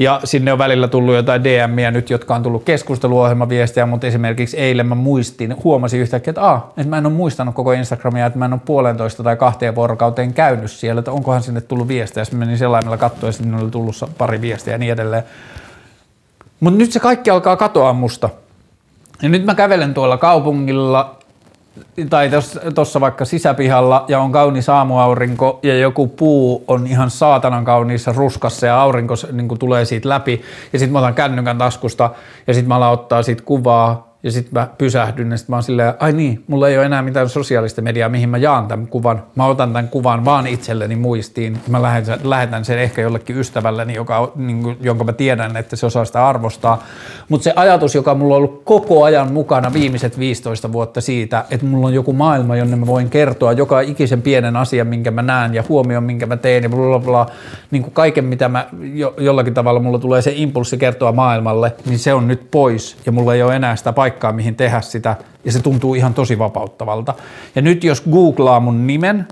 ja 0.00 0.20
sinne 0.24 0.52
on 0.52 0.58
välillä 0.58 0.88
tullut 0.88 1.14
jotain 1.14 1.44
DMiä 1.44 1.90
nyt, 1.90 2.10
jotka 2.10 2.34
on 2.34 2.42
tullut 2.42 2.64
keskusteluohjelmaviestejä, 2.64 3.86
mutta 3.86 4.06
esimerkiksi 4.06 4.56
eilen 4.56 4.86
mä 4.86 4.94
muistin, 4.94 5.56
huomasin 5.64 6.00
yhtäkkiä, 6.00 6.30
että, 6.30 6.42
Aa, 6.42 6.72
että 6.76 6.90
mä 6.90 6.98
en 6.98 7.06
ole 7.06 7.14
muistanut 7.14 7.54
koko 7.54 7.72
Instagramia, 7.72 8.26
että 8.26 8.38
mä 8.38 8.44
en 8.44 8.52
ole 8.52 8.60
puolentoista 8.64 9.22
tai 9.22 9.36
kahteen 9.36 9.74
vuorokauteen 9.74 10.34
käynyt 10.34 10.70
siellä, 10.70 10.98
että 10.98 11.12
onkohan 11.12 11.42
sinne 11.42 11.60
tullut 11.60 11.88
viestejä. 11.88 12.24
Sitten 12.24 12.38
menin 12.38 12.58
sellaimella 12.58 12.96
katsoa 12.96 13.28
ja 13.28 13.32
sinne 13.32 13.62
oli 13.62 13.70
tullut 13.70 13.94
pari 14.18 14.40
viestiä 14.40 14.74
ja 14.74 14.78
niin 14.78 14.92
edelleen. 14.92 15.22
Mutta 16.60 16.78
nyt 16.78 16.92
se 16.92 17.00
kaikki 17.00 17.30
alkaa 17.30 17.56
katoa 17.56 17.92
musta. 17.92 18.28
Ja 19.22 19.28
nyt 19.28 19.44
mä 19.44 19.54
kävelen 19.54 19.94
tuolla 19.94 20.18
kaupungilla 20.18 21.19
tai 22.10 22.30
tuossa 22.74 23.00
vaikka 23.00 23.24
sisäpihalla 23.24 24.04
ja 24.08 24.20
on 24.20 24.32
kaunis 24.32 24.68
aamuaurinko 24.68 25.60
ja 25.62 25.78
joku 25.78 26.06
puu 26.06 26.64
on 26.68 26.86
ihan 26.86 27.10
saatanan 27.10 27.64
kauniissa 27.64 28.12
ruskassa 28.12 28.66
ja 28.66 28.80
aurinko 28.80 29.14
niin 29.32 29.58
tulee 29.58 29.84
siitä 29.84 30.08
läpi. 30.08 30.42
Ja 30.72 30.78
sitten 30.78 30.92
mä 30.92 30.98
otan 30.98 31.14
kännykän 31.14 31.58
taskusta 31.58 32.10
ja 32.46 32.54
sitten 32.54 32.68
mä 32.68 32.76
alan 32.76 32.92
ottaa 32.92 33.22
siitä 33.22 33.42
kuvaa 33.42 34.09
ja 34.22 34.32
sitten 34.32 34.54
mä 34.54 34.68
pysähdyn 34.78 35.30
ja 35.30 35.36
sitten 35.36 35.52
mä 35.52 35.56
oon 35.56 35.62
silleen, 35.62 35.94
ai 36.00 36.12
niin, 36.12 36.44
mulla 36.46 36.68
ei 36.68 36.78
ole 36.78 36.86
enää 36.86 37.02
mitään 37.02 37.28
sosiaalista 37.28 37.82
mediaa, 37.82 38.08
mihin 38.08 38.28
mä 38.28 38.38
jaan 38.38 38.66
tämän 38.66 38.86
kuvan. 38.86 39.22
Mä 39.34 39.46
otan 39.46 39.72
tämän 39.72 39.88
kuvan 39.88 40.24
vaan 40.24 40.46
itselleni 40.46 40.96
muistiin. 40.96 41.58
Mä 41.68 41.82
lähetän, 42.22 42.64
sen 42.64 42.78
ehkä 42.78 43.02
jollekin 43.02 43.38
ystävälleni, 43.38 43.94
joka, 43.94 44.32
niin 44.36 44.62
kuin, 44.62 44.76
jonka 44.80 45.04
mä 45.04 45.12
tiedän, 45.12 45.56
että 45.56 45.76
se 45.76 45.86
osaa 45.86 46.04
sitä 46.04 46.28
arvostaa. 46.28 46.82
Mutta 47.28 47.44
se 47.44 47.52
ajatus, 47.56 47.94
joka 47.94 48.14
mulla 48.14 48.34
on 48.34 48.36
ollut 48.36 48.62
koko 48.64 49.04
ajan 49.04 49.32
mukana 49.32 49.72
viimeiset 49.72 50.18
15 50.18 50.72
vuotta 50.72 51.00
siitä, 51.00 51.44
että 51.50 51.66
mulla 51.66 51.86
on 51.86 51.94
joku 51.94 52.12
maailma, 52.12 52.56
jonne 52.56 52.76
mä 52.76 52.86
voin 52.86 53.10
kertoa 53.10 53.52
joka 53.52 53.80
ikisen 53.80 54.22
pienen 54.22 54.56
asian, 54.56 54.86
minkä 54.86 55.10
mä 55.10 55.22
näen 55.22 55.54
ja 55.54 55.64
huomioon, 55.68 56.04
minkä 56.04 56.26
mä 56.26 56.36
teen 56.36 56.62
ja 56.62 56.68
bla, 56.68 56.98
bla, 56.98 57.26
niin 57.70 57.82
kuin 57.82 57.92
kaiken, 57.92 58.24
mitä 58.24 58.48
mä 58.48 58.66
jo, 58.94 59.14
jollakin 59.18 59.54
tavalla 59.54 59.80
mulla 59.80 59.98
tulee 59.98 60.22
se 60.22 60.32
impulssi 60.34 60.78
kertoa 60.78 61.12
maailmalle, 61.12 61.72
niin 61.86 61.98
se 61.98 62.14
on 62.14 62.28
nyt 62.28 62.50
pois 62.50 62.96
ja 63.06 63.12
mulla 63.12 63.34
ei 63.34 63.42
ole 63.42 63.56
enää 63.56 63.76
sitä 63.76 63.92
paikkaa 63.92 64.09
paikkaa, 64.10 64.32
mihin 64.32 64.56
tehdä 64.56 64.80
sitä, 64.80 65.16
ja 65.44 65.52
se 65.52 65.62
tuntuu 65.62 65.94
ihan 65.94 66.14
tosi 66.14 66.38
vapauttavalta. 66.38 67.14
Ja 67.54 67.62
nyt 67.62 67.84
jos 67.84 68.02
googlaa 68.10 68.60
mun 68.60 68.86
nimen, 68.86 69.28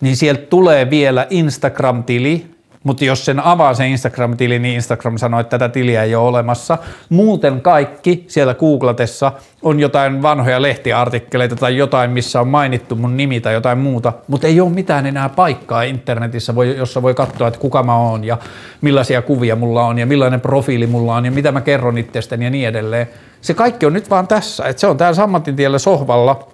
niin 0.00 0.16
sieltä 0.16 0.46
tulee 0.46 0.90
vielä 0.90 1.26
Instagram-tili, 1.30 2.46
mutta 2.88 3.04
jos 3.04 3.24
sen 3.24 3.40
avaa 3.40 3.74
se 3.74 3.88
Instagram-tili, 3.88 4.58
niin 4.58 4.74
Instagram 4.74 5.18
sanoo, 5.18 5.40
että 5.40 5.58
tätä 5.58 5.72
tiliä 5.72 6.02
ei 6.02 6.14
ole 6.14 6.28
olemassa. 6.28 6.78
Muuten 7.08 7.60
kaikki 7.60 8.24
siellä 8.28 8.54
googlatessa 8.54 9.32
on 9.62 9.80
jotain 9.80 10.22
vanhoja 10.22 10.62
lehtiartikkeleita 10.62 11.56
tai 11.56 11.76
jotain, 11.76 12.10
missä 12.10 12.40
on 12.40 12.48
mainittu 12.48 12.96
mun 12.96 13.16
nimi 13.16 13.40
tai 13.40 13.54
jotain 13.54 13.78
muuta, 13.78 14.12
mutta 14.28 14.46
ei 14.46 14.60
ole 14.60 14.70
mitään 14.70 15.06
enää 15.06 15.28
paikkaa 15.28 15.82
internetissä, 15.82 16.54
jossa 16.76 17.02
voi 17.02 17.14
katsoa, 17.14 17.48
että 17.48 17.60
kuka 17.60 17.82
mä 17.82 17.96
oon 17.96 18.24
ja 18.24 18.38
millaisia 18.80 19.22
kuvia 19.22 19.56
mulla 19.56 19.84
on 19.84 19.98
ja 19.98 20.06
millainen 20.06 20.40
profiili 20.40 20.86
mulla 20.86 21.14
on 21.14 21.24
ja 21.24 21.30
mitä 21.30 21.52
mä 21.52 21.60
kerron 21.60 21.98
itsestäni 21.98 22.44
ja 22.44 22.50
niin 22.50 22.68
edelleen. 22.68 23.08
Se 23.40 23.54
kaikki 23.54 23.86
on 23.86 23.92
nyt 23.92 24.10
vaan 24.10 24.28
tässä, 24.28 24.64
että 24.64 24.80
se 24.80 24.86
on 24.86 24.96
täällä 24.96 25.14
Sammatin 25.14 25.56
tiellä 25.56 25.78
sohvalla 25.78 26.48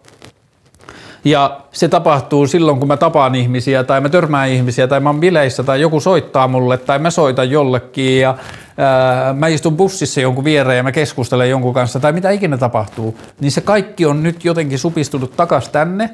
Ja 1.25 1.61
se 1.73 1.89
tapahtuu 1.89 2.47
silloin, 2.47 2.79
kun 2.79 2.89
mä 2.89 2.97
tapaan 2.97 3.35
ihmisiä 3.35 3.85
tai 3.85 4.01
mä 4.01 4.09
törmään 4.09 4.49
ihmisiä 4.49 4.87
tai 4.87 5.01
mä 5.01 5.09
oon 5.09 5.21
bileissä 5.21 5.63
tai 5.63 5.81
joku 5.81 6.01
soittaa 6.01 6.49
mulle 6.49 6.79
tai 6.79 6.99
mä 6.99 7.11
soitan 7.11 7.51
jollekin 7.51 8.21
ja 8.21 8.35
ää, 8.77 9.33
mä 9.33 9.47
istun 9.47 9.77
bussissa 9.77 10.21
jonkun 10.21 10.45
viereen 10.45 10.77
ja 10.77 10.83
mä 10.83 10.93
keskustelen 10.93 11.51
jonkun 11.51 11.75
kanssa 11.75 12.01
tai 12.01 12.13
mitä 12.13 12.31
ikinä 12.31 12.57
tapahtuu, 12.57 13.19
niin 13.41 13.53
se 13.53 13.61
kaikki 13.61 14.07
on 14.07 14.23
nyt 14.23 14.45
jotenkin 14.45 14.79
supistunut 14.79 15.37
takas 15.37 15.69
tänne 15.69 16.11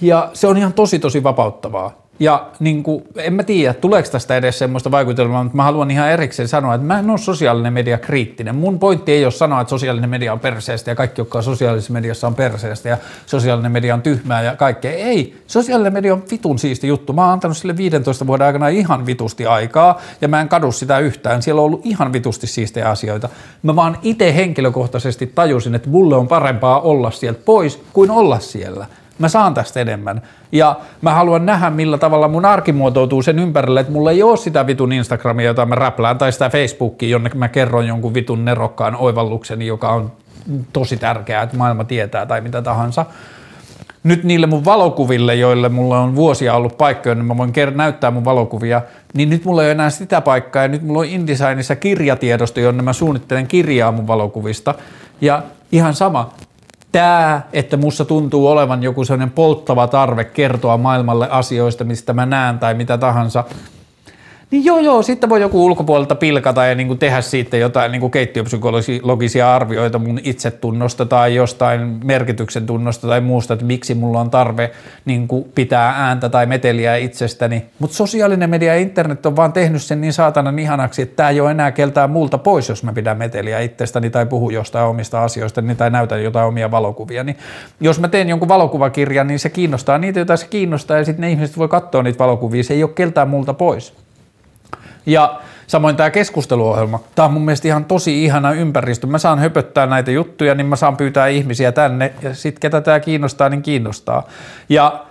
ja 0.00 0.30
se 0.32 0.46
on 0.46 0.56
ihan 0.56 0.72
tosi 0.72 0.98
tosi 0.98 1.22
vapauttavaa. 1.22 2.01
Ja 2.20 2.46
niin 2.60 2.82
kuin, 2.82 3.04
en 3.16 3.32
mä 3.32 3.42
tiedä, 3.42 3.74
tuleeko 3.74 4.08
tästä 4.12 4.36
edes 4.36 4.58
semmoista 4.58 4.90
vaikutelmaa, 4.90 5.42
mutta 5.42 5.56
mä 5.56 5.62
haluan 5.62 5.90
ihan 5.90 6.10
erikseen 6.10 6.48
sanoa, 6.48 6.74
että 6.74 6.86
mä 6.86 6.98
en 6.98 7.10
ole 7.10 7.18
sosiaalinen 7.18 7.72
media 7.72 7.98
kriittinen. 7.98 8.54
Mun 8.54 8.78
pointti 8.78 9.12
ei 9.12 9.24
ole 9.24 9.32
sanoa, 9.32 9.60
että 9.60 9.70
sosiaalinen 9.70 10.10
media 10.10 10.32
on 10.32 10.40
perseestä 10.40 10.90
ja 10.90 10.94
kaikki, 10.94 11.20
jotka 11.20 11.38
on 11.38 11.44
sosiaalisessa 11.44 11.92
mediassa 11.92 12.26
on 12.26 12.34
perseestä 12.34 12.88
ja 12.88 12.96
sosiaalinen 13.26 13.72
media 13.72 13.94
on 13.94 14.02
tyhmää 14.02 14.42
ja 14.42 14.56
kaikkea. 14.56 14.92
Ei, 14.92 15.36
sosiaalinen 15.46 15.92
media 15.92 16.12
on 16.12 16.22
vitun 16.30 16.58
siisti 16.58 16.88
juttu. 16.88 17.12
Mä 17.12 17.22
oon 17.22 17.32
antanut 17.32 17.56
sille 17.56 17.76
15 17.76 18.26
vuoden 18.26 18.46
aikana 18.46 18.68
ihan 18.68 19.06
vitusti 19.06 19.46
aikaa 19.46 20.00
ja 20.20 20.28
mä 20.28 20.40
en 20.40 20.48
kadu 20.48 20.72
sitä 20.72 20.98
yhtään. 20.98 21.42
Siellä 21.42 21.60
on 21.60 21.66
ollut 21.66 21.86
ihan 21.86 22.12
vitusti 22.12 22.46
siistejä 22.46 22.88
asioita. 22.88 23.28
Mä 23.62 23.76
vaan 23.76 23.98
itse 24.02 24.34
henkilökohtaisesti 24.34 25.26
tajusin, 25.26 25.74
että 25.74 25.90
mulle 25.90 26.16
on 26.16 26.28
parempaa 26.28 26.80
olla 26.80 27.10
sieltä 27.10 27.40
pois 27.44 27.82
kuin 27.92 28.10
olla 28.10 28.40
siellä– 28.40 28.86
Mä 29.22 29.28
saan 29.28 29.54
tästä 29.54 29.80
enemmän. 29.80 30.22
Ja 30.52 30.76
mä 31.02 31.14
haluan 31.14 31.46
nähdä, 31.46 31.70
millä 31.70 31.98
tavalla 31.98 32.28
mun 32.28 32.44
arki 32.44 32.72
muotoutuu 32.72 33.22
sen 33.22 33.38
ympärille, 33.38 33.80
että 33.80 33.92
mulla 33.92 34.10
ei 34.10 34.22
ole 34.22 34.36
sitä 34.36 34.66
vitun 34.66 34.92
Instagramia, 34.92 35.46
jota 35.46 35.66
mä 35.66 35.74
räplään, 35.74 36.18
tai 36.18 36.32
sitä 36.32 36.50
Facebookia, 36.50 37.08
jonne 37.08 37.30
mä 37.34 37.48
kerron 37.48 37.86
jonkun 37.86 38.14
vitun 38.14 38.44
nerokkaan 38.44 38.96
oivallukseni, 38.96 39.66
joka 39.66 39.88
on 39.88 40.12
tosi 40.72 40.96
tärkeää, 40.96 41.42
että 41.42 41.56
maailma 41.56 41.84
tietää 41.84 42.26
tai 42.26 42.40
mitä 42.40 42.62
tahansa. 42.62 43.06
Nyt 44.02 44.24
niille 44.24 44.46
mun 44.46 44.64
valokuville, 44.64 45.34
joille 45.34 45.68
mulla 45.68 45.98
on 45.98 46.16
vuosia 46.16 46.54
ollut 46.54 46.78
paikkoja, 46.78 47.14
niin 47.14 47.24
mä 47.24 47.36
voin 47.36 47.52
näyttää 47.74 48.10
mun 48.10 48.24
valokuvia, 48.24 48.82
niin 49.14 49.30
nyt 49.30 49.44
mulla 49.44 49.62
ei 49.62 49.66
ole 49.66 49.72
enää 49.72 49.90
sitä 49.90 50.20
paikkaa, 50.20 50.62
ja 50.62 50.68
nyt 50.68 50.82
mulla 50.82 51.00
on 51.00 51.06
InDesignissa 51.06 51.76
kirjatiedosto, 51.76 52.60
jonne 52.60 52.82
mä 52.82 52.92
suunnittelen 52.92 53.46
kirjaa 53.46 53.92
mun 53.92 54.06
valokuvista. 54.06 54.74
Ja 55.20 55.42
ihan 55.72 55.94
sama, 55.94 56.32
tämä, 56.92 57.40
että 57.52 57.76
mussa 57.76 58.04
tuntuu 58.04 58.46
olevan 58.48 58.82
joku 58.82 59.04
sellainen 59.04 59.30
polttava 59.30 59.86
tarve 59.86 60.24
kertoa 60.24 60.76
maailmalle 60.76 61.28
asioista, 61.30 61.84
mistä 61.84 62.12
mä 62.12 62.26
näen 62.26 62.58
tai 62.58 62.74
mitä 62.74 62.98
tahansa, 62.98 63.44
niin 64.52 64.64
joo, 64.64 64.78
joo, 64.78 65.02
sitten 65.02 65.30
voi 65.30 65.40
joku 65.40 65.64
ulkopuolelta 65.64 66.14
pilkata 66.14 66.66
ja 66.66 66.74
niin 66.74 66.86
kuin 66.86 66.98
tehdä 66.98 67.20
siitä 67.20 67.56
jotain 67.56 67.92
niin 67.92 68.00
kuin 68.00 68.10
keittiöpsykologisia 68.10 69.54
arvioita 69.54 69.98
mun 69.98 70.20
itsetunnosta 70.22 71.06
tai 71.06 71.34
jostain 71.34 72.00
merkityksen 72.04 72.66
tunnosta 72.66 73.08
tai 73.08 73.20
muusta, 73.20 73.54
että 73.54 73.66
miksi 73.66 73.94
mulla 73.94 74.20
on 74.20 74.30
tarve 74.30 74.70
niin 75.04 75.28
kuin 75.28 75.44
pitää 75.54 75.94
ääntä 75.96 76.28
tai 76.28 76.46
meteliä 76.46 76.96
itsestäni. 76.96 77.66
Mutta 77.78 77.96
sosiaalinen 77.96 78.50
media 78.50 78.74
ja 78.74 78.80
internet 78.80 79.26
on 79.26 79.36
vaan 79.36 79.52
tehnyt 79.52 79.82
sen 79.82 80.00
niin 80.00 80.12
saatanan 80.12 80.58
ihanaksi, 80.58 81.02
että 81.02 81.16
tämä 81.16 81.28
ei 81.28 81.40
ole 81.40 81.50
enää 81.50 81.72
keltään 81.72 82.10
muulta 82.10 82.38
pois, 82.38 82.68
jos 82.68 82.82
mä 82.82 82.92
pidän 82.92 83.18
meteliä 83.18 83.60
itsestäni 83.60 84.10
tai 84.10 84.26
puhu 84.26 84.50
jostain 84.50 84.86
omista 84.86 85.24
asioista 85.24 85.62
tai 85.76 85.90
näytän 85.90 86.24
jotain 86.24 86.46
omia 86.46 86.70
valokuvia. 86.70 87.24
Niin 87.24 87.36
jos 87.80 88.00
mä 88.00 88.08
teen 88.08 88.28
jonkun 88.28 88.48
valokuvakirjan, 88.48 89.26
niin 89.26 89.38
se 89.38 89.50
kiinnostaa 89.50 89.98
niitä, 89.98 90.18
joita 90.18 90.36
se 90.36 90.46
kiinnostaa 90.46 90.98
ja 90.98 91.04
sitten 91.04 91.20
ne 91.20 91.30
ihmiset 91.30 91.58
voi 91.58 91.68
katsoa 91.68 92.02
niitä 92.02 92.18
valokuvia. 92.18 92.64
Se 92.64 92.74
ei 92.74 92.82
ole 92.82 92.92
keltään 92.94 93.28
muulta 93.28 93.54
pois. 93.54 93.94
Ja 95.06 95.40
samoin 95.66 95.96
tämä 95.96 96.10
keskusteluohjelma. 96.10 97.00
Tämä 97.14 97.26
on 97.26 97.32
mun 97.32 97.44
mielestä 97.44 97.68
ihan 97.68 97.84
tosi 97.84 98.24
ihana 98.24 98.52
ympäristö. 98.52 99.06
Mä 99.06 99.18
saan 99.18 99.38
höpöttää 99.38 99.86
näitä 99.86 100.10
juttuja, 100.10 100.54
niin 100.54 100.66
mä 100.66 100.76
saan 100.76 100.96
pyytää 100.96 101.26
ihmisiä 101.26 101.72
tänne 101.72 102.12
ja 102.22 102.34
sitten 102.34 102.60
ketä 102.60 102.80
tämä 102.80 103.00
kiinnostaa, 103.00 103.48
niin 103.48 103.62
kiinnostaa. 103.62 104.22
Ja 104.68 105.04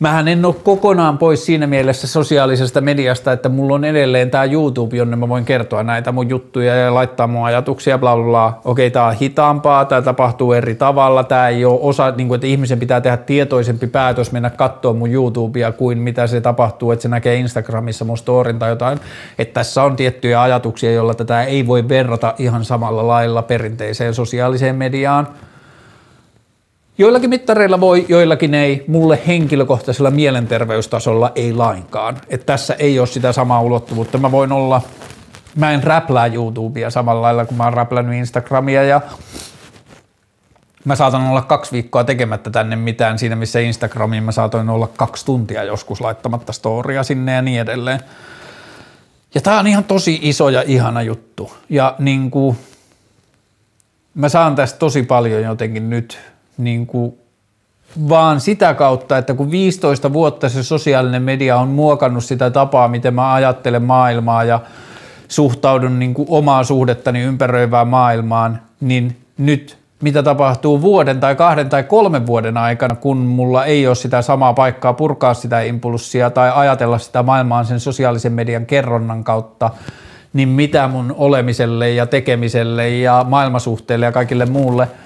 Mähän 0.00 0.28
en 0.28 0.44
ole 0.44 0.54
kokonaan 0.62 1.18
pois 1.18 1.46
siinä 1.46 1.66
mielessä 1.66 2.06
sosiaalisesta 2.06 2.80
mediasta, 2.80 3.32
että 3.32 3.48
mulla 3.48 3.74
on 3.74 3.84
edelleen 3.84 4.30
tämä 4.30 4.44
YouTube, 4.44 4.96
jonne 4.96 5.16
mä 5.16 5.28
voin 5.28 5.44
kertoa 5.44 5.82
näitä 5.82 6.12
mun 6.12 6.28
juttuja 6.28 6.74
ja 6.74 6.94
laittaa 6.94 7.26
mun 7.26 7.44
ajatuksia, 7.44 7.98
bla 7.98 8.16
bla 8.16 8.24
bla. 8.24 8.60
Okei, 8.64 8.90
tämä 8.90 9.06
on 9.06 9.14
hitaampaa, 9.14 9.84
tämä 9.84 10.02
tapahtuu 10.02 10.52
eri 10.52 10.74
tavalla, 10.74 11.24
tämä 11.24 11.48
ei 11.48 11.64
ole 11.64 11.78
osa, 11.82 12.10
niin 12.10 12.28
kuin, 12.28 12.36
että 12.36 12.46
ihmisen 12.46 12.78
pitää 12.78 13.00
tehdä 13.00 13.16
tietoisempi 13.16 13.86
päätös 13.86 14.32
mennä 14.32 14.50
katsoa 14.50 14.92
mun 14.92 15.10
YouTubea 15.10 15.72
kuin 15.72 15.98
mitä 15.98 16.26
se 16.26 16.40
tapahtuu, 16.40 16.90
että 16.90 17.02
se 17.02 17.08
näkee 17.08 17.34
Instagramissa 17.36 18.04
mun 18.04 18.18
storin 18.18 18.58
tai 18.58 18.70
jotain. 18.70 19.00
Että 19.38 19.54
tässä 19.54 19.82
on 19.82 19.96
tiettyjä 19.96 20.42
ajatuksia, 20.42 20.92
joilla 20.92 21.14
tätä 21.14 21.42
ei 21.42 21.66
voi 21.66 21.88
verrata 21.88 22.34
ihan 22.38 22.64
samalla 22.64 23.06
lailla 23.06 23.42
perinteiseen 23.42 24.14
sosiaaliseen 24.14 24.76
mediaan– 24.76 25.28
Joillakin 26.98 27.30
mittareilla 27.30 27.80
voi, 27.80 28.06
joillakin 28.08 28.54
ei. 28.54 28.84
Mulle 28.88 29.18
henkilökohtaisella 29.26 30.10
mielenterveystasolla 30.10 31.32
ei 31.34 31.52
lainkaan. 31.52 32.20
Et 32.28 32.46
tässä 32.46 32.74
ei 32.74 32.98
ole 32.98 33.06
sitä 33.06 33.32
samaa 33.32 33.60
ulottuvuutta. 33.60 34.18
Mä 34.18 34.32
voin 34.32 34.52
olla, 34.52 34.82
mä 35.56 35.72
en 35.72 35.82
räplää 35.82 36.26
YouTubea 36.26 36.90
samalla 36.90 37.22
lailla 37.22 37.44
kuin 37.44 37.58
mä 37.58 37.64
oon 37.64 37.74
räplännyt 37.74 38.18
Instagramia 38.18 38.82
ja 38.82 39.00
mä 40.84 40.96
saatan 40.96 41.26
olla 41.26 41.42
kaksi 41.42 41.72
viikkoa 41.72 42.04
tekemättä 42.04 42.50
tänne 42.50 42.76
mitään 42.76 43.18
siinä, 43.18 43.36
missä 43.36 43.60
Instagramiin 43.60 44.22
mä 44.22 44.32
saatoin 44.32 44.70
olla 44.70 44.88
kaksi 44.96 45.24
tuntia 45.24 45.64
joskus 45.64 46.00
laittamatta 46.00 46.52
storia 46.52 47.02
sinne 47.02 47.32
ja 47.32 47.42
niin 47.42 47.60
edelleen. 47.60 48.00
Ja 49.34 49.40
tää 49.40 49.58
on 49.58 49.66
ihan 49.66 49.84
tosi 49.84 50.18
iso 50.22 50.48
ja 50.48 50.62
ihana 50.66 51.02
juttu. 51.02 51.52
Ja 51.68 51.94
niin 51.98 52.30
kuin, 52.30 52.56
mä 54.14 54.28
saan 54.28 54.54
tästä 54.54 54.78
tosi 54.78 55.02
paljon 55.02 55.42
jotenkin 55.42 55.90
nyt 55.90 56.33
niin 56.58 56.86
kuin 56.86 57.18
vaan 58.08 58.40
sitä 58.40 58.74
kautta, 58.74 59.18
että 59.18 59.34
kun 59.34 59.50
15 59.50 60.12
vuotta 60.12 60.48
se 60.48 60.62
sosiaalinen 60.62 61.22
media 61.22 61.56
on 61.56 61.68
muokannut 61.68 62.24
sitä 62.24 62.50
tapaa, 62.50 62.88
miten 62.88 63.14
mä 63.14 63.34
ajattelen 63.34 63.82
maailmaa 63.82 64.44
ja 64.44 64.60
suhtaudun 65.28 65.98
niin 65.98 66.14
kuin 66.14 66.26
omaa 66.30 66.64
suhdettani 66.64 67.20
ympäröivään 67.20 67.88
maailmaan, 67.88 68.60
niin 68.80 69.16
nyt 69.38 69.78
mitä 70.02 70.22
tapahtuu 70.22 70.82
vuoden 70.82 71.20
tai 71.20 71.36
kahden 71.36 71.68
tai 71.68 71.82
kolmen 71.82 72.26
vuoden 72.26 72.56
aikana, 72.56 72.94
kun 72.94 73.16
mulla 73.16 73.64
ei 73.64 73.86
ole 73.86 73.94
sitä 73.94 74.22
samaa 74.22 74.52
paikkaa 74.52 74.92
purkaa 74.92 75.34
sitä 75.34 75.60
impulssia 75.62 76.30
tai 76.30 76.50
ajatella 76.54 76.98
sitä 76.98 77.22
maailmaa 77.22 77.64
sen 77.64 77.80
sosiaalisen 77.80 78.32
median 78.32 78.66
kerronnan 78.66 79.24
kautta, 79.24 79.70
niin 80.32 80.48
mitä 80.48 80.88
mun 80.88 81.14
olemiselle 81.18 81.90
ja 81.90 82.06
tekemiselle 82.06 82.88
ja 82.88 83.26
maailmasuhteelle 83.28 84.06
ja 84.06 84.12
kaikille 84.12 84.46
muulle– 84.46 84.88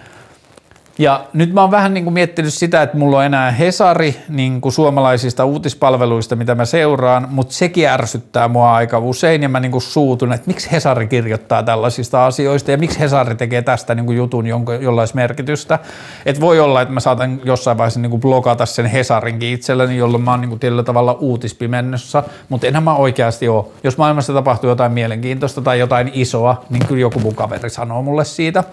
ja 0.98 1.24
nyt 1.32 1.52
mä 1.52 1.60
oon 1.60 1.70
vähän 1.70 1.94
niin 1.94 2.04
kuin 2.04 2.14
miettinyt 2.14 2.54
sitä, 2.54 2.82
että 2.82 2.96
mulla 2.96 3.18
on 3.18 3.24
enää 3.24 3.50
Hesari 3.50 4.16
niin 4.28 4.60
kuin 4.60 4.72
suomalaisista 4.72 5.44
uutispalveluista, 5.44 6.36
mitä 6.36 6.54
mä 6.54 6.64
seuraan, 6.64 7.26
mutta 7.30 7.54
sekin 7.54 7.88
ärsyttää 7.88 8.48
mua 8.48 8.74
aika 8.74 8.98
usein 8.98 9.42
ja 9.42 9.48
mä 9.48 9.60
niin 9.60 9.72
kuin 9.72 9.82
suutun, 9.82 10.32
että 10.32 10.46
miksi 10.46 10.72
Hesari 10.72 11.06
kirjoittaa 11.06 11.62
tällaisista 11.62 12.26
asioista 12.26 12.70
ja 12.70 12.78
miksi 12.78 13.00
Hesari 13.00 13.34
tekee 13.34 13.62
tästä 13.62 13.94
niin 13.94 14.06
kuin 14.06 14.18
jutun 14.18 14.46
jollain 14.80 15.08
merkitystä. 15.14 15.78
Että 16.26 16.40
voi 16.40 16.60
olla, 16.60 16.82
että 16.82 16.94
mä 16.94 17.00
saatan 17.00 17.40
jossain 17.44 17.78
vaiheessa 17.78 18.00
niin 18.00 18.10
kuin 18.10 18.20
blokata 18.20 18.66
sen 18.66 18.86
Hesarinkin 18.86 19.54
itselleni, 19.54 19.96
jolloin 19.96 20.22
mä 20.22 20.30
oon 20.30 20.40
niin 20.40 20.48
kuin 20.48 20.58
tietyllä 20.58 20.82
tavalla 20.82 21.12
uutispimennössä, 21.12 22.22
mutta 22.48 22.66
enhän 22.66 22.82
mä 22.82 22.94
oikeasti 22.94 23.48
ole. 23.48 23.64
Jos 23.84 23.98
maailmassa 23.98 24.32
tapahtuu 24.32 24.70
jotain 24.70 24.92
mielenkiintoista 24.92 25.60
tai 25.60 25.78
jotain 25.78 26.10
isoa, 26.14 26.64
niin 26.70 26.86
kyllä 26.86 27.00
joku 27.00 27.20
mun 27.20 27.34
kaveri 27.34 27.70
sanoo 27.70 28.02
mulle 28.02 28.24
siitä. 28.24 28.64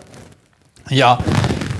Ja 0.91 1.17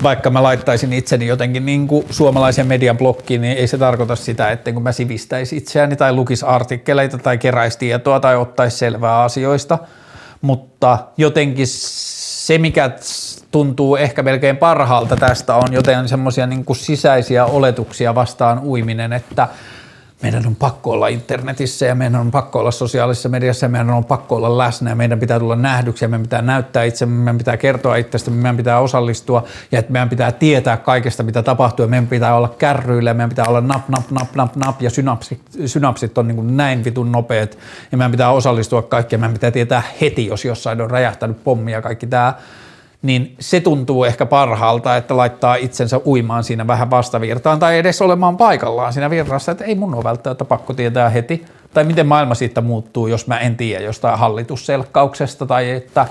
vaikka 0.05 0.29
mä 0.29 0.43
laittaisin 0.43 0.93
itseni 0.93 1.27
jotenkin 1.27 1.65
niin 1.65 1.87
kuin 1.87 2.05
suomalaisen 2.09 2.67
median 2.67 2.97
blokkiin, 2.97 3.41
niin 3.41 3.57
ei 3.57 3.67
se 3.67 3.77
tarkoita 3.77 4.15
sitä, 4.15 4.51
että 4.51 4.71
kun 4.71 4.83
mä 4.83 4.91
sivistäisi 4.91 5.57
itseäni 5.57 5.95
tai 5.95 6.13
lukisi 6.13 6.45
artikkeleita 6.45 7.17
tai 7.17 7.37
keräisi 7.37 7.79
tietoa 7.79 8.19
tai 8.19 8.35
ottaisi 8.35 8.77
selvää 8.77 9.23
asioista, 9.23 9.77
mutta 10.41 10.97
jotenkin 11.17 11.67
se, 11.67 12.57
mikä 12.57 12.91
tuntuu 13.51 13.95
ehkä 13.95 14.23
melkein 14.23 14.57
parhaalta 14.57 15.15
tästä 15.15 15.55
on 15.55 15.73
joten 15.73 16.07
semmoisia 16.07 16.47
niin 16.47 16.65
sisäisiä 16.73 17.45
oletuksia 17.45 18.15
vastaan 18.15 18.59
uiminen, 18.59 19.13
että– 19.13 19.47
meidän 20.25 20.47
on 20.47 20.55
pakko 20.55 20.91
olla 20.91 21.07
internetissä 21.07 21.85
ja 21.85 21.95
meidän 21.95 22.21
on 22.21 22.31
pakko 22.31 22.59
olla 22.59 22.71
sosiaalisessa 22.71 23.29
mediassa 23.29 23.65
ja 23.65 23.69
meidän 23.69 23.89
on 23.89 24.05
pakko 24.05 24.35
olla 24.35 24.57
läsnä 24.57 24.89
ja 24.89 24.95
meidän 24.95 25.19
pitää 25.19 25.39
tulla 25.39 25.55
nähdyksi 25.55 26.05
ja 26.05 26.09
meidän 26.09 26.23
pitää 26.23 26.41
näyttää 26.41 26.83
itse, 26.83 27.05
meidän 27.05 27.37
pitää 27.37 27.57
kertoa 27.57 27.95
itsestä, 27.95 28.31
meidän 28.31 28.57
pitää 28.57 28.79
osallistua 28.79 29.43
ja 29.71 29.79
että 29.79 29.91
meidän 29.91 30.09
pitää 30.09 30.31
tietää 30.31 30.77
kaikesta, 30.77 31.23
mitä 31.23 31.43
tapahtuu 31.43 31.83
ja 31.83 31.87
meidän 31.87 32.07
pitää 32.07 32.35
olla 32.35 32.47
kärryillä 32.47 33.09
ja 33.09 33.13
meidän 33.13 33.29
pitää 33.29 33.45
olla 33.45 33.61
nap, 33.61 33.89
nap, 33.89 34.11
nap, 34.11 34.35
nap, 34.35 34.55
nap 34.55 34.81
ja 34.81 34.89
synapsit, 34.89 35.41
synapsit 35.65 36.17
on 36.17 36.27
niin 36.27 36.35
kuin 36.35 36.57
näin 36.57 36.83
vitun 36.83 37.11
nopeat 37.11 37.57
ja 37.91 37.97
meidän 37.97 38.11
pitää 38.11 38.31
osallistua 38.31 38.81
kaikkeen, 38.81 39.19
meidän 39.19 39.33
pitää 39.33 39.51
tietää 39.51 39.83
heti, 40.01 40.25
jos 40.25 40.45
jossain 40.45 40.81
on 40.81 40.91
räjähtänyt 40.91 41.43
pommi 41.43 41.71
ja 41.71 41.81
kaikki 41.81 42.07
tämä 42.07 42.33
niin 43.05 43.35
se 43.39 43.59
tuntuu 43.59 44.03
ehkä 44.03 44.25
parhaalta, 44.25 44.95
että 44.95 45.17
laittaa 45.17 45.55
itsensä 45.55 45.99
uimaan 46.05 46.43
siinä 46.43 46.67
vähän 46.67 46.89
vastavirtaan 46.89 47.59
tai 47.59 47.77
edes 47.77 48.01
olemaan 48.01 48.37
paikallaan 48.37 48.93
siinä 48.93 49.09
virrassa, 49.09 49.51
että 49.51 49.63
ei 49.63 49.75
mun 49.75 49.95
ole 49.95 50.03
välttämättä 50.03 50.45
pakko 50.45 50.73
tietää 50.73 51.09
heti. 51.09 51.45
Tai 51.73 51.83
miten 51.83 52.07
maailma 52.07 52.35
siitä 52.35 52.61
muuttuu, 52.61 53.07
jos 53.07 53.27
mä 53.27 53.37
en 53.37 53.57
tiedä 53.57 53.83
jostain 53.83 54.19
hallitusselkkauksesta 54.19 55.45
tai 55.45 55.69
että 55.69 56.07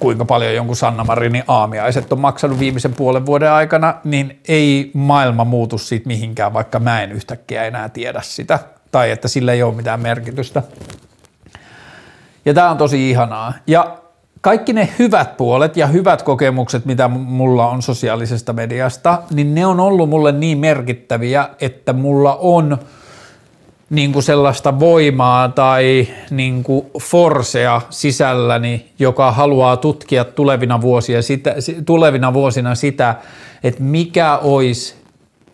kuinka 0.00 0.24
paljon 0.24 0.54
jonkun 0.54 0.76
Sanna 0.76 1.04
Marinin 1.04 1.44
aamiaiset 1.48 2.12
on 2.12 2.20
maksanut 2.20 2.58
viimeisen 2.58 2.94
puolen 2.94 3.26
vuoden 3.26 3.52
aikana, 3.52 3.94
niin 4.04 4.40
ei 4.48 4.90
maailma 4.94 5.44
muutu 5.44 5.78
siitä 5.78 6.06
mihinkään, 6.06 6.52
vaikka 6.52 6.78
mä 6.78 7.02
en 7.02 7.12
yhtäkkiä 7.12 7.64
enää 7.64 7.88
tiedä 7.88 8.20
sitä, 8.22 8.58
tai 8.90 9.10
että 9.10 9.28
sillä 9.28 9.52
ei 9.52 9.62
ole 9.62 9.74
mitään 9.74 10.00
merkitystä. 10.00 10.62
Ja 12.44 12.54
tämä 12.54 12.70
on 12.70 12.78
tosi 12.78 13.10
ihanaa. 13.10 13.52
Ja 13.66 13.96
kaikki 14.40 14.72
ne 14.72 14.88
hyvät 14.98 15.36
puolet 15.36 15.76
ja 15.76 15.86
hyvät 15.86 16.22
kokemukset, 16.22 16.84
mitä 16.84 17.08
mulla 17.08 17.68
on 17.68 17.82
sosiaalisesta 17.82 18.52
mediasta, 18.52 19.22
niin 19.30 19.54
ne 19.54 19.66
on 19.66 19.80
ollut 19.80 20.08
mulle 20.08 20.32
niin 20.32 20.58
merkittäviä, 20.58 21.48
että 21.60 21.92
mulla 21.92 22.34
on 22.40 22.78
niin 23.90 24.12
kuin 24.12 24.22
sellaista 24.22 24.80
voimaa 24.80 25.48
tai 25.48 26.08
niin 26.30 26.62
kuin 26.62 26.86
forsea 27.02 27.80
sisälläni, 27.90 28.86
joka 28.98 29.32
haluaa 29.32 29.76
tutkia 29.76 30.24
tulevina, 30.24 30.80
vuosia 30.80 31.22
sitä, 31.22 31.54
tulevina 31.86 32.34
vuosina 32.34 32.74
sitä, 32.74 33.14
että 33.64 33.82
mikä 33.82 34.36
olisi 34.36 34.99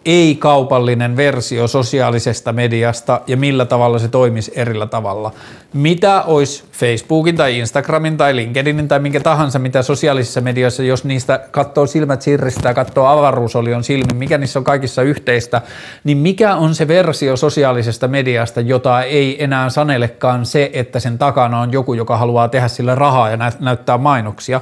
ei-kaupallinen 0.07 1.17
versio 1.17 1.69
sosiaalisesta 1.69 2.53
mediasta 2.53 3.21
ja 3.27 3.37
millä 3.37 3.65
tavalla 3.65 3.99
se 3.99 4.09
toimisi 4.09 4.53
erillä 4.55 4.87
tavalla. 4.87 5.33
Mitä 5.73 6.23
olisi 6.23 6.65
Facebookin 6.73 7.37
tai 7.37 7.59
Instagramin 7.59 8.17
tai 8.17 8.37
LinkedInin 8.37 8.89
tai 8.89 8.99
minkä 8.99 9.21
tahansa, 9.21 9.59
mitä 9.59 9.83
sosiaalisissa 9.83 10.41
medioissa, 10.41 10.83
jos 10.83 11.05
niistä 11.05 11.41
katsoo 11.51 11.87
silmät 11.87 12.23
sirristä 12.23 12.69
ja 12.69 12.75
katsoo 12.75 13.07
avaruusolion 13.07 13.85
silmin, 13.85 14.17
mikä 14.17 14.39
niissä 14.39 14.59
on 14.59 14.65
kaikissa 14.65 15.03
yhteistä, 15.03 15.63
niin 16.05 16.19
mikä 16.19 16.55
on 16.55 16.75
se 16.75 16.89
versio 16.89 17.37
sosiaalisesta 17.37 18.09
mediasta, 18.09 18.61
jota 18.61 19.03
ei 19.03 19.45
enää 19.45 19.71
sanelekaan 19.71 20.47
se, 20.47 20.71
että 20.73 21.01
sen 21.01 21.19
takana 21.19 21.61
on 21.61 21.73
joku, 21.73 21.95
joka 21.95 22.17
haluaa 22.17 22.49
tehdä 22.49 22.69
sille 22.69 22.95
rahaa 22.95 23.31
ja 23.31 23.39
näyttää 23.61 23.99
mainoksia, 23.99 24.61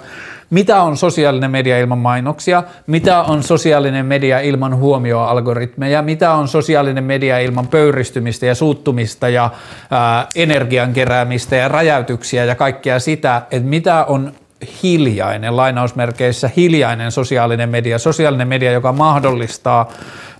mitä 0.54 0.82
on 0.82 0.96
sosiaalinen 0.96 1.50
media 1.50 1.78
ilman 1.78 1.98
mainoksia, 1.98 2.62
mitä 2.86 3.22
on 3.22 3.42
sosiaalinen 3.42 4.06
media 4.06 4.40
ilman 4.40 4.76
huomioalgoritmeja, 4.76 6.02
mitä 6.02 6.32
on 6.32 6.48
sosiaalinen 6.48 7.04
media 7.04 7.38
ilman 7.38 7.66
pöyristymistä 7.66 8.46
ja 8.46 8.54
suuttumista 8.54 9.28
ja 9.28 9.50
ää, 9.90 10.26
energian 10.34 10.92
keräämistä 10.92 11.56
ja 11.56 11.68
räjäytyksiä 11.68 12.44
ja 12.44 12.54
kaikkea 12.54 13.00
sitä, 13.00 13.42
että 13.50 13.68
mitä 13.68 14.04
on 14.04 14.32
hiljainen, 14.82 15.56
lainausmerkeissä 15.56 16.50
hiljainen 16.56 17.12
sosiaalinen 17.12 17.68
media, 17.68 17.98
sosiaalinen 17.98 18.48
media, 18.48 18.72
joka 18.72 18.92
mahdollistaa 18.92 19.88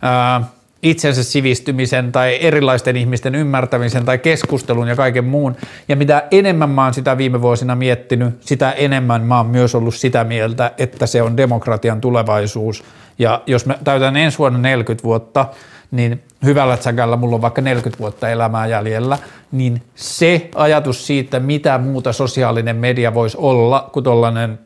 ää, 0.03 0.41
itsensä 0.85 1.25
sivistymisen 1.25 2.13
tai 2.13 2.39
erilaisten 2.41 2.97
ihmisten 2.97 3.35
ymmärtämisen 3.35 4.05
tai 4.05 4.19
keskustelun 4.19 4.89
ja 4.89 4.97
kaiken 4.97 5.25
muun. 5.25 5.57
Ja 5.89 5.97
mitä 5.97 6.23
enemmän 6.31 6.71
mä 6.71 6.85
oon 6.85 6.95
sitä 6.95 7.19
viime 7.19 7.43
vuosina 7.43 7.75
miettinyt, 7.75 8.35
sitä 8.41 8.73
enemmän 8.73 9.23
mä 9.23 9.37
oon 9.37 9.47
myös 9.47 9.75
ollut 9.75 9.95
sitä 9.95 10.25
mieltä, 10.25 10.73
että 10.79 11.07
se 11.07 11.23
on 11.23 11.37
demokratian 11.37 12.01
tulevaisuus. 12.01 12.85
Ja 13.19 13.43
jos 13.47 13.67
mä 13.67 13.79
täytän 13.85 14.17
ensi 14.17 14.39
vuonna 14.39 14.59
40 14.59 15.05
vuotta, 15.05 15.47
niin 15.91 16.23
hyvällä 16.45 16.77
tsäkällä 16.77 17.17
mulla 17.17 17.35
on 17.35 17.43
vaikka 17.43 17.63
40 17.63 18.01
vuotta 18.01 18.29
elämää 18.29 18.67
jäljellä, 18.67 19.19
niin 19.53 19.83
se 19.95 20.49
ajatus 20.55 21.07
siitä, 21.07 21.41
mitä 21.41 21.79
muuta 21.79 22.13
sosiaalinen 22.13 22.77
media 22.77 23.15
voisi 23.15 23.37
olla 23.41 23.91
kuin 23.93 24.05
tollainen 24.05 24.59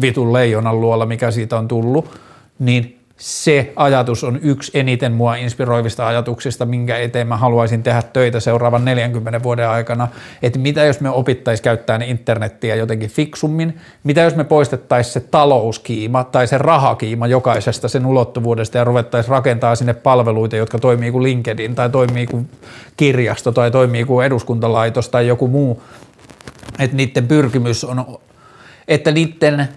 vitun 0.00 0.32
leijonan 0.32 0.80
luola, 0.80 1.06
mikä 1.06 1.30
siitä 1.30 1.58
on 1.58 1.68
tullut, 1.68 2.20
niin 2.58 2.99
se 3.20 3.72
ajatus 3.76 4.24
on 4.24 4.38
yksi 4.42 4.70
eniten 4.74 5.12
mua 5.12 5.36
inspiroivista 5.36 6.06
ajatuksista, 6.06 6.66
minkä 6.66 6.98
eteen 6.98 7.26
mä 7.26 7.36
haluaisin 7.36 7.82
tehdä 7.82 8.02
töitä 8.02 8.40
seuraavan 8.40 8.84
40 8.84 9.42
vuoden 9.42 9.68
aikana, 9.68 10.08
että 10.42 10.58
mitä 10.58 10.84
jos 10.84 11.00
me 11.00 11.10
opittaisiin 11.10 11.64
käyttää 11.64 11.98
internettiä 12.04 12.74
jotenkin 12.74 13.10
fiksummin, 13.10 13.80
mitä 14.04 14.20
jos 14.20 14.36
me 14.36 14.44
poistettaisiin 14.44 15.12
se 15.12 15.20
talouskiima 15.20 16.24
tai 16.24 16.46
se 16.46 16.58
rahakiima 16.58 17.26
jokaisesta 17.26 17.88
sen 17.88 18.06
ulottuvuudesta 18.06 18.78
ja 18.78 18.84
ruvettaisiin 18.84 19.30
rakentaa 19.30 19.74
sinne 19.74 19.94
palveluita, 19.94 20.56
jotka 20.56 20.78
toimii 20.78 21.12
kuin 21.12 21.22
LinkedIn 21.22 21.74
tai 21.74 21.90
toimii 21.90 22.26
kuin 22.26 22.50
kirjasto 22.96 23.52
tai 23.52 23.70
toimii 23.70 24.04
kuin 24.04 24.26
eduskuntalaitos 24.26 25.08
tai 25.08 25.26
joku 25.26 25.48
muu, 25.48 25.82
että 26.78 26.96
niiden 26.96 27.28
pyrkimys 27.28 27.84
on, 27.84 28.18
että 28.88 29.12
niiden 29.12 29.68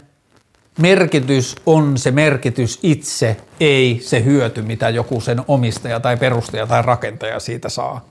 merkitys 0.80 1.56
on 1.66 1.98
se 1.98 2.12
merkitys 2.12 2.80
itse, 2.84 3.38
ei 3.60 4.00
se 4.04 4.24
hyöty, 4.24 4.62
mitä 4.62 4.90
joku 4.90 5.22
sen 5.22 5.42
omistaja 5.48 6.00
tai 6.00 6.18
perustaja 6.18 6.68
tai 6.68 6.82
rakentaja 6.82 7.40
siitä 7.40 7.70
saa. 7.70 8.06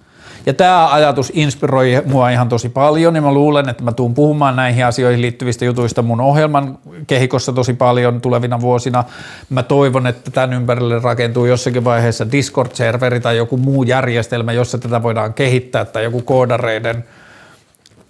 Ja 0.46 0.54
tämä 0.54 0.92
ajatus 0.92 1.32
inspiroi 1.34 2.02
mua 2.06 2.30
ihan 2.30 2.48
tosi 2.48 2.68
paljon 2.68 3.16
ja 3.16 3.22
mä 3.22 3.32
luulen, 3.32 3.68
että 3.68 3.82
mä 3.82 3.92
tuun 3.92 4.14
puhumaan 4.14 4.56
näihin 4.56 4.86
asioihin 4.86 5.22
liittyvistä 5.22 5.64
jutuista 5.64 6.02
mun 6.02 6.20
ohjelman 6.20 6.78
kehikossa 7.06 7.52
tosi 7.52 7.74
paljon 7.74 8.20
tulevina 8.20 8.60
vuosina. 8.60 9.04
Mä 9.50 9.62
toivon, 9.62 10.06
että 10.06 10.30
tämän 10.30 10.52
ympärille 10.52 10.98
rakentuu 10.98 11.46
jossakin 11.46 11.84
vaiheessa 11.84 12.26
Discord-serveri 12.32 13.20
tai 13.20 13.36
joku 13.36 13.56
muu 13.56 13.82
järjestelmä, 13.82 14.52
jossa 14.52 14.78
tätä 14.78 15.02
voidaan 15.02 15.34
kehittää 15.34 15.84
tai 15.84 16.04
joku 16.04 16.22
koodareiden– 16.22 17.04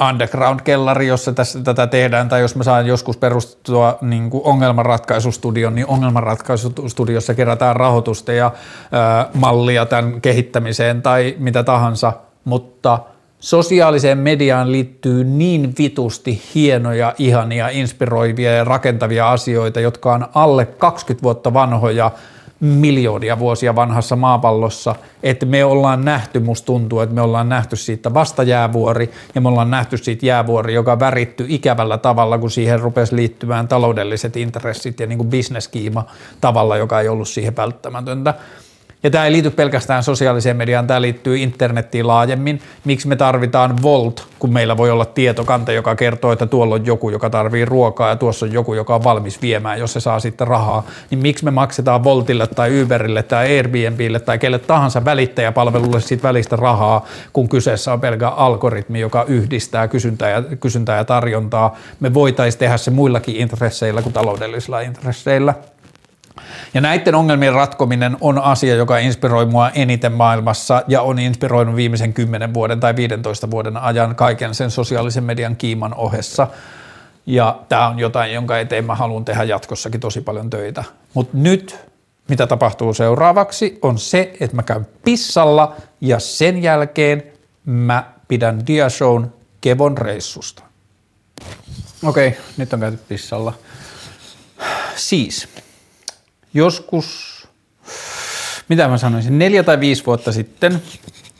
underground-kellari, 0.09 1.07
jossa 1.07 1.33
tässä, 1.33 1.61
tätä 1.61 1.87
tehdään, 1.87 2.29
tai 2.29 2.41
jos 2.41 2.57
mä 2.57 2.63
saan 2.63 2.87
joskus 2.87 3.17
perustua 3.17 3.99
niin 4.01 4.31
kuin 4.31 4.45
ongelmanratkaisustudion, 4.45 5.75
niin 5.75 5.87
ongelmanratkaisustudiossa 5.87 7.35
kerätään 7.35 7.77
rahoitusta 7.77 8.33
ja 8.33 8.53
ää, 8.93 9.29
mallia 9.35 9.87
tämän 9.87 10.21
kehittämiseen 10.21 11.03
tai 11.03 11.37
mitä 11.39 11.63
tahansa, 11.63 12.13
mutta 12.45 12.99
sosiaaliseen 13.41 14.19
mediaan 14.19 14.73
liittyy 14.73 15.25
niin 15.25 15.75
vitusti 15.79 16.43
hienoja, 16.55 17.15
ihania, 17.19 17.69
inspiroivia 17.69 18.53
ja 18.53 18.65
rakentavia 18.65 19.31
asioita, 19.31 19.81
jotka 19.81 20.13
on 20.13 20.27
alle 20.35 20.67
20 20.67 21.23
vuotta 21.23 21.55
vanhoja– 21.55 22.11
miljoonia 22.63 23.39
vuosia 23.39 23.77
vanhassa 23.77 24.17
maapallossa, 24.17 24.95
että 25.23 25.47
me 25.47 25.65
ollaan 25.65 26.05
nähty, 26.05 26.41
musta 26.41 26.67
tuntuu, 26.67 27.01
että 27.01 27.15
me 27.15 27.21
ollaan 27.21 27.49
nähty 27.49 27.77
siitä 27.77 28.15
vasta 28.15 28.43
jäävuori 28.43 29.11
ja 29.35 29.41
me 29.41 29.49
ollaan 29.49 29.71
nähty 29.71 29.97
siitä 29.97 30.27
jäävuori, 30.27 30.75
joka 30.75 31.01
väritty 31.01 31.45
ikävällä 31.49 31.99
tavalla, 31.99 32.39
kun 32.39 32.51
siihen 32.51 32.81
rupesi 32.81 33.17
liittymään 33.17 33.69
taloudelliset 33.69 34.37
intressit 34.37 35.01
ja 35.01 35.07
niin 35.07 35.19
kuin 35.19 35.31
bisneskiima 35.31 36.05
tavalla, 36.41 36.77
joka 36.77 37.01
ei 37.01 37.09
ollut 37.09 37.29
siihen 37.29 37.57
välttämätöntä. 37.57 38.35
Ja 39.03 39.11
tämä 39.11 39.25
ei 39.25 39.33
liity 39.33 39.51
pelkästään 39.51 40.03
sosiaaliseen 40.03 40.57
mediaan, 40.57 40.87
tämä 40.87 41.03
liittyy 41.03 41.39
internettiin 41.39 42.07
laajemmin. 42.07 42.61
Miksi 42.85 43.09
me 43.09 43.17
tarvitaan 43.17 43.83
Volt, 43.83 44.27
kun 44.39 44.53
meillä 44.53 44.77
voi 44.77 44.91
olla 44.91 45.05
tietokanta, 45.05 45.73
joka 45.73 45.95
kertoo, 45.95 46.33
että 46.33 46.47
tuolla 46.47 46.75
on 46.75 46.87
joku, 46.87 47.11
joka 47.11 47.31
tarvii 47.31 47.65
ruokaa 47.65 48.09
ja 48.09 48.17
tuossa 48.17 48.47
on 48.47 48.53
joku, 48.53 48.75
joka 48.75 48.95
on 48.95 49.05
valmis 49.05 49.43
viemään, 49.43 49.79
jos 49.79 49.93
se 49.93 50.01
saa 50.01 50.21
sitten 50.21 50.47
rahaa. 50.47 50.87
Niin 51.11 51.19
miksi 51.19 51.45
me 51.45 51.51
maksetaan 51.51 52.05
Voltille 52.05 52.47
tai 52.47 52.83
Uberille 52.83 53.23
tai 53.23 53.57
Airbnbille 53.57 54.21
tai 54.21 54.39
kelle 54.39 54.59
tahansa 54.59 55.05
välittäjäpalvelulle 55.05 56.01
siitä 56.01 56.23
välistä 56.23 56.57
rahaa, 56.57 57.07
kun 57.33 57.49
kyseessä 57.49 57.93
on 57.93 58.01
pelkä 58.01 58.29
algoritmi, 58.29 59.01
joka 59.01 59.25
yhdistää 59.29 59.89
kysyntää 59.89 60.31
ja, 60.31 60.43
kysyntää 60.43 60.97
ja 60.97 61.05
tarjontaa. 61.05 61.77
Me 62.01 62.15
voitaisiin 62.15 62.59
tehdä 62.59 62.77
se 62.77 62.91
muillakin 62.91 63.37
intresseillä 63.37 64.03
kuin 64.03 64.13
taloudellisilla 64.13 64.81
intresseillä. 64.81 65.55
Ja 66.75 66.81
näiden 66.81 67.15
ongelmien 67.15 67.53
ratkominen 67.53 68.17
on 68.21 68.39
asia, 68.39 68.75
joka 68.75 68.99
inspiroi 68.99 69.47
mua 69.47 69.71
eniten 69.71 70.13
maailmassa 70.13 70.83
ja 70.89 71.03
on 71.03 71.19
inspiroinut 71.19 71.77
viimeisen 71.77 72.13
10 72.13 72.55
vuoden 72.55 72.81
tai 72.81 72.97
15 72.97 73.51
vuoden 73.51 73.77
ajan 73.77 74.15
kaiken 74.15 74.55
sen 74.55 74.71
sosiaalisen 74.71 75.25
median 75.25 75.57
kiiman 75.57 75.95
ohessa. 75.95 76.49
Ja 77.27 77.61
tämä 77.69 77.89
on 77.89 77.99
jotain, 77.99 78.33
jonka 78.33 78.59
eteen 78.59 78.85
mä 78.85 78.95
haluan 78.95 79.25
tehdä 79.25 79.45
jatkossakin 79.45 80.01
tosi 80.01 80.21
paljon 80.21 80.51
töitä. 80.51 80.85
Mutta 81.15 81.37
nyt, 81.37 81.79
mitä 82.29 82.47
tapahtuu 82.47 82.95
seuraavaksi, 82.95 83.79
on 83.83 83.99
se, 83.99 84.33
että 84.41 84.57
mä 84.57 84.63
käyn 84.63 84.87
pissalla 85.05 85.77
ja 86.01 86.19
sen 86.19 86.63
jälkeen 86.63 87.23
mä 87.65 88.05
pidän 88.29 88.67
diashown 88.67 89.33
Kevon 89.61 89.99
reissusta. 89.99 90.63
Okei, 92.05 92.37
nyt 92.57 92.73
on 92.73 92.81
käyty 92.81 92.99
pissalla. 93.09 93.53
Siis, 94.97 95.49
joskus, 96.55 97.49
mitä 98.69 98.89
mä 98.89 98.99
sanoisin, 98.99 99.39
neljä 99.39 99.63
tai 99.63 99.81
viisi 99.81 100.07
vuotta 100.07 100.33
sitten 100.33 100.83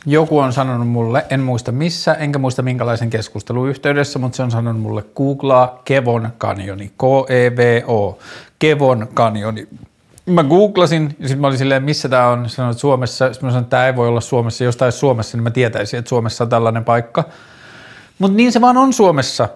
joku 0.05 0.39
on 0.39 0.53
sanonut 0.53 0.87
mulle, 0.87 1.25
en 1.29 1.39
muista 1.39 1.71
missä, 1.71 2.13
enkä 2.13 2.39
muista 2.39 2.61
minkälaisen 2.61 3.09
keskustelun 3.09 3.69
yhteydessä, 3.69 4.19
mutta 4.19 4.35
se 4.35 4.43
on 4.43 4.51
sanonut 4.51 4.81
mulle, 4.81 5.03
googlaa 5.15 5.81
Kevon 5.85 6.29
kanioni, 6.37 6.87
K-E-V-O, 6.87 8.19
Kevon 8.59 9.07
kanioni. 9.13 9.67
Mä 10.25 10.43
googlasin 10.43 11.15
ja 11.19 11.27
sitten 11.27 11.41
mä 11.41 11.47
olin 11.47 11.57
silleen, 11.57 11.83
missä 11.83 12.09
tämä 12.09 12.27
on, 12.27 12.49
sanoin, 12.49 12.71
että 12.71 12.81
Suomessa, 12.81 13.33
sitten 13.33 13.47
mä 13.47 13.51
sanoin, 13.51 13.63
että 13.63 13.69
tämä 13.69 13.87
ei 13.87 13.95
voi 13.95 14.07
olla 14.07 14.21
Suomessa, 14.21 14.63
jos 14.63 14.77
tämä 14.77 14.91
Suomessa, 14.91 15.37
niin 15.37 15.43
mä 15.43 15.51
tietäisin, 15.51 15.99
että 15.99 16.09
Suomessa 16.09 16.43
on 16.43 16.49
tällainen 16.49 16.85
paikka. 16.85 17.23
Mutta 18.19 18.37
niin 18.37 18.51
se 18.51 18.61
vaan 18.61 18.77
on 18.77 18.93
Suomessa. 18.93 19.49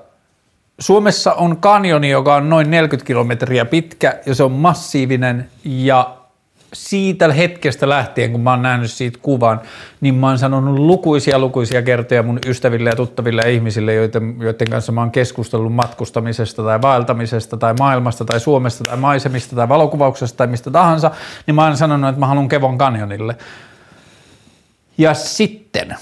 Suomessa 0.80 1.34
on 1.34 1.58
kanjoni, 1.58 2.10
joka 2.10 2.36
on 2.36 2.50
noin 2.50 2.72
40 2.72 3.08
kilometriä 3.08 3.66
pitkä 3.66 4.20
ja 4.26 4.36
se 4.36 4.44
on 4.44 4.52
massiivinen 4.52 5.50
ja 5.64 6.18
siitä 6.74 7.34
hetkestä 7.34 7.90
lähtien, 7.90 8.32
kun 8.32 8.42
mä 8.42 8.50
oon 8.50 8.62
nähnyt 8.62 8.92
siitä 8.92 9.20
kuvan, 9.22 9.62
niin 10.02 10.16
mä 10.16 10.28
oon 10.28 10.40
sanonut 10.40 10.80
lukuisia 10.80 11.40
lukuisia 11.40 11.82
kertoja 11.82 12.24
mun 12.24 12.40
ystäville 12.46 12.90
ja 12.90 12.96
tuttaville 12.96 13.42
ja 13.42 13.50
ihmisille, 13.50 13.94
joiden, 13.94 14.36
joiden 14.40 14.70
kanssa 14.70 14.92
mä 14.92 15.02
oon 15.02 15.12
keskustellut 15.12 15.74
matkustamisesta 15.74 16.64
tai 16.64 16.82
vaeltamisesta 16.82 17.58
tai 17.58 17.74
maailmasta 17.80 18.26
tai 18.26 18.40
Suomesta 18.40 18.84
tai 18.84 18.98
maisemista 18.98 19.56
tai 19.56 19.70
valokuvauksesta 19.70 20.38
tai 20.38 20.48
mistä 20.48 20.72
tahansa, 20.72 21.12
niin 21.48 21.56
mä 21.56 21.66
oon 21.66 21.78
sanonut, 21.78 22.10
että 22.10 22.20
mä 22.20 22.28
haluan 22.28 22.50
Kevon 22.50 22.78
kanjonille. 22.78 23.36
Ja 24.98 25.14
sitten 25.14 25.96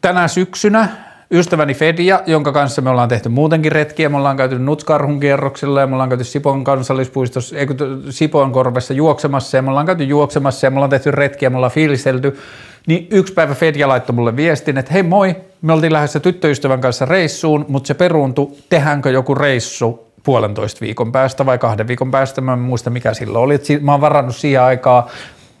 tänä 0.00 0.28
syksynä 0.28 0.88
ystäväni 1.32 1.74
Fedia, 1.74 2.20
jonka 2.26 2.52
kanssa 2.52 2.82
me 2.82 2.90
ollaan 2.90 3.08
tehty 3.08 3.28
muutenkin 3.28 3.72
retkiä. 3.72 4.08
Me 4.08 4.16
ollaan 4.16 4.36
käyty 4.36 4.58
Nutskarhun 4.58 5.20
kierroksilla 5.20 5.80
ja 5.80 5.86
me 5.86 5.94
ollaan 5.94 6.08
käyty 6.08 6.24
Sipon 6.24 6.64
kansallispuistossa, 6.64 7.56
ei, 7.56 7.66
Sipon 8.10 8.52
korvessa 8.52 8.94
juoksemassa 8.94 9.56
ja 9.56 9.62
me 9.62 9.70
ollaan 9.70 9.86
käyty 9.86 10.04
juoksemassa 10.04 10.66
ja 10.66 10.70
me 10.70 10.76
ollaan 10.76 10.90
tehty 10.90 11.10
retkiä, 11.10 11.50
me 11.50 11.56
ollaan 11.56 11.72
fiilistelty. 11.72 12.38
Niin 12.86 13.06
yksi 13.10 13.34
päivä 13.34 13.54
Fedia 13.54 13.88
laittoi 13.88 14.14
mulle 14.14 14.36
viestin, 14.36 14.78
että 14.78 14.92
hei 14.92 15.02
moi, 15.02 15.36
me 15.62 15.72
oltiin 15.72 15.92
lähdössä 15.92 16.20
tyttöystävän 16.20 16.80
kanssa 16.80 17.04
reissuun, 17.04 17.64
mutta 17.68 17.86
se 17.86 17.94
peruuntui, 17.94 18.50
tehdäänkö 18.68 19.10
joku 19.10 19.34
reissu 19.34 20.12
puolentoista 20.22 20.80
viikon 20.80 21.12
päästä 21.12 21.46
vai 21.46 21.58
kahden 21.58 21.88
viikon 21.88 22.10
päästä, 22.10 22.40
mä 22.40 22.52
en 22.52 22.58
muista 22.58 22.90
mikä 22.90 23.14
silloin 23.14 23.44
oli. 23.44 23.58
Mä 23.80 23.92
oon 23.92 24.00
varannut 24.00 24.36
siihen 24.36 24.62
aikaa, 24.62 25.08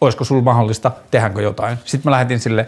olisiko 0.00 0.24
sulla 0.24 0.42
mahdollista, 0.42 0.90
tehdäänkö 1.10 1.42
jotain. 1.42 1.78
Sitten 1.84 2.10
mä 2.10 2.10
lähetin 2.10 2.40
sille 2.40 2.66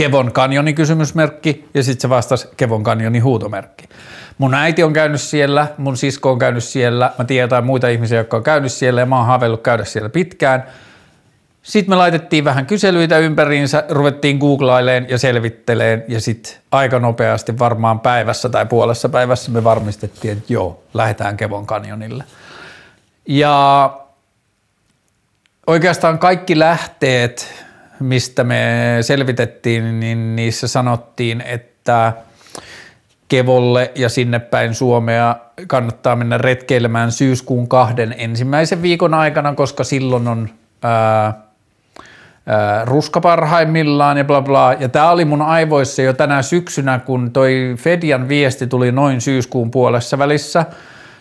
Kevon 0.00 0.32
kanjoni 0.32 0.72
kysymysmerkki 0.72 1.68
ja 1.74 1.82
sitten 1.82 2.00
se 2.02 2.08
vastasi 2.08 2.48
Kevon 2.56 2.82
kanjoni 2.82 3.18
huutomerkki. 3.18 3.88
Mun 4.38 4.54
äiti 4.54 4.82
on 4.82 4.92
käynyt 4.92 5.20
siellä, 5.20 5.66
mun 5.78 5.96
sisko 5.96 6.30
on 6.30 6.38
käynyt 6.38 6.64
siellä, 6.64 7.12
mä 7.18 7.24
tiedän 7.24 7.44
jotain 7.44 7.64
muita 7.64 7.88
ihmisiä, 7.88 8.18
jotka 8.18 8.36
on 8.36 8.42
käynyt 8.42 8.72
siellä 8.72 9.00
ja 9.00 9.06
mä 9.06 9.16
oon 9.16 9.26
haaveillut 9.26 9.62
käydä 9.62 9.84
siellä 9.84 10.08
pitkään. 10.08 10.64
Sitten 11.62 11.92
me 11.92 11.96
laitettiin 11.96 12.44
vähän 12.44 12.66
kyselyitä 12.66 13.18
ympäriinsä, 13.18 13.84
ruvettiin 13.88 14.38
googlaileen 14.38 15.06
ja 15.08 15.18
selvitteleen 15.18 16.04
ja 16.08 16.20
sitten 16.20 16.52
aika 16.72 16.98
nopeasti 16.98 17.58
varmaan 17.58 18.00
päivässä 18.00 18.48
tai 18.48 18.66
puolessa 18.66 19.08
päivässä 19.08 19.50
me 19.50 19.64
varmistettiin, 19.64 20.38
että 20.38 20.52
joo, 20.52 20.82
lähdetään 20.94 21.36
Kevon 21.36 21.66
kanjonille. 21.66 22.24
Ja 23.26 23.90
oikeastaan 25.66 26.18
kaikki 26.18 26.58
lähteet 26.58 27.69
mistä 28.00 28.44
me 28.44 28.98
selvitettiin, 29.00 30.00
niin 30.00 30.36
niissä 30.36 30.68
sanottiin, 30.68 31.40
että 31.40 32.12
Kevolle 33.28 33.92
ja 33.94 34.08
sinne 34.08 34.38
päin 34.38 34.74
Suomea 34.74 35.36
kannattaa 35.66 36.16
mennä 36.16 36.38
retkeilemään 36.38 37.12
syyskuun 37.12 37.68
kahden 37.68 38.14
ensimmäisen 38.18 38.82
viikon 38.82 39.14
aikana, 39.14 39.54
koska 39.54 39.84
silloin 39.84 40.28
on 40.28 40.48
ää, 40.82 41.32
ää, 42.46 42.84
ruska 42.84 43.20
parhaimmillaan 43.20 44.18
ja 44.18 44.24
bla 44.24 44.42
bla. 44.42 44.72
Ja 44.72 44.88
tämä 44.88 45.10
oli 45.10 45.24
mun 45.24 45.42
aivoissa 45.42 46.02
jo 46.02 46.12
tänä 46.12 46.42
syksynä, 46.42 46.98
kun 46.98 47.30
toi 47.30 47.74
Fedian 47.78 48.28
viesti 48.28 48.66
tuli 48.66 48.92
noin 48.92 49.20
syyskuun 49.20 49.70
puolessa 49.70 50.18
välissä– 50.18 50.66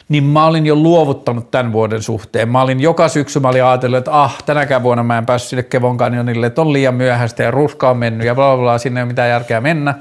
niin 0.09 0.23
mä 0.23 0.45
olin 0.45 0.65
jo 0.65 0.75
luovuttanut 0.75 1.51
tämän 1.51 1.71
vuoden 1.71 2.01
suhteen. 2.01 2.49
Mä 2.49 2.61
olin 2.61 2.79
joka 2.79 3.07
syksy, 3.07 3.39
mä 3.39 3.49
olin 3.49 3.63
ajatellut, 3.63 3.97
että 3.97 4.23
ah, 4.23 4.43
tänäkään 4.45 4.83
vuonna 4.83 5.03
mä 5.03 5.17
en 5.17 5.25
päässyt 5.25 5.49
sille 5.49 5.63
Kevon 5.63 5.97
Canyonille, 5.97 6.47
että 6.47 6.61
on 6.61 6.73
liian 6.73 6.95
myöhäistä 6.95 7.43
ja 7.43 7.51
ruska 7.51 7.89
on 7.89 7.97
mennyt 7.97 8.27
ja 8.27 8.35
bla 8.35 8.55
bla, 8.55 8.63
bla 8.63 8.77
sinne 8.77 8.99
ei 8.99 9.03
ole 9.03 9.07
mitään 9.07 9.29
järkeä 9.29 9.61
mennä. 9.61 9.95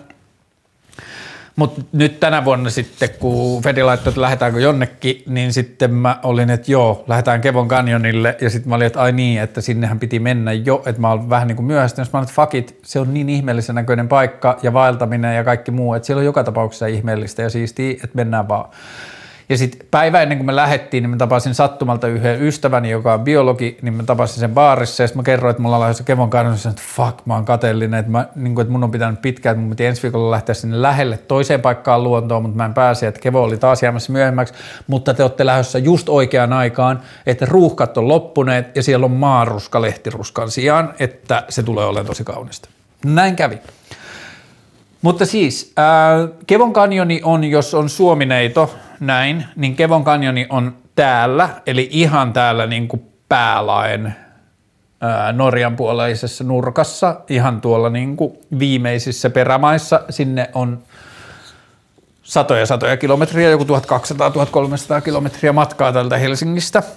Mutta 1.56 1.82
nyt 1.92 2.20
tänä 2.20 2.44
vuonna 2.44 2.70
sitten, 2.70 3.08
kun 3.20 3.62
Fedi 3.62 3.82
laittoi, 3.82 4.10
että 4.10 4.20
lähdetäänkö 4.20 4.60
jonnekin, 4.60 5.22
niin 5.26 5.52
sitten 5.52 5.94
mä 5.94 6.18
olin, 6.22 6.50
että 6.50 6.72
joo, 6.72 7.04
lähdetään 7.06 7.40
Kevon 7.40 7.68
Canyonille. 7.68 8.36
Ja 8.40 8.50
sitten 8.50 8.68
mä 8.68 8.74
olin, 8.74 8.86
että 8.86 9.00
ai 9.00 9.12
niin, 9.12 9.40
että 9.40 9.60
sinnehän 9.60 9.98
piti 9.98 10.18
mennä 10.18 10.52
jo, 10.52 10.82
että 10.86 11.00
mä 11.00 11.10
olin 11.10 11.30
vähän 11.30 11.48
niin 11.48 11.56
kuin 11.56 11.66
myöhästynyt. 11.66 12.12
Mä 12.12 12.18
olin, 12.18 12.28
että 12.28 12.42
fuck 12.42 12.54
it, 12.54 12.78
se 12.82 13.00
on 13.00 13.14
niin 13.14 13.28
ihmeellisen 13.28 13.74
näköinen 13.74 14.08
paikka 14.08 14.58
ja 14.62 14.72
vaeltaminen 14.72 15.36
ja 15.36 15.44
kaikki 15.44 15.70
muu, 15.70 15.94
että 15.94 16.06
siellä 16.06 16.20
on 16.20 16.24
joka 16.24 16.44
tapauksessa 16.44 16.86
ihmeellistä 16.86 17.42
ja 17.42 17.50
siistiä, 17.50 17.92
että 17.92 18.16
mennään 18.16 18.48
vaan. 18.48 18.68
Ja 19.48 19.58
sitten 19.58 19.86
päivä 19.90 20.22
ennen 20.22 20.38
kuin 20.38 20.46
me 20.46 20.56
lähdettiin, 20.56 21.02
niin 21.02 21.10
mä 21.10 21.16
tapasin 21.16 21.54
sattumalta 21.54 22.06
yhden 22.06 22.42
ystäväni, 22.42 22.90
joka 22.90 23.14
on 23.14 23.20
biologi, 23.20 23.78
niin 23.82 23.94
mä 23.94 24.02
tapasin 24.02 24.40
sen 24.40 24.54
baarissa 24.54 25.02
ja 25.02 25.06
sitten 25.06 25.18
mä 25.18 25.24
kerroin, 25.24 25.50
että 25.50 25.62
mulla 25.62 25.76
on 25.76 25.80
lähdössä 25.80 26.04
Kevon 26.04 26.30
kanssa, 26.30 26.68
että 26.68 26.82
fuck, 26.96 27.26
mä 27.26 27.34
oon 27.34 27.44
kateellinen, 27.44 28.00
että, 28.00 28.12
mä, 28.12 28.28
niin 28.34 28.54
kuin, 28.54 28.62
että 28.62 28.72
mun 28.72 28.84
on 28.84 28.90
pitänyt 28.90 29.22
pitkään, 29.22 29.54
että 29.54 29.60
mun 29.60 29.70
piti 29.70 29.86
ensi 29.86 30.02
viikolla 30.02 30.30
lähteä 30.30 30.54
sinne 30.54 30.82
lähelle 30.82 31.18
toiseen 31.18 31.60
paikkaan 31.60 32.04
luontoon, 32.04 32.42
mutta 32.42 32.56
mä 32.56 32.64
en 32.64 32.74
pääse, 32.74 33.06
että 33.06 33.20
Kevo 33.20 33.42
oli 33.42 33.58
taas 33.58 33.82
jäämässä 33.82 34.12
myöhemmäksi, 34.12 34.54
mutta 34.86 35.14
te 35.14 35.22
olette 35.22 35.46
lähdössä 35.46 35.78
just 35.78 36.08
oikeaan 36.08 36.52
aikaan, 36.52 37.00
että 37.26 37.46
ruuhkat 37.46 37.98
on 37.98 38.08
loppuneet 38.08 38.76
ja 38.76 38.82
siellä 38.82 39.04
on 39.04 39.12
maaruska 39.12 39.82
lehtiruskan 39.82 40.50
sijaan, 40.50 40.94
että 40.98 41.44
se 41.48 41.62
tulee 41.62 41.84
olemaan 41.84 42.06
tosi 42.06 42.24
kaunista. 42.24 42.68
Näin 43.04 43.36
kävi. 43.36 43.58
Mutta 45.02 45.26
siis, 45.26 45.72
äh, 45.78 46.30
Kevon 46.46 46.72
kanjoni 46.72 47.20
on, 47.24 47.44
jos 47.44 47.74
on 47.74 47.88
suomineito, 47.88 48.74
näin, 49.00 49.44
niin 49.56 49.76
Kevon 49.76 50.04
kanjoni 50.04 50.46
on 50.50 50.76
täällä, 50.94 51.48
eli 51.66 51.88
ihan 51.90 52.32
täällä 52.32 52.66
niin 52.66 52.88
kuin 52.88 53.02
päälaen 53.28 54.16
ää, 55.00 55.32
Norjan 55.32 55.76
puoleisessa 55.76 56.44
nurkassa, 56.44 57.20
ihan 57.28 57.60
tuolla 57.60 57.90
niin 57.90 58.16
kuin 58.16 58.32
viimeisissä 58.58 59.30
perämaissa. 59.30 60.00
Sinne 60.10 60.50
on 60.54 60.78
satoja 62.22 62.66
satoja 62.66 62.96
kilometriä, 62.96 63.50
joku 63.50 63.64
1200-1300 63.64 65.02
kilometriä 65.04 65.52
matkaa 65.52 65.92
tältä 65.92 66.18
Helsingistä– 66.18 66.82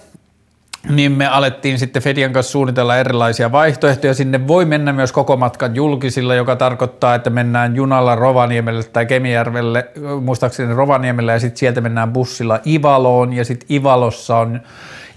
niin 0.90 1.12
me 1.12 1.28
alettiin 1.28 1.80
sitten 1.80 2.02
Fedian 2.02 2.34
kanssa 2.34 2.52
suunnitella 2.52 2.98
erilaisia 2.98 3.52
vaihtoehtoja. 3.52 4.14
Sinne 4.14 4.48
voi 4.48 4.66
mennä 4.66 4.94
myös 4.94 5.12
koko 5.12 5.38
matkan 5.38 5.76
julkisilla, 5.76 6.36
joka 6.36 6.56
tarkoittaa, 6.56 7.16
että 7.16 7.30
mennään 7.30 7.76
junalla 7.76 8.16
Rovaniemelle 8.16 8.84
tai 8.84 9.06
Kemijärvelle, 9.06 9.88
muistaakseni 10.22 10.74
Rovaniemelle, 10.74 11.32
ja 11.32 11.40
sitten 11.40 11.58
sieltä 11.58 11.82
mennään 11.82 12.14
bussilla 12.14 12.60
Ivaloon, 12.68 13.34
ja 13.34 13.46
sitten 13.46 13.76
Ivalossa 13.76 14.38
on 14.38 14.62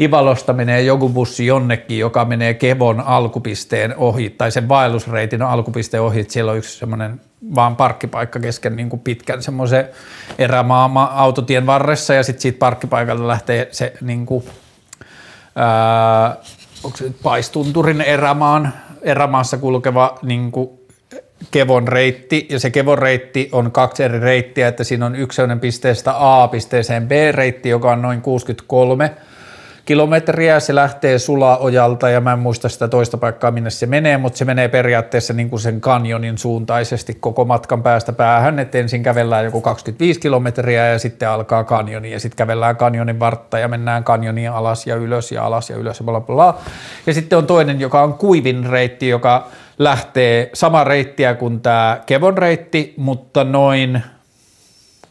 Ivalosta 0.01 0.53
menee 0.53 0.83
joku 0.83 1.09
bussi 1.09 1.47
jonnekin, 1.47 1.99
joka 1.99 2.25
menee 2.25 2.55
Kevon 2.55 3.01
alkupisteen 3.01 3.95
ohi, 3.97 4.31
tai 4.31 4.51
sen 4.51 4.69
vaellusreitin 4.69 5.43
alkupisteen 5.43 6.03
ohi, 6.03 6.21
että 6.21 6.33
siellä 6.33 6.53
on 6.53 6.59
yksi 6.59 6.79
semmoinen 6.79 7.21
vaan 7.55 7.77
parkkipaikka 7.77 8.41
kesken 8.41 8.77
niin 8.77 8.89
kuin 8.89 9.01
pitkän 9.01 9.43
semmoisen 9.43 9.89
erämaa-autotien 10.39 11.67
varressa, 11.67 12.15
ja 12.15 12.23
sitten 12.23 12.43
siitä 12.43 12.59
parkkipaikalta 12.59 13.29
lähtee 13.29 13.69
se 13.71 13.93
niin 14.01 14.27
kuin 14.27 14.45
onko 16.85 16.97
se 16.97 17.13
Paistunturin 17.23 18.01
erämaan, 18.01 18.73
erämaassa 19.03 19.57
kulkeva 19.57 20.19
niin 20.23 20.53
kuin 20.53 20.71
Kevon 21.51 21.89
reitti, 21.89 22.47
ja 22.51 22.61
se 22.61 22.71
Kevon 22.71 22.99
reitti 22.99 23.49
on 23.53 23.73
kaksi 23.73 24.03
eri 24.03 24.21
reittiä, 24.21 24.69
että 24.69 24.85
siinä 24.85 25.07
on 25.07 25.17
yksi 25.17 25.43
pisteestä 25.61 26.15
A 26.17 26.49
pisteeseen 26.49 27.09
B-reitti, 27.09 27.69
joka 27.69 27.93
on 27.93 28.03
noin 28.03 28.23
63 28.23 29.11
kilometriä, 29.85 30.61
se 30.61 30.75
lähtee 30.75 31.19
Sulaojalta 31.19 32.09
ja 32.09 32.21
mä 32.21 32.33
en 32.33 32.39
muista 32.39 32.69
sitä 32.69 32.89
toista 32.89 33.19
paikkaa, 33.19 33.51
minne 33.51 33.71
se 33.71 33.87
menee, 33.87 34.19
mutta 34.19 34.39
se 34.39 34.45
menee 34.45 34.69
periaatteessa 34.69 35.33
niin 35.33 35.51
kuin 35.51 35.61
sen 35.61 35.81
kanjonin 35.81 36.39
suuntaisesti 36.39 37.17
koko 37.21 37.45
matkan 37.45 37.83
päästä 37.83 38.13
päähän, 38.13 38.59
että 38.59 38.79
ensin 38.79 39.03
kävellään 39.03 39.45
joku 39.45 39.61
25 39.61 40.21
kilometriä 40.21 40.87
ja 40.87 40.99
sitten 40.99 41.29
alkaa 41.29 41.65
kanjoni 41.65 42.13
ja 42.13 42.21
sitten 42.21 42.37
kävellään 42.37 42.77
kanjonin 42.77 43.21
vartta 43.21 43.59
ja 43.59 43.69
mennään 43.69 44.05
kanjonin 44.05 44.51
alas 44.51 44.87
ja 44.87 44.97
ylös 44.97 45.33
ja 45.33 45.47
alas 45.47 45.71
ja 45.71 45.77
ylös 45.77 45.99
ja 45.99 46.05
bla 46.05 46.21
bla 46.21 46.35
bla. 46.35 46.59
Ja 47.07 47.15
sitten 47.15 47.39
on 47.39 47.47
toinen, 47.47 47.81
joka 47.81 48.03
on 48.03 48.15
kuivin 48.15 48.67
reitti, 48.67 49.09
joka 49.09 49.47
lähtee 49.79 50.51
sama 50.55 50.85
reittiä 50.85 51.35
kuin 51.35 51.61
tämä 51.61 52.01
Kevon 52.07 52.39
reitti, 52.39 52.95
mutta 52.97 53.45
noin 53.45 54.03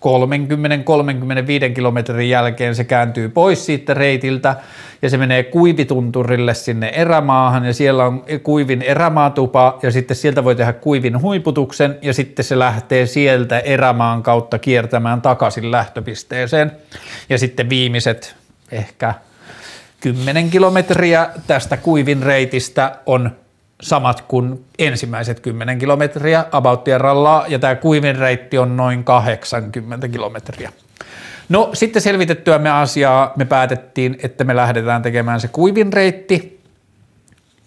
30-35 0.03 1.73
kilometrin 1.73 2.29
jälkeen 2.29 2.75
se 2.75 2.83
kääntyy 2.83 3.29
pois 3.29 3.65
siitä 3.65 3.93
reitiltä 3.93 4.55
ja 5.01 5.09
se 5.09 5.17
menee 5.17 5.43
kuivitunturille 5.43 6.53
sinne 6.53 6.89
erämaahan 6.89 7.65
ja 7.65 7.73
siellä 7.73 8.05
on 8.05 8.25
kuivin 8.43 8.81
erämaatupa 8.81 9.79
ja 9.83 9.91
sitten 9.91 10.17
sieltä 10.17 10.43
voi 10.43 10.55
tehdä 10.55 10.73
kuivin 10.73 11.21
huiputuksen 11.21 11.97
ja 12.01 12.13
sitten 12.13 12.45
se 12.45 12.59
lähtee 12.59 13.05
sieltä 13.05 13.59
erämaan 13.59 14.23
kautta 14.23 14.59
kiertämään 14.59 15.21
takaisin 15.21 15.71
lähtöpisteeseen. 15.71 16.71
Ja 17.29 17.37
sitten 17.37 17.69
viimeiset 17.69 18.35
ehkä 18.71 19.13
10 19.99 20.49
kilometriä 20.49 21.29
tästä 21.47 21.77
kuivin 21.77 22.23
reitistä 22.23 22.95
on 23.05 23.31
samat 23.83 24.21
kuin 24.21 24.65
ensimmäiset 24.79 25.39
10 25.39 25.79
kilometriä 25.79 26.45
abouttia 26.51 26.97
rallaa, 26.97 27.47
ja 27.47 27.59
tämä 27.59 27.75
kuivin 27.75 28.15
reitti 28.15 28.57
on 28.57 28.77
noin 28.77 29.03
80 29.03 30.07
kilometriä. 30.07 30.71
No 31.49 31.69
sitten 31.73 32.01
selvitettyä 32.01 32.57
me 32.57 32.69
asiaa, 32.69 33.33
me 33.35 33.45
päätettiin, 33.45 34.17
että 34.23 34.43
me 34.43 34.55
lähdetään 34.55 35.01
tekemään 35.01 35.41
se 35.41 35.47
kuivin 35.47 35.93
reitti, 35.93 36.62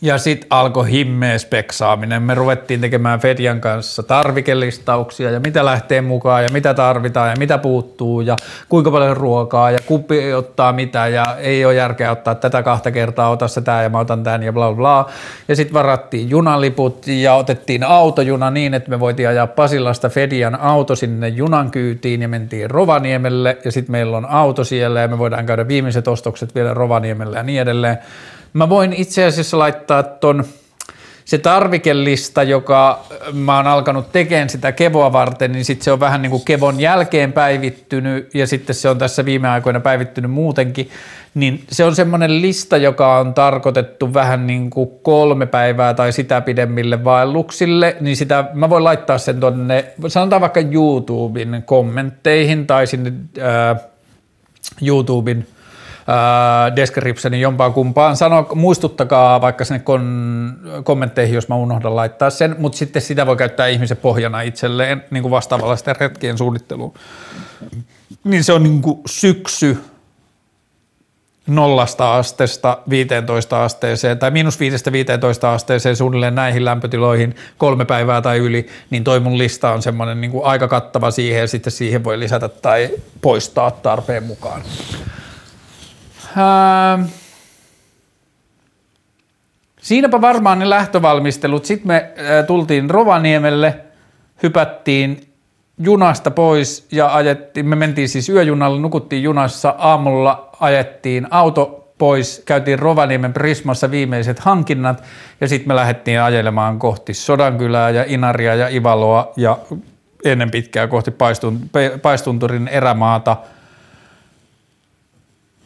Ja 0.01 0.19
sitten 0.19 0.47
alkoi 0.51 0.91
himmeä 0.91 1.39
speksaaminen. 1.39 2.23
Me 2.23 2.35
ruvettiin 2.35 2.81
tekemään 2.81 3.21
Fedian 3.21 3.61
kanssa 3.61 4.03
tarvikelistauksia 4.03 5.31
ja 5.31 5.41
mitä 5.41 5.65
lähtee 5.65 6.01
mukaan 6.01 6.43
ja 6.43 6.49
mitä 6.53 6.75
tarvitaan 6.75 7.31
ja 7.31 7.37
mitä 7.39 7.59
puuttuu 7.59 8.21
ja 8.21 8.37
kuinka 8.69 8.91
paljon 8.91 9.17
ruokaa 9.17 9.71
ja 9.71 9.79
kuppi 9.87 10.35
ottaa 10.35 10.73
mitä 10.73 11.07
ja 11.07 11.25
ei 11.39 11.65
ole 11.65 11.75
järkeä 11.75 12.11
ottaa 12.11 12.35
tätä 12.35 12.63
kahta 12.63 12.91
kertaa, 12.91 13.31
ota 13.31 13.49
se 13.49 13.61
tää 13.61 13.83
ja 13.83 13.89
mä 13.89 13.99
otan 13.99 14.25
tämän 14.25 14.43
ja 14.43 14.53
bla 14.53 14.67
bla 14.67 14.77
bla. 14.77 15.11
Ja 15.49 15.57
sitten 15.57 15.75
varattiin 15.75 16.31
junaliput 16.31 17.07
ja 17.07 17.35
otettiin 17.35 17.85
autojuna 17.85 18.51
niin, 18.51 18.75
että 18.75 18.91
me 18.91 19.01
voitiin 19.01 19.29
ajaa 19.29 19.47
Pasilasta 19.47 20.09
Fedian 20.09 20.61
auto 20.61 20.97
sinne 20.97 21.29
junan 21.29 21.71
kyytiin 21.71 22.23
ja 22.23 22.29
mentiin 22.29 22.71
Rovaniemelle 22.71 23.59
ja 23.65 23.73
sitten 23.73 23.93
meillä 23.93 24.17
on 24.17 24.27
auto 24.27 24.65
siellä 24.65 25.01
ja 25.01 25.09
me 25.09 25.19
voidaan 25.19 25.47
käydä 25.47 25.69
viimeiset 25.69 26.09
ostokset 26.09 26.55
vielä 26.55 26.75
Rovaniemelle 26.75 27.37
ja 27.37 27.43
niin 27.43 27.61
edelleen. 27.63 27.99
Mä 28.57 28.69
voin 28.69 28.93
itse 28.93 29.25
asiassa 29.25 29.59
laittaa 29.59 30.03
ton 30.03 30.45
se 31.25 31.39
tarvikelista, 31.39 32.43
joka 32.43 33.07
mä 33.33 33.57
oon 33.57 33.67
alkanut 33.67 34.13
tekemään 34.13 34.49
sitä 34.49 34.73
Kevoa 34.73 35.13
varten, 35.13 35.53
niin 35.53 35.65
sitten 35.65 35.85
se 35.85 35.93
on 35.93 36.01
vähän 36.01 36.23
niin 36.23 36.31
kuin 36.31 36.45
Kevon 36.45 36.81
jälkeen 36.81 37.33
päivittynyt 37.33 38.35
ja 38.35 38.47
sitten 38.47 38.77
se 38.77 38.89
on 38.89 38.99
tässä 38.99 39.25
viime 39.25 39.49
aikoina 39.49 39.81
päivittynyt 39.81 40.31
muutenkin, 40.31 40.91
niin 41.35 41.65
se 41.71 41.85
on 41.85 41.95
semmoinen 41.97 42.43
lista, 42.43 42.77
joka 42.77 43.19
on 43.19 43.35
tarkoitettu 43.35 44.15
vähän 44.15 44.47
niin 44.47 44.71
kuin 44.71 44.91
kolme 45.03 45.47
päivää 45.47 45.95
tai 45.95 46.13
sitä 46.13 46.41
pidemmille 46.41 47.05
vaelluksille, 47.05 47.97
niin 48.01 48.17
sitä 48.17 48.45
mä 48.55 48.71
voin 48.71 48.85
laittaa 48.85 49.19
sen 49.19 49.41
tonne, 49.41 49.85
sanotaan 50.09 50.41
vaikka 50.41 50.61
YouTuben 50.61 51.63
kommentteihin 51.67 52.67
tai 52.67 52.87
sinne 52.87 53.13
ää, 53.41 53.77
YouTuben 54.83 55.47
äh, 56.09 56.77
descriptionin 56.77 57.41
jompaan 57.41 57.73
kumpaan. 57.73 58.17
Sano, 58.17 58.49
muistuttakaa 58.55 59.41
vaikka 59.41 59.65
sinne 59.65 59.79
kon, 59.79 60.57
kommentteihin, 60.85 61.35
jos 61.35 61.49
mä 61.49 61.55
unohdan 61.55 61.97
laittaa 61.97 62.31
sen, 62.31 62.57
mutta 62.59 62.79
sitten 62.79 63.03
sitä 63.03 63.27
voi 63.27 63.37
käyttää 63.37 63.67
ihmisen 63.67 63.97
pohjana 63.97 64.41
itselleen 64.41 65.05
niin 65.11 65.23
kuin 65.23 65.31
vastaavalla 65.31 65.77
sitten 65.77 65.97
retkien 66.01 66.39
suunnitteluun. 66.39 66.95
Niin 68.25 68.45
se 68.45 68.53
on 68.53 68.63
niin 68.63 68.83
kuin 68.83 69.01
syksy 69.07 69.79
nollasta 71.47 72.17
asteesta 72.17 72.79
15 72.91 73.65
asteeseen 73.65 74.19
tai 74.19 74.31
miinus 74.31 74.61
5 74.61 74.93
15 74.93 75.55
asteeseen 75.55 75.97
suunnilleen 75.97 76.35
näihin 76.35 76.65
lämpötiloihin 76.65 77.37
kolme 77.59 77.85
päivää 77.85 78.23
tai 78.23 78.39
yli, 78.39 78.67
niin 78.91 79.05
toi 79.05 79.21
mun 79.21 79.39
lista 79.39 79.73
on 79.73 79.83
semmoinen 79.83 80.21
niin 80.21 80.33
aika 80.43 80.69
kattava 80.69 81.11
siihen 81.11 81.41
ja 81.41 81.49
sitten 81.49 81.73
siihen 81.73 82.05
voi 82.05 82.21
lisätä 82.21 82.49
tai 82.49 82.91
poistaa 83.21 83.71
tarpeen 83.71 84.23
mukaan. 84.23 84.63
Ähm, 86.37 87.09
siinäpä 89.81 90.21
varmaan 90.21 90.59
ne 90.59 90.71
lähtövalmistelut. 90.71 91.65
Sitten 91.65 91.87
me 91.87 91.97
äh, 91.97 92.47
tultiin 92.47 92.91
Rovaniemelle, 92.91 93.81
hypättiin 94.43 95.21
junasta 95.79 96.31
pois 96.31 96.87
ja 96.93 97.15
ajettiin, 97.15 97.67
me 97.67 97.77
mentiin 97.77 98.09
siis 98.09 98.29
yöjunalle, 98.29 98.81
nukuttiin 98.81 99.23
junassa, 99.23 99.75
aamulla 99.79 100.51
ajettiin 100.61 101.27
auto 101.31 101.93
pois, 101.99 102.43
käytiin 102.47 102.79
Rovaniemen 102.79 103.33
Prismassa 103.33 103.91
viimeiset 103.91 104.39
hankinnat 104.39 105.03
ja 105.41 105.49
sitten 105.49 105.69
me 105.69 105.77
lähdettiin 105.77 106.21
ajelemaan 106.21 106.79
kohti 106.79 107.15
Sodankylää 107.15 107.91
ja 107.91 108.05
Inaria 108.09 108.55
ja 108.55 108.69
Ivaloa 108.69 109.33
ja 109.37 109.59
ennen 110.25 110.51
pitkää 110.51 110.87
kohti 110.87 111.11
Paistunturin 112.03 112.69
erämaata– 112.69 113.37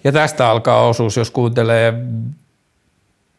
ja 0.05 0.13
tästä 0.13 0.51
alkaa 0.51 0.87
osuus, 0.87 1.17
jos 1.17 1.31
kuuntelee 1.31 1.95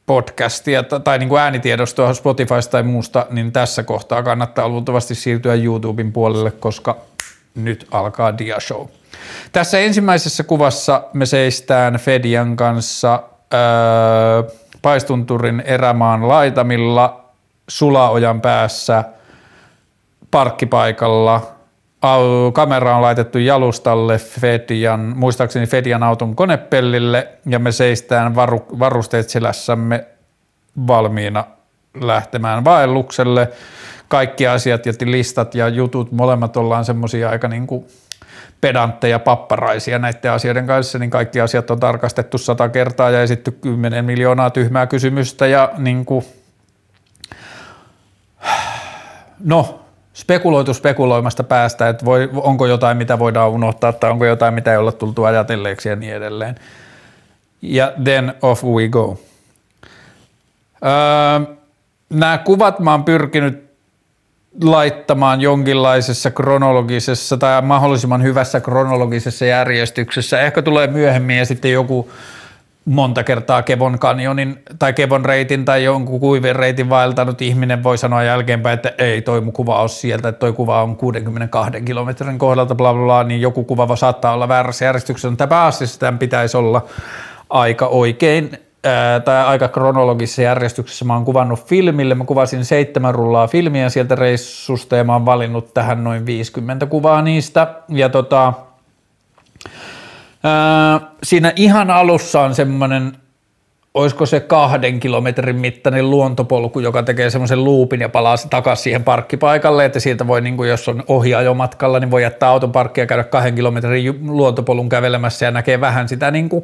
podcastia 0.05 0.83
tai 0.83 1.19
niin 1.19 1.29
kuin 1.29 1.41
äänitiedostoa 1.41 2.13
Spotifysta 2.13 2.71
tai 2.71 2.83
muusta, 2.83 3.25
niin 3.29 3.51
tässä 3.51 3.83
kohtaa 3.83 4.23
kannattaa 4.23 4.69
luultavasti 4.69 5.15
siirtyä 5.15 5.55
YouTuben 5.55 6.11
puolelle, 6.11 6.51
koska 6.51 6.97
nyt 7.55 7.87
alkaa 7.91 8.37
Dia 8.37 8.59
Show. 8.59 8.87
Tässä 9.51 9.79
ensimmäisessä 9.79 10.43
kuvassa 10.43 11.03
me 11.13 11.25
seistään 11.25 11.93
Fedian 11.93 12.55
kanssa 12.55 13.23
öö, 13.53 13.59
Paistunturin 14.81 15.63
erämaan 15.65 16.27
laitamilla 16.27 17.25
Sulaojan 17.67 18.41
päässä 18.41 19.03
parkkipaikalla– 20.31 21.41
kamera 22.53 22.95
on 22.95 23.01
laitettu 23.01 23.37
jalustalle 23.37 24.17
Fedian, 24.17 25.13
muistaakseni 25.15 25.67
Fedian 25.67 26.03
auton 26.03 26.35
konepellille 26.35 27.27
ja 27.45 27.59
me 27.59 27.71
seistään 27.71 28.35
varu, 28.35 28.65
varusteet 28.79 29.29
selässämme 29.29 30.05
valmiina 30.87 31.43
lähtemään 32.01 32.65
vaellukselle. 32.65 33.49
Kaikki 34.07 34.47
asiat 34.47 34.85
ja 34.85 34.93
listat 35.05 35.55
ja 35.55 35.67
jutut, 35.67 36.11
molemmat 36.11 36.57
ollaan 36.57 36.85
semmoisia 36.85 37.29
aika 37.29 37.47
niin 37.47 37.67
kuin 37.67 37.85
pedantteja, 38.61 39.19
papparaisia 39.19 39.99
näiden 39.99 40.31
asioiden 40.31 40.67
kanssa, 40.67 40.99
niin 40.99 41.09
kaikki 41.09 41.41
asiat 41.41 41.71
on 41.71 41.79
tarkastettu 41.79 42.37
sata 42.37 42.69
kertaa 42.69 43.09
ja 43.09 43.21
esitty 43.21 43.51
10 43.51 44.05
miljoonaa 44.05 44.49
tyhmää 44.49 44.87
kysymystä 44.87 45.47
ja 45.47 45.71
niin 45.77 46.05
kuin, 46.05 46.25
no 49.43 49.80
spekuloitu 50.13 50.73
spekuloimasta 50.73 51.43
päästä, 51.43 51.89
että 51.89 52.05
voi, 52.05 52.29
onko 52.33 52.65
jotain, 52.65 52.97
mitä 52.97 53.19
voidaan 53.19 53.49
unohtaa 53.49 53.93
tai 53.93 54.11
onko 54.11 54.25
jotain, 54.25 54.53
mitä 54.53 54.71
ei 54.71 54.77
olla 54.77 54.91
tultu 54.91 55.23
ajatelleeksi 55.23 55.89
ja 55.89 55.95
niin 55.95 56.13
edelleen. 56.13 56.55
Ja 57.61 57.93
then 58.03 58.33
off 58.41 58.63
we 58.63 58.87
go. 58.87 59.19
Öö, 60.85 61.55
nämä 62.09 62.37
kuvat 62.37 62.79
mä 62.79 62.91
oon 62.91 63.03
pyrkinyt 63.03 63.71
laittamaan 64.63 65.41
jonkinlaisessa 65.41 66.31
kronologisessa 66.31 67.37
tai 67.37 67.61
mahdollisimman 67.61 68.23
hyvässä 68.23 68.59
kronologisessa 68.59 69.45
järjestyksessä. 69.45 70.41
Ehkä 70.41 70.61
tulee 70.61 70.87
myöhemmin 70.87 71.37
ja 71.37 71.45
sitten 71.45 71.71
joku 71.71 72.11
monta 72.85 73.23
kertaa 73.23 73.61
Kevon 73.61 73.99
kanjonin 73.99 74.63
tai 74.79 74.93
Kevon 74.93 75.25
reitin 75.25 75.65
tai 75.65 75.83
jonkun 75.83 76.19
kuivin 76.19 76.55
reitin 76.55 76.89
vaeltanut 76.89 77.41
ihminen 77.41 77.83
voi 77.83 77.97
sanoa 77.97 78.23
jälkeenpäin, 78.23 78.73
että 78.73 78.93
ei 78.97 79.21
toi 79.21 79.41
kuva 79.53 79.81
ole 79.81 79.89
sieltä, 79.89 80.29
että 80.29 80.39
toi 80.39 80.53
kuva 80.53 80.83
on 80.83 80.95
62 80.95 81.81
kilometrin 81.81 82.37
kohdalta, 82.37 82.75
bla 82.75 82.93
bla 82.93 83.03
bla, 83.03 83.23
niin 83.23 83.41
joku 83.41 83.63
kuva 83.63 83.95
saa 83.95 84.33
olla 84.33 84.47
väärässä 84.47 84.85
järjestyksessä, 84.85 85.29
mutta 85.29 85.47
pääasiassa 85.47 85.99
tämän 85.99 86.19
pitäisi 86.19 86.57
olla 86.57 86.85
aika 87.49 87.87
oikein 87.87 88.57
tai 89.25 89.45
aika 89.45 89.67
kronologisessa 89.67 90.41
järjestyksessä. 90.41 91.05
Mä 91.05 91.13
oon 91.13 91.25
kuvannut 91.25 91.65
filmille, 91.65 92.15
mä 92.15 92.25
kuvasin 92.25 92.65
seitsemän 92.65 93.15
rullaa 93.15 93.47
filmiä 93.47 93.89
sieltä 93.89 94.15
reissusta 94.15 94.95
ja 94.95 95.03
mä 95.03 95.13
oon 95.13 95.25
valinnut 95.25 95.73
tähän 95.73 96.03
noin 96.03 96.25
50 96.25 96.85
kuvaa 96.85 97.21
niistä 97.21 97.75
ja 97.89 98.09
tota, 98.09 98.53
siinä 101.23 101.53
ihan 101.55 101.91
alussa 101.91 102.41
on 102.41 102.55
semmoinen, 102.55 103.11
olisiko 103.93 104.25
se 104.25 104.39
kahden 104.39 104.99
kilometrin 104.99 105.55
mittainen 105.55 106.09
luontopolku, 106.09 106.79
joka 106.79 107.03
tekee 107.03 107.29
semmoisen 107.29 107.63
luupin 107.63 108.01
ja 108.01 108.09
palaa 108.09 108.37
se 108.37 108.47
takaisin 108.47 108.83
siihen 108.83 109.03
parkkipaikalle, 109.03 109.85
että 109.85 109.99
siitä 109.99 110.27
voi, 110.27 110.41
niin 110.41 110.57
kuin 110.57 110.69
jos 110.69 110.87
on 110.87 111.03
ohjaajomatkalla, 111.07 111.99
niin 111.99 112.11
voi 112.11 112.23
jättää 112.23 112.49
auton 112.49 112.71
parkkia 112.71 113.05
käydä 113.05 113.23
kahden 113.23 113.55
kilometrin 113.55 114.19
luontopolun 114.37 114.89
kävelemässä 114.89 115.45
ja 115.45 115.51
näkee 115.51 115.81
vähän 115.81 116.07
sitä 116.07 116.31
niin 116.31 116.49
kuin 116.49 116.63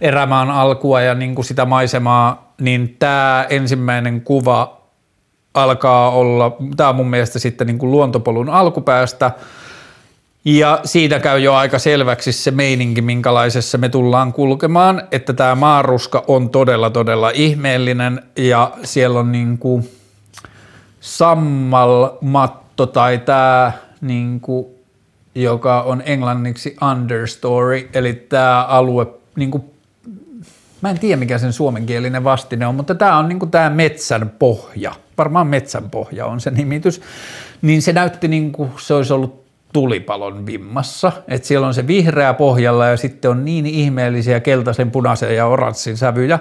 erämaan 0.00 0.50
alkua 0.50 1.00
ja 1.00 1.14
niin 1.14 1.34
kuin 1.34 1.44
sitä 1.44 1.64
maisemaa, 1.64 2.54
niin 2.60 2.96
tämä 2.98 3.46
ensimmäinen 3.50 4.20
kuva 4.20 4.80
alkaa 5.54 6.10
olla, 6.10 6.56
tämä 6.76 6.88
on 6.88 6.96
mun 6.96 7.10
mielestä 7.10 7.38
sitten 7.38 7.66
niin 7.66 7.78
kuin 7.78 7.90
luontopolun 7.90 8.48
alkupäästä, 8.48 9.30
ja 10.44 10.80
siitä 10.84 11.20
käy 11.20 11.38
jo 11.38 11.54
aika 11.54 11.78
selväksi 11.78 12.32
se 12.32 12.50
meininki, 12.50 13.02
minkälaisessa 13.02 13.78
me 13.78 13.88
tullaan 13.88 14.32
kulkemaan, 14.32 15.02
että 15.12 15.32
tämä 15.32 15.54
maaruska 15.54 16.24
on 16.26 16.50
todella 16.50 16.90
todella 16.90 17.30
ihmeellinen 17.30 18.22
ja 18.36 18.72
siellä 18.84 19.20
on 19.20 19.32
niin 19.32 19.58
kuin 19.58 19.90
sammalmatto 21.00 22.86
tai 22.86 23.18
tämä 23.18 23.72
niin 24.00 24.40
kuin, 24.40 24.66
joka 25.34 25.82
on 25.82 26.02
englanniksi 26.06 26.76
understory, 26.90 27.90
eli 27.94 28.12
tämä 28.14 28.64
alue 28.64 29.06
niin 29.36 29.50
kuin, 29.50 29.64
mä 30.80 30.90
en 30.90 30.98
tiedä 30.98 31.16
mikä 31.16 31.38
sen 31.38 31.52
suomenkielinen 31.52 32.24
vastine 32.24 32.66
on, 32.66 32.74
mutta 32.74 32.94
tämä 32.94 33.18
on 33.18 33.28
niin 33.28 33.38
kuin 33.38 33.50
tämä 33.50 33.70
metsän 33.70 34.32
pohja, 34.38 34.92
varmaan 35.18 35.46
metsän 35.46 35.90
pohja 35.90 36.26
on 36.26 36.40
se 36.40 36.50
nimitys, 36.50 37.00
niin 37.62 37.82
se 37.82 37.92
näytti 37.92 38.28
niin 38.28 38.52
kuin 38.52 38.70
se 38.78 38.94
olisi 38.94 39.12
ollut 39.12 39.49
tulipalon 39.72 40.46
vimmassa. 40.46 41.12
että 41.28 41.48
siellä 41.48 41.66
on 41.66 41.74
se 41.74 41.86
vihreä 41.86 42.34
pohjalla 42.34 42.86
ja 42.86 42.96
sitten 42.96 43.30
on 43.30 43.44
niin 43.44 43.66
ihmeellisiä 43.66 44.40
keltaisen, 44.40 44.90
punaisen 44.90 45.36
ja 45.36 45.46
oranssin 45.46 45.96
sävyjä. 45.96 46.38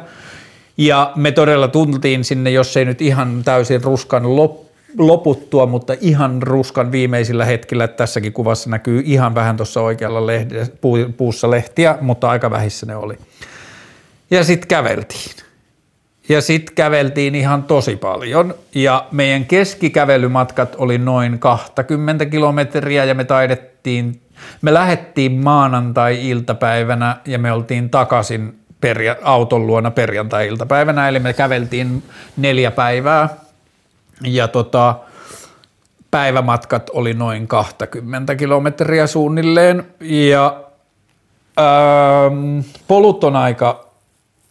Ja 0.78 1.12
me 1.16 1.32
todella 1.32 1.68
tuntiin 1.68 2.24
sinne, 2.24 2.50
jos 2.50 2.78
ei 2.78 2.86
nyt 2.86 3.02
ihan 3.02 3.42
täysin 3.46 3.84
ruskan 3.84 4.24
loputtua, 4.98 5.66
mutta 5.66 5.94
ihan 6.02 6.44
ruskan 6.44 6.92
viimeisillä 6.92 7.46
hetkillä, 7.46 7.88
tässäkin 7.88 8.34
kuvassa 8.34 8.70
näkyy 8.70 9.02
ihan 9.06 9.36
vähän 9.36 9.58
tuossa 9.58 9.82
oikealla 9.82 10.28
lehde, 10.28 10.68
puussa 11.18 11.52
lehtiä, 11.52 11.98
mutta 12.02 12.30
aika 12.30 12.52
vähissä 12.52 12.86
ne 12.86 12.96
oli. 12.96 13.18
Ja 14.32 14.44
sitten 14.44 14.68
käveltiin. 14.68 15.49
Ja 16.30 16.42
sitten 16.42 16.76
käveltiin 16.76 17.36
ihan 17.36 17.64
tosi 17.64 17.96
paljon. 17.96 18.56
Ja 18.76 19.08
meidän 19.12 19.46
keskikävelymatkat 19.46 20.76
oli 20.78 20.98
noin 20.98 21.40
20 21.40 22.26
kilometriä 22.26 23.06
ja 23.06 23.16
me 23.16 23.24
taidettiin, 23.24 24.22
me 24.62 24.74
lähettiin 24.74 25.32
maanantai-iltapäivänä 25.32 27.18
ja 27.26 27.40
me 27.40 27.52
oltiin 27.52 27.90
takaisin 27.90 28.60
perja, 28.82 29.16
auton 29.24 29.68
luona 29.68 29.92
perjantai-iltapäivänä, 29.92 31.10
eli 31.10 31.20
me 31.20 31.34
käveltiin 31.34 32.04
neljä 32.38 32.72
päivää. 32.72 33.30
Ja 34.24 34.48
tota, 34.48 34.96
päivämatkat 36.12 36.90
oli 36.94 37.14
noin 37.14 37.48
20 37.48 38.36
kilometriä 38.36 39.08
suunnilleen. 39.08 39.88
Ja 40.02 40.64
ähm, 41.60 42.60
polut 42.88 43.24
on 43.24 43.36
aika 43.36 43.89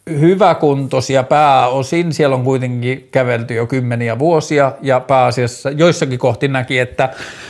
hyväkuntoisia 0.09 1.23
pääosin. 1.23 2.13
Siellä 2.13 2.35
on 2.35 2.43
kuitenkin 2.43 3.07
kävelty 3.11 3.53
jo 3.53 3.67
kymmeniä 3.67 4.19
vuosia 4.19 4.71
ja 4.81 4.99
pääasiassa 4.99 5.69
joissakin 5.69 6.19
kohti 6.19 6.47
näki, 6.47 6.79
että 6.79 7.09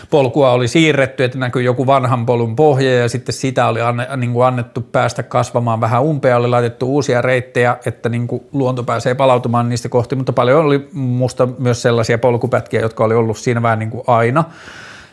polkua 0.09 0.51
oli 0.51 0.67
siirretty, 0.67 1.23
että 1.23 1.38
näkyy 1.38 1.61
joku 1.61 1.88
vanhan 1.88 2.26
polun 2.26 2.55
pohja 2.55 2.97
ja 2.97 3.09
sitten 3.09 3.34
sitä 3.34 3.67
oli 3.67 3.80
niin 4.17 4.43
annettu 4.45 4.81
päästä 4.81 5.23
kasvamaan 5.23 5.81
vähän 5.81 6.03
umpea, 6.03 6.38
oli 6.38 6.47
laitettu 6.47 6.93
uusia 6.93 7.21
reittejä, 7.21 7.77
että 7.85 8.09
niin 8.09 8.27
luonto 8.53 8.84
pääsee 8.84 9.15
palautumaan 9.15 9.69
niistä 9.69 9.89
kohti, 9.89 10.15
mutta 10.15 10.34
paljon 10.34 10.65
oli 10.65 10.89
musta 10.93 11.47
myös 11.57 11.81
sellaisia 11.81 12.17
polkupätkiä, 12.17 12.81
jotka 12.81 13.03
oli 13.03 13.15
ollut 13.15 13.38
siinä 13.38 13.61
vähän 13.61 13.80
niin 13.80 13.91
kuin 13.91 14.03
aina. 14.07 14.43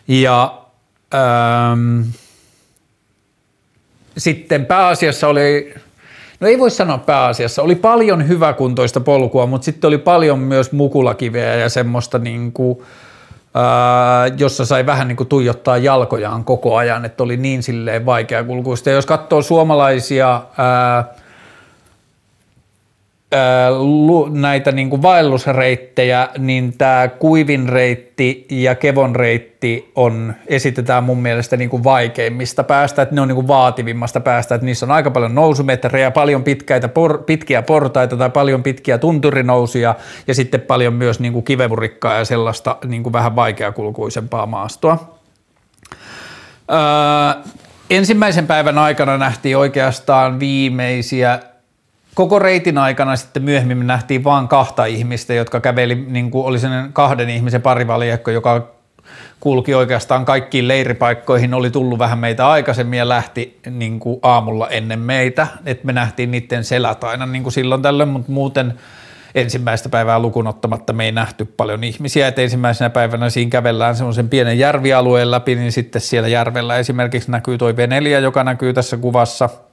Ja 0.09 0.63
ähm, 1.15 2.01
sitten 4.19 4.67
pääasiassa 4.67 5.29
oli 5.29 5.75
no 6.41 6.49
ei 6.49 6.59
voi 6.59 6.71
sanoa 6.71 6.99
pääasiassa, 6.99 7.63
oli 7.63 7.75
paljon 7.75 8.29
hyväkuntoista 8.29 9.01
polkua, 9.01 9.47
mutta 9.47 9.65
sitten 9.65 9.89
oli 9.89 9.99
paljon 9.99 10.39
myös 10.39 10.73
mukulakiveä 10.73 11.55
ja 11.55 11.69
semmoista 11.69 12.19
niin 12.19 12.53
kuin, 12.53 12.79
ää, 13.55 14.27
jossa 14.39 14.65
sai 14.65 14.87
vähän 14.87 15.09
niin 15.09 15.17
kuin 15.17 15.29
tuijottaa 15.29 15.79
jalkojaan 15.79 16.45
koko 16.45 16.77
ajan, 16.77 17.05
että 17.05 17.23
oli 17.23 17.37
niin 17.37 17.63
silleen 17.63 18.07
vaikea 18.07 18.45
kulkuista. 18.45 18.91
Ja 18.91 18.97
jos 18.97 19.07
katsoo 19.07 19.43
suomalaisia 19.43 20.43
ää, 20.59 21.05
näitä 24.31 24.73
niin 24.73 24.91
kuin 24.91 25.03
vaellusreittejä, 25.03 26.29
niin 26.39 26.79
tämä 26.79 27.09
kuivin 27.09 27.69
reitti 27.69 28.47
ja 28.51 28.75
kevon 28.75 29.17
reitti 29.17 29.93
on, 29.95 30.35
esitetään 30.47 31.05
mun 31.05 31.23
mielestä 31.23 31.57
niin 31.57 31.71
kuin 31.71 31.85
vaikeimmista 31.85 32.65
päästä, 32.65 33.03
että 33.03 33.15
ne 33.15 33.21
on 33.21 33.29
niin 33.29 33.35
kuin 33.35 33.49
vaativimmasta 33.49 34.21
päästä, 34.21 34.55
että 34.55 34.65
niissä 34.65 34.87
on 34.87 34.93
aika 34.93 35.11
paljon 35.11 35.35
nousumetrejä, 35.35 36.11
paljon 36.11 36.45
pitkäitä, 36.45 36.89
por, 36.89 37.19
pitkiä 37.19 37.63
portaita 37.63 38.17
tai 38.17 38.31
paljon 38.31 38.63
pitkiä 38.63 38.99
tunturinousuja 38.99 39.95
ja 40.27 40.35
sitten 40.35 40.61
paljon 40.61 40.95
myös 40.95 41.21
niin 41.21 41.33
kuin 41.33 41.45
kivevurikkaa 41.45 42.15
ja 42.15 42.25
sellaista 42.25 42.77
niin 42.85 43.03
kuin 43.03 43.13
vähän 43.13 43.37
vaikeakulkuisempaa 43.37 44.47
maastoa. 44.47 45.19
Öö, 46.71 47.43
ensimmäisen 47.91 48.47
päivän 48.47 48.79
aikana 48.79 49.19
nähtiin 49.19 49.57
oikeastaan 49.57 50.41
viimeisiä 50.41 51.41
koko 52.17 52.39
reitin 52.39 52.79
aikana 52.79 53.17
sitten 53.17 53.43
myöhemmin 53.43 53.79
me 53.79 53.85
nähtiin 53.85 54.25
vain 54.25 54.49
kahta 54.49 54.85
ihmistä, 54.85 55.35
jotka 55.35 55.61
käveli, 55.61 55.95
niin 55.95 56.31
kuin 56.31 56.47
oli 56.47 56.59
sellainen 56.59 56.93
kahden 56.93 57.31
ihmisen 57.31 57.63
parivaljakko, 57.63 58.31
joka 58.31 58.69
kulki 59.41 59.75
oikeastaan 59.75 60.25
kaikkiin 60.25 60.69
leiripaikkoihin, 60.69 61.55
oli 61.55 61.71
tullut 61.71 61.99
vähän 61.99 62.19
meitä 62.19 62.49
aikaisemmin 62.49 62.99
ja 62.99 63.09
lähti 63.09 63.61
niin 63.71 64.01
kuin 64.01 64.21
aamulla 64.23 64.69
ennen 64.69 64.99
meitä, 64.99 65.47
että 65.67 65.87
me 65.87 65.93
nähtiin 65.93 66.31
niiden 66.31 66.65
selät 66.65 67.05
aina 67.05 67.27
niin 67.27 67.43
kuin 67.43 67.53
silloin 67.53 67.83
tällöin, 67.83 68.09
mutta 68.09 68.33
muuten 68.33 68.75
ensimmäistä 69.35 69.89
päivää 69.89 70.19
lukunottamatta 70.19 70.93
me 70.93 71.05
ei 71.05 71.13
nähty 71.13 71.45
paljon 71.45 71.85
ihmisiä, 71.85 72.29
että 72.29 72.43
ensimmäisenä 72.43 72.91
päivänä 72.91 73.31
siinä 73.31 73.51
kävellään 73.51 73.97
semmoisen 73.97 74.29
pienen 74.29 74.59
järvialueen 74.59 75.31
läpi, 75.31 75.55
niin 75.55 75.73
sitten 75.73 76.01
siellä 76.01 76.29
järvellä 76.29 76.77
esimerkiksi 76.77 77.31
näkyy 77.31 77.59
toi 77.59 77.77
Venelia, 77.77 78.21
joka 78.21 78.45
näkyy 78.45 78.73
tässä 78.73 78.97
kuvassa– 78.97 79.49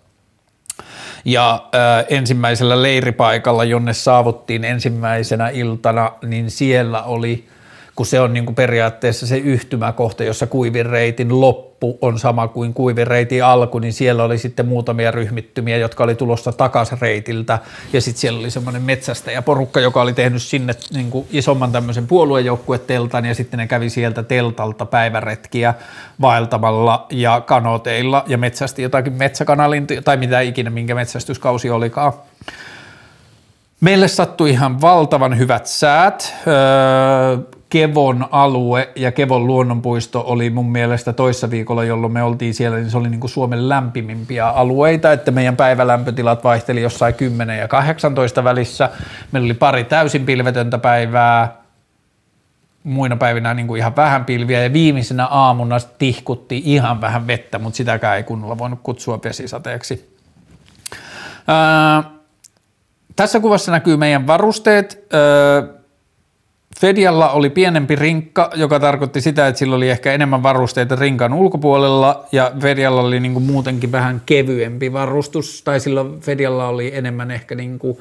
ja 1.25 1.53
äh, 1.75 2.05
ensimmäisellä 2.09 2.81
leiripaikalla, 2.81 3.63
jonne 3.63 3.93
saavuttiin 3.93 4.63
ensimmäisenä 4.63 5.49
iltana, 5.49 6.11
niin 6.25 6.51
siellä 6.51 7.03
oli 7.03 7.47
kun 7.95 8.05
se 8.05 8.19
on 8.19 8.33
niin 8.33 8.45
kuin 8.45 8.55
periaatteessa 8.55 9.27
se 9.27 9.37
yhtymäkohta, 9.37 10.23
jossa 10.23 10.47
kuivin 10.47 10.85
reitin 10.85 11.41
loppu 11.41 11.97
on 12.01 12.19
sama 12.19 12.47
kuin 12.47 12.73
kuivin 12.73 13.07
reitin 13.07 13.43
alku, 13.43 13.79
niin 13.79 13.93
siellä 13.93 14.23
oli 14.23 14.37
sitten 14.37 14.67
muutamia 14.67 15.11
ryhmittymiä, 15.11 15.77
jotka 15.77 16.03
oli 16.03 16.15
tulossa 16.15 16.51
takaisin 16.51 16.97
reitiltä, 17.01 17.59
ja 17.93 18.01
sitten 18.01 18.21
siellä 18.21 18.39
oli 18.39 18.51
semmoinen 18.51 18.81
metsästäjäporukka, 18.81 19.79
joka 19.79 20.01
oli 20.01 20.13
tehnyt 20.13 20.41
sinne 20.41 20.75
niin 20.93 21.11
kuin 21.11 21.27
isomman 21.31 21.71
tämmöisen 21.71 22.07
puoluejoukkueteltan, 22.07 23.25
ja 23.25 23.35
sitten 23.35 23.57
ne 23.57 23.67
kävi 23.67 23.89
sieltä 23.89 24.23
teltalta 24.23 24.85
päiväretkiä 24.85 25.73
vaeltamalla 26.21 27.07
ja 27.09 27.41
kanoteilla, 27.41 28.23
ja 28.27 28.37
metsästi 28.37 28.81
jotakin 28.81 29.13
metsäkanalintuja, 29.13 30.01
tai 30.01 30.17
mitä 30.17 30.41
ikinä, 30.41 30.69
minkä 30.69 30.95
metsästyskausi 30.95 31.69
olikaan. 31.69 32.13
Meille 33.81 34.07
sattui 34.07 34.49
ihan 34.49 34.81
valtavan 34.81 35.37
hyvät 35.37 35.65
säät. 35.65 36.33
Öö, 36.47 37.37
Kevon 37.73 38.27
alue 38.31 38.89
ja 38.95 39.11
Kevon 39.11 39.47
luonnonpuisto 39.47 40.23
oli 40.27 40.49
mun 40.49 40.71
mielestä 40.71 41.13
toissa 41.13 41.49
viikolla, 41.49 41.83
jolloin 41.83 42.13
me 42.13 42.23
oltiin 42.23 42.53
siellä, 42.53 42.77
niin 42.77 42.89
se 42.89 42.97
oli 42.97 43.09
niin 43.09 43.19
kuin 43.19 43.31
Suomen 43.31 43.69
lämpimimpiä 43.69 44.49
alueita, 44.49 45.11
että 45.11 45.31
meidän 45.31 45.55
päivälämpötilat 45.55 46.43
vaihteli 46.43 46.81
jossain 46.81 47.13
10 47.13 47.59
ja 47.59 47.67
18 47.67 48.43
välissä. 48.43 48.89
Meillä 49.31 49.45
oli 49.45 49.53
pari 49.53 49.83
täysin 49.83 50.25
pilvetöntä 50.25 50.77
päivää, 50.77 51.57
muina 52.83 53.15
päivinä 53.15 53.53
niin 53.53 53.67
kuin 53.67 53.79
ihan 53.79 53.95
vähän 53.95 54.25
pilviä 54.25 54.63
ja 54.63 54.73
viimeisenä 54.73 55.25
aamuna 55.25 55.77
tihkutti 55.97 56.61
ihan 56.65 57.01
vähän 57.01 57.27
vettä, 57.27 57.59
mutta 57.59 57.77
sitäkään 57.77 58.17
ei 58.17 58.23
kunnolla 58.23 58.57
voinut 58.57 58.79
kutsua 58.83 59.19
vesisateeksi. 59.23 60.17
Ää, 61.47 62.03
tässä 63.15 63.39
kuvassa 63.39 63.71
näkyy 63.71 63.97
meidän 63.97 64.27
varusteet. 64.27 65.07
Ää, 65.13 65.82
Fedialla 66.79 67.29
oli 67.29 67.49
pienempi 67.49 67.95
rinkka, 67.95 68.49
joka 68.55 68.79
tarkoitti 68.79 69.21
sitä, 69.21 69.47
että 69.47 69.59
sillä 69.59 69.75
oli 69.75 69.89
ehkä 69.89 70.13
enemmän 70.13 70.43
varusteita 70.43 70.95
rinkan 70.95 71.33
ulkopuolella 71.33 72.25
ja 72.31 72.51
Fedialla 72.59 73.01
oli 73.01 73.19
niin 73.19 73.33
kuin 73.33 73.45
muutenkin 73.45 73.91
vähän 73.91 74.21
kevyempi 74.25 74.93
varustus, 74.93 75.61
tai 75.63 75.79
silloin 75.79 76.21
Fedialla 76.21 76.67
oli 76.67 76.95
enemmän 76.95 77.31
ehkä 77.31 77.55
niin 77.55 77.79
kuin 77.79 77.97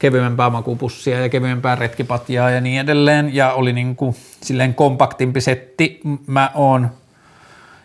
kevyempää 0.00 0.50
makupussia 0.50 1.20
ja 1.20 1.28
kevyempää 1.28 1.74
retkipatjaa 1.74 2.50
ja 2.50 2.60
niin 2.60 2.80
edelleen 2.80 3.34
ja 3.34 3.52
oli 3.52 3.72
niin 3.72 3.96
kuin 3.96 4.16
silleen 4.40 4.74
kompaktimpi 4.74 5.40
setti. 5.40 6.00
Mä 6.26 6.50
oon 6.54 6.88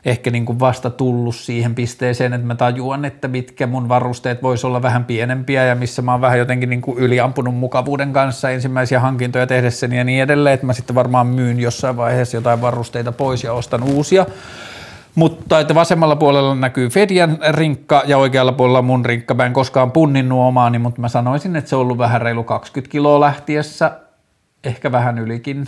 ehkä 0.06 0.32
niin 0.32 0.46
kuin 0.46 0.60
vasta 0.60 0.90
tullut 0.90 1.36
siihen 1.36 1.76
pisteeseen, 1.76 2.34
että 2.34 2.48
mä 2.48 2.56
tajuan, 2.56 3.06
että 3.06 3.28
mitkä 3.28 3.68
mun 3.68 3.90
varusteet 3.90 4.44
vois 4.44 4.66
olla 4.66 4.82
vähän 4.82 5.06
pienempiä 5.06 5.66
ja 5.66 5.76
missä 5.76 6.02
mä 6.02 6.12
oon 6.12 6.22
vähän 6.22 6.40
jotenkin 6.40 6.70
niin 6.70 6.82
kuin 6.82 6.98
yliampunut 6.98 7.56
mukavuuden 7.56 8.14
kanssa 8.14 8.50
ensimmäisiä 8.50 9.00
hankintoja 9.00 9.48
tehdessäni 9.48 9.98
ja 9.98 10.04
niin 10.04 10.24
edelleen, 10.24 10.54
että 10.54 10.66
mä 10.66 10.74
sitten 10.74 10.96
varmaan 10.96 11.28
myyn 11.28 11.60
jossain 11.60 11.98
vaiheessa 11.98 12.38
jotain 12.38 12.62
varusteita 12.62 13.12
pois 13.12 13.44
ja 13.44 13.54
ostan 13.54 13.84
uusia. 13.84 14.26
Mutta 15.16 15.60
että 15.60 15.76
vasemmalla 15.76 16.16
puolella 16.16 16.56
näkyy 16.56 16.90
Fedian 16.90 17.38
rinkka 17.50 18.04
ja 18.06 18.18
oikealla 18.18 18.52
puolella 18.52 18.82
mun 18.82 19.06
rinkka. 19.06 19.34
Mä 19.34 19.46
en 19.46 19.54
koskaan 19.54 19.92
punninnut 19.92 20.40
omaani, 20.40 20.80
mutta 20.80 21.02
mä 21.02 21.10
sanoisin, 21.10 21.56
että 21.56 21.70
se 21.70 21.76
on 21.76 21.82
ollut 21.82 21.98
vähän 21.98 22.22
reilu 22.22 22.44
20 22.44 22.92
kiloa 22.92 23.20
lähtiessä, 23.20 23.92
ehkä 24.64 24.92
vähän 24.92 25.20
ylikin 25.20 25.66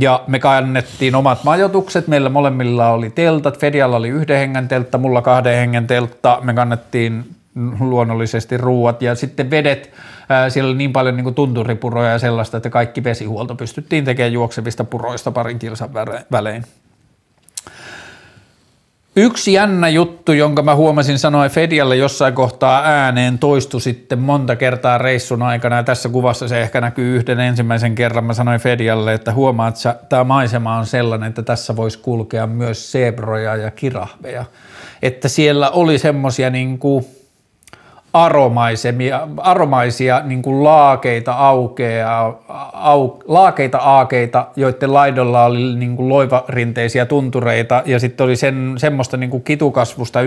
ja 0.00 0.24
me 0.26 0.38
kannettiin 0.38 1.14
omat 1.14 1.44
majoitukset, 1.44 2.06
meillä 2.06 2.28
molemmilla 2.28 2.90
oli 2.90 3.10
teltat, 3.10 3.58
Fedialla 3.58 3.96
oli 3.96 4.08
yhden 4.08 4.38
hengen 4.38 4.68
teltta, 4.68 4.98
mulla 4.98 5.22
kahden 5.22 5.56
hengen 5.56 5.86
teltta, 5.86 6.38
me 6.42 6.54
kannettiin 6.54 7.24
luonnollisesti 7.80 8.56
ruuat 8.56 9.02
ja 9.02 9.14
sitten 9.14 9.50
vedet, 9.50 9.90
siellä 10.48 10.68
oli 10.68 10.78
niin 10.78 10.92
paljon 10.92 11.16
niin 11.16 11.34
tunturipuroja 11.34 12.10
ja 12.10 12.18
sellaista, 12.18 12.56
että 12.56 12.70
kaikki 12.70 13.04
vesihuolto 13.04 13.54
pystyttiin 13.54 14.04
tekemään 14.04 14.32
juoksevista 14.32 14.84
puroista 14.84 15.30
parin 15.30 15.58
kilsan 15.58 15.90
välein. 16.32 16.64
Yksi 19.18 19.52
jännä 19.52 19.88
juttu, 19.88 20.32
jonka 20.32 20.62
mä 20.62 20.74
huomasin 20.74 21.18
sanoa 21.18 21.48
Fedialle 21.48 21.96
jossain 21.96 22.34
kohtaa 22.34 22.82
ääneen, 22.84 23.38
toistu 23.38 23.80
sitten 23.80 24.18
monta 24.18 24.56
kertaa 24.56 24.98
reissun 24.98 25.42
aikana 25.42 25.76
ja 25.76 25.82
tässä 25.82 26.08
kuvassa 26.08 26.48
se 26.48 26.60
ehkä 26.60 26.80
näkyy 26.80 27.16
yhden 27.16 27.40
ensimmäisen 27.40 27.94
kerran. 27.94 28.24
Mä 28.24 28.34
sanoin 28.34 28.60
Fedialle, 28.60 29.14
että 29.14 29.32
huomaat, 29.32 29.76
että 29.76 29.96
tämä 30.08 30.24
maisema 30.24 30.76
on 30.76 30.86
sellainen, 30.86 31.28
että 31.28 31.42
tässä 31.42 31.76
voisi 31.76 31.98
kulkea 31.98 32.46
myös 32.46 32.92
sebroja 32.92 33.56
ja 33.56 33.70
kirahveja. 33.70 34.44
Että 35.02 35.28
siellä 35.28 35.70
oli 35.70 35.98
semmoisia 35.98 36.50
niin 36.50 36.78
kuin 36.78 37.06
aromaisia, 38.24 38.92
aromaisia 39.36 40.20
niin 40.24 40.42
kuin 40.42 40.64
laakeita, 40.64 41.32
aukea, 41.32 42.32
au, 42.72 43.18
laakeita 43.24 43.78
aakeita, 43.78 44.46
joiden 44.56 44.94
laidolla 44.94 45.44
oli 45.44 45.74
niin 45.74 45.96
kuin 45.96 46.08
loivarinteisiä 46.08 47.06
tuntureita. 47.06 47.82
Ja 47.86 47.98
sitten 47.98 48.24
oli 48.24 48.36
sen, 48.36 48.74
semmoista 48.78 49.16
niin 49.16 49.30
kuin 49.30 49.42
kitukasvusta 49.42 50.20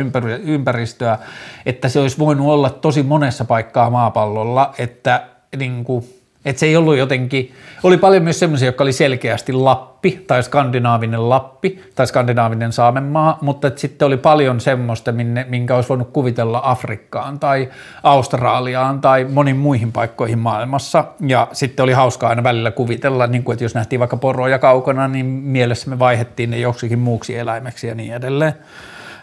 ympäristöä, 0.43 1.17
että 1.65 1.89
se 1.89 1.99
olisi 1.99 2.19
voinut 2.19 2.47
olla 2.47 2.69
tosi 2.69 3.03
monessa 3.03 3.45
paikkaa 3.45 3.89
maapallolla, 3.89 4.73
että 4.77 5.23
niin 5.57 5.83
kuin, 5.83 6.03
että 6.49 6.59
se 6.59 6.65
ei 6.65 6.77
ollut 6.77 6.97
jotenkin, 6.97 7.51
oli 7.83 7.97
paljon 7.97 8.23
myös 8.23 8.39
semmoisia, 8.39 8.67
jotka 8.67 8.83
oli 8.83 8.93
selkeästi 8.93 9.53
Lappi 9.53 10.23
tai 10.27 10.43
skandinaavinen 10.43 11.29
Lappi 11.29 11.83
tai 11.95 12.07
skandinaavinen 12.07 12.71
Saamenmaa, 12.71 13.37
mutta 13.41 13.71
sitten 13.75 14.05
oli 14.05 14.17
paljon 14.17 14.59
semmoista, 14.59 15.11
minne, 15.11 15.45
minkä 15.49 15.75
olisi 15.75 15.89
voinut 15.89 16.09
kuvitella 16.13 16.61
Afrikkaan 16.63 17.39
tai 17.39 17.69
Australiaan 18.03 19.01
tai 19.01 19.25
moniin 19.25 19.57
muihin 19.57 19.91
paikkoihin 19.91 20.39
maailmassa. 20.39 21.05
Ja 21.27 21.47
sitten 21.53 21.83
oli 21.83 21.93
hauskaa 21.93 22.29
aina 22.29 22.43
välillä 22.43 22.71
kuvitella, 22.71 23.27
niin 23.27 23.43
kuin, 23.43 23.53
että 23.53 23.65
jos 23.65 23.75
nähtiin 23.75 23.99
vaikka 23.99 24.17
poroja 24.17 24.59
kaukana, 24.59 25.07
niin 25.07 25.25
mielessä 25.25 25.89
me 25.89 25.99
vaihettiin 25.99 26.49
ne 26.49 26.57
joksikin 26.57 26.99
muuksi 26.99 27.37
eläimeksi 27.37 27.87
ja 27.87 27.95
niin 27.95 28.13
edelleen. 28.13 28.53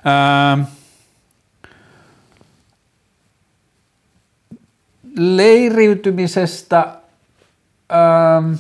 Ää, 0.05 0.59
leiriytymisestä 5.17 6.87
ähm, 7.93 8.53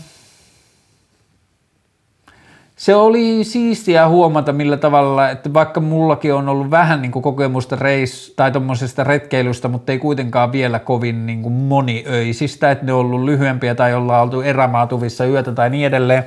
se 2.76 2.94
oli 2.94 3.44
siistiä 3.44 4.08
huomata 4.08 4.52
millä 4.52 4.76
tavalla, 4.76 5.30
että 5.30 5.52
vaikka 5.52 5.80
mullakin 5.80 6.34
on 6.34 6.48
ollut 6.48 6.70
vähän 6.70 7.02
niin 7.02 7.12
kuin 7.12 7.22
kokemusta 7.22 7.76
reis 7.76 8.32
tai 8.36 8.52
tuommoisesta 8.52 9.04
retkeilystä, 9.04 9.68
mutta 9.68 9.92
ei 9.92 9.98
kuitenkaan 9.98 10.52
vielä 10.52 10.78
kovin 10.78 11.26
niin 11.26 11.42
kuin 11.42 11.52
moniöisistä, 11.52 12.70
että 12.70 12.86
ne 12.86 12.92
on 12.92 13.00
ollut 13.00 13.24
lyhyempiä 13.24 13.74
tai 13.74 13.94
ollaan 13.94 14.22
oltu 14.22 14.40
erämaatuvissa 14.40 15.24
yötä 15.24 15.52
tai 15.52 15.70
niin 15.70 15.86
edelleen, 15.86 16.24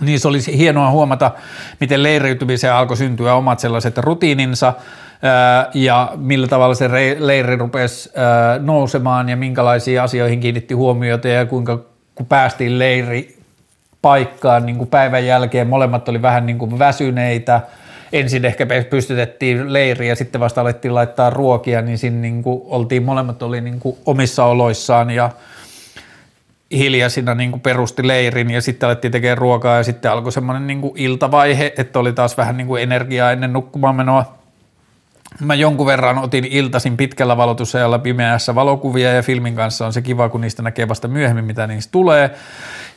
niin 0.00 0.20
se 0.20 0.28
olisi 0.28 0.58
hienoa 0.58 0.90
huomata, 0.90 1.30
miten 1.80 2.02
leiriytymiseen 2.02 2.74
alkoi 2.74 2.96
syntyä 2.96 3.34
omat 3.34 3.60
sellaiset 3.60 3.98
rutiininsa, 3.98 4.72
ja 5.74 6.12
millä 6.16 6.46
tavalla 6.46 6.74
se 6.74 6.90
leiri 7.18 7.56
rupesi 7.56 8.10
nousemaan 8.60 9.28
ja 9.28 9.36
minkälaisiin 9.36 10.02
asioihin 10.02 10.40
kiinnitti 10.40 10.74
huomiota 10.74 11.28
ja 11.28 11.46
kuinka 11.46 11.78
kun 12.18 12.26
päästiin 12.26 12.78
leiri 12.78 13.38
paikkaan 14.02 14.66
niin 14.66 14.76
kuin 14.76 14.90
päivän 14.90 15.26
jälkeen, 15.26 15.66
molemmat 15.66 16.08
oli 16.08 16.22
vähän 16.22 16.46
niin 16.46 16.58
kuin 16.58 16.78
väsyneitä, 16.78 17.60
ensin 18.12 18.44
ehkä 18.44 18.66
pystytettiin 18.90 19.72
leiriä 19.72 20.08
ja 20.08 20.16
sitten 20.16 20.40
vasta 20.40 20.60
alettiin 20.60 20.94
laittaa 20.94 21.30
ruokia, 21.30 21.82
niin 21.82 21.98
siinä 21.98 22.20
niin 22.20 22.42
kuin 22.42 22.62
oltiin, 22.64 23.02
molemmat 23.02 23.42
oli 23.42 23.60
niin 23.60 23.80
kuin 23.80 23.96
omissa 24.06 24.44
oloissaan 24.44 25.10
ja 25.10 25.30
hiljaisina 26.72 27.34
niin 27.34 27.50
kuin 27.50 27.60
perusti 27.60 28.08
leirin 28.08 28.50
ja 28.50 28.62
sitten 28.62 28.86
alettiin 28.86 29.12
tekemään 29.12 29.38
ruokaa 29.38 29.76
ja 29.76 29.82
sitten 29.82 30.10
alkoi 30.10 30.32
semmoinen 30.32 30.66
niin 30.66 30.80
kuin 30.80 30.92
iltavaihe, 30.96 31.72
että 31.78 31.98
oli 31.98 32.12
taas 32.12 32.36
vähän 32.36 32.56
niin 32.56 32.66
kuin 32.66 32.82
energiaa 32.82 33.32
ennen 33.32 33.52
nukkumaan 33.52 33.96
menoa 33.96 34.37
Mä 35.40 35.54
jonkun 35.54 35.86
verran 35.86 36.18
otin 36.18 36.44
iltasin 36.44 36.96
pitkällä 36.96 37.36
valotusajalla 37.36 37.98
pimeässä 37.98 38.54
valokuvia 38.54 39.12
ja 39.12 39.22
filmin 39.22 39.54
kanssa 39.54 39.86
on 39.86 39.92
se 39.92 40.02
kiva, 40.02 40.28
kun 40.28 40.40
niistä 40.40 40.62
näkee 40.62 40.88
vasta 40.88 41.08
myöhemmin, 41.08 41.44
mitä 41.44 41.66
niistä 41.66 41.92
tulee. 41.92 42.30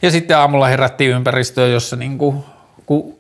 Ja 0.01 0.11
sitten 0.11 0.37
aamulla 0.37 0.67
herättiin 0.67 1.11
ympäristöön, 1.11 1.71
jossa 1.71 1.95
niin 1.95 2.17
kuin, 2.17 2.43
kun 2.85 3.15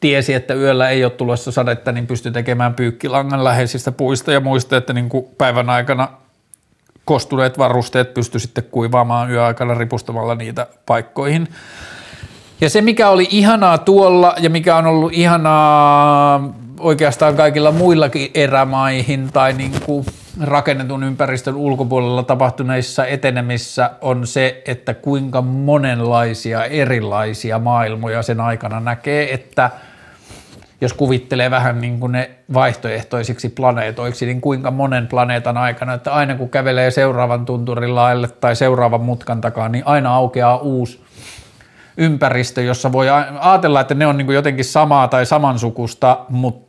tiesi, 0.00 0.34
että 0.34 0.54
yöllä 0.54 0.88
ei 0.88 1.04
ole 1.04 1.12
tulossa 1.12 1.52
sadetta, 1.52 1.92
niin 1.92 2.06
pystyi 2.06 2.32
tekemään 2.32 2.74
pyykkilangan 2.74 3.44
läheisistä 3.44 3.92
puista 3.92 4.32
ja 4.32 4.40
muista, 4.40 4.76
että 4.76 4.92
niin 4.92 5.08
kuin 5.08 5.24
päivän 5.38 5.70
aikana 5.70 6.08
kostuneet 7.04 7.58
varusteet 7.58 8.14
pysty 8.14 8.38
sitten 8.38 8.64
kuivaamaan 8.64 9.30
yöaikana 9.30 9.74
ripustamalla 9.74 10.34
niitä 10.34 10.66
paikkoihin. 10.86 11.48
Ja 12.60 12.70
se, 12.70 12.80
mikä 12.80 13.08
oli 13.08 13.28
ihanaa 13.30 13.78
tuolla 13.78 14.34
ja 14.38 14.50
mikä 14.50 14.76
on 14.76 14.86
ollut 14.86 15.12
ihanaa 15.12 16.54
oikeastaan 16.80 17.36
kaikilla 17.36 17.72
muillakin 17.72 18.30
erämaihin 18.34 19.32
tai 19.32 19.52
niin 19.52 19.72
kuin 19.86 20.06
rakennetun 20.40 21.04
ympäristön 21.04 21.54
ulkopuolella 21.54 22.22
tapahtuneissa 22.22 23.06
etenemissä 23.06 23.90
on 24.00 24.26
se, 24.26 24.62
että 24.66 24.94
kuinka 24.94 25.42
monenlaisia 25.42 26.64
erilaisia 26.64 27.58
maailmoja 27.58 28.22
sen 28.22 28.40
aikana 28.40 28.80
näkee, 28.80 29.34
että 29.34 29.70
jos 30.80 30.92
kuvittelee 30.92 31.50
vähän 31.50 31.80
niin 31.80 32.00
kuin 32.00 32.12
ne 32.12 32.30
vaihtoehtoisiksi 32.54 33.48
planeetoiksi, 33.48 34.26
niin 34.26 34.40
kuinka 34.40 34.70
monen 34.70 35.06
planeetan 35.06 35.56
aikana, 35.56 35.94
että 35.94 36.12
aina 36.12 36.34
kun 36.34 36.48
kävelee 36.48 36.90
seuraavan 36.90 37.46
tunturin 37.46 37.94
laille 37.94 38.28
tai 38.28 38.56
seuraavan 38.56 39.00
mutkan 39.00 39.40
takaa, 39.40 39.68
niin 39.68 39.86
aina 39.86 40.14
aukeaa 40.14 40.56
uusi 40.56 41.00
ympäristö, 41.96 42.62
jossa 42.62 42.92
voi 42.92 43.06
ajatella, 43.40 43.80
että 43.80 43.94
ne 43.94 44.06
on 44.06 44.16
niin 44.16 44.32
jotenkin 44.32 44.64
samaa 44.64 45.08
tai 45.08 45.26
samansukusta, 45.26 46.18
mutta 46.28 46.65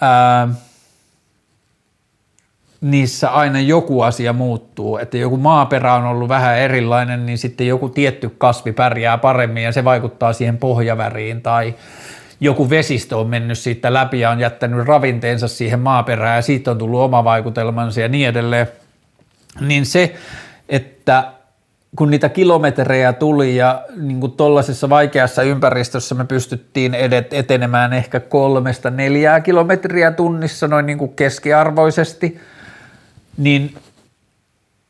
ää, 0.00 0.48
niissä 2.80 3.30
aina 3.30 3.60
joku 3.60 4.02
asia 4.02 4.32
muuttuu, 4.32 4.98
että 4.98 5.16
joku 5.18 5.36
maaperä 5.36 5.94
on 5.94 6.04
ollut 6.04 6.28
vähän 6.28 6.58
erilainen, 6.58 7.26
niin 7.26 7.38
sitten 7.38 7.66
joku 7.66 7.88
tietty 7.88 8.30
kasvi 8.38 8.72
pärjää 8.72 9.18
paremmin 9.18 9.62
ja 9.62 9.72
se 9.72 9.84
vaikuttaa 9.84 10.32
siihen 10.32 10.58
pohjaväriin. 10.58 11.42
Tai 11.42 11.74
joku 12.40 12.70
vesistö 12.70 13.16
on 13.16 13.26
mennyt 13.26 13.58
siitä 13.58 13.92
läpi 13.92 14.20
ja 14.20 14.30
on 14.30 14.40
jättänyt 14.40 14.86
ravinteensa 14.86 15.48
siihen 15.48 15.80
maaperään 15.80 16.36
ja 16.36 16.42
siitä 16.42 16.70
on 16.70 16.78
tullut 16.78 17.00
oma 17.00 17.24
vaikutelmansa 17.24 18.00
ja 18.00 18.08
niin 18.08 18.28
edelleen, 18.28 18.68
niin 19.60 19.86
se, 19.86 20.14
että 20.68 21.32
kun 21.96 22.10
niitä 22.10 22.28
kilometrejä 22.28 23.12
tuli 23.12 23.56
ja 23.56 23.82
niin 23.96 24.20
kuin 24.20 24.32
tollaisessa 24.32 24.88
vaikeassa 24.88 25.42
ympäristössä 25.42 26.14
me 26.14 26.24
pystyttiin 26.24 26.94
edet, 26.94 27.32
etenemään 27.32 27.92
ehkä 27.92 28.20
kolmesta 28.20 28.90
neljää 28.90 29.40
kilometriä 29.40 30.10
tunnissa 30.10 30.68
noin 30.68 30.86
niin 30.86 30.98
kuin 30.98 31.14
keskiarvoisesti, 31.14 32.40
niin 33.36 33.74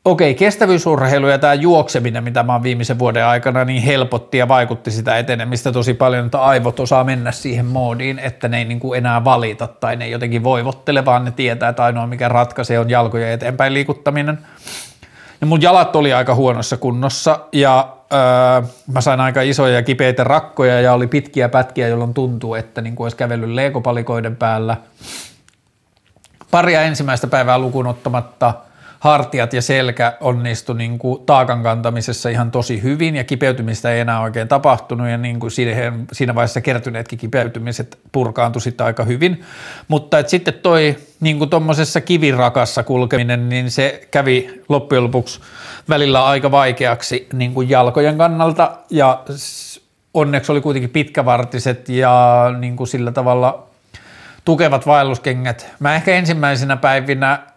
okei, 0.05 0.35
kestävyysurheilu 0.35 1.27
ja 1.27 1.39
tämä 1.39 1.53
juokseminen, 1.53 2.23
mitä 2.23 2.43
mä 2.43 2.53
oon 2.53 2.63
viimeisen 2.63 2.99
vuoden 2.99 3.25
aikana, 3.25 3.65
niin 3.65 3.83
helpotti 3.83 4.37
ja 4.37 4.47
vaikutti 4.47 4.91
sitä 4.91 5.17
etenemistä 5.17 5.71
tosi 5.71 5.93
paljon, 5.93 6.25
että 6.25 6.41
aivot 6.41 6.79
osaa 6.79 7.03
mennä 7.03 7.31
siihen 7.31 7.65
moodiin, 7.65 8.19
että 8.19 8.47
ne 8.47 8.57
ei 8.57 8.65
niin 8.65 8.79
kuin 8.79 8.97
enää 8.97 9.23
valita 9.23 9.67
tai 9.67 9.95
ne 9.95 10.05
ei 10.05 10.11
jotenkin 10.11 10.43
voivottele, 10.43 11.05
vaan 11.05 11.25
ne 11.25 11.31
tietää, 11.31 11.69
että 11.69 11.83
ainoa 11.83 12.07
mikä 12.07 12.29
ratkaisee 12.29 12.79
on 12.79 12.89
jalkojen 12.89 13.31
eteenpäin 13.31 13.73
liikuttaminen– 13.73 14.37
ja 15.43 15.47
mun 15.47 15.61
jalat 15.61 15.95
oli 15.95 16.13
aika 16.13 16.35
huonossa 16.35 16.77
kunnossa 16.77 17.39
ja 17.51 17.97
öö, 18.13 18.69
mä 18.93 19.01
sain 19.01 19.19
aika 19.19 19.41
isoja 19.41 19.75
ja 19.75 19.83
kipeitä 19.83 20.23
rakkoja 20.23 20.81
ja 20.81 20.93
oli 20.93 21.07
pitkiä 21.07 21.49
pätkiä, 21.49 21.87
jolloin 21.87 22.13
tuntuu, 22.13 22.55
että 22.55 22.81
niin 22.81 22.95
kuin 22.95 23.05
olisi 23.05 23.17
kävellyt 23.17 23.49
leekopalikoiden 23.49 24.35
päällä. 24.35 24.77
Paria 26.51 26.81
ensimmäistä 26.81 27.27
päivää 27.27 27.59
lukuun 27.59 27.87
ottamatta– 27.87 28.53
hartiat 29.03 29.53
ja 29.53 29.61
selkä 29.61 30.17
onnistu 30.21 30.73
niin 30.73 30.99
kuin 30.99 31.25
taakan 31.25 31.63
kantamisessa 31.63 32.29
ihan 32.29 32.51
tosi 32.51 32.83
hyvin 32.83 33.15
ja 33.15 33.23
kipeytymistä 33.23 33.91
ei 33.91 33.99
enää 33.99 34.21
oikein 34.21 34.47
tapahtunut 34.47 35.07
ja 35.07 35.17
niin 35.17 35.39
kuin 35.39 35.51
siinä, 35.51 35.93
siinä 36.11 36.35
vaiheessa 36.35 36.61
kertyneetkin 36.61 37.19
kipeytymiset 37.19 37.99
purkaantui 38.11 38.61
sitten 38.61 38.85
aika 38.85 39.03
hyvin. 39.03 39.43
Mutta 39.87 40.19
et 40.19 40.29
sitten 40.29 40.53
toi 40.53 40.95
niin 41.19 41.37
kuin 41.37 41.49
tuommoisessa 41.49 42.01
kivirakassa 42.01 42.83
kulkeminen, 42.83 43.49
niin 43.49 43.71
se 43.71 44.07
kävi 44.11 44.61
loppujen 44.69 45.03
lopuksi 45.03 45.39
välillä 45.89 46.25
aika 46.25 46.51
vaikeaksi 46.51 47.27
niin 47.33 47.53
kuin 47.53 47.69
jalkojen 47.69 48.17
kannalta 48.17 48.71
ja 48.89 49.23
onneksi 50.13 50.51
oli 50.51 50.61
kuitenkin 50.61 50.89
pitkävartiset 50.89 51.89
ja 51.89 52.45
niin 52.59 52.75
kuin 52.75 52.87
sillä 52.87 53.11
tavalla 53.11 53.67
tukevat 54.45 54.87
vaelluskengät. 54.87 55.71
Mä 55.79 55.95
ehkä 55.95 56.11
ensimmäisenä 56.11 56.77
päivinä 56.77 57.52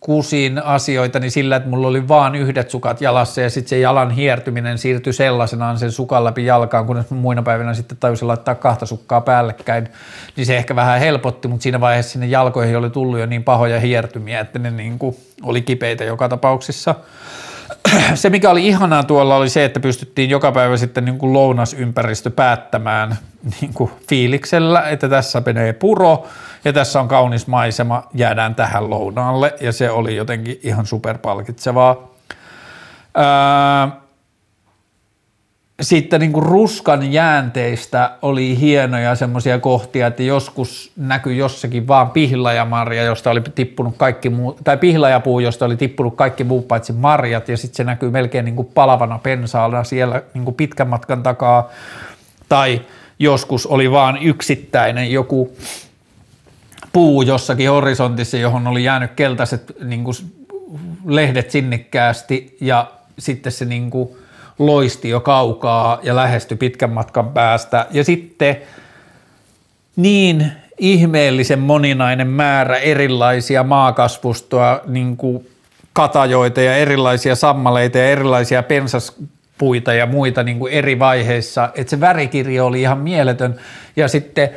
kusin 0.00 0.62
asioita 0.64 1.20
niin 1.20 1.30
sillä, 1.30 1.56
että 1.56 1.68
mulla 1.68 1.88
oli 1.88 2.08
vaan 2.08 2.34
yhdet 2.34 2.70
sukat 2.70 3.00
jalassa 3.00 3.40
ja 3.40 3.50
sitten 3.50 3.68
se 3.68 3.78
jalan 3.78 4.10
hiertyminen 4.10 4.78
siirtyi 4.78 5.12
sellaisenaan 5.12 5.78
sen 5.78 5.92
sukan 5.92 6.24
läpi 6.24 6.46
jalkaan, 6.46 6.86
kunnes 6.86 7.10
muina 7.10 7.42
päivinä 7.42 7.74
sitten 7.74 7.98
tajusin 8.00 8.28
laittaa 8.28 8.54
kahta 8.54 8.86
sukkaa 8.86 9.20
päällekkäin, 9.20 9.88
niin 10.36 10.46
se 10.46 10.56
ehkä 10.56 10.76
vähän 10.76 11.00
helpotti, 11.00 11.48
mutta 11.48 11.62
siinä 11.62 11.80
vaiheessa 11.80 12.12
sinne 12.12 12.26
jalkoihin 12.26 12.76
oli 12.76 12.90
tullut 12.90 13.18
jo 13.18 13.26
niin 13.26 13.44
pahoja 13.44 13.80
hiertymiä, 13.80 14.40
että 14.40 14.58
ne 14.58 14.70
niin 14.70 14.98
kuin 14.98 15.16
oli 15.42 15.62
kipeitä 15.62 16.04
joka 16.04 16.28
tapauksessa. 16.28 16.94
Se, 18.14 18.30
mikä 18.30 18.50
oli 18.50 18.66
ihanaa 18.66 19.02
tuolla, 19.02 19.36
oli 19.36 19.48
se, 19.48 19.64
että 19.64 19.80
pystyttiin 19.80 20.30
joka 20.30 20.52
päivä 20.52 20.76
sitten 20.76 21.04
niin 21.04 21.18
kuin 21.18 21.32
lounasympäristö 21.32 22.30
päättämään 22.30 23.18
niin 23.60 23.74
kuin 23.74 23.90
fiiliksellä, 24.08 24.88
että 24.88 25.08
tässä 25.08 25.42
menee 25.46 25.72
puro, 25.72 26.26
ja 26.64 26.72
tässä 26.72 27.00
on 27.00 27.08
kaunis 27.08 27.46
maisema, 27.46 28.02
jäädään 28.14 28.54
tähän 28.54 28.90
lounaalle 28.90 29.54
ja 29.60 29.72
se 29.72 29.90
oli 29.90 30.16
jotenkin 30.16 30.60
ihan 30.62 30.86
superpalkitsevaa. 30.86 32.14
Öö, 33.18 33.98
sitten 35.82 36.20
niin 36.20 36.32
kuin 36.32 36.46
ruskan 36.46 37.12
jäänteistä 37.12 38.10
oli 38.22 38.60
hienoja 38.60 39.14
semmoisia 39.14 39.58
kohtia, 39.58 40.06
että 40.06 40.22
joskus 40.22 40.92
näkyi 40.96 41.38
jossakin 41.38 41.88
vaan 41.88 42.10
pihlajamarja, 42.10 43.02
josta 43.02 43.30
oli 43.30 43.42
tippunut 43.54 43.94
kaikki 43.96 44.30
muu, 44.30 44.58
tai 44.64 44.76
pihlajapuu, 44.76 45.40
josta 45.40 45.64
oli 45.64 45.76
tippunut 45.76 46.16
kaikki 46.16 46.44
muut 46.44 46.68
paitsi 46.68 46.92
marjat, 46.92 47.48
ja 47.48 47.56
sitten 47.56 47.76
se 47.76 47.84
näkyy 47.84 48.10
melkein 48.10 48.44
niin 48.44 48.56
kuin 48.56 48.68
palavana 48.74 49.18
pensaalla 49.18 49.84
siellä 49.84 50.22
niin 50.34 50.44
kuin 50.44 50.54
pitkän 50.54 50.88
matkan 50.88 51.22
takaa. 51.22 51.68
Tai 52.48 52.80
joskus 53.18 53.66
oli 53.66 53.90
vaan 53.90 54.18
yksittäinen 54.22 55.12
joku 55.12 55.52
puu 56.92 57.22
jossakin 57.22 57.70
horisontissa, 57.70 58.36
johon 58.36 58.66
oli 58.66 58.84
jäänyt 58.84 59.10
keltaiset 59.16 59.72
niin 59.84 60.04
kuin 60.04 60.16
lehdet 61.06 61.50
sinnikkäästi 61.50 62.56
ja 62.60 62.90
sitten 63.18 63.52
se 63.52 63.64
niin 63.64 63.90
kuin 63.90 64.08
loisti 64.58 65.08
jo 65.08 65.20
kaukaa 65.20 65.98
ja 66.02 66.16
lähestyi 66.16 66.56
pitkän 66.56 66.90
matkan 66.90 67.28
päästä. 67.28 67.86
Ja 67.90 68.04
sitten 68.04 68.56
niin 69.96 70.52
ihmeellisen 70.78 71.58
moninainen 71.58 72.26
määrä 72.26 72.76
erilaisia 72.76 73.62
maakasvustoa, 73.62 74.80
niin 74.86 75.16
kuin 75.16 75.48
katajoita 75.92 76.60
ja 76.60 76.76
erilaisia 76.76 77.34
sammaleita 77.34 77.98
ja 77.98 78.10
erilaisia 78.10 78.62
pensaspuita 78.62 79.94
ja 79.94 80.06
muita 80.06 80.42
niin 80.42 80.58
kuin 80.58 80.72
eri 80.72 80.98
vaiheissa, 80.98 81.70
että 81.74 81.90
se 81.90 82.00
värikirjo 82.00 82.66
oli 82.66 82.80
ihan 82.80 82.98
mieletön. 82.98 83.60
Ja 83.96 84.08
sitten 84.08 84.50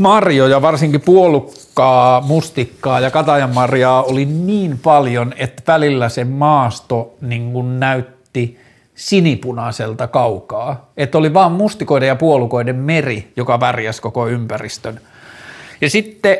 marjoja, 0.00 0.62
varsinkin 0.62 1.00
puolukkaa, 1.00 2.20
mustikkaa 2.20 3.00
ja 3.00 3.10
katajanmarjaa 3.10 4.02
oli 4.02 4.24
niin 4.24 4.78
paljon, 4.82 5.34
että 5.36 5.62
välillä 5.72 6.08
se 6.08 6.24
maasto 6.24 7.14
niin 7.20 7.52
kuin 7.52 7.80
näytti 7.80 8.58
sinipunaiselta 8.94 10.06
kaukaa. 10.06 10.90
Että 10.96 11.18
oli 11.18 11.34
vaan 11.34 11.52
mustikoiden 11.52 12.08
ja 12.08 12.16
puolukoiden 12.16 12.76
meri, 12.76 13.32
joka 13.36 13.60
värjäsi 13.60 14.02
koko 14.02 14.28
ympäristön. 14.28 15.00
Ja 15.80 15.90
sitten 15.90 16.36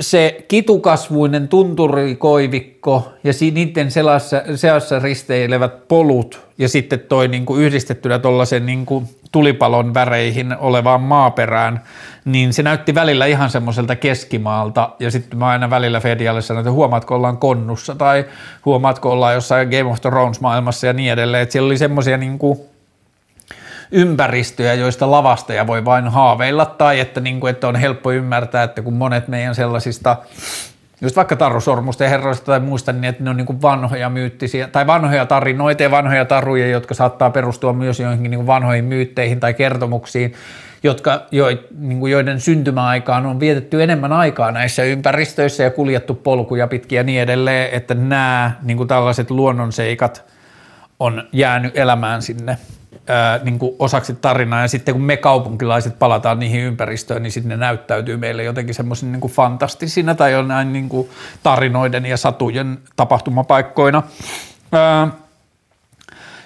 se 0.00 0.44
kitukasvuinen 0.48 1.48
tunturikoivikko 1.48 3.12
ja 3.24 3.32
niiden 3.54 3.90
seassa, 3.90 4.42
seassa 4.54 4.98
risteilevät 4.98 5.88
polut 5.88 6.40
ja 6.58 6.68
sitten 6.68 7.00
toi 7.00 7.28
niin 7.28 7.46
kuin 7.46 7.62
yhdistettynä 7.62 8.18
tuollaisen 8.18 8.66
niin 8.66 8.86
kuin 8.86 9.08
tulipalon 9.32 9.94
väreihin 9.94 10.56
olevaan 10.58 11.00
maaperään, 11.00 11.82
niin 12.24 12.52
se 12.52 12.62
näytti 12.62 12.94
välillä 12.94 13.26
ihan 13.26 13.50
semmoiselta 13.50 13.96
keskimaalta. 13.96 14.90
Ja 14.98 15.10
sitten 15.10 15.38
mä 15.38 15.46
aina 15.46 15.70
välillä 15.70 16.00
Fedialle 16.00 16.42
sanoin, 16.42 16.62
että 16.62 16.72
huomaatko 16.72 17.14
ollaan 17.14 17.38
konnussa 17.38 17.94
tai 17.94 18.24
huomaatko 18.64 19.10
ollaan 19.10 19.34
jossain 19.34 19.68
Game 19.68 19.90
of 19.90 20.00
Thrones 20.00 20.40
maailmassa 20.40 20.86
ja 20.86 20.92
niin 20.92 21.12
edelleen, 21.12 21.42
että 21.42 21.52
siellä 21.52 21.66
oli 21.66 21.78
semmoisia 21.78 22.16
niin 22.16 22.38
kuin 22.38 22.58
ympäristöjä, 23.92 24.74
joista 24.74 25.10
lavastaja 25.10 25.66
voi 25.66 25.84
vain 25.84 26.08
haaveilla, 26.08 26.66
tai 26.66 27.00
että, 27.00 27.20
niin 27.20 27.40
kuin, 27.40 27.50
että 27.50 27.68
on 27.68 27.76
helppo 27.76 28.12
ymmärtää, 28.12 28.62
että 28.62 28.82
kun 28.82 28.94
monet 28.94 29.28
meidän 29.28 29.54
sellaisista 29.54 30.16
just 31.02 31.16
vaikka 31.16 31.60
Sormusten 31.60 32.10
herroista 32.10 32.46
tai 32.46 32.60
muista, 32.60 32.92
niin 32.92 33.04
että 33.04 33.24
ne 33.24 33.30
on 33.30 33.36
niin 33.36 33.46
kuin 33.46 33.62
vanhoja 33.62 34.10
myyttisiä, 34.10 34.68
tai 34.68 34.86
vanhoja 34.86 35.26
tarinoita 35.26 35.82
ja 35.82 35.90
vanhoja 35.90 36.24
taruja, 36.24 36.66
jotka 36.66 36.94
saattaa 36.94 37.30
perustua 37.30 37.72
myös 37.72 38.00
joihinkin 38.00 38.30
niin 38.30 38.46
vanhoihin 38.46 38.84
myytteihin 38.84 39.40
tai 39.40 39.54
kertomuksiin, 39.54 40.34
jotka, 40.82 41.26
jo, 41.30 41.46
niin 41.78 42.10
joiden 42.10 42.40
syntymäaikaan 42.40 43.26
on 43.26 43.40
vietetty 43.40 43.82
enemmän 43.82 44.12
aikaa 44.12 44.52
näissä 44.52 44.82
ympäristöissä 44.82 45.62
ja 45.62 45.70
kuljettu 45.70 46.14
polkuja 46.14 46.66
pitkiä 46.66 47.00
ja 47.00 47.04
niin 47.04 47.22
edelleen, 47.22 47.68
että 47.72 47.94
nämä 47.94 48.52
niin 48.62 48.76
kuin 48.76 48.88
tällaiset 48.88 49.30
luonnonseikat 49.30 50.24
on 51.00 51.22
jäänyt 51.32 51.78
elämään 51.78 52.22
sinne 52.22 52.58
ää, 53.08 53.40
niin 53.42 53.58
kuin 53.58 53.76
osaksi 53.78 54.14
tarinaa 54.14 54.60
ja 54.62 54.68
sitten 54.68 54.94
kun 54.94 55.02
me 55.02 55.16
kaupunkilaiset 55.16 55.98
palataan 55.98 56.38
niihin 56.38 56.60
ympäristöön, 56.60 57.22
niin 57.22 57.32
sitten 57.32 57.48
ne 57.48 57.56
näyttäytyy 57.56 58.16
meille 58.16 58.42
jotenkin 58.42 58.74
semmoisen 58.74 59.12
niin 59.12 59.20
fantastisina 59.30 60.14
tai 60.14 60.32
jonain 60.32 60.72
niin 60.72 60.88
kuin 60.88 61.08
tarinoiden 61.42 62.06
ja 62.06 62.16
satujen 62.16 62.78
tapahtumapaikkoina. 62.96 64.02
Ää, 64.72 65.08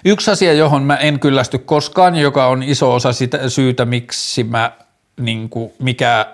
yksi 0.04 0.30
asia, 0.30 0.52
johon 0.52 0.82
mä 0.82 0.96
en 0.96 1.20
kyllästy 1.20 1.58
koskaan, 1.58 2.16
joka 2.16 2.46
on 2.46 2.62
iso 2.62 2.94
osa 2.94 3.12
sitä 3.12 3.48
syytä, 3.48 3.84
miksi 3.84 4.44
mä, 4.44 4.72
niin 5.20 5.48
kuin, 5.48 5.72
mikä 5.78 6.26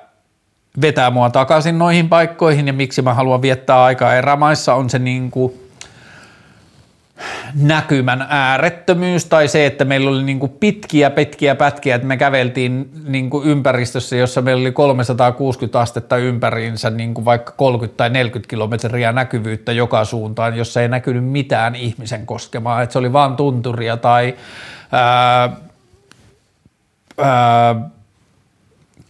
vetää 0.81 1.11
mua 1.11 1.31
takaisin 1.31 1.79
noihin 1.79 2.09
paikkoihin 2.09 2.67
ja 2.67 2.73
miksi 2.73 3.03
mä 3.03 3.15
haluan 3.15 3.43
viettää 3.43 3.85
aikaa 3.85 4.15
erämaissa, 4.15 4.75
on 4.75 4.91
se 4.91 4.99
niin 4.99 5.31
kuin 5.31 5.62
näkymän 7.55 8.27
äärettömyys 8.29 9.25
tai 9.25 9.49
se, 9.49 9.67
että 9.67 9.85
meillä 9.85 10.11
oli 10.11 10.23
niin 10.23 10.41
kuin 10.41 10.53
pitkiä, 10.53 11.11
pitkiä 11.11 11.55
pätkiä, 11.55 11.95
että 11.95 12.07
me 12.07 12.17
käveltiin 12.17 12.91
niin 13.07 13.31
kuin 13.31 13.49
ympäristössä, 13.49 14.17
jossa 14.17 14.43
meillä 14.43 14.61
oli 14.61 14.73
360 14.73 15.81
astetta 15.81 16.17
ympäriinsä 16.17 16.91
niin 16.91 17.15
kuin 17.15 17.25
vaikka 17.25 17.53
30 17.53 17.97
tai 17.97 18.11
40 18.11 18.51
kilometriä 18.51 19.13
näkyvyyttä 19.13 19.73
joka 19.73 20.05
suuntaan, 20.05 20.57
jossa 20.57 20.83
ei 20.83 20.89
näkynyt 20.89 21.25
mitään 21.25 21.75
ihmisen 21.75 22.27
koskemaa, 22.27 22.83
että 22.83 22.93
se 22.93 22.99
oli 22.99 23.13
vaan 23.13 23.37
tunturia 23.37 23.97
tai 23.97 24.35
ää, 24.93 25.51
ää, 27.19 27.75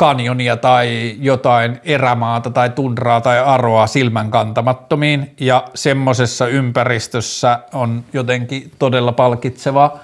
kanjonia 0.03 0.57
tai 0.57 1.16
jotain 1.20 1.81
erämaata 1.85 2.51
tai 2.51 2.70
tundraa 2.70 3.20
tai 3.20 3.39
aroa 3.39 3.87
silmän 3.87 4.31
kantamattomiin. 4.31 5.35
Ja 5.41 5.65
semmoisessa 5.74 6.47
ympäristössä 6.47 7.59
on 7.73 8.05
jotenkin 8.12 8.70
todella 8.79 9.12
palkitseva 9.12 9.99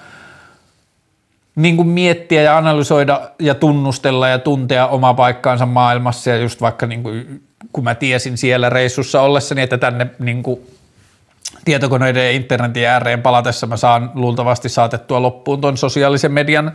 niin 1.55 1.75
kuin 1.75 1.87
miettiä 1.87 2.41
ja 2.41 2.57
analysoida 2.57 3.21
ja 3.39 3.55
tunnustella 3.55 4.27
ja 4.27 4.39
tuntea 4.39 4.87
oma 4.87 5.13
paikkaansa 5.13 5.65
maailmassa. 5.65 6.29
Ja 6.29 6.37
just 6.37 6.61
vaikka 6.61 6.85
niin 6.85 7.03
kuin, 7.03 7.43
kun 7.73 7.83
mä 7.83 7.95
tiesin 7.95 8.37
siellä 8.37 8.69
reissussa 8.69 9.21
ollessani, 9.21 9.61
että 9.61 9.77
tänne 9.77 10.07
niin 10.19 10.43
kuin 10.43 10.59
tietokoneiden 11.65 12.25
ja 12.25 12.31
internetin 12.31 12.87
ääreen 12.87 13.21
palatessa 13.21 13.67
mä 13.67 13.77
saan 13.77 14.11
luultavasti 14.13 14.69
saatettua 14.69 15.21
loppuun 15.21 15.61
tuon 15.61 15.77
sosiaalisen 15.77 16.31
median 16.31 16.71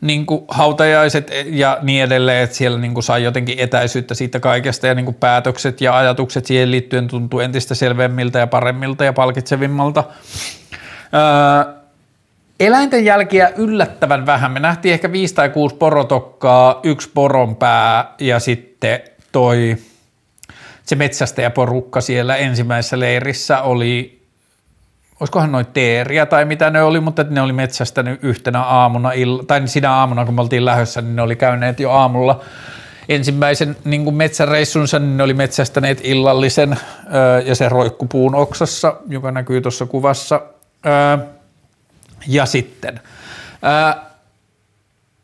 niin 0.00 0.26
kuin 0.26 0.44
hautajaiset 0.48 1.30
ja 1.46 1.78
niin 1.82 2.04
edelleen, 2.04 2.44
että 2.44 2.56
siellä 2.56 2.78
niin 2.78 2.94
kuin 2.94 3.04
sai 3.04 3.22
jotenkin 3.22 3.58
etäisyyttä 3.58 4.14
siitä 4.14 4.40
kaikesta 4.40 4.86
ja 4.86 4.94
niin 4.94 5.04
kuin 5.04 5.14
päätökset 5.14 5.80
ja 5.80 5.96
ajatukset 5.96 6.46
siihen 6.46 6.70
liittyen 6.70 7.08
tuntuu 7.08 7.40
entistä 7.40 7.74
selvemmiltä 7.74 8.38
ja 8.38 8.46
paremmilta 8.46 9.04
ja 9.04 9.12
palkitsevimmalta. 9.12 10.04
Öö, 11.14 11.74
eläinten 12.60 13.04
jälkiä 13.04 13.52
yllättävän 13.56 14.26
vähän. 14.26 14.52
Me 14.52 14.60
nähtiin 14.60 14.92
ehkä 14.92 15.12
viisi 15.12 15.34
tai 15.34 15.48
kuusi 15.48 15.74
porotokkaa, 15.76 16.80
yksi 16.82 17.10
poronpää 17.14 18.14
ja 18.20 18.38
sitten 18.38 19.00
toi 19.32 19.76
se 20.84 20.96
metsästäjäporukka 20.96 22.00
siellä 22.00 22.36
ensimmäisessä 22.36 23.00
leirissä 23.00 23.62
oli 23.62 24.17
olisikohan 25.20 25.52
noin 25.52 25.66
teeriä 25.66 26.26
tai 26.26 26.44
mitä 26.44 26.70
ne 26.70 26.82
oli, 26.82 27.00
mutta 27.00 27.24
ne 27.30 27.40
oli 27.40 27.52
metsästänyt 27.52 28.24
yhtenä 28.24 28.62
aamuna, 28.62 29.10
tai 29.46 29.68
sinä 29.68 29.92
aamuna 29.92 30.24
kun 30.24 30.34
me 30.34 30.40
oltiin 30.40 30.64
lähdössä, 30.64 31.02
niin 31.02 31.16
ne 31.16 31.22
oli 31.22 31.36
käyneet 31.36 31.80
jo 31.80 31.90
aamulla 31.90 32.40
ensimmäisen 33.08 33.76
niin 33.84 34.04
kuin 34.04 34.16
metsäreissunsa, 34.16 34.98
niin 34.98 35.16
ne 35.16 35.22
oli 35.22 35.34
metsästäneet 35.34 36.00
illallisen 36.04 36.78
ja 37.44 37.54
se 37.54 37.68
roikkupuun 37.68 38.34
oksassa, 38.34 38.96
joka 39.08 39.30
näkyy 39.30 39.60
tuossa 39.60 39.86
kuvassa. 39.86 40.40
Ja 42.28 42.46
sitten 42.46 43.00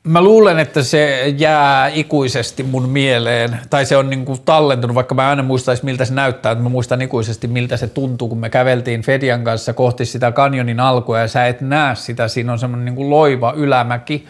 Mä 0.05 0.23
luulen, 0.23 0.59
että 0.59 0.83
se 0.83 1.35
jää 1.39 1.89
ikuisesti 1.89 2.63
mun 2.63 2.89
mieleen, 2.89 3.59
tai 3.71 3.87
se 3.87 3.97
on 3.97 4.11
niin 4.11 4.25
kuin 4.25 4.41
tallentunut, 4.45 4.95
vaikka 4.95 5.15
mä 5.15 5.29
aina 5.29 5.43
muistaisin 5.43 5.85
miltä 5.85 6.05
se 6.05 6.15
näyttää, 6.15 6.53
että 6.53 6.65
mä 6.65 6.69
muistan 6.69 7.03
ikuisesti 7.03 7.47
miltä 7.47 7.77
se 7.77 7.87
tuntuu, 7.87 8.29
kun 8.29 8.39
me 8.39 8.51
käveltiin 8.51 9.03
Fedian 9.03 9.45
kanssa 9.45 9.73
kohti 9.73 10.05
sitä 10.05 10.33
kanjonin 10.33 10.81
alkua 10.81 11.19
ja 11.19 11.29
sä 11.29 11.47
et 11.47 11.61
näe 11.61 11.95
sitä, 11.95 12.29
siinä 12.29 12.53
on 12.53 12.59
semmoinen 12.59 12.85
niin 12.85 12.95
kuin 12.95 13.11
loiva 13.11 13.53
ylämäki, 13.57 14.27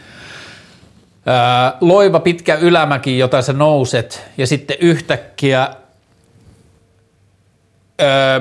Ää, 1.27 1.77
loiva 1.81 2.21
pitkä 2.21 2.55
ylämäki, 2.55 3.19
jota 3.19 3.43
sä 3.43 3.53
nouset 3.53 4.23
ja 4.39 4.47
sitten 4.47 4.77
yhtäkkiä 4.81 5.63
öö, 5.63 5.84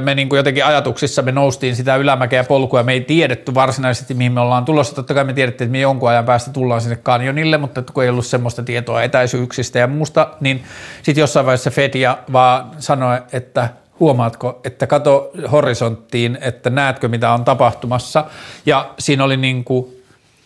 me 0.03 0.15
niin 0.15 0.29
kuin 0.29 0.37
jotenkin 0.37 0.65
ajatuksissa 0.65 1.21
me 1.21 1.31
noustiin 1.31 1.75
sitä 1.75 1.95
ylämäkeä 1.95 2.43
polkua 2.43 2.83
me 2.83 2.93
ei 2.93 3.01
tiedetty 3.01 3.53
varsinaisesti, 3.53 4.13
mihin 4.13 4.31
me 4.31 4.39
ollaan 4.39 4.65
tulossa. 4.65 4.95
Totta 4.95 5.13
kai 5.13 5.23
me 5.23 5.33
tiedettiin, 5.33 5.65
että 5.65 5.71
me 5.71 5.79
jonkun 5.79 6.09
ajan 6.09 6.25
päästä 6.25 6.51
tullaan 6.51 6.81
sinne 6.81 6.95
kanjonille, 6.95 7.57
mutta 7.57 7.83
kun 7.93 8.03
ei 8.03 8.09
ollut 8.09 8.25
semmoista 8.25 8.63
tietoa 8.63 9.03
etäisyyksistä 9.03 9.79
ja 9.79 9.87
muusta, 9.87 10.27
niin 10.39 10.63
sitten 11.03 11.21
jossain 11.21 11.45
vaiheessa 11.45 11.71
Fedia 11.71 12.17
vaan 12.31 12.71
sanoi, 12.79 13.21
että 13.33 13.69
huomaatko, 13.99 14.61
että 14.63 14.87
kato 14.87 15.31
horisonttiin, 15.51 16.37
että 16.41 16.69
näetkö 16.69 17.07
mitä 17.07 17.31
on 17.31 17.45
tapahtumassa. 17.45 18.25
Ja 18.65 18.89
siinä 18.99 19.23
oli 19.23 19.37
niin 19.37 19.63
kuin 19.63 20.03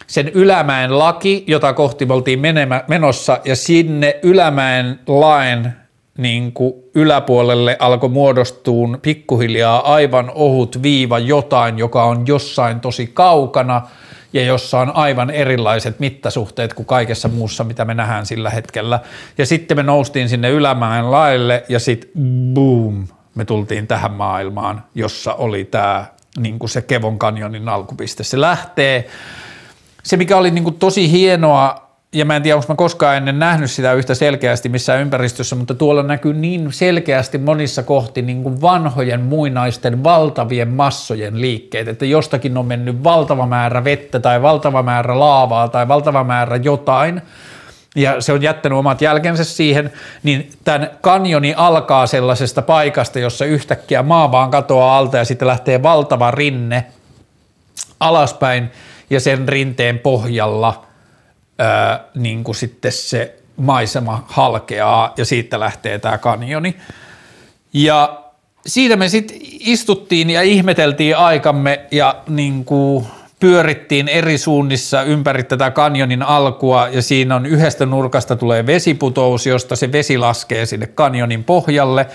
sen 0.08 0.30
ylämäen 0.30 1.00
laki, 1.00 1.44
jota 1.48 1.74
kohti 1.74 2.06
me 2.06 2.14
oltiin 2.14 2.40
menemä, 2.40 2.84
menossa, 2.88 3.40
ja 3.46 3.56
sinne 3.56 4.20
ylämäen 4.24 5.00
laen 5.08 5.74
niin 6.18 6.52
kuin 6.52 6.74
yläpuolelle 6.96 7.78
alkoi 7.80 8.10
muodostua 8.10 8.88
pikkuhiljaa 9.02 9.94
aivan 9.94 10.32
ohut 10.36 10.82
viiva 10.82 11.20
jotain, 11.20 11.78
joka 11.78 12.04
on 12.04 12.28
jossain 12.28 12.80
tosi 12.80 13.08
kaukana 13.08 13.82
ja 14.34 14.44
jossa 14.44 14.80
on 14.80 14.96
aivan 14.96 15.30
erilaiset 15.30 16.00
mittasuhteet 16.00 16.74
kuin 16.74 16.86
kaikessa 16.86 17.28
muussa, 17.28 17.64
mitä 17.64 17.86
me 17.86 17.94
nähdään 17.94 18.26
sillä 18.26 18.50
hetkellä. 18.50 19.00
Ja 19.38 19.46
sitten 19.46 19.78
me 19.78 19.84
noustiin 19.84 20.30
sinne 20.30 20.50
ylämäen 20.50 21.12
laille 21.12 21.64
ja 21.70 21.80
sitten 21.80 22.10
boom, 22.54 23.08
me 23.36 23.46
tultiin 23.46 23.88
tähän 23.88 24.14
maailmaan, 24.14 24.84
jossa 24.96 25.34
oli 25.34 25.64
tämä 25.66 26.06
niin 26.38 26.60
se 26.66 26.82
Kevon 26.82 27.20
kanjonin 27.20 27.70
alkupiste. 27.70 28.24
Se 28.24 28.42
lähtee, 28.42 29.08
se 30.04 30.18
mikä 30.18 30.38
oli 30.38 30.52
niin 30.52 30.64
kuin 30.64 30.76
tosi 30.76 31.12
hienoa 31.12 31.87
ja 32.14 32.26
mä 32.26 32.36
en 32.36 32.44
tiedä, 32.44 32.56
onko 32.56 32.66
mä 32.70 32.76
koskaan 32.76 33.18
ennen 33.18 33.40
nähnyt 33.40 33.72
sitä 33.72 33.94
yhtä 33.94 34.16
selkeästi 34.16 34.70
missään 34.70 35.02
ympäristössä, 35.02 35.56
mutta 35.56 35.74
tuolla 35.74 36.04
näkyy 36.04 36.34
niin 36.34 36.74
selkeästi 36.74 37.38
monissa 37.38 37.84
kohti 37.84 38.22
niin 38.22 38.44
kuin 38.44 38.62
vanhojen 38.62 39.22
muinaisten 39.22 40.04
valtavien 40.04 40.68
massojen 40.68 41.42
liikkeet, 41.42 41.88
että 41.88 42.06
jostakin 42.06 42.58
on 42.58 42.66
mennyt 42.66 43.04
valtava 43.04 43.48
määrä 43.48 43.84
vettä 43.84 44.20
tai 44.20 44.42
valtava 44.42 44.84
määrä 44.84 45.20
laavaa 45.20 45.68
tai 45.68 45.88
valtava 45.88 46.24
määrä 46.24 46.56
jotain, 46.56 47.22
ja 47.96 48.22
se 48.22 48.34
on 48.34 48.42
jättänyt 48.42 48.78
omat 48.78 49.02
jälkensä 49.02 49.44
siihen, 49.44 49.94
niin 50.24 50.50
tämän 50.64 50.90
kanjoni 51.02 51.54
alkaa 51.58 52.08
sellaisesta 52.08 52.62
paikasta, 52.62 53.20
jossa 53.20 53.46
yhtäkkiä 53.46 54.04
maa 54.04 54.32
vaan 54.32 54.52
katoaa 54.52 54.98
alta 54.98 55.18
ja 55.18 55.26
sitten 55.26 55.48
lähtee 55.48 55.84
valtava 55.84 56.32
rinne 56.32 56.86
alaspäin 58.00 58.72
ja 59.10 59.20
sen 59.20 59.48
rinteen 59.48 60.00
pohjalla– 60.00 60.84
ää, 61.58 62.04
niin 62.16 62.44
kuin 62.44 62.56
sitten 62.56 62.92
se 62.92 63.36
maisema 63.58 64.26
halkeaa 64.28 65.14
ja 65.18 65.26
siitä 65.26 65.60
lähtee 65.60 66.00
tämä 66.00 66.18
kanjoni. 66.18 66.76
Ja 67.74 68.24
siitä 68.66 68.96
me 68.96 69.10
sitten 69.10 69.38
istuttiin 69.42 70.30
ja 70.30 70.42
ihmeteltiin 70.42 71.18
aikamme 71.18 71.86
ja 71.92 72.16
niin 72.28 72.66
kuin 72.66 73.08
pyörittiin 73.40 74.08
eri 74.08 74.38
suunnissa 74.38 75.04
ympäri 75.04 75.44
tätä 75.44 75.72
kanjonin 75.72 76.24
alkua 76.24 76.88
ja 76.88 77.02
siinä 77.02 77.36
on 77.36 77.46
yhdestä 77.46 77.86
nurkasta 77.86 78.36
tulee 78.36 78.66
vesiputous, 78.66 79.46
josta 79.46 79.76
se 79.76 79.92
vesi 79.92 80.18
laskee 80.18 80.66
sinne 80.66 80.88
kanjonin 80.88 81.44
pohjalle 81.44 82.08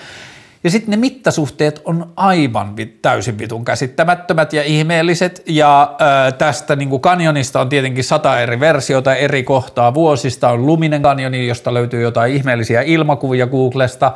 ja 0.65 0.71
sitten 0.71 0.91
ne 0.91 0.97
mittasuhteet 0.97 1.83
on 1.85 2.13
aivan 2.17 2.75
täysin 3.03 3.39
vitun 3.39 3.65
käsittämättömät 3.65 4.53
ja 4.53 4.63
ihmeelliset. 4.63 5.43
Ja 5.47 5.97
ää, 5.99 6.33
tästä 6.33 6.77
niin 6.77 7.01
kanjonista 7.01 7.61
on 7.61 7.69
tietenkin 7.69 8.05
sata 8.05 8.41
eri 8.41 8.61
versiota 8.61 9.15
eri 9.15 9.43
kohtaa 9.43 9.95
vuosista. 9.95 10.49
On 10.49 10.67
Luminen 10.67 11.03
kanjoni, 11.03 11.49
josta 11.49 11.75
löytyy 11.75 12.03
jotain 12.03 12.35
ihmeellisiä 12.35 12.83
ilmakuvia 12.83 13.47
Googlesta 13.47 14.13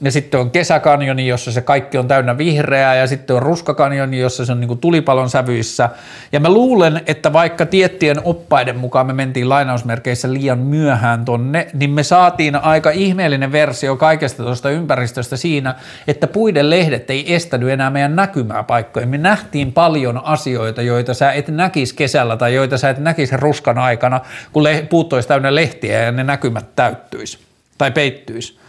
ja 0.00 0.10
sitten 0.10 0.40
on 0.40 0.50
kesäkanjoni, 0.50 1.26
jossa 1.26 1.52
se 1.52 1.60
kaikki 1.60 1.98
on 1.98 2.08
täynnä 2.08 2.38
vihreää, 2.38 2.94
ja 2.94 3.06
sitten 3.06 3.36
on 3.36 3.42
ruskakanjoni, 3.42 4.18
jossa 4.18 4.44
se 4.44 4.52
on 4.52 4.60
niin 4.60 4.78
tulipalon 4.78 5.30
sävyissä. 5.30 5.88
Ja 6.32 6.40
mä 6.40 6.50
luulen, 6.50 7.00
että 7.06 7.32
vaikka 7.32 7.66
tiettyjen 7.66 8.20
oppaiden 8.24 8.76
mukaan 8.78 9.06
me 9.06 9.12
mentiin 9.12 9.48
lainausmerkeissä 9.48 10.32
liian 10.32 10.58
myöhään 10.58 11.24
tonne, 11.24 11.66
niin 11.72 11.90
me 11.90 12.02
saatiin 12.02 12.56
aika 12.56 12.90
ihmeellinen 12.90 13.52
versio 13.52 13.96
kaikesta 13.96 14.42
tuosta 14.42 14.70
ympäristöstä 14.70 15.36
siinä, 15.36 15.74
että 16.08 16.26
puiden 16.26 16.70
lehdet 16.70 17.10
ei 17.10 17.34
estänyt 17.34 17.68
enää 17.68 17.90
meidän 17.90 18.16
näkymää 18.16 18.62
paikkoja. 18.62 19.06
Me 19.06 19.18
nähtiin 19.18 19.72
paljon 19.72 20.24
asioita, 20.24 20.82
joita 20.82 21.14
sä 21.14 21.32
et 21.32 21.48
näkisi 21.48 21.94
kesällä 21.94 22.36
tai 22.36 22.54
joita 22.54 22.78
sä 22.78 22.90
et 22.90 22.98
näkisi 22.98 23.36
ruskan 23.36 23.78
aikana, 23.78 24.20
kun 24.52 24.64
puut 24.90 25.12
olisi 25.12 25.28
täynnä 25.28 25.54
lehtiä 25.54 26.02
ja 26.02 26.12
ne 26.12 26.24
näkymät 26.24 26.66
täyttyisi 26.76 27.38
tai 27.78 27.90
peittyisi. 27.90 28.59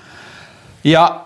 Ja 0.84 1.26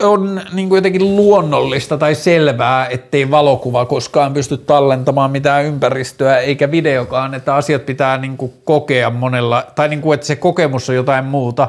on 0.00 0.40
niin 0.52 0.68
kuin 0.68 0.76
jotenkin 0.76 1.16
luonnollista 1.16 1.98
tai 1.98 2.14
selvää, 2.14 2.86
ettei 2.86 3.30
valokuva 3.30 3.84
koskaan 3.84 4.34
pysty 4.34 4.56
tallentamaan 4.56 5.30
mitään 5.30 5.64
ympäristöä 5.64 6.38
eikä 6.38 6.70
videokaan, 6.70 7.34
että 7.34 7.54
asiat 7.54 7.86
pitää 7.86 8.18
niin 8.18 8.36
kuin 8.36 8.52
kokea 8.64 9.10
monella, 9.10 9.64
tai 9.74 9.88
niin 9.88 10.00
kuin, 10.00 10.14
että 10.14 10.26
se 10.26 10.36
kokemus 10.36 10.88
on 10.88 10.94
jotain 10.94 11.24
muuta. 11.24 11.68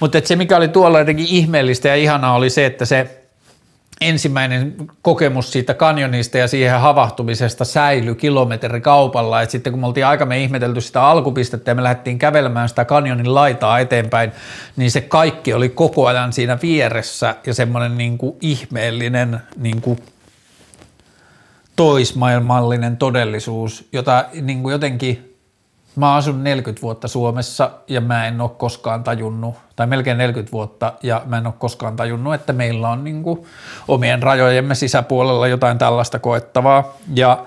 Mutta 0.00 0.20
se, 0.24 0.36
mikä 0.36 0.56
oli 0.56 0.68
tuolla 0.68 0.98
jotenkin 0.98 1.26
ihmeellistä 1.28 1.88
ja 1.88 1.96
ihanaa, 1.96 2.34
oli 2.34 2.50
se, 2.50 2.66
että 2.66 2.84
se 2.84 3.17
ensimmäinen 4.00 4.76
kokemus 5.02 5.52
siitä 5.52 5.74
kanjonista 5.74 6.38
ja 6.38 6.48
siihen 6.48 6.80
havahtumisesta 6.80 7.64
säilyi 7.64 8.14
kilometrikaupalla. 8.14 9.42
Et 9.42 9.50
sitten 9.50 9.72
kun 9.72 9.80
me 9.80 9.86
oltiin 9.86 10.06
aikamme 10.06 10.42
ihmetelty 10.42 10.80
sitä 10.80 11.02
alkupistettä 11.02 11.70
ja 11.70 11.74
me 11.74 11.82
lähdettiin 11.82 12.18
kävelemään 12.18 12.68
sitä 12.68 12.84
kanjonin 12.84 13.34
laitaa 13.34 13.78
eteenpäin, 13.78 14.32
niin 14.76 14.90
se 14.90 15.00
kaikki 15.00 15.54
oli 15.54 15.68
koko 15.68 16.06
ajan 16.06 16.32
siinä 16.32 16.58
vieressä 16.62 17.34
ja 17.46 17.54
semmoinen 17.54 17.98
niin 17.98 18.18
kuin 18.18 18.36
ihmeellinen 18.40 19.40
niin 19.56 19.80
kuin 19.80 19.98
toismaailmallinen 21.76 22.96
todellisuus, 22.96 23.88
jota 23.92 24.24
niin 24.42 24.62
kuin 24.62 24.72
jotenkin 24.72 25.27
Mä 25.98 26.14
asun 26.14 26.44
40 26.44 26.82
vuotta 26.82 27.08
Suomessa 27.08 27.70
ja 27.88 28.00
mä 28.00 28.26
en 28.26 28.40
ole 28.40 28.50
koskaan 28.58 29.04
tajunnut, 29.04 29.54
tai 29.76 29.86
melkein 29.86 30.18
40 30.18 30.52
vuotta, 30.52 30.92
ja 31.02 31.22
mä 31.26 31.38
en 31.38 31.46
ole 31.46 31.54
koskaan 31.58 31.96
tajunnut, 31.96 32.34
että 32.34 32.52
meillä 32.52 32.88
on 32.88 33.04
niin 33.04 33.22
kuin 33.22 33.46
omien 33.88 34.22
rajojemme 34.22 34.74
sisäpuolella 34.74 35.48
jotain 35.48 35.78
tällaista 35.78 36.18
koettavaa. 36.18 36.84
Ja 37.14 37.44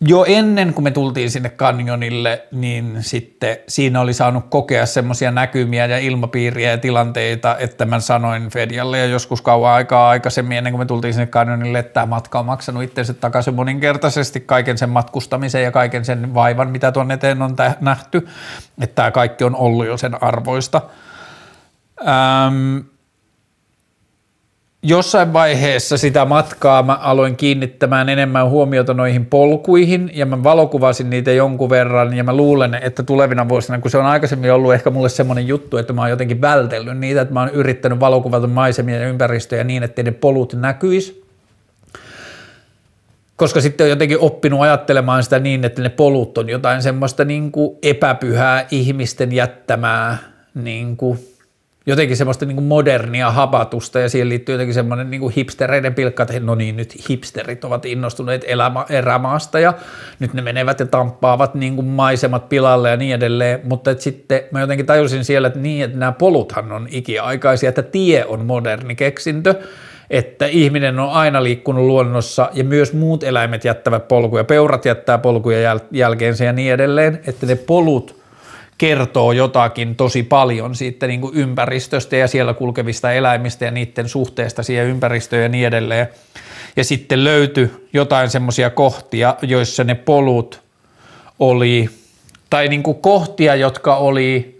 jo 0.00 0.24
ennen 0.28 0.74
kuin 0.74 0.84
me 0.84 0.90
tultiin 0.90 1.30
sinne 1.30 1.48
kanyonille, 1.48 2.46
niin 2.52 2.96
sitten 3.00 3.56
siinä 3.68 4.00
oli 4.00 4.14
saanut 4.14 4.44
kokea 4.48 4.86
semmoisia 4.86 5.30
näkymiä 5.30 5.86
ja 5.86 5.98
ilmapiiriä 5.98 6.70
ja 6.70 6.78
tilanteita, 6.78 7.56
että 7.58 7.84
mä 7.84 8.00
sanoin 8.00 8.50
Fedialle 8.50 8.98
ja 8.98 9.06
joskus 9.06 9.42
kauan 9.42 9.72
aikaa 9.72 10.08
aikaisemmin 10.08 10.58
ennen 10.58 10.72
kuin 10.72 10.80
me 10.80 10.86
tultiin 10.86 11.14
sinne 11.14 11.26
kanyonille, 11.26 11.78
että 11.78 11.92
tämä 11.92 12.06
matka 12.06 12.38
on 12.38 12.46
maksanut 12.46 12.82
itsensä 12.82 13.14
takaisin 13.14 13.54
moninkertaisesti 13.54 14.40
kaiken 14.40 14.78
sen 14.78 14.90
matkustamisen 14.90 15.62
ja 15.62 15.70
kaiken 15.70 16.04
sen 16.04 16.34
vaivan, 16.34 16.70
mitä 16.70 16.92
tuonne 16.92 17.14
eteen 17.14 17.42
on 17.42 17.56
nähty, 17.80 18.28
että 18.80 18.94
tämä 18.94 19.10
kaikki 19.10 19.44
on 19.44 19.56
ollut 19.56 19.86
jo 19.86 19.96
sen 19.96 20.22
arvoista. 20.22 20.82
Öm, 22.00 22.84
jossain 24.82 25.32
vaiheessa 25.32 25.98
sitä 25.98 26.24
matkaa 26.24 26.82
mä 26.82 26.94
aloin 26.94 27.36
kiinnittämään 27.36 28.08
enemmän 28.08 28.48
huomiota 28.48 28.94
noihin 28.94 29.26
polkuihin 29.26 30.10
ja 30.14 30.26
mä 30.26 30.42
valokuvasin 30.42 31.10
niitä 31.10 31.32
jonkun 31.32 31.70
verran 31.70 32.16
ja 32.16 32.24
mä 32.24 32.36
luulen, 32.36 32.74
että 32.74 33.02
tulevina 33.02 33.48
vuosina, 33.48 33.78
kun 33.78 33.90
se 33.90 33.98
on 33.98 34.06
aikaisemmin 34.06 34.52
ollut 34.52 34.74
ehkä 34.74 34.90
mulle 34.90 35.08
semmoinen 35.08 35.48
juttu, 35.48 35.76
että 35.76 35.92
mä 35.92 36.00
oon 36.00 36.10
jotenkin 36.10 36.40
vältellyt 36.40 36.98
niitä, 36.98 37.20
että 37.20 37.34
mä 37.34 37.40
oon 37.40 37.50
yrittänyt 37.50 38.00
valokuvata 38.00 38.46
maisemia 38.46 38.98
ja 38.98 39.08
ympäristöjä 39.08 39.64
niin, 39.64 39.82
että 39.82 40.02
ne 40.02 40.10
polut 40.10 40.54
näkyis. 40.54 41.22
Koska 43.36 43.60
sitten 43.60 43.84
on 43.84 43.90
jotenkin 43.90 44.18
oppinut 44.18 44.60
ajattelemaan 44.60 45.22
sitä 45.22 45.38
niin, 45.38 45.64
että 45.64 45.82
ne 45.82 45.88
polut 45.88 46.38
on 46.38 46.48
jotain 46.48 46.82
semmoista 46.82 47.24
niin 47.24 47.52
kuin 47.52 47.78
epäpyhää 47.82 48.66
ihmisten 48.70 49.32
jättämää 49.32 50.18
niin 50.54 50.96
kuin 50.96 51.18
jotenkin 51.86 52.16
semmoista 52.16 52.46
niin 52.46 52.62
modernia 52.62 53.30
habatusta 53.30 54.00
ja 54.00 54.08
siihen 54.08 54.28
liittyy 54.28 54.54
jotenkin 54.54 54.74
semmoinen 54.74 55.10
niin 55.10 55.30
hipstereiden 55.30 55.94
pilkka, 55.94 56.22
että 56.22 56.40
no 56.40 56.54
niin, 56.54 56.76
nyt 56.76 57.08
hipsterit 57.08 57.64
ovat 57.64 57.84
innostuneet 57.84 58.44
elämä, 58.46 58.86
erämaasta 58.88 59.58
ja 59.58 59.74
nyt 60.18 60.34
ne 60.34 60.42
menevät 60.42 60.80
ja 60.80 60.86
tamppaavat 60.86 61.54
niin 61.54 61.84
maisemat 61.84 62.48
pilalle 62.48 62.90
ja 62.90 62.96
niin 62.96 63.14
edelleen, 63.14 63.60
mutta 63.64 63.90
että 63.90 64.04
sitten 64.04 64.42
mä 64.50 64.60
jotenkin 64.60 64.86
tajusin 64.86 65.24
siellä, 65.24 65.48
että 65.48 65.60
niin, 65.60 65.84
että 65.84 65.98
nämä 65.98 66.12
poluthan 66.12 66.72
on 66.72 66.88
ikiaikaisia, 66.90 67.68
että 67.68 67.82
tie 67.82 68.24
on 68.24 68.46
moderni 68.46 68.94
keksintö, 68.94 69.54
että 70.10 70.46
ihminen 70.46 70.98
on 70.98 71.10
aina 71.10 71.42
liikkunut 71.42 71.84
luonnossa 71.84 72.50
ja 72.52 72.64
myös 72.64 72.92
muut 72.92 73.22
eläimet 73.22 73.64
jättävät 73.64 74.08
polkuja, 74.08 74.44
peurat 74.44 74.84
jättää 74.84 75.18
polkuja 75.18 75.74
jäl- 75.74 75.86
jälkeensä 75.90 76.44
ja 76.44 76.52
niin 76.52 76.72
edelleen, 76.72 77.20
että 77.26 77.46
ne 77.46 77.54
polut 77.54 78.19
kertoo 78.80 79.32
jotakin 79.32 79.96
tosi 79.96 80.22
paljon 80.22 80.74
siitä 80.74 81.06
niin 81.06 81.20
kuin 81.20 81.36
ympäristöstä 81.36 82.16
ja 82.16 82.28
siellä 82.28 82.54
kulkevista 82.54 83.12
eläimistä 83.12 83.64
ja 83.64 83.70
niiden 83.70 84.08
suhteesta 84.08 84.62
siihen 84.62 84.86
ympäristöön 84.86 85.42
ja 85.42 85.48
niin 85.48 85.66
edelleen. 85.66 86.08
Ja 86.76 86.84
sitten 86.84 87.24
löytyi 87.24 87.70
jotain 87.92 88.30
semmoisia 88.30 88.70
kohtia, 88.70 89.36
joissa 89.42 89.84
ne 89.84 89.94
polut 89.94 90.62
oli, 91.38 91.90
tai 92.50 92.68
niin 92.68 92.82
kuin 92.82 92.96
kohtia, 92.96 93.54
jotka 93.54 93.96
oli 93.96 94.59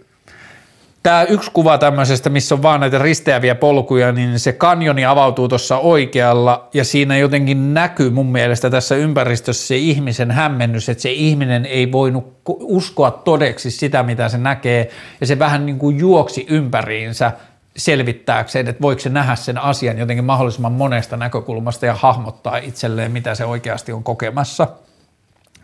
Tämä 1.03 1.23
yksi 1.23 1.51
kuva 1.51 1.77
tämmöisestä, 1.77 2.29
missä 2.29 2.55
on 2.55 2.61
vaan 2.61 2.79
näitä 2.79 2.97
risteäviä 2.99 3.55
polkuja, 3.55 4.11
niin 4.11 4.39
se 4.39 4.53
kanjoni 4.53 5.05
avautuu 5.05 5.47
tuossa 5.47 5.77
oikealla 5.77 6.69
ja 6.73 6.83
siinä 6.83 7.17
jotenkin 7.17 7.73
näkyy 7.73 8.09
mun 8.09 8.31
mielestä 8.31 8.69
tässä 8.69 8.95
ympäristössä 8.95 9.67
se 9.67 9.77
ihmisen 9.77 10.31
hämmennys, 10.31 10.89
että 10.89 11.01
se 11.01 11.11
ihminen 11.11 11.65
ei 11.65 11.91
voinut 11.91 12.37
uskoa 12.47 13.11
todeksi 13.11 13.71
sitä, 13.71 14.03
mitä 14.03 14.29
se 14.29 14.37
näkee 14.37 14.89
ja 15.21 15.27
se 15.27 15.39
vähän 15.39 15.65
niin 15.65 15.79
kuin 15.79 15.99
juoksi 15.99 16.45
ympäriinsä 16.49 17.31
selvittääkseen, 17.77 18.67
että 18.67 18.81
voiko 18.81 19.01
se 19.01 19.09
nähdä 19.09 19.35
sen 19.35 19.57
asian 19.57 19.97
jotenkin 19.97 20.25
mahdollisimman 20.25 20.71
monesta 20.71 21.17
näkökulmasta 21.17 21.85
ja 21.85 21.93
hahmottaa 21.93 22.57
itselleen, 22.57 23.11
mitä 23.11 23.35
se 23.35 23.45
oikeasti 23.45 23.91
on 23.91 24.03
kokemassa. 24.03 24.67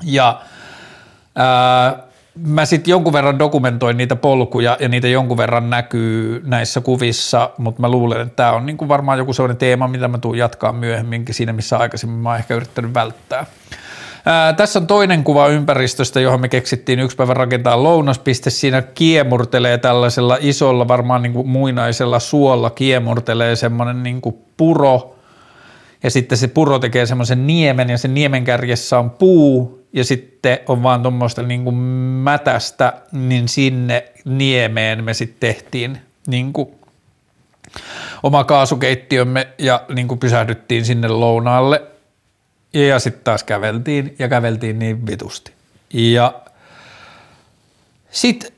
Ja 0.03 0.41
ää, 1.35 2.06
mä 2.45 2.65
sitten 2.65 2.91
jonkun 2.91 3.13
verran 3.13 3.39
dokumentoin 3.39 3.97
niitä 3.97 4.15
polkuja 4.15 4.77
ja 4.79 4.89
niitä 4.89 5.07
jonkun 5.07 5.37
verran 5.37 5.69
näkyy 5.69 6.41
näissä 6.45 6.81
kuvissa, 6.81 7.49
mutta 7.57 7.81
mä 7.81 7.89
luulen, 7.89 8.21
että 8.21 8.35
tämä 8.35 8.51
on 8.51 8.65
niinku 8.65 8.87
varmaan 8.87 9.17
joku 9.17 9.33
sellainen 9.33 9.57
teema, 9.57 9.87
mitä 9.87 10.07
mä 10.07 10.17
tuun 10.17 10.37
jatkaa 10.37 10.73
myöhemminkin 10.73 11.35
siinä, 11.35 11.53
missä 11.53 11.77
aikaisemmin 11.77 12.19
mä 12.19 12.29
oon 12.29 12.37
ehkä 12.37 12.55
yrittänyt 12.55 12.93
välttää. 12.93 13.45
Ää, 14.25 14.53
tässä 14.53 14.79
on 14.79 14.87
toinen 14.87 15.23
kuva 15.23 15.47
ympäristöstä, 15.47 16.19
johon 16.19 16.41
me 16.41 16.49
keksittiin 16.49 16.99
yksi 16.99 17.17
päivä 17.17 17.33
rakentaa 17.33 17.83
lounaspiste. 17.83 18.49
Siinä 18.49 18.81
kiemurtelee 18.81 19.77
tällaisella 19.77 20.37
isolla, 20.39 20.87
varmaan 20.87 21.21
niin 21.21 21.33
kuin 21.33 21.47
muinaisella 21.47 22.19
suolla 22.19 22.69
kiemurtelee 22.69 23.55
semmoinen 23.55 24.03
niin 24.03 24.21
puro. 24.57 25.15
Ja 26.03 26.09
sitten 26.09 26.37
se 26.37 26.47
puro 26.47 26.79
tekee 26.79 27.05
semmoisen 27.05 27.47
niemen 27.47 27.89
ja 27.89 27.97
sen 27.97 28.13
niemen 28.13 28.43
kärjessä 28.43 28.99
on 28.99 29.09
puu 29.09 29.76
ja 29.93 30.03
sitten 30.03 30.59
on 30.67 30.83
vaan 30.83 31.01
tuommoista 31.01 31.43
niin 31.43 31.63
kuin 31.63 31.75
mätästä, 31.75 32.93
niin 33.11 33.47
sinne 33.47 34.05
niemeen 34.25 35.03
me 35.03 35.13
sitten 35.13 35.39
tehtiin 35.39 35.97
niin 36.27 36.53
kuin 36.53 36.69
oma 38.23 38.43
kaasukeittiömme 38.43 39.47
ja 39.57 39.85
niin 39.93 40.07
kuin 40.07 40.19
pysähdyttiin 40.19 40.85
sinne 40.85 41.07
lounaalle– 41.07 41.81
ja 42.73 42.99
sitten 42.99 43.23
taas 43.23 43.43
käveltiin 43.43 44.15
ja 44.19 44.27
käveltiin 44.27 44.79
niin 44.79 45.07
vitusti. 45.07 45.51
Ja 45.93 46.41
sitten 48.11 48.51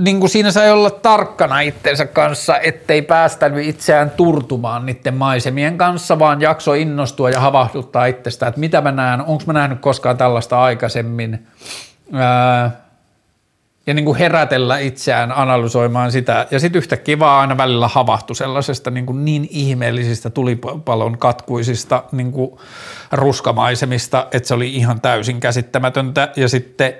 niin 0.00 0.20
kuin 0.20 0.30
siinä 0.30 0.50
sai 0.50 0.70
olla 0.70 0.90
tarkkana 0.90 1.60
itsensä 1.60 2.06
kanssa, 2.06 2.58
ettei 2.58 3.02
päästänyt 3.02 3.66
itseään 3.66 4.10
turtumaan 4.10 4.86
niiden 4.86 5.14
maisemien 5.14 5.78
kanssa, 5.78 6.18
vaan 6.18 6.40
jakso 6.40 6.74
innostua 6.74 7.30
ja 7.30 7.40
havahduttaa 7.40 8.06
itsestä, 8.06 8.46
että 8.46 8.60
mitä 8.60 8.80
mä 8.80 8.92
näen, 8.92 9.20
onko 9.20 9.44
mä 9.46 9.52
nähnyt 9.52 9.80
koskaan 9.80 10.16
tällaista 10.16 10.62
aikaisemmin. 10.62 11.46
Ää, 12.12 12.70
ja 13.86 13.94
niin 13.94 14.04
kuin 14.04 14.18
herätellä 14.18 14.78
itseään 14.78 15.32
analysoimaan 15.32 16.12
sitä. 16.12 16.46
Ja 16.50 16.60
sitten 16.60 16.78
yhtäkkiä 16.78 17.18
vaan 17.18 17.40
aina 17.40 17.56
välillä 17.56 17.88
havahtu 17.88 18.34
sellaisesta 18.34 18.90
niin, 18.90 19.06
kuin 19.06 19.24
niin 19.24 19.48
ihmeellisistä 19.50 20.30
tulipalon 20.30 21.18
katkuisista 21.18 22.02
niin 22.12 22.32
kuin 22.32 22.50
ruskamaisemista, 23.12 24.26
että 24.32 24.48
se 24.48 24.54
oli 24.54 24.76
ihan 24.76 25.00
täysin 25.00 25.40
käsittämätöntä. 25.40 26.28
Ja 26.36 26.48
sitten 26.48 26.94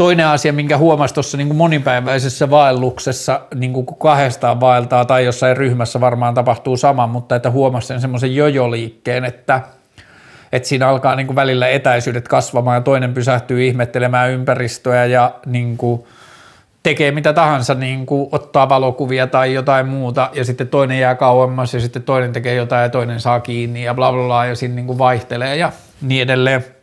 toinen 0.00 0.26
asia, 0.26 0.52
minkä 0.52 0.78
huomasi 0.78 1.14
tuossa 1.14 1.36
niin 1.36 1.56
monipäiväisessä 1.56 2.50
vaelluksessa, 2.50 3.40
niin 3.54 3.72
kuin 3.72 3.86
kahdestaan 3.98 4.60
vaeltaa 4.60 5.04
tai 5.04 5.24
jossain 5.24 5.56
ryhmässä 5.56 6.00
varmaan 6.00 6.34
tapahtuu 6.34 6.76
sama, 6.76 7.06
mutta 7.06 7.36
että 7.36 7.50
huomasi 7.50 7.86
sen 7.86 8.00
semmoisen 8.00 8.34
jojoliikkeen, 8.34 9.24
että– 9.24 9.60
että 10.52 10.68
siinä 10.68 10.88
alkaa 10.88 11.16
niin 11.16 11.26
kuin 11.26 11.36
välillä 11.36 11.68
etäisyydet 11.68 12.28
kasvamaan 12.28 12.74
ja 12.74 12.80
toinen 12.80 13.14
pysähtyy 13.14 13.66
ihmettelemään 13.66 14.30
ympäristöä 14.30 15.04
ja 15.04 15.34
niin 15.46 15.76
kuin 15.76 16.04
tekee 16.82 17.10
mitä 17.10 17.32
tahansa, 17.32 17.74
niin 17.74 18.06
kuin 18.06 18.28
ottaa 18.32 18.68
valokuvia 18.68 19.26
tai 19.26 19.54
jotain 19.54 19.88
muuta 19.88 20.30
ja 20.32 20.44
sitten 20.44 20.68
toinen 20.68 20.98
jää 20.98 21.14
kauemmas 21.14 21.74
ja 21.74 21.80
sitten 21.80 22.02
toinen 22.02 22.32
tekee 22.32 22.54
jotain 22.54 22.82
ja 22.82 22.88
toinen 22.88 23.20
saa 23.20 23.40
kiinni 23.40 23.84
ja 23.84 23.94
bla 23.94 24.12
bla 24.12 24.24
bla 24.24 24.46
ja 24.46 24.54
siinä 24.54 24.74
niin 24.74 24.86
kuin 24.86 24.98
vaihtelee 24.98 25.56
ja 25.56 25.72
niin 26.02 26.22
edelleen. 26.22 26.79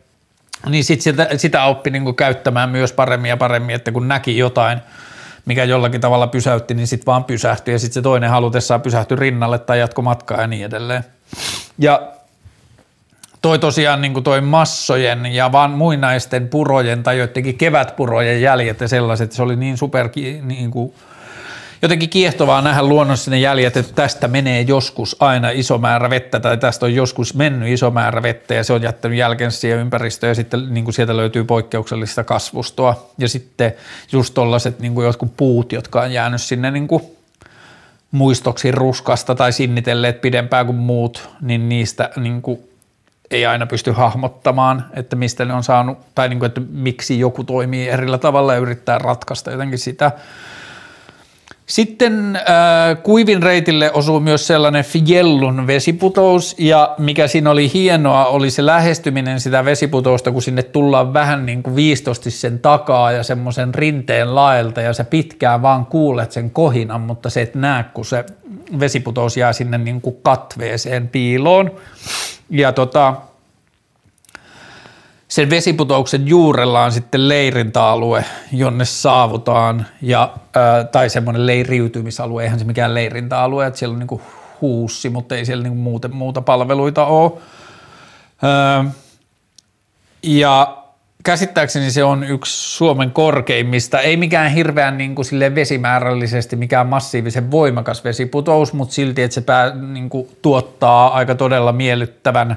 Niin 0.66 0.84
sit 0.84 1.00
sitä, 1.00 1.28
sitä 1.36 1.64
oppi 1.64 1.90
niin 1.90 2.16
käyttämään 2.16 2.70
myös 2.70 2.92
paremmin 2.92 3.28
ja 3.28 3.36
paremmin, 3.36 3.74
että 3.74 3.92
kun 3.92 4.08
näki 4.08 4.38
jotain, 4.38 4.78
mikä 5.44 5.64
jollakin 5.64 6.00
tavalla 6.00 6.26
pysäytti, 6.26 6.74
niin 6.74 6.86
sitten 6.86 7.06
vaan 7.06 7.24
pysähtyi 7.24 7.74
ja 7.74 7.78
sitten 7.78 7.94
se 7.94 8.02
toinen 8.02 8.30
halutessaan 8.30 8.82
pysähtyi 8.82 9.16
rinnalle 9.16 9.58
tai 9.58 9.78
jatko 9.78 10.02
matkaa 10.02 10.40
ja 10.40 10.46
niin 10.46 10.64
edelleen. 10.64 11.04
Ja 11.78 12.12
toi 13.42 13.58
tosiaan 13.58 14.00
niin 14.00 14.24
toi 14.24 14.40
massojen 14.40 15.26
ja 15.26 15.52
vaan 15.52 15.70
muinaisten 15.70 16.48
purojen 16.48 17.02
tai 17.02 17.18
joidenkin 17.18 17.58
kevätpurojen 17.58 18.42
jäljet 18.42 18.80
ja 18.80 18.88
sellaiset, 18.88 19.32
se 19.32 19.42
oli 19.42 19.56
niin 19.56 19.76
super 19.76 20.08
niin 20.42 20.70
kuin, 20.70 20.94
jotenkin 21.82 22.08
kiehtovaa 22.08 22.62
nähdä 22.62 22.82
luonnossa 22.82 23.30
ne 23.30 23.38
jäljet, 23.38 23.76
että 23.76 23.92
tästä 23.92 24.28
menee 24.28 24.60
joskus 24.60 25.16
aina 25.20 25.50
iso 25.50 25.78
määrä 25.78 26.10
vettä 26.10 26.40
tai 26.40 26.56
tästä 26.56 26.86
on 26.86 26.94
joskus 26.94 27.34
mennyt 27.34 27.68
iso 27.68 27.90
määrä 27.90 28.22
vettä 28.22 28.54
ja 28.54 28.64
se 28.64 28.72
on 28.72 28.82
jättänyt 28.82 29.18
jälkensä 29.18 29.60
siihen 29.60 29.78
ympäristöön 29.78 30.30
ja 30.30 30.34
sitten 30.34 30.74
niin 30.74 30.84
kuin 30.84 30.94
sieltä 30.94 31.16
löytyy 31.16 31.44
poikkeuksellista 31.44 32.24
kasvustoa 32.24 33.10
ja 33.18 33.28
sitten 33.28 33.72
just 34.12 34.34
tollaiset 34.34 34.80
niin 34.80 34.94
kuin 34.94 35.06
jotkut 35.06 35.36
puut, 35.36 35.72
jotka 35.72 36.00
on 36.00 36.12
jäänyt 36.12 36.42
sinne 36.42 36.70
niin 36.70 36.88
kuin 36.88 37.02
muistoksi 38.10 38.70
ruskasta 38.70 39.34
tai 39.34 39.52
sinnitelleet 39.52 40.20
pidempään 40.20 40.66
kuin 40.66 40.78
muut, 40.78 41.28
niin 41.40 41.68
niistä 41.68 42.10
niin 42.16 42.42
kuin 42.42 42.60
ei 43.30 43.46
aina 43.46 43.66
pysty 43.66 43.92
hahmottamaan, 43.92 44.84
että 44.96 45.16
mistä 45.16 45.44
ne 45.44 45.54
on 45.54 45.64
saanut, 45.64 45.98
tai 46.14 46.28
niin 46.28 46.38
kuin, 46.38 46.46
että 46.46 46.60
miksi 46.70 47.18
joku 47.18 47.44
toimii 47.44 47.88
erillä 47.88 48.18
tavalla 48.18 48.54
ja 48.54 48.60
yrittää 48.60 48.98
ratkaista 48.98 49.50
jotenkin 49.50 49.78
sitä. 49.78 50.12
Sitten 51.68 52.36
äh, 52.36 53.02
kuivin 53.02 53.42
reitille 53.42 53.92
osuu 53.92 54.20
myös 54.20 54.46
sellainen 54.46 54.84
Fjellun 54.84 55.66
vesiputous, 55.66 56.54
ja 56.58 56.94
mikä 56.98 57.26
siinä 57.28 57.50
oli 57.50 57.72
hienoa, 57.74 58.26
oli 58.26 58.50
se 58.50 58.66
lähestyminen 58.66 59.40
sitä 59.40 59.64
vesiputousta, 59.64 60.32
kun 60.32 60.42
sinne 60.42 60.62
tullaan 60.62 61.12
vähän 61.12 61.46
niin 61.46 61.62
kuin 61.62 61.76
viistosti 61.76 62.30
sen 62.30 62.58
takaa 62.58 63.12
ja 63.12 63.22
semmoisen 63.22 63.74
rinteen 63.74 64.34
laelta, 64.34 64.80
ja 64.80 64.92
sä 64.92 65.04
pitkään 65.04 65.62
vaan 65.62 65.86
kuulet 65.86 66.32
sen 66.32 66.50
kohinan, 66.50 67.00
mutta 67.00 67.30
se 67.30 67.42
et 67.42 67.54
näe, 67.54 67.84
kun 67.94 68.04
se 68.04 68.24
vesiputous 68.80 69.36
jää 69.36 69.52
sinne 69.52 69.78
niin 69.78 70.00
kuin 70.00 70.16
katveeseen 70.22 71.08
piiloon. 71.08 71.70
Ja 72.50 72.72
tota, 72.72 73.14
sen 75.28 75.50
vesiputouksen 75.50 76.28
juurella 76.28 76.84
on 76.84 76.92
sitten 76.92 77.28
leirintäalue, 77.28 78.24
jonne 78.52 78.84
saavutaan, 78.84 79.86
ja, 80.02 80.34
ää, 80.54 80.84
tai 80.84 81.10
semmoinen 81.10 81.46
leiriytymisalue, 81.46 82.42
eihän 82.42 82.58
se 82.58 82.64
mikään 82.64 82.94
leirintäalue, 82.94 83.66
että 83.66 83.78
siellä 83.78 83.92
on 83.92 83.98
niinku 83.98 84.22
huussi, 84.60 85.10
mutta 85.10 85.36
ei 85.36 85.44
siellä 85.44 85.62
niinku 85.62 85.78
muuten 85.82 86.14
muuta 86.14 86.40
palveluita 86.40 87.06
ole. 87.06 87.32
Ää, 88.42 88.84
ja 90.22 90.78
käsittääkseni 91.24 91.90
se 91.90 92.04
on 92.04 92.24
yksi 92.24 92.76
Suomen 92.76 93.10
korkeimmista, 93.10 94.00
ei 94.00 94.16
mikään 94.16 94.50
hirveän 94.50 94.98
niin 94.98 95.14
kuin 95.14 95.26
vesimäärällisesti 95.54 96.56
mikään 96.56 96.86
massiivisen 96.86 97.50
voimakas 97.50 98.04
vesiputous, 98.04 98.72
mutta 98.72 98.94
silti, 98.94 99.22
että 99.22 99.34
se 99.34 99.40
pää, 99.40 99.74
niin 99.74 100.10
kuin, 100.10 100.28
tuottaa 100.42 101.08
aika 101.08 101.34
todella 101.34 101.72
miellyttävän 101.72 102.56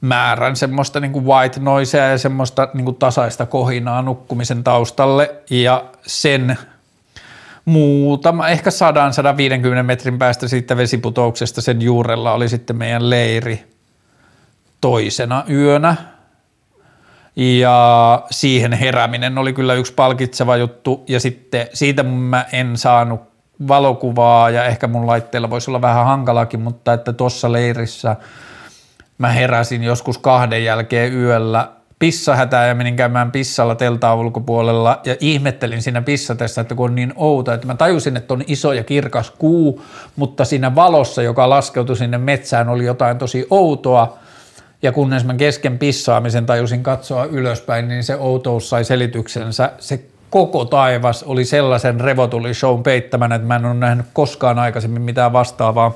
määrän 0.00 0.56
semmoista 0.56 1.00
niin 1.00 1.12
kuin 1.12 1.26
white 1.26 1.60
noisea 1.60 2.04
ja 2.04 2.18
semmoista 2.18 2.68
niin 2.74 2.84
kuin 2.84 2.96
tasaista 2.96 3.46
kohinaa 3.46 4.02
nukkumisen 4.02 4.64
taustalle. 4.64 5.34
Ja 5.50 5.84
sen 6.06 6.58
muutama, 7.64 8.48
ehkä 8.48 8.70
100-150 9.80 9.82
metrin 9.82 10.18
päästä 10.18 10.48
siitä 10.48 10.76
vesiputouksesta 10.76 11.60
sen 11.60 11.82
juurella 11.82 12.32
oli 12.32 12.48
sitten 12.48 12.76
meidän 12.76 13.10
leiri 13.10 13.64
toisena 14.80 15.44
yönä– 15.48 15.96
ja 17.36 18.22
siihen 18.30 18.72
herääminen 18.72 19.38
oli 19.38 19.52
kyllä 19.52 19.74
yksi 19.74 19.92
palkitseva 19.92 20.56
juttu. 20.56 21.04
Ja 21.08 21.20
sitten 21.20 21.68
siitä 21.72 22.02
mä 22.02 22.46
en 22.52 22.76
saanut 22.76 23.20
valokuvaa 23.68 24.50
ja 24.50 24.64
ehkä 24.64 24.86
mun 24.86 25.06
laitteella 25.06 25.50
voisi 25.50 25.70
olla 25.70 25.80
vähän 25.82 26.04
hankalakin, 26.04 26.60
mutta 26.60 26.92
että 26.92 27.12
tuossa 27.12 27.52
leirissä 27.52 28.16
mä 29.18 29.28
heräsin 29.28 29.82
joskus 29.82 30.18
kahden 30.18 30.64
jälkeen 30.64 31.12
yöllä 31.12 31.68
pissahätää 31.98 32.66
ja 32.66 32.74
menin 32.74 32.96
käymään 32.96 33.32
pissalla 33.32 33.74
teltaa 33.74 34.14
ulkopuolella 34.14 35.00
ja 35.04 35.16
ihmettelin 35.20 35.82
siinä 35.82 36.02
pissatessa, 36.02 36.60
että 36.60 36.74
kun 36.74 36.90
on 36.90 36.94
niin 36.94 37.12
outo, 37.16 37.52
että 37.52 37.66
mä 37.66 37.74
tajusin, 37.74 38.16
että 38.16 38.34
on 38.34 38.42
iso 38.46 38.72
ja 38.72 38.84
kirkas 38.84 39.30
kuu, 39.30 39.84
mutta 40.16 40.44
siinä 40.44 40.74
valossa, 40.74 41.22
joka 41.22 41.50
laskeutui 41.50 41.96
sinne 41.96 42.18
metsään, 42.18 42.68
oli 42.68 42.84
jotain 42.84 43.18
tosi 43.18 43.46
outoa 43.50 44.18
ja 44.82 44.92
kunnes 44.92 45.24
mä 45.24 45.34
kesken 45.34 45.78
pissaamisen 45.78 46.46
tajusin 46.46 46.82
katsoa 46.82 47.24
ylöspäin, 47.24 47.88
niin 47.88 48.04
se 48.04 48.16
outous 48.16 48.70
sai 48.70 48.84
selityksensä. 48.84 49.72
Se 49.78 50.04
koko 50.30 50.64
taivas 50.64 51.22
oli 51.22 51.44
sellaisen 51.44 52.00
revotuli 52.00 52.54
shown 52.54 52.82
peittämän, 52.82 53.32
että 53.32 53.46
mä 53.46 53.56
en 53.56 53.64
ole 53.64 53.74
nähnyt 53.74 54.06
koskaan 54.12 54.58
aikaisemmin 54.58 55.02
mitään 55.02 55.32
vastaavaa. 55.32 55.92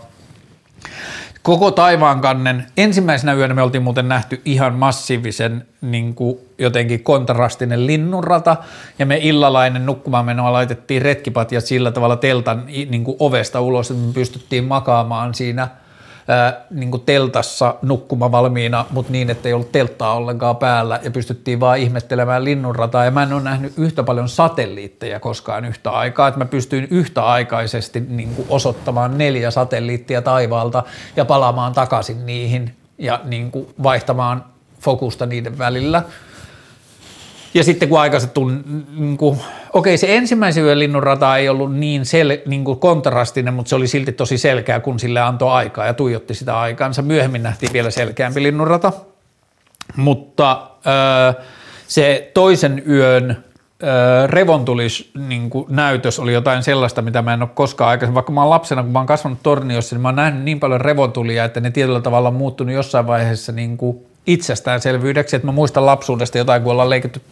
Koko 1.42 1.70
taivaan 1.70 2.20
kannen. 2.20 2.66
Ensimmäisenä 2.76 3.34
yönä 3.34 3.54
me 3.54 3.62
oltiin 3.62 3.82
muuten 3.82 4.08
nähty 4.08 4.42
ihan 4.44 4.74
massiivisen 4.74 5.66
niin 5.80 6.14
kuin 6.14 6.38
jotenkin 6.58 7.02
kontrastinen 7.02 7.86
linnunrata 7.86 8.56
ja 8.98 9.06
me 9.06 9.18
illalainen 9.22 9.86
nukkumaan 9.86 10.24
menoa 10.24 10.52
laitettiin 10.52 11.02
retkipatja 11.02 11.60
sillä 11.60 11.92
tavalla 11.92 12.16
teltan 12.16 12.66
niin 12.66 13.04
kuin 13.04 13.16
ovesta 13.18 13.60
ulos, 13.60 13.90
että 13.90 14.06
me 14.06 14.12
pystyttiin 14.12 14.64
makaamaan 14.64 15.34
siinä– 15.34 15.68
niin 16.70 16.90
kuin 16.90 17.02
teltassa 17.06 17.74
nukkuma 17.82 18.32
valmiina, 18.32 18.84
mutta 18.90 19.12
niin, 19.12 19.30
että 19.30 19.48
ei 19.48 19.52
ollut 19.52 19.72
telttaa 19.72 20.14
ollenkaan 20.14 20.56
päällä 20.56 21.00
ja 21.02 21.10
pystyttiin 21.10 21.60
vaan 21.60 21.78
ihmettelemään 21.78 22.44
linnunrataa. 22.44 23.04
Ja 23.04 23.10
mä 23.10 23.22
en 23.22 23.32
ole 23.32 23.42
nähnyt 23.42 23.72
yhtä 23.76 24.02
paljon 24.02 24.28
satelliitteja 24.28 25.20
koskaan 25.20 25.64
yhtä 25.64 25.90
aikaa, 25.90 26.28
että 26.28 26.40
mä 26.40 26.44
pystyin 26.44 26.88
yhtäaikaisesti 26.90 28.00
niin 28.00 28.34
kuin 28.34 28.46
osoittamaan 28.50 29.18
neljä 29.18 29.50
satelliittia 29.50 30.22
taivaalta 30.22 30.82
ja 31.16 31.24
palaamaan 31.24 31.72
takaisin 31.72 32.26
niihin 32.26 32.74
ja 32.98 33.20
niin 33.24 33.50
kuin 33.50 33.66
vaihtamaan 33.82 34.44
fokusta 34.80 35.26
niiden 35.26 35.58
välillä– 35.58 36.02
ja 37.54 37.64
sitten 37.64 37.88
kun 37.88 38.00
aikaiset 38.00 38.30
niin 38.96 39.16
kuin, 39.16 39.38
okei 39.72 39.98
se 39.98 40.16
ensimmäisen 40.16 40.64
yön 40.64 40.78
linnunrata 40.78 41.36
ei 41.36 41.48
ollut 41.48 41.74
niin, 41.74 42.06
sel, 42.06 42.38
niin 42.46 42.64
kuin 42.64 42.78
kontrastinen, 42.78 43.54
mutta 43.54 43.68
se 43.68 43.76
oli 43.76 43.86
silti 43.86 44.12
tosi 44.12 44.38
selkeä, 44.38 44.80
kun 44.80 44.98
sille 44.98 45.20
antoi 45.20 45.52
aikaa 45.52 45.86
ja 45.86 45.94
tuijotti 45.94 46.34
sitä 46.34 46.60
aikaansa. 46.60 47.02
Myöhemmin 47.02 47.42
nähtiin 47.42 47.72
vielä 47.72 47.90
selkeämpi 47.90 48.42
linnunrata. 48.42 48.92
Mutta 49.96 50.70
öö, 50.86 51.42
se 51.86 52.30
toisen 52.34 52.82
yön 52.88 53.44
revontulis 54.26 55.10
niin 55.28 55.50
näytös 55.68 56.18
oli 56.18 56.32
jotain 56.32 56.62
sellaista, 56.62 57.02
mitä 57.02 57.22
mä 57.22 57.34
en 57.34 57.42
ole 57.42 57.50
koskaan 57.54 57.90
aikaisemmin, 57.90 58.14
vaikka 58.14 58.32
mä 58.32 58.40
oon 58.40 58.50
lapsena, 58.50 58.82
kun 58.82 58.92
mä 58.92 58.98
oon 58.98 59.06
kasvanut 59.06 59.38
Torniossa, 59.42 59.94
niin 59.96 60.02
mä 60.02 60.08
oon 60.08 60.16
nähnyt 60.16 60.44
niin 60.44 60.60
paljon 60.60 60.80
revontulia, 60.80 61.44
että 61.44 61.60
ne 61.60 61.70
tietyllä 61.70 62.00
tavalla 62.00 62.28
on 62.28 62.34
muuttunut 62.34 62.74
jossain 62.74 63.06
vaiheessa 63.06 63.52
niin 63.52 63.76
kuin 63.76 64.06
itsestäänselvyydeksi, 64.26 65.36
että 65.36 65.46
mä 65.46 65.52
muistan 65.52 65.86
lapsuudesta 65.86 66.38
jotain, 66.38 66.62
kun 66.62 66.72
ollaan 66.72 66.90
leikitty 66.90 67.22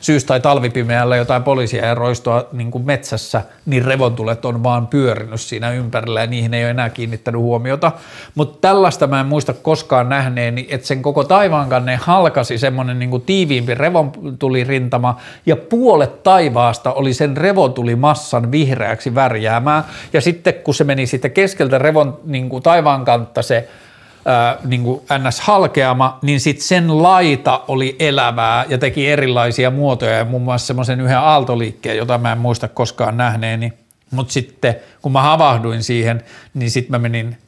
syys- 0.00 0.24
tai 0.24 0.40
talvipimeällä 0.40 1.16
jotain 1.16 1.42
poliisia 1.42 1.86
ja 1.86 1.94
roistoa 1.94 2.46
niin 2.52 2.70
kuin 2.70 2.86
metsässä, 2.86 3.42
niin 3.66 3.84
revontulet 3.84 4.44
on 4.44 4.62
vaan 4.62 4.86
pyörinyt 4.86 5.40
siinä 5.40 5.70
ympärillä 5.70 6.20
ja 6.20 6.26
niihin 6.26 6.54
ei 6.54 6.64
ole 6.64 6.70
enää 6.70 6.90
kiinnittänyt 6.90 7.40
huomiota. 7.40 7.92
Mutta 8.34 8.58
tällaista 8.60 9.06
mä 9.06 9.20
en 9.20 9.26
muista 9.26 9.52
koskaan 9.52 10.08
nähneeni, 10.08 10.66
että 10.70 10.86
sen 10.86 11.02
koko 11.02 11.24
taivaankanne 11.24 11.96
halkasi 11.96 12.58
semmoinen 12.58 12.98
niin 12.98 13.22
tiiviimpi 13.26 13.74
revontulirintama 13.74 15.20
ja 15.46 15.56
puolet 15.56 16.22
taivaasta 16.22 16.92
oli 16.92 17.14
sen 17.14 17.36
revontulimassan 17.36 18.52
vihreäksi 18.52 19.14
värjäämää 19.14 19.84
ja 20.12 20.20
sitten 20.20 20.54
kun 20.54 20.74
se 20.74 20.84
meni 20.84 21.06
sitten 21.06 21.30
keskeltä 21.30 21.78
revon 21.78 22.20
niin 22.24 22.48
kuin 22.48 22.62
taivaan 22.62 23.04
kantta 23.04 23.42
se 23.42 23.68
ää, 24.26 24.56
niin 24.64 24.82
kuin 24.82 25.00
ns. 25.28 25.40
halkeama, 25.40 26.18
niin 26.22 26.40
sitten 26.40 26.66
sen 26.66 27.02
laita 27.02 27.64
oli 27.68 27.96
elävää 27.98 28.64
ja 28.68 28.78
teki 28.78 29.08
erilaisia 29.08 29.70
muotoja 29.70 30.12
ja 30.12 30.24
muun 30.24 30.42
muassa 30.42 30.66
semmoisen 30.66 31.00
yhden 31.00 31.18
aaltoliikkeen, 31.18 31.96
jota 31.96 32.18
mä 32.18 32.32
en 32.32 32.38
muista 32.38 32.68
koskaan 32.68 33.16
nähneeni. 33.16 33.72
Mutta 34.10 34.32
sitten 34.32 34.76
kun 35.02 35.12
mä 35.12 35.22
havahduin 35.22 35.82
siihen, 35.82 36.24
niin 36.54 36.70
sitten 36.70 36.90
mä 36.90 36.98
menin 36.98 37.38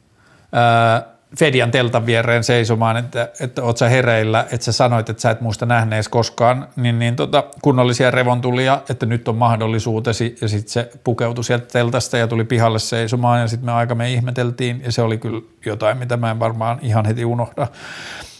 ää, 0.51 1.03
Fedian 1.37 1.71
teltan 1.71 2.05
viereen 2.05 2.43
seisomaan, 2.43 2.97
että, 2.97 3.29
että 3.39 3.63
oot 3.63 3.77
sä 3.77 3.89
hereillä, 3.89 4.45
että 4.51 4.65
sä 4.65 4.71
sanoit, 4.71 5.09
että 5.09 5.21
sä 5.21 5.29
et 5.31 5.41
muista 5.41 5.65
nähnees 5.65 6.09
koskaan, 6.09 6.67
niin, 6.75 6.99
niin 6.99 7.15
tota, 7.15 7.43
kunnollisia 7.61 8.11
revontulia, 8.11 8.81
että 8.89 9.05
nyt 9.05 9.27
on 9.27 9.35
mahdollisuutesi 9.35 10.35
ja 10.41 10.47
sitten 10.47 10.71
se 10.71 10.91
pukeutui 11.03 11.43
sieltä 11.43 11.65
teltasta 11.65 12.17
ja 12.17 12.27
tuli 12.27 12.43
pihalle 12.43 12.79
seisomaan 12.79 13.41
ja 13.41 13.47
sitten 13.47 13.65
me 13.65 13.71
aika 13.71 13.95
me 13.95 14.11
ihmeteltiin 14.11 14.81
ja 14.85 14.91
se 14.91 15.01
oli 15.01 15.17
kyllä 15.17 15.41
jotain, 15.65 15.97
mitä 15.97 16.17
mä 16.17 16.31
en 16.31 16.39
varmaan 16.39 16.79
ihan 16.81 17.05
heti 17.05 17.25
unohda. 17.25 17.67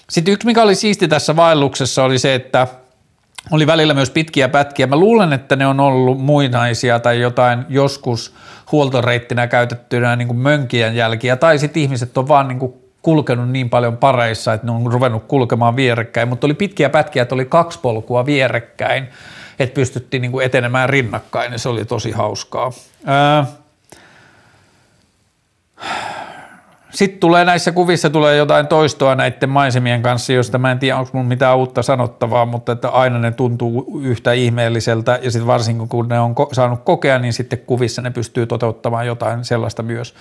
Sitten 0.09 0.33
yksi, 0.33 0.45
mikä 0.45 0.63
oli 0.63 0.75
siisti 0.75 1.07
tässä 1.07 1.35
vaelluksessa 1.35 2.03
oli 2.03 2.19
se, 2.19 2.35
että 2.35 2.67
oli 3.51 3.67
välillä 3.67 3.93
myös 3.93 4.09
pitkiä 4.09 4.49
pätkiä. 4.49 4.87
Mä 4.87 4.95
luulen, 4.95 5.33
että 5.33 5.55
ne 5.55 5.67
on 5.67 5.79
ollut 5.79 6.21
muinaisia 6.21 6.99
tai 6.99 7.21
jotain 7.21 7.65
joskus 7.69 8.33
huoltoreittinä 8.71 9.47
käytettynä 9.47 10.15
niin 10.15 10.27
kuin 10.27 10.37
mönkien 10.37 10.95
jälkiä, 10.95 11.35
tai 11.35 11.59
sitten 11.59 11.83
ihmiset 11.83 12.17
on 12.17 12.27
vaan 12.27 12.47
niin 12.47 12.59
kuin 12.59 12.73
kulkenut 13.01 13.49
niin 13.49 13.69
paljon 13.69 13.97
pareissa, 13.97 14.53
että 14.53 14.67
ne 14.67 14.73
on 14.73 14.93
ruvennut 14.93 15.23
kulkemaan 15.27 15.75
vierekkäin, 15.75 16.27
mutta 16.27 16.47
oli 16.47 16.53
pitkiä 16.53 16.89
pätkiä, 16.89 17.21
että 17.21 17.35
oli 17.35 17.45
kaksi 17.45 17.79
polkua 17.79 18.25
vierekkäin, 18.25 19.07
että 19.59 19.73
pystyttiin 19.73 20.21
niin 20.21 20.31
kuin 20.31 20.45
etenemään 20.45 20.89
rinnakkain 20.89 21.51
ja 21.51 21.59
se 21.59 21.69
oli 21.69 21.85
tosi 21.85 22.11
hauskaa. 22.11 22.71
Ää, 23.05 23.45
sitten 26.91 27.19
tulee 27.19 27.45
näissä 27.45 27.71
kuvissa 27.71 28.09
tulee 28.09 28.35
jotain 28.35 28.67
toistoa 28.67 29.15
näiden 29.15 29.49
maisemien 29.49 30.01
kanssa, 30.01 30.33
josta 30.33 30.57
mä 30.57 30.71
en 30.71 30.79
tiedä, 30.79 30.97
onko 30.97 31.09
mun 31.13 31.25
mitään 31.25 31.57
uutta 31.57 31.83
sanottavaa, 31.83 32.45
mutta 32.45 32.71
että 32.71 32.89
aina 32.89 33.19
ne 33.19 33.31
tuntuu 33.31 34.01
yhtä 34.03 34.33
ihmeelliseltä 34.33 35.19
ja 35.21 35.31
sitten 35.31 35.47
varsinkin 35.47 35.89
kun 35.89 36.07
ne 36.07 36.19
on 36.19 36.35
saanut 36.51 36.79
kokea, 36.83 37.19
niin 37.19 37.33
sitten 37.33 37.59
kuvissa 37.59 38.01
ne 38.01 38.11
pystyy 38.11 38.45
toteuttamaan 38.45 39.07
jotain 39.07 39.45
sellaista 39.45 39.83
myös. 39.83 40.13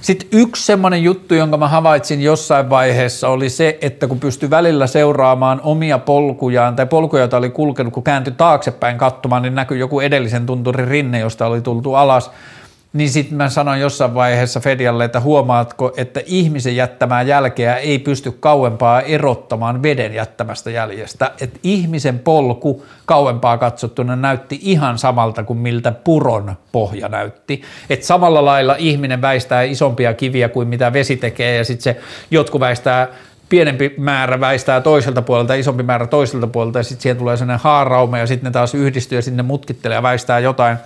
Sitten 0.00 0.28
yksi 0.32 0.66
semmoinen 0.66 1.02
juttu, 1.02 1.34
jonka 1.34 1.56
mä 1.56 1.68
havaitsin 1.68 2.22
jossain 2.22 2.70
vaiheessa 2.70 3.28
oli 3.28 3.50
se, 3.50 3.78
että 3.80 4.06
kun 4.06 4.20
pystyi 4.20 4.50
välillä 4.50 4.86
seuraamaan 4.86 5.60
omia 5.64 5.98
polkujaan 5.98 6.76
tai 6.76 6.86
polkuja, 6.86 7.22
joita 7.22 7.36
oli 7.36 7.50
kulkenut, 7.50 7.92
kun 7.92 8.02
kääntyi 8.02 8.34
taaksepäin 8.36 8.98
katsomaan, 8.98 9.42
niin 9.42 9.54
näkyi 9.54 9.78
joku 9.78 10.00
edellisen 10.00 10.46
tunturin 10.46 10.88
rinne, 10.88 11.18
josta 11.18 11.46
oli 11.46 11.60
tultu 11.60 11.94
alas– 11.94 12.30
niin 12.96 13.10
sitten 13.10 13.36
mä 13.36 13.48
sanoin 13.48 13.80
jossain 13.80 14.14
vaiheessa 14.14 14.60
Fedialle, 14.60 15.04
että 15.04 15.20
huomaatko, 15.20 15.92
että 15.96 16.20
ihmisen 16.26 16.76
jättämää 16.76 17.22
jälkeä 17.22 17.76
ei 17.76 17.98
pysty 17.98 18.30
kauempaa 18.30 19.00
erottamaan 19.00 19.82
veden 19.82 20.14
jättämästä 20.14 20.70
jäljestä. 20.70 21.30
Että 21.40 21.58
ihmisen 21.62 22.18
polku 22.18 22.86
kauempaa 23.06 23.58
katsottuna 23.58 24.16
näytti 24.16 24.58
ihan 24.62 24.98
samalta 24.98 25.42
kuin 25.42 25.58
miltä 25.58 25.92
puron 25.92 26.56
pohja 26.72 27.08
näytti. 27.08 27.62
Että 27.90 28.06
samalla 28.06 28.44
lailla 28.44 28.74
ihminen 28.78 29.22
väistää 29.22 29.62
isompia 29.62 30.14
kiviä 30.14 30.48
kuin 30.48 30.68
mitä 30.68 30.92
vesi 30.92 31.16
tekee 31.16 31.56
ja 31.56 31.64
sitten 31.64 31.94
se 31.94 32.00
jotkut 32.30 32.60
väistää 32.60 33.08
pienempi 33.48 33.94
määrä 33.98 34.40
väistää 34.40 34.80
toiselta 34.80 35.22
puolelta, 35.22 35.54
isompi 35.54 35.82
määrä 35.82 36.06
toiselta 36.06 36.46
puolelta 36.46 36.78
ja 36.78 36.82
sitten 36.82 37.02
siihen 37.02 37.16
tulee 37.16 37.36
sellainen 37.36 37.62
haarauma 37.62 38.18
ja 38.18 38.26
sitten 38.26 38.44
ne 38.44 38.50
taas 38.50 38.74
yhdistyy 38.74 39.18
ja 39.18 39.22
sinne 39.22 39.42
mutkittelee 39.42 39.94
ja 39.94 40.02
väistää 40.02 40.38
jotain. 40.38 40.76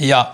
Ja 0.00 0.26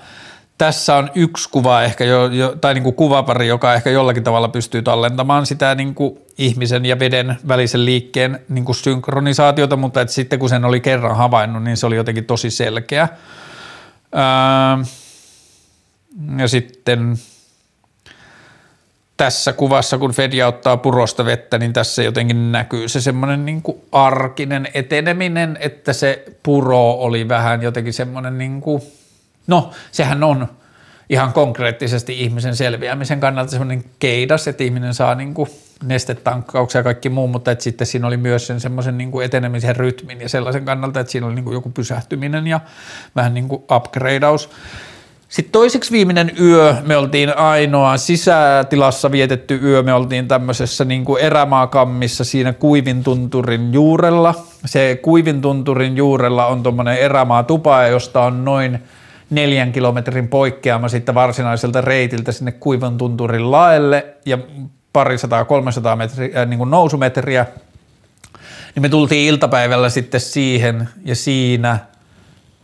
tässä 0.59 0.97
on 0.97 1.11
yksi 1.15 1.49
kuva 1.51 1.83
ehkä 1.83 2.05
jo, 2.05 2.27
jo 2.27 2.57
tai 2.61 2.75
niin 2.75 2.83
kuin 2.83 2.95
kuvapari, 2.95 3.49
joka 3.49 3.75
ehkä 3.75 3.91
jollakin 3.91 4.25
tavalla 4.25 4.49
pystyy 4.49 4.83
tallentamaan 4.83 5.47
sitä 5.47 5.75
niin 5.75 5.95
kuin 5.95 6.19
ihmisen 6.39 6.85
ja 6.85 6.99
veden 6.99 7.37
välisen 7.49 7.85
liikkeen 7.85 8.41
niin 8.49 8.65
kuin 8.65 8.77
synkronisaatiota, 8.77 9.77
mutta 9.77 10.01
että 10.01 10.15
sitten 10.15 10.39
kun 10.39 10.49
sen 10.49 10.65
oli 10.65 10.81
kerran 10.81 11.17
havainnut, 11.17 11.63
niin 11.63 11.77
se 11.77 11.87
oli 11.87 11.97
jotenkin 11.97 12.25
tosi 12.25 12.51
selkeä. 12.51 13.09
Ää, 14.13 14.79
ja 16.39 16.49
sitten 16.49 17.17
tässä 19.17 19.53
kuvassa, 19.53 19.99
kun 19.99 20.13
Fedia 20.13 20.49
ottaa 20.49 20.77
purosta 20.77 21.25
vettä, 21.25 21.59
niin 21.59 21.73
tässä 21.73 22.03
jotenkin 22.03 22.53
näkyy 22.53 22.89
se 22.89 23.01
semmoinen 23.01 23.45
niin 23.45 23.63
kuin 23.63 23.77
arkinen 23.93 24.69
eteneminen, 24.75 25.59
että 25.61 25.93
se 25.93 26.25
puro 26.43 26.91
oli 26.91 27.29
vähän 27.29 27.63
jotenkin 27.63 27.93
semmoinen 27.93 28.39
niin 28.39 28.61
kuin– 28.61 28.83
No, 29.47 29.71
sehän 29.93 30.25
on 30.25 30.49
ihan 31.11 31.33
konkreettisesti 31.33 32.21
ihmisen 32.21 32.57
selviämisen 32.57 33.21
kannalta 33.21 33.51
semmoinen 33.51 33.85
keidas, 33.99 34.49
että 34.49 34.65
ihminen 34.65 34.95
saa 34.95 35.15
niin 35.15 35.35
kuin 35.35 35.51
nestetankkauksia 35.85 36.79
ja 36.79 36.83
kaikki 36.83 37.09
muu, 37.09 37.29
mutta 37.29 37.51
että 37.51 37.65
sitten 37.65 37.87
siinä 37.87 38.07
oli 38.07 38.17
myös 38.17 38.47
sen 38.47 38.61
semmoisen 38.61 38.99
niin 38.99 39.11
kuin 39.11 39.25
etenemisen 39.25 39.77
rytmin 39.77 40.21
ja 40.21 40.29
sellaisen 40.29 40.65
kannalta, 40.65 41.01
että 41.01 41.13
siinä 41.13 41.27
oli 41.27 41.35
niin 41.35 41.45
kuin 41.45 41.55
joku 41.55 41.71
pysähtyminen 41.71 42.47
ja 42.47 42.61
vähän 43.17 43.35
niin 43.35 43.49
kuin 43.49 43.63
upgradeaus. 43.77 44.51
Sitten 45.29 45.53
toiseksi 45.53 45.93
viimeinen 45.93 46.33
yö, 46.41 46.75
me 46.87 46.97
oltiin 46.97 47.37
ainoa 47.37 47.97
sisätilassa 47.97 49.13
vietetty 49.13 49.61
yö, 49.63 49.83
me 49.83 49.95
oltiin 49.95 50.29
tämmöisessä 50.29 50.85
niin 50.85 51.05
kuin 51.05 51.23
erämaakammissa 51.23 52.25
siinä 52.25 52.53
Kuivintunturin 52.53 53.73
juurella. 53.73 54.35
Se 54.65 54.99
Kuivintunturin 55.03 55.97
juurella 55.97 56.47
on 56.47 56.63
tuommoinen 56.63 56.99
erämaatupa, 56.99 57.83
josta 57.83 58.23
on 58.23 58.45
noin– 58.45 58.79
neljän 59.33 59.73
kilometrin 59.73 60.29
poikkeama 60.29 60.89
sitten 60.89 61.15
varsinaiselta 61.15 61.81
reitiltä 61.81 62.33
sinne 62.33 62.53
Kuivan 62.53 62.99
tunturin 62.99 63.51
laelle 63.51 64.07
ja 64.27 64.39
parisataa, 64.93 65.45
300 65.45 65.97
metriä, 65.97 66.41
äh, 66.41 66.47
niin 66.47 66.59
kuin 66.59 66.71
nousumetriä, 66.71 67.47
niin 68.75 68.83
me 68.83 68.89
tultiin 68.89 69.29
iltapäivällä 69.29 69.89
sitten 69.89 70.21
siihen 70.21 70.89
ja 71.05 71.15
siinä 71.15 71.79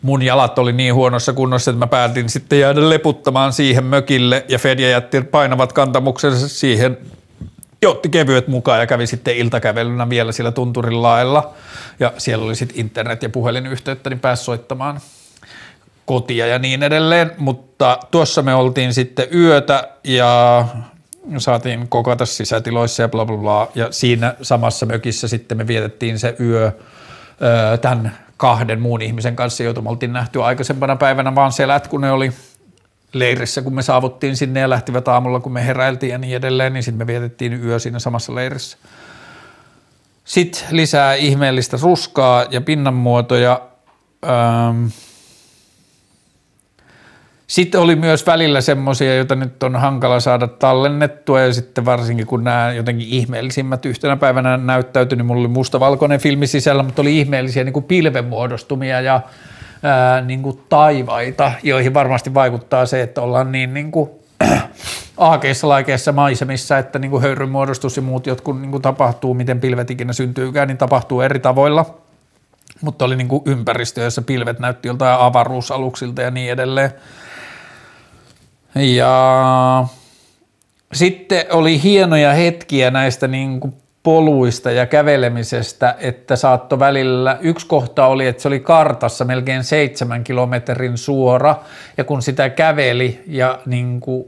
mun 0.03 0.23
jalat 0.23 0.59
oli 0.59 0.73
niin 0.73 0.95
huonossa 0.95 1.33
kunnossa, 1.33 1.71
että 1.71 1.79
mä 1.79 1.87
päätin 1.87 2.29
sitten 2.29 2.61
jäädä 2.61 2.89
leputtamaan 2.89 3.53
siihen 3.53 3.85
mökille 3.85 4.45
ja 4.49 4.59
Fedja 4.59 4.89
jätti 4.89 5.21
painavat 5.21 5.73
kantamuksensa 5.73 6.49
siihen 6.49 6.99
ja 7.83 7.91
otti 7.91 8.09
kevyet 8.09 8.49
mukaan 8.49 8.81
ja 8.81 8.87
kävi 8.87 9.07
sitten 9.07 9.37
iltakävelynä 9.37 10.09
vielä 10.09 10.33
sillä 10.33 10.53
tunturin 10.53 11.03
laella. 11.03 11.55
Ja 12.01 12.13
siellä 12.19 12.45
oli 12.45 12.57
sitten 12.57 12.81
internet- 12.81 13.23
ja 13.23 13.29
puhelinyhteyttä, 13.29 14.11
niin 14.11 14.21
pääsi 14.21 14.45
soittamaan 14.45 15.01
kotia 16.09 16.47
ja 16.47 16.59
niin 16.59 16.83
edelleen, 16.83 17.31
mutta 17.39 17.99
tuossa 18.11 18.43
me 18.43 18.55
oltiin 18.55 18.95
sitten 18.95 19.27
yötä 19.35 19.89
ja 20.05 20.65
saatiin 21.39 21.89
kokata 21.89 22.27
sisätiloissa 22.27 23.03
ja 23.03 23.09
bla 23.09 23.27
bla 23.27 23.37
bla, 23.37 23.69
ja 23.75 23.89
siinä 23.91 24.35
samassa 24.43 24.87
mökissä 24.87 25.29
sitten 25.29 25.59
me 25.59 25.67
vietettiin 25.67 26.19
se 26.19 26.37
yö 26.41 26.73
tämän 27.81 28.19
kahden 28.37 28.81
muun 28.81 29.03
ihmisen 29.03 29.37
kanssa, 29.37 29.63
joita 29.63 29.83
me 29.83 29.91
oltiin 29.91 30.13
nähty 30.13 30.43
aikaisempana 30.43 30.97
päivänä 30.97 31.35
vaan 31.35 31.53
selät, 31.53 31.89
kun 31.89 32.01
ne 32.01 32.13
oli 32.13 32.33
leirissä, 33.13 33.63
kun 33.63 33.75
me 33.75 33.83
saavuttiin 33.83 34.37
sinne 34.37 34.61
ja 34.61 34.71
lähtivät 34.71 35.09
aamulla, 35.09 35.41
kun 35.41 35.53
me 35.53 35.67
heräiltiin 35.67 36.13
ja 36.13 36.19
niin 36.19 36.37
edelleen, 36.37 36.73
niin 36.73 36.83
sitten 36.83 36.99
me 36.99 37.07
vietettiin 37.07 37.65
yö 37.65 37.79
siinä 37.79 37.99
samassa 37.99 38.35
leirissä. 38.35 38.79
Sitten 40.25 40.63
lisää 40.71 41.15
ihmeellistä 41.15 41.79
ruskaa 41.83 42.47
ja 42.51 42.61
pinnanmuotoja. 42.61 43.61
Ähm, 44.27 44.87
sitten 47.49 47.81
oli 47.81 47.97
myös 47.97 48.27
välillä 48.27 48.61
semmoisia, 48.61 49.17
joita 49.17 49.35
nyt 49.35 49.63
on 49.63 49.77
hankala 49.77 50.21
saada 50.21 50.47
tallennettua 50.47 51.41
ja 51.41 51.53
sitten 51.53 51.85
varsinkin 51.85 52.27
kun 52.27 52.45
nämä 52.45 52.73
jotenkin 52.73 53.09
ihmeellisimmät 53.09 53.87
yhtenä 53.87 54.17
päivänä 54.17 54.57
näyttäytyi, 54.57 55.17
niin 55.17 55.27
mulla 55.27 55.41
oli 55.41 55.49
mustavalkoinen 55.49 56.21
filmi 56.21 56.47
sisällä, 56.47 56.83
mutta 56.83 57.03
oli 57.03 57.19
ihmeellisiä 57.19 57.65
niin 57.65 57.73
kuin 57.73 57.85
pilvenmuodostumia 57.85 59.01
ja 59.01 59.21
ää, 59.83 60.21
niin 60.21 60.43
kuin 60.43 60.61
taivaita, 60.69 61.53
joihin 61.63 61.95
varmasti 61.95 62.35
vaikuttaa 62.35 62.87
se, 62.87 63.03
että 63.03 63.23
ollaan 63.23 63.53
niin, 63.53 63.75
niin 63.75 63.91
kuin, 63.91 64.11
aakeissa 65.17 65.69
laikeissa 65.69 66.13
maisemissa, 66.13 66.79
että 66.79 66.99
niin 66.99 67.11
kuin 67.11 67.23
höyryn 67.23 67.49
muodostus 67.49 67.97
ja 67.97 68.03
muut 68.03 68.27
jotkut 68.27 68.61
niin 68.61 68.71
kuin 68.71 68.83
tapahtuu, 68.83 69.35
miten 69.35 69.61
pilvet 69.61 69.91
ikinä 69.91 70.13
syntyykään, 70.13 70.69
niin 70.69 70.79
tapahtuu 70.79 71.21
eri 71.21 71.39
tavoilla. 71.39 71.95
Mutta 72.81 73.05
oli 73.05 73.17
niin 73.17 73.29
kuin 73.29 73.43
ympäristö, 73.47 74.01
jossa 74.01 74.23
pilvet 74.23 74.59
näytti 74.59 74.89
joltain 74.89 75.21
avaruusaluksilta 75.21 76.23
ja 76.23 76.31
niin 76.31 76.53
edelleen. 76.53 76.91
Ja 78.79 79.85
sitten 80.93 81.45
oli 81.51 81.83
hienoja 81.83 82.33
hetkiä 82.33 82.91
näistä 82.91 83.29
niin 83.29 83.61
kuin 83.61 83.75
poluista 84.03 84.71
ja 84.71 84.87
kävelemisestä, 84.87 85.95
että 86.01 86.37
saatto 86.37 86.79
välillä, 86.79 87.39
yksi 87.41 87.67
kohta 87.67 88.07
oli, 88.07 88.27
että 88.27 88.43
se 88.43 88.49
oli 88.49 88.61
kartassa 88.61 89.25
melkein 89.25 89.65
seitsemän 89.65 90.25
kilometrin 90.25 90.99
suora, 90.99 91.57
ja 91.97 92.05
kun 92.05 92.23
sitä 92.23 92.51
käveli 92.51 93.23
ja 93.27 93.59
niin 93.67 94.01
kuin 94.01 94.25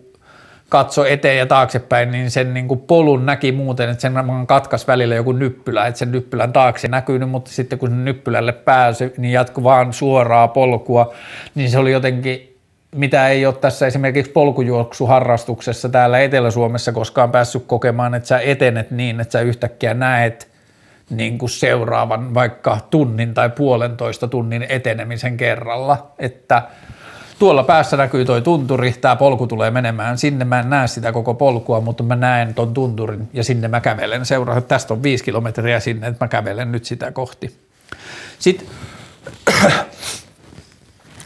katso 0.68 1.04
eteen 1.04 1.38
ja 1.38 1.46
taaksepäin, 1.46 2.10
niin 2.10 2.30
sen 2.30 2.54
niin 2.54 2.68
kuin 2.68 2.80
polun 2.80 3.26
näki 3.26 3.52
muuten, 3.52 3.90
että 3.90 4.02
sen 4.02 4.14
katkas 4.46 4.88
välillä 4.88 5.14
joku 5.14 5.32
nyppylä, 5.32 5.86
että 5.86 5.98
sen 5.98 6.12
nyppylän 6.12 6.52
taakse 6.52 6.88
näkynyt, 6.88 7.30
mutta 7.30 7.50
sitten 7.50 7.78
kun 7.78 7.88
sen 7.88 8.04
nyppylälle 8.04 8.52
pääsi, 8.52 9.12
niin 9.16 9.32
jatku 9.32 9.64
vaan 9.64 9.92
suoraa 9.92 10.48
polkua, 10.48 11.14
niin 11.54 11.70
se 11.70 11.78
oli 11.78 11.92
jotenkin 11.92 12.49
mitä 12.94 13.28
ei 13.28 13.46
ole 13.46 13.54
tässä 13.54 13.86
esimerkiksi 13.86 14.32
polkujuoksuharrastuksessa 14.32 15.88
täällä 15.88 16.20
Etelä-Suomessa 16.20 16.92
koskaan 16.92 17.30
päässyt 17.30 17.64
kokemaan, 17.66 18.14
että 18.14 18.26
sä 18.26 18.40
etenet 18.40 18.90
niin, 18.90 19.20
että 19.20 19.32
sä 19.32 19.40
yhtäkkiä 19.40 19.94
näet 19.94 20.50
niin 21.10 21.38
kuin 21.38 21.50
seuraavan 21.50 22.34
vaikka 22.34 22.78
tunnin 22.90 23.34
tai 23.34 23.50
puolentoista 23.50 24.28
tunnin 24.28 24.66
etenemisen 24.68 25.36
kerralla, 25.36 26.12
että 26.18 26.62
tuolla 27.38 27.62
päässä 27.62 27.96
näkyy 27.96 28.24
toi 28.24 28.42
tunturi, 28.42 28.92
tämä 28.92 29.16
polku 29.16 29.46
tulee 29.46 29.70
menemään. 29.70 30.18
Sinne, 30.18 30.44
mä 30.44 30.60
en 30.60 30.70
näe 30.70 30.86
sitä 30.86 31.12
koko 31.12 31.34
polkua, 31.34 31.80
mutta 31.80 32.02
mä 32.02 32.16
näen 32.16 32.54
ton 32.54 32.74
tunturin 32.74 33.28
ja 33.32 33.44
sinne 33.44 33.68
mä 33.68 33.80
kävelen. 33.80 34.26
Seuraan, 34.26 34.62
tästä 34.62 34.94
on 34.94 35.02
viisi 35.02 35.24
kilometriä 35.24 35.80
sinne, 35.80 36.06
että 36.06 36.24
mä 36.24 36.28
kävelen 36.28 36.72
nyt 36.72 36.84
sitä 36.84 37.12
kohti. 37.12 37.56
Sitten 38.38 38.66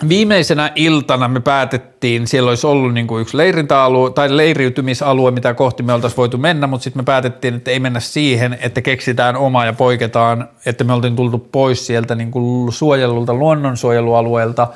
Viimeisenä 0.09 0.73
iltana 0.75 1.29
me 1.29 1.41
päätettiin, 1.41 2.27
siellä 2.27 2.49
olisi 2.49 2.67
ollut 2.67 2.95
niin 2.95 3.07
kuin 3.07 3.23
yksi 3.23 3.37
leirintäalue 3.37 4.11
tai 4.11 4.37
leiriytymisalue, 4.37 5.31
mitä 5.31 5.55
kohti 5.55 5.83
me 5.83 5.93
oltaisiin 5.93 6.17
voitu 6.17 6.39
mennä, 6.39 6.67
mutta 6.67 6.85
sitten 6.85 7.01
me 7.01 7.05
päätettiin, 7.05 7.55
että 7.55 7.71
ei 7.71 7.81
mennä 7.81 8.01
siihen, 8.01 8.59
että 8.61 8.83
keksitään 8.83 9.37
oma 9.37 9.65
ja 9.65 9.73
poiketaan, 9.73 10.49
että 10.67 10.85
me 10.85 10.93
oltiin 10.93 11.17
tultu 11.17 11.39
pois 11.39 11.87
sieltä 11.87 12.15
niin 12.15 12.31
kuin 12.31 12.73
suojellulta 12.73 13.35
luonnonsuojelualueelta. 13.35 14.69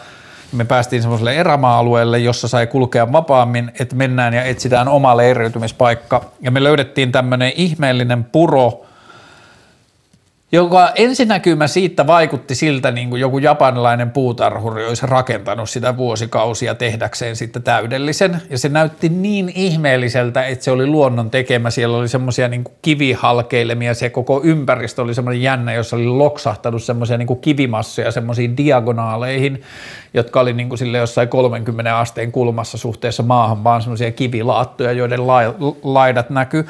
Me 0.52 0.64
päästiin 0.64 1.02
semmoiselle 1.02 1.34
erämaa-alueelle, 1.34 2.18
jossa 2.18 2.48
sai 2.48 2.66
kulkea 2.66 3.12
vapaammin, 3.12 3.72
että 3.80 3.96
mennään 3.96 4.34
ja 4.34 4.44
etsitään 4.44 4.88
oma 4.88 5.16
leiriytymispaikka. 5.16 6.24
Ja 6.40 6.50
me 6.50 6.64
löydettiin 6.64 7.12
tämmöinen 7.12 7.52
ihmeellinen 7.56 8.24
puro, 8.24 8.84
joka 10.52 10.90
ensinäkymä 10.94 11.66
siitä 11.66 12.06
vaikutti 12.06 12.54
siltä, 12.54 12.90
niin 12.90 13.10
kuin 13.10 13.20
joku 13.20 13.38
japanilainen 13.38 14.10
puutarhuri 14.10 14.86
olisi 14.86 15.06
rakentanut 15.06 15.70
sitä 15.70 15.96
vuosikausia 15.96 16.74
tehdäkseen 16.74 17.36
sitten 17.36 17.62
täydellisen. 17.62 18.42
Ja 18.50 18.58
se 18.58 18.68
näytti 18.68 19.08
niin 19.08 19.52
ihmeelliseltä, 19.54 20.46
että 20.46 20.64
se 20.64 20.70
oli 20.70 20.86
luonnon 20.86 21.30
tekemä. 21.30 21.70
Siellä 21.70 21.98
oli 21.98 22.08
semmoisia 22.08 22.48
niin 22.48 22.64
kivihalkeilemia, 22.82 23.94
se 23.94 24.10
koko 24.10 24.40
ympäristö 24.44 25.02
oli 25.02 25.14
semmoinen 25.14 25.42
jännä, 25.42 25.72
jossa 25.72 25.96
oli 25.96 26.06
loksahtanut 26.06 26.82
semmoisia 26.82 27.18
niin 27.18 27.40
kivimassoja 27.40 28.10
semmoisiin 28.10 28.56
diagonaaleihin, 28.56 29.62
jotka 30.14 30.40
oli 30.40 30.52
niin 30.52 30.68
kuin 30.68 30.78
sille 30.78 30.98
jossain 30.98 31.28
30 31.28 31.98
asteen 31.98 32.32
kulmassa 32.32 32.78
suhteessa 32.78 33.22
maahan, 33.22 33.64
vaan 33.64 33.82
semmoisia 33.82 34.12
kivilaattoja, 34.12 34.92
joiden 34.92 35.20
laidat 35.82 36.30
näkyy. 36.30 36.66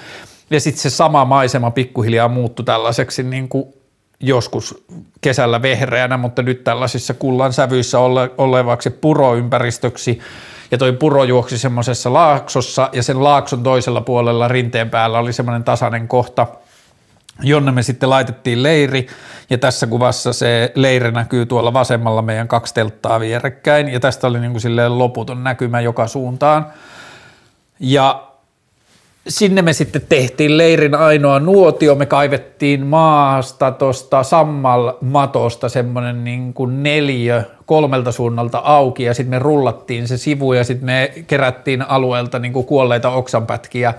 Ja 0.51 0.61
sitten 0.61 0.83
se 0.83 0.91
sama 0.91 1.25
maisema 1.25 1.71
pikkuhiljaa 1.71 2.29
muuttui 2.29 2.65
tällaiseksi 2.65 3.23
niin 3.23 3.49
kuin 3.49 3.65
joskus 4.21 4.85
kesällä 5.21 5.63
vehreänä, 5.63 6.17
mutta 6.17 6.43
nyt 6.43 6.65
tällaisissa 6.65 7.15
kullan 7.15 7.53
sävyissä 7.53 7.99
ole, 7.99 8.31
olevaksi 8.39 8.91
puroympäristöksi. 8.91 10.21
Ja 10.71 10.79
toi 10.79 10.93
puro 10.93 11.25
juoksi 11.25 11.59
semmoisessa 11.59 12.13
laaksossa 12.13 12.91
ja 12.93 13.03
sen 13.03 13.25
laakson 13.25 13.63
toisella 13.63 14.01
puolella 14.01 14.49
rinteen 14.49 14.91
päällä 14.91 15.19
oli 15.19 15.33
semmoinen 15.33 15.65
tasainen 15.65 16.09
kohta, 16.09 16.47
jonne 17.43 17.73
me 17.73 17.83
sitten 17.83 18.11
laitettiin 18.11 18.63
leiri. 18.63 19.07
Ja 19.51 19.59
tässä 19.59 19.87
kuvassa 19.87 20.33
se 20.33 20.73
leiri 20.75 21.13
näkyy 21.13 21.47
tuolla 21.47 21.73
vasemmalla 21.73 22.23
meidän 22.23 22.49
kaksi 22.49 22.75
telttaa 22.75 23.21
vierekkäin. 23.21 23.89
Ja 23.89 24.01
tästä 24.01 24.27
oli 24.27 24.41
niin 24.41 24.53
kuin 24.53 24.99
loputon 24.99 25.45
näkymä 25.45 25.81
joka 25.81 26.07
suuntaan. 26.07 26.67
Ja 27.81 28.28
sinne 29.29 29.63
me 29.63 29.73
sitten 29.73 30.03
tehtiin 30.09 30.59
leirin 30.59 30.95
ainoa 30.95 31.41
nuotio, 31.41 31.95
me 31.95 32.07
kaivettiin 32.07 32.87
maasta 32.87 33.71
tuosta 33.71 34.23
sammal-matosta 34.23 35.69
semmoinen 35.69 36.25
niin 36.25 36.55
kuin 36.55 36.83
neljä 36.83 37.45
kolmelta 37.67 38.13
suunnalta 38.13 38.59
auki 38.59 39.03
ja 39.03 39.15
sitten 39.15 39.31
me 39.31 39.39
rullattiin 39.39 40.09
se 40.09 40.17
sivu 40.17 40.53
ja 40.53 40.65
sitten 40.65 40.87
me 40.87 41.13
kerättiin 41.27 41.83
alueelta 41.83 42.39
niin 42.39 42.53
kuin 42.53 42.67
kuolleita 42.67 43.11
oksanpätkiä 43.11 43.95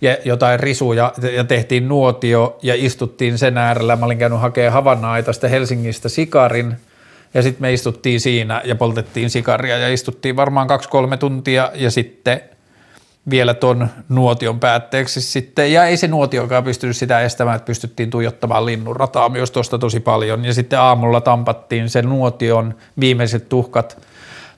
ja 0.00 0.16
jotain 0.24 0.60
risuja 0.60 1.12
ja 1.36 1.44
tehtiin 1.44 1.88
nuotio 1.88 2.58
ja 2.62 2.74
istuttiin 2.76 3.38
sen 3.38 3.58
äärellä. 3.58 3.96
Mä 3.96 4.06
olin 4.06 4.18
käynyt 4.18 4.40
hakemaan 4.40 4.72
Havanna-aitasta 4.72 5.48
Helsingistä 5.48 6.08
sikarin 6.08 6.76
ja 7.34 7.42
sitten 7.42 7.62
me 7.62 7.72
istuttiin 7.72 8.20
siinä 8.20 8.62
ja 8.64 8.74
poltettiin 8.74 9.30
sikaria 9.30 9.78
ja 9.78 9.88
istuttiin 9.88 10.36
varmaan 10.36 10.66
kaksi-kolme 10.66 11.16
tuntia 11.16 11.70
ja 11.74 11.90
sitten– 11.90 12.40
vielä 13.30 13.54
ton 13.54 13.88
nuotion 14.08 14.60
päätteeksi 14.60 15.20
sitten, 15.20 15.72
ja 15.72 15.84
ei 15.84 15.96
se 15.96 16.08
nuotiokaan 16.08 16.64
pystynyt 16.64 16.96
sitä 16.96 17.20
estämään, 17.20 17.56
että 17.56 17.66
pystyttiin 17.66 18.10
tuijottamaan 18.10 18.66
linnunrataa 18.66 19.28
myös 19.28 19.50
tuosta 19.50 19.78
tosi 19.78 20.00
paljon, 20.00 20.44
ja 20.44 20.54
sitten 20.54 20.80
aamulla 20.80 21.20
tampattiin 21.20 21.90
sen 21.90 22.08
nuotion 22.08 22.74
viimeiset 23.00 23.48
tuhkat 23.48 23.98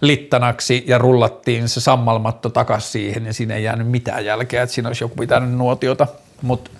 littanaksi 0.01 0.85
ja 0.87 0.99
rullattiin 0.99 1.69
se 1.69 1.81
sammalmatto 1.81 2.51
takaisin 2.51 2.91
siihen, 2.91 3.27
ja 3.27 3.33
siinä 3.33 3.55
ei 3.55 3.65
jäänyt 3.65 3.89
mitään 3.89 4.25
jälkeä, 4.25 4.63
että 4.63 4.75
siinä 4.75 4.89
olisi 4.89 5.05
joku 5.05 5.17
pitänyt 5.17 5.51
nuotiota, 5.51 6.07
mutta 6.43 6.71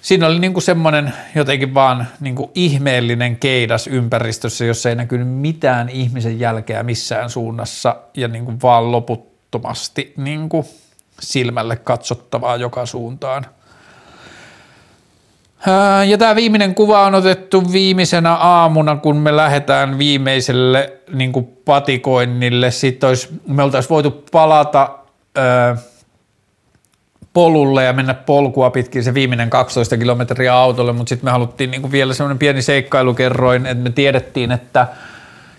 siinä 0.00 0.26
oli 0.26 0.38
niinku 0.38 0.60
semmoinen 0.60 1.12
jotenkin 1.34 1.74
vaan 1.74 2.06
niinku 2.20 2.50
ihmeellinen 2.54 3.36
keidas 3.36 3.86
ympäristössä, 3.86 4.64
jossa 4.64 4.88
ei 4.88 4.94
näkynyt 4.94 5.28
mitään 5.28 5.88
ihmisen 5.88 6.40
jälkeä 6.40 6.82
missään 6.82 7.30
suunnassa. 7.30 7.96
Ja 8.16 8.28
niinku 8.28 8.52
vaan 8.62 8.92
loput 8.92 9.29
ehdottomasti 9.50 10.12
niin 10.16 10.48
kuin 10.48 10.64
silmälle 11.20 11.76
katsottavaa 11.76 12.56
joka 12.56 12.86
suuntaan. 12.86 13.46
Ja 16.06 16.18
tämä 16.18 16.36
viimeinen 16.36 16.74
kuva 16.74 17.06
on 17.06 17.14
otettu 17.14 17.72
viimeisenä 17.72 18.34
aamuna, 18.34 18.96
kun 18.96 19.16
me 19.16 19.36
lähdetään 19.36 19.98
viimeiselle 19.98 20.92
niin 21.12 21.32
kuin 21.32 21.46
patikoinnille. 21.64 22.70
Sitten 22.70 23.08
olisi, 23.08 23.28
me 23.46 23.62
oltaisiin 23.62 23.90
voitu 23.90 24.24
palata 24.32 24.88
ää, 25.36 25.76
polulle 27.32 27.84
ja 27.84 27.92
mennä 27.92 28.14
polkua 28.14 28.70
pitkin 28.70 29.04
se 29.04 29.14
viimeinen 29.14 29.50
12 29.50 29.96
kilometriä 29.96 30.54
autolle, 30.54 30.92
mutta 30.92 31.08
sitten 31.08 31.26
me 31.26 31.30
haluttiin 31.30 31.70
niin 31.70 31.82
kuin 31.82 31.92
vielä 31.92 32.14
semmoinen 32.14 32.38
pieni 32.38 32.62
seikkailukerroin, 32.62 33.66
että 33.66 33.84
me 33.84 33.90
tiedettiin, 33.90 34.52
että– 34.52 34.86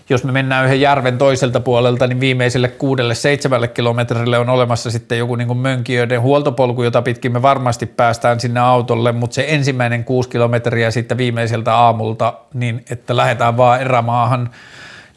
jos 0.08 0.24
me 0.24 0.32
mennään 0.32 0.64
yhden 0.64 0.80
järven 0.80 1.18
toiselta 1.18 1.60
puolelta, 1.60 2.06
niin 2.06 2.20
viimeiselle 2.20 2.68
kuudelle 2.68 3.14
seitsemälle 3.14 3.68
kilometrille 3.68 4.38
on 4.38 4.48
olemassa 4.48 4.90
sitten 4.90 5.18
joku 5.18 5.36
niin 5.36 5.48
kuin 5.48 5.58
mönkijöiden 5.58 6.20
huoltopolku, 6.20 6.82
jota 6.82 7.02
pitkin 7.02 7.32
me 7.32 7.42
varmasti 7.42 7.86
päästään 7.86 8.40
sinne 8.40 8.60
autolle, 8.60 9.12
mutta 9.12 9.34
se 9.34 9.44
ensimmäinen 9.48 10.04
kuusi 10.04 10.28
kilometriä 10.28 10.90
sitten 10.90 11.18
viimeiseltä 11.18 11.74
aamulta, 11.74 12.34
niin 12.54 12.84
että 12.90 13.16
lähdetään 13.16 13.56
vaan 13.56 13.80
erämaahan 13.80 14.50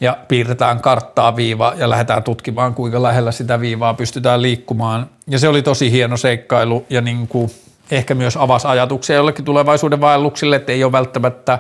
ja 0.01 0.17
piirretään 0.27 0.79
karttaa 0.79 1.35
viiva 1.35 1.73
ja 1.77 1.89
lähdetään 1.89 2.23
tutkimaan, 2.23 2.73
kuinka 2.73 3.03
lähellä 3.03 3.31
sitä 3.31 3.59
viivaa 3.59 3.93
pystytään 3.93 4.41
liikkumaan. 4.41 5.09
Ja 5.27 5.39
se 5.39 5.47
oli 5.47 5.61
tosi 5.61 5.91
hieno 5.91 6.17
seikkailu 6.17 6.85
ja 6.89 7.01
niin 7.01 7.27
kuin 7.27 7.51
ehkä 7.91 8.15
myös 8.15 8.37
avasi 8.37 8.67
ajatuksia 8.67 9.15
jollekin 9.15 9.45
tulevaisuuden 9.45 10.01
vaelluksille, 10.01 10.55
että 10.55 10.71
ei 10.71 10.83
ole 10.83 10.91
välttämättä 10.91 11.59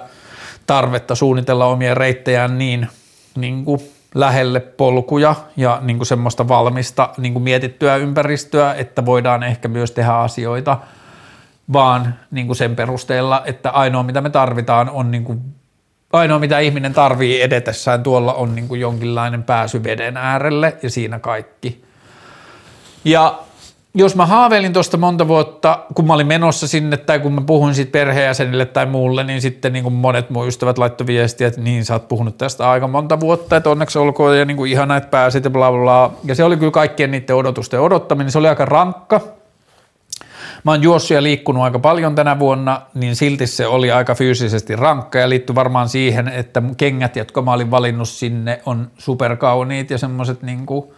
tarvetta 0.67 1.15
suunnitella 1.15 1.65
omia 1.65 1.93
reittejään 1.93 2.57
niin– 2.57 2.87
niin 3.35 3.65
kuin 3.65 3.81
lähelle 4.15 4.59
polkuja 4.59 5.35
ja 5.57 5.79
niin 5.81 5.97
kuin 5.97 6.07
semmoista 6.07 6.47
valmista 6.47 7.09
niin 7.17 7.33
kuin 7.33 7.43
mietittyä 7.43 7.95
ympäristöä, 7.95 8.73
että 8.73 9.05
voidaan 9.05 9.43
ehkä 9.43 9.67
myös 9.67 9.91
tehdä 9.91 10.13
asioita, 10.13 10.77
vaan 11.73 12.15
niin 12.31 12.47
kuin 12.47 12.57
sen 12.57 12.75
perusteella, 12.75 13.41
että 13.45 13.69
ainoa 13.69 14.03
mitä 14.03 14.21
me 14.21 14.29
tarvitaan 14.29 14.89
on 14.89 15.11
niin 15.11 15.23
kuin, 15.23 15.41
ainoa 16.13 16.39
mitä 16.39 16.59
ihminen 16.59 16.93
tarvii 16.93 17.41
edetessään 17.41 18.03
tuolla 18.03 18.33
on 18.33 18.55
niin 18.55 18.67
kuin 18.67 18.81
jonkinlainen 18.81 19.43
pääsy 19.43 19.83
veden 19.83 20.17
äärelle 20.17 20.77
ja 20.83 20.89
siinä 20.89 21.19
kaikki. 21.19 21.85
Ja 23.05 23.39
jos 23.97 24.15
mä 24.15 24.25
haaveilin 24.25 24.73
tuosta 24.73 24.97
monta 24.97 25.27
vuotta, 25.27 25.79
kun 25.93 26.07
mä 26.07 26.13
olin 26.13 26.27
menossa 26.27 26.67
sinne 26.67 26.97
tai 26.97 27.19
kun 27.19 27.33
mä 27.33 27.41
puhuin 27.41 27.75
siitä 27.75 27.91
perheenjäsenille 27.91 28.65
tai 28.65 28.85
muulle, 28.85 29.23
niin 29.23 29.41
sitten 29.41 29.73
niin 29.73 29.83
kuin 29.83 29.93
monet 29.93 30.29
mun 30.29 30.47
ystävät 30.47 30.77
laittoi 30.77 31.07
viestiä, 31.07 31.47
että 31.47 31.61
niin 31.61 31.85
sä 31.85 31.93
oot 31.93 32.07
puhunut 32.07 32.37
tästä 32.37 32.69
aika 32.69 32.87
monta 32.87 33.19
vuotta, 33.19 33.57
että 33.57 33.69
onneksi 33.69 33.99
olkoon 33.99 34.37
ja 34.37 34.45
niin 34.45 34.57
kuin 34.57 34.71
ihana, 34.71 34.97
että 34.97 35.09
pääsit 35.09 35.43
ja 35.43 35.49
bla 35.49 35.71
bla. 35.71 36.13
Ja 36.23 36.35
se 36.35 36.43
oli 36.43 36.57
kyllä 36.57 36.71
kaikkien 36.71 37.11
niiden 37.11 37.35
odotusten 37.35 37.81
odottaminen, 37.81 38.31
se 38.31 38.37
oli 38.37 38.47
aika 38.47 38.65
rankka. 38.65 39.21
Mä 40.63 40.71
oon 40.71 40.83
juossut 40.83 41.15
ja 41.15 41.23
liikkunut 41.23 41.63
aika 41.63 41.79
paljon 41.79 42.15
tänä 42.15 42.39
vuonna, 42.39 42.81
niin 42.93 43.15
silti 43.15 43.47
se 43.47 43.67
oli 43.67 43.91
aika 43.91 44.15
fyysisesti 44.15 44.75
rankka 44.75 45.19
ja 45.19 45.29
liittyi 45.29 45.55
varmaan 45.55 45.89
siihen, 45.89 46.27
että 46.27 46.63
kengät, 46.77 47.15
jotka 47.15 47.41
mä 47.41 47.53
olin 47.53 47.71
valinnut 47.71 48.09
sinne, 48.09 48.61
on 48.65 48.87
superkauniit 48.97 49.89
ja 49.89 49.97
semmoiset 49.97 50.41
niin 50.41 50.65
kuin– 50.65 50.85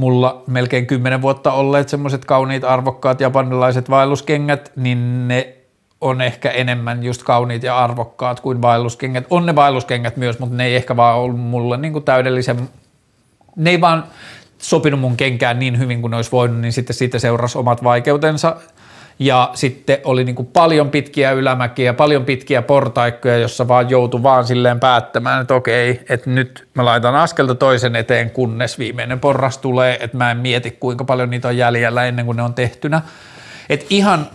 mulla 0.00 0.42
melkein 0.46 0.86
kymmenen 0.86 1.22
vuotta 1.22 1.52
olleet 1.52 1.88
semmoiset 1.88 2.24
kauniit 2.24 2.64
arvokkaat 2.64 3.20
japanilaiset 3.20 3.90
vaelluskengät, 3.90 4.72
niin 4.76 5.28
ne 5.28 5.56
on 6.00 6.20
ehkä 6.20 6.50
enemmän 6.50 7.02
just 7.02 7.22
kauniit 7.22 7.62
ja 7.62 7.78
arvokkaat 7.78 8.40
kuin 8.40 8.62
vaelluskengät. 8.62 9.24
On 9.30 9.46
ne 9.46 9.54
vaelluskengät 9.54 10.16
myös, 10.16 10.38
mutta 10.38 10.56
ne 10.56 10.66
ei 10.66 10.76
ehkä 10.76 10.96
vaan 10.96 11.18
ollut 11.18 11.40
mulle 11.40 11.76
niin 11.76 11.92
kuin 11.92 12.04
täydellisen, 12.04 12.68
ne 13.56 13.70
ei 13.70 13.80
vaan 13.80 14.04
sopinut 14.58 15.00
mun 15.00 15.16
kenkään 15.16 15.58
niin 15.58 15.78
hyvin 15.78 16.00
kuin 16.00 16.10
ne 16.10 16.16
olisi 16.16 16.32
voinut, 16.32 16.60
niin 16.60 16.72
sitten 16.72 16.96
siitä 16.96 17.18
seurasi 17.18 17.58
omat 17.58 17.84
vaikeutensa– 17.84 18.56
ja 19.20 19.50
sitten 19.54 19.98
oli 20.04 20.24
niin 20.24 20.34
kuin 20.34 20.46
paljon 20.46 20.90
pitkiä 20.90 21.32
ylämäkiä, 21.32 21.94
paljon 21.94 22.24
pitkiä 22.24 22.62
portaikkoja, 22.62 23.38
jossa 23.38 23.68
vaan 23.68 23.90
joutui 23.90 24.22
vaan 24.22 24.46
silleen 24.46 24.80
päättämään, 24.80 25.40
että 25.40 25.54
okei, 25.54 26.00
että 26.08 26.30
nyt 26.30 26.68
mä 26.74 26.84
laitan 26.84 27.14
askelta 27.14 27.54
toisen 27.54 27.96
eteen, 27.96 28.30
kunnes 28.30 28.78
viimeinen 28.78 29.20
porras 29.20 29.58
tulee, 29.58 29.98
että 30.00 30.16
mä 30.16 30.30
en 30.30 30.36
mieti 30.36 30.70
kuinka 30.70 31.04
paljon 31.04 31.30
niitä 31.30 31.48
on 31.48 31.56
jäljellä 31.56 32.04
ennen 32.04 32.26
kuin 32.26 32.36
ne 32.36 32.42
on 32.42 32.54
tehtynä. 32.54 33.02
Että 33.68 33.86
ihan 33.90 34.26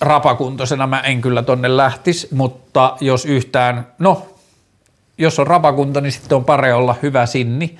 rapakuntoisena 0.00 0.86
mä 0.86 1.00
en 1.00 1.20
kyllä 1.20 1.42
tonne 1.42 1.76
lähtisi, 1.76 2.28
mutta 2.34 2.96
jos 3.00 3.24
yhtään, 3.24 3.86
no 3.98 4.26
jos 5.18 5.38
on 5.38 5.46
rapakunta, 5.46 6.00
niin 6.00 6.12
sitten 6.12 6.36
on 6.36 6.44
pare 6.44 6.74
olla 6.74 6.94
hyvä 7.02 7.26
sinni, 7.26 7.78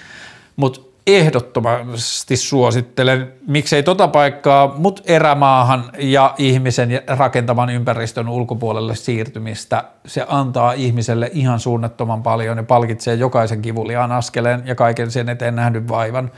mutta 0.56 0.80
ehdottomasti 1.06 2.36
suosittelen, 2.36 3.32
miksei 3.46 3.82
tota 3.82 4.08
paikkaa, 4.08 4.74
mutta 4.76 5.02
erämaahan 5.06 5.84
ja 5.98 6.34
ihmisen 6.38 7.00
rakentaman 7.06 7.70
ympäristön 7.70 8.28
ulkopuolelle 8.28 8.94
siirtymistä. 8.94 9.84
Se 10.06 10.26
antaa 10.28 10.72
ihmiselle 10.72 11.30
ihan 11.32 11.60
suunnattoman 11.60 12.22
paljon 12.22 12.56
ja 12.56 12.62
palkitsee 12.62 13.14
jokaisen 13.14 13.62
kivuliaan 13.62 14.12
askeleen 14.12 14.62
ja 14.64 14.74
kaiken 14.74 15.10
sen 15.10 15.28
eteen 15.28 15.56
nähdyn 15.56 15.88
vaivan. 15.88 16.30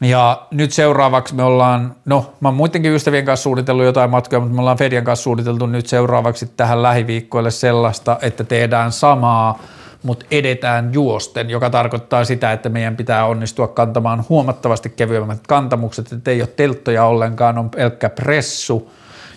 Ja 0.00 0.46
nyt 0.50 0.72
seuraavaksi 0.72 1.34
me 1.34 1.42
ollaan, 1.42 1.94
no 2.04 2.32
mä 2.40 2.48
oon 2.48 2.56
muidenkin 2.56 2.92
ystävien 2.92 3.24
kanssa 3.24 3.42
suunnitellut 3.42 3.84
jotain 3.84 4.10
matkoja, 4.10 4.40
mutta 4.40 4.54
me 4.54 4.60
ollaan 4.60 4.78
Fedian 4.78 5.04
kanssa 5.04 5.22
suunniteltu 5.22 5.66
nyt 5.66 5.86
seuraavaksi 5.86 6.46
tähän 6.56 6.82
lähiviikkoille 6.82 7.50
sellaista, 7.50 8.18
että 8.22 8.44
tehdään 8.44 8.92
samaa– 8.92 9.58
mutta 10.02 10.26
edetään 10.30 10.94
juosten, 10.94 11.50
joka 11.50 11.70
tarkoittaa 11.70 12.24
sitä, 12.24 12.52
että 12.52 12.68
meidän 12.68 12.96
pitää 12.96 13.26
onnistua 13.26 13.68
kantamaan 13.68 14.24
huomattavasti 14.28 14.90
kevyemmät 14.90 15.46
kantamukset, 15.48 16.12
että 16.12 16.30
ei 16.30 16.42
ole 16.42 16.48
telttoja 16.56 17.04
ollenkaan, 17.04 17.58
on 17.58 17.70
pelkkä 17.70 18.08
pressu, 18.08 18.92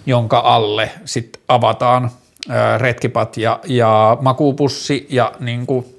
jonka 0.05 0.39
alle 0.39 0.91
sitten 1.05 1.41
avataan 1.47 2.11
retkipat 2.77 3.37
ja, 3.37 3.59
ja 3.67 4.17
makuupussi 4.21 5.07
ja 5.09 5.31
niin 5.39 5.65
kuin 5.65 5.98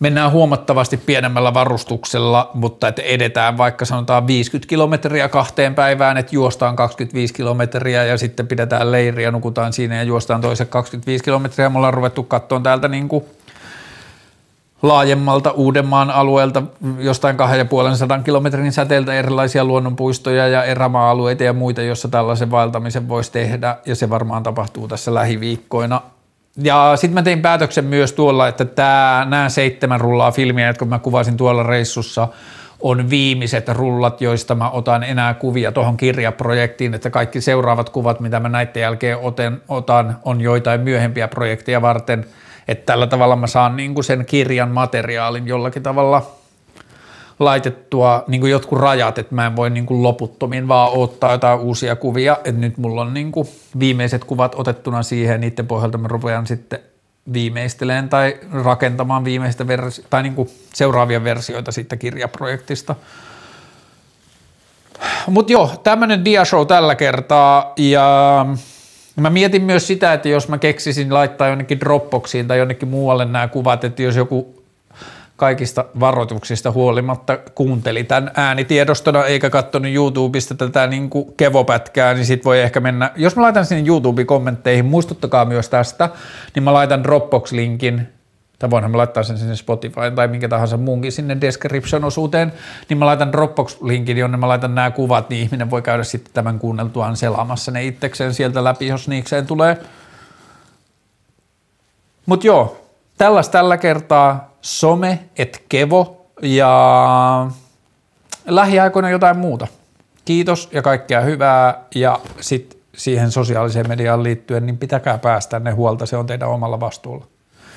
mennään 0.00 0.32
huomattavasti 0.32 0.96
pienemmällä 0.96 1.54
varustuksella, 1.54 2.50
mutta 2.54 2.88
että 2.88 3.02
edetään 3.02 3.58
vaikka 3.58 3.84
sanotaan 3.84 4.26
50 4.26 4.68
kilometriä 4.68 5.28
kahteen 5.28 5.74
päivään, 5.74 6.16
että 6.16 6.34
juostaan 6.34 6.76
25 6.76 7.34
kilometriä 7.34 8.04
ja 8.04 8.18
sitten 8.18 8.46
pidetään 8.46 8.92
leiriä, 8.92 9.30
nukutaan 9.30 9.72
siinä 9.72 9.96
ja 9.96 10.02
juostaan 10.02 10.40
toiset 10.40 10.68
25 10.68 11.24
kilometriä. 11.24 11.68
Me 11.68 11.78
ollaan 11.78 11.94
ruvettu 11.94 12.22
katsoa 12.22 12.60
täältä 12.60 12.88
niin 12.88 13.08
kuin 13.08 13.24
laajemmalta 14.82 15.50
Uudenmaan 15.50 16.10
alueelta 16.10 16.62
jostain 16.98 17.36
250 17.36 18.24
kilometrin 18.24 18.72
säteeltä 18.72 19.14
erilaisia 19.14 19.64
luonnonpuistoja 19.64 20.48
ja 20.48 20.64
erämaa-alueita 20.64 21.44
ja 21.44 21.52
muita, 21.52 21.82
joissa 21.82 22.08
tällaisen 22.08 22.50
vaeltamisen 22.50 23.08
voisi 23.08 23.32
tehdä 23.32 23.76
ja 23.86 23.96
se 23.96 24.10
varmaan 24.10 24.42
tapahtuu 24.42 24.88
tässä 24.88 25.14
lähiviikkoina 25.14 26.00
ja 26.62 26.92
sitten 26.96 27.14
mä 27.14 27.22
tein 27.22 27.42
päätöksen 27.42 27.84
myös 27.84 28.12
tuolla, 28.12 28.48
että 28.48 28.64
tämä, 28.64 29.26
nämä 29.30 29.48
seitsemän 29.48 30.00
rullaa 30.00 30.30
filmiä, 30.30 30.66
jotka 30.66 30.84
mä 30.84 30.98
kuvasin 30.98 31.36
tuolla 31.36 31.62
reissussa, 31.62 32.28
on 32.80 33.10
viimeiset 33.10 33.68
rullat, 33.68 34.20
joista 34.20 34.54
mä 34.54 34.70
otan 34.70 35.02
enää 35.02 35.34
kuvia 35.34 35.72
tuohon 35.72 35.96
kirjaprojektiin, 35.96 36.94
että 36.94 37.10
kaikki 37.10 37.40
seuraavat 37.40 37.90
kuvat, 37.90 38.20
mitä 38.20 38.40
mä 38.40 38.48
näiden 38.48 38.80
jälkeen 38.80 39.18
otan, 39.18 39.62
otan 39.68 40.18
on 40.24 40.40
joitain 40.40 40.80
myöhempiä 40.80 41.28
projekteja 41.28 41.82
varten, 41.82 42.26
että 42.68 42.86
tällä 42.86 43.06
tavalla 43.06 43.36
mä 43.36 43.46
saan 43.46 43.76
niin 43.76 43.94
kuin 43.94 44.04
sen 44.04 44.26
kirjan 44.26 44.70
materiaalin 44.70 45.46
jollakin 45.46 45.82
tavalla– 45.82 46.22
laitettua 47.38 48.24
niin 48.26 48.40
kuin 48.40 48.50
jotkut 48.50 48.78
rajat, 48.78 49.18
että 49.18 49.34
mä 49.34 49.46
en 49.46 49.56
voi 49.56 49.70
niin 49.70 49.86
kuin 49.86 50.02
loputtomin 50.02 50.68
vaan 50.68 50.92
ottaa 50.92 51.32
jotain 51.32 51.60
uusia 51.60 51.96
kuvia, 51.96 52.36
että 52.44 52.60
nyt 52.60 52.78
mulla 52.78 53.00
on 53.00 53.14
niin 53.14 53.32
kuin 53.32 53.48
viimeiset 53.78 54.24
kuvat 54.24 54.54
otettuna 54.54 55.02
siihen, 55.02 55.40
niiden 55.40 55.66
pohjalta 55.66 55.98
mä 55.98 56.08
rupean 56.08 56.46
sitten 56.46 56.78
viimeisteleen 57.32 58.08
tai 58.08 58.36
rakentamaan 58.52 59.24
viimeistä 59.24 59.66
versi- 59.66 60.04
tai 60.10 60.22
niin 60.22 60.34
kuin 60.34 60.48
seuraavia 60.74 61.24
versioita 61.24 61.72
siitä 61.72 61.96
kirjaprojektista. 61.96 62.94
Mutta 65.26 65.52
joo, 65.52 65.70
tämmöinen 65.82 66.24
diashow 66.24 66.66
tällä 66.66 66.94
kertaa 66.94 67.72
ja 67.76 68.46
mä 69.16 69.30
mietin 69.30 69.62
myös 69.62 69.86
sitä, 69.86 70.12
että 70.12 70.28
jos 70.28 70.48
mä 70.48 70.58
keksisin 70.58 71.14
laittaa 71.14 71.48
jonnekin 71.48 71.80
Dropboxiin 71.80 72.48
tai 72.48 72.58
jonnekin 72.58 72.88
muualle 72.88 73.24
nämä 73.24 73.48
kuvat, 73.48 73.84
että 73.84 74.02
jos 74.02 74.16
joku 74.16 74.55
kaikista 75.36 75.84
varoituksista 76.00 76.70
huolimatta 76.70 77.38
kuunteli 77.54 78.04
tämän 78.04 78.30
äänitiedostona 78.34 79.24
eikä 79.24 79.50
katsonut 79.50 79.92
YouTubesta 79.92 80.54
tätä 80.54 80.86
niin 80.86 81.10
kuin 81.10 81.34
kevopätkää, 81.36 82.14
niin 82.14 82.26
sit 82.26 82.44
voi 82.44 82.60
ehkä 82.60 82.80
mennä, 82.80 83.10
jos 83.16 83.36
mä 83.36 83.42
laitan 83.42 83.66
sinne 83.66 83.88
YouTube-kommentteihin, 83.88 84.84
muistuttakaa 84.84 85.44
myös 85.44 85.68
tästä, 85.68 86.10
niin 86.54 86.62
mä 86.62 86.72
laitan 86.72 87.04
Dropbox-linkin, 87.04 88.08
tai 88.58 88.70
voinhan 88.70 88.90
mä 88.90 88.98
laittaa 88.98 89.22
sen 89.22 89.38
sinne 89.38 89.56
Spotify 89.56 90.10
tai 90.14 90.28
minkä 90.28 90.48
tahansa 90.48 90.76
muunkin 90.76 91.12
sinne 91.12 91.36
description-osuuteen, 91.40 92.52
niin 92.88 92.98
mä 92.98 93.06
laitan 93.06 93.32
Dropbox-linkin, 93.32 94.18
jonne 94.18 94.36
mä 94.36 94.48
laitan 94.48 94.74
nämä 94.74 94.90
kuvat, 94.90 95.30
niin 95.30 95.42
ihminen 95.42 95.70
voi 95.70 95.82
käydä 95.82 96.04
sitten 96.04 96.34
tämän 96.34 96.58
kuunneltuaan 96.58 97.16
selaamassa 97.16 97.70
ne 97.70 97.84
itsekseen 97.84 98.34
sieltä 98.34 98.64
läpi, 98.64 98.86
jos 98.86 99.08
niikseen 99.08 99.46
tulee. 99.46 99.76
Mutta 102.26 102.46
joo, 102.46 102.85
tällaista 103.18 103.52
tällä 103.52 103.76
kertaa 103.76 104.56
some 104.60 105.18
et 105.36 105.64
kevo 105.68 106.26
ja 106.42 107.50
lähiaikoina 108.46 109.10
jotain 109.10 109.36
muuta. 109.36 109.66
Kiitos 110.24 110.68
ja 110.72 110.82
kaikkea 110.82 111.20
hyvää 111.20 111.84
ja 111.94 112.20
sitten 112.40 112.80
siihen 112.96 113.30
sosiaaliseen 113.30 113.88
mediaan 113.88 114.22
liittyen, 114.22 114.66
niin 114.66 114.78
pitäkää 114.78 115.18
päästä 115.18 115.58
ne 115.58 115.70
huolta, 115.70 116.06
se 116.06 116.16
on 116.16 116.26
teidän 116.26 116.48
omalla 116.48 116.80
vastuulla. 116.80 117.26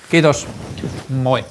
Kiitos, 0.09 0.47
moi. 1.09 1.45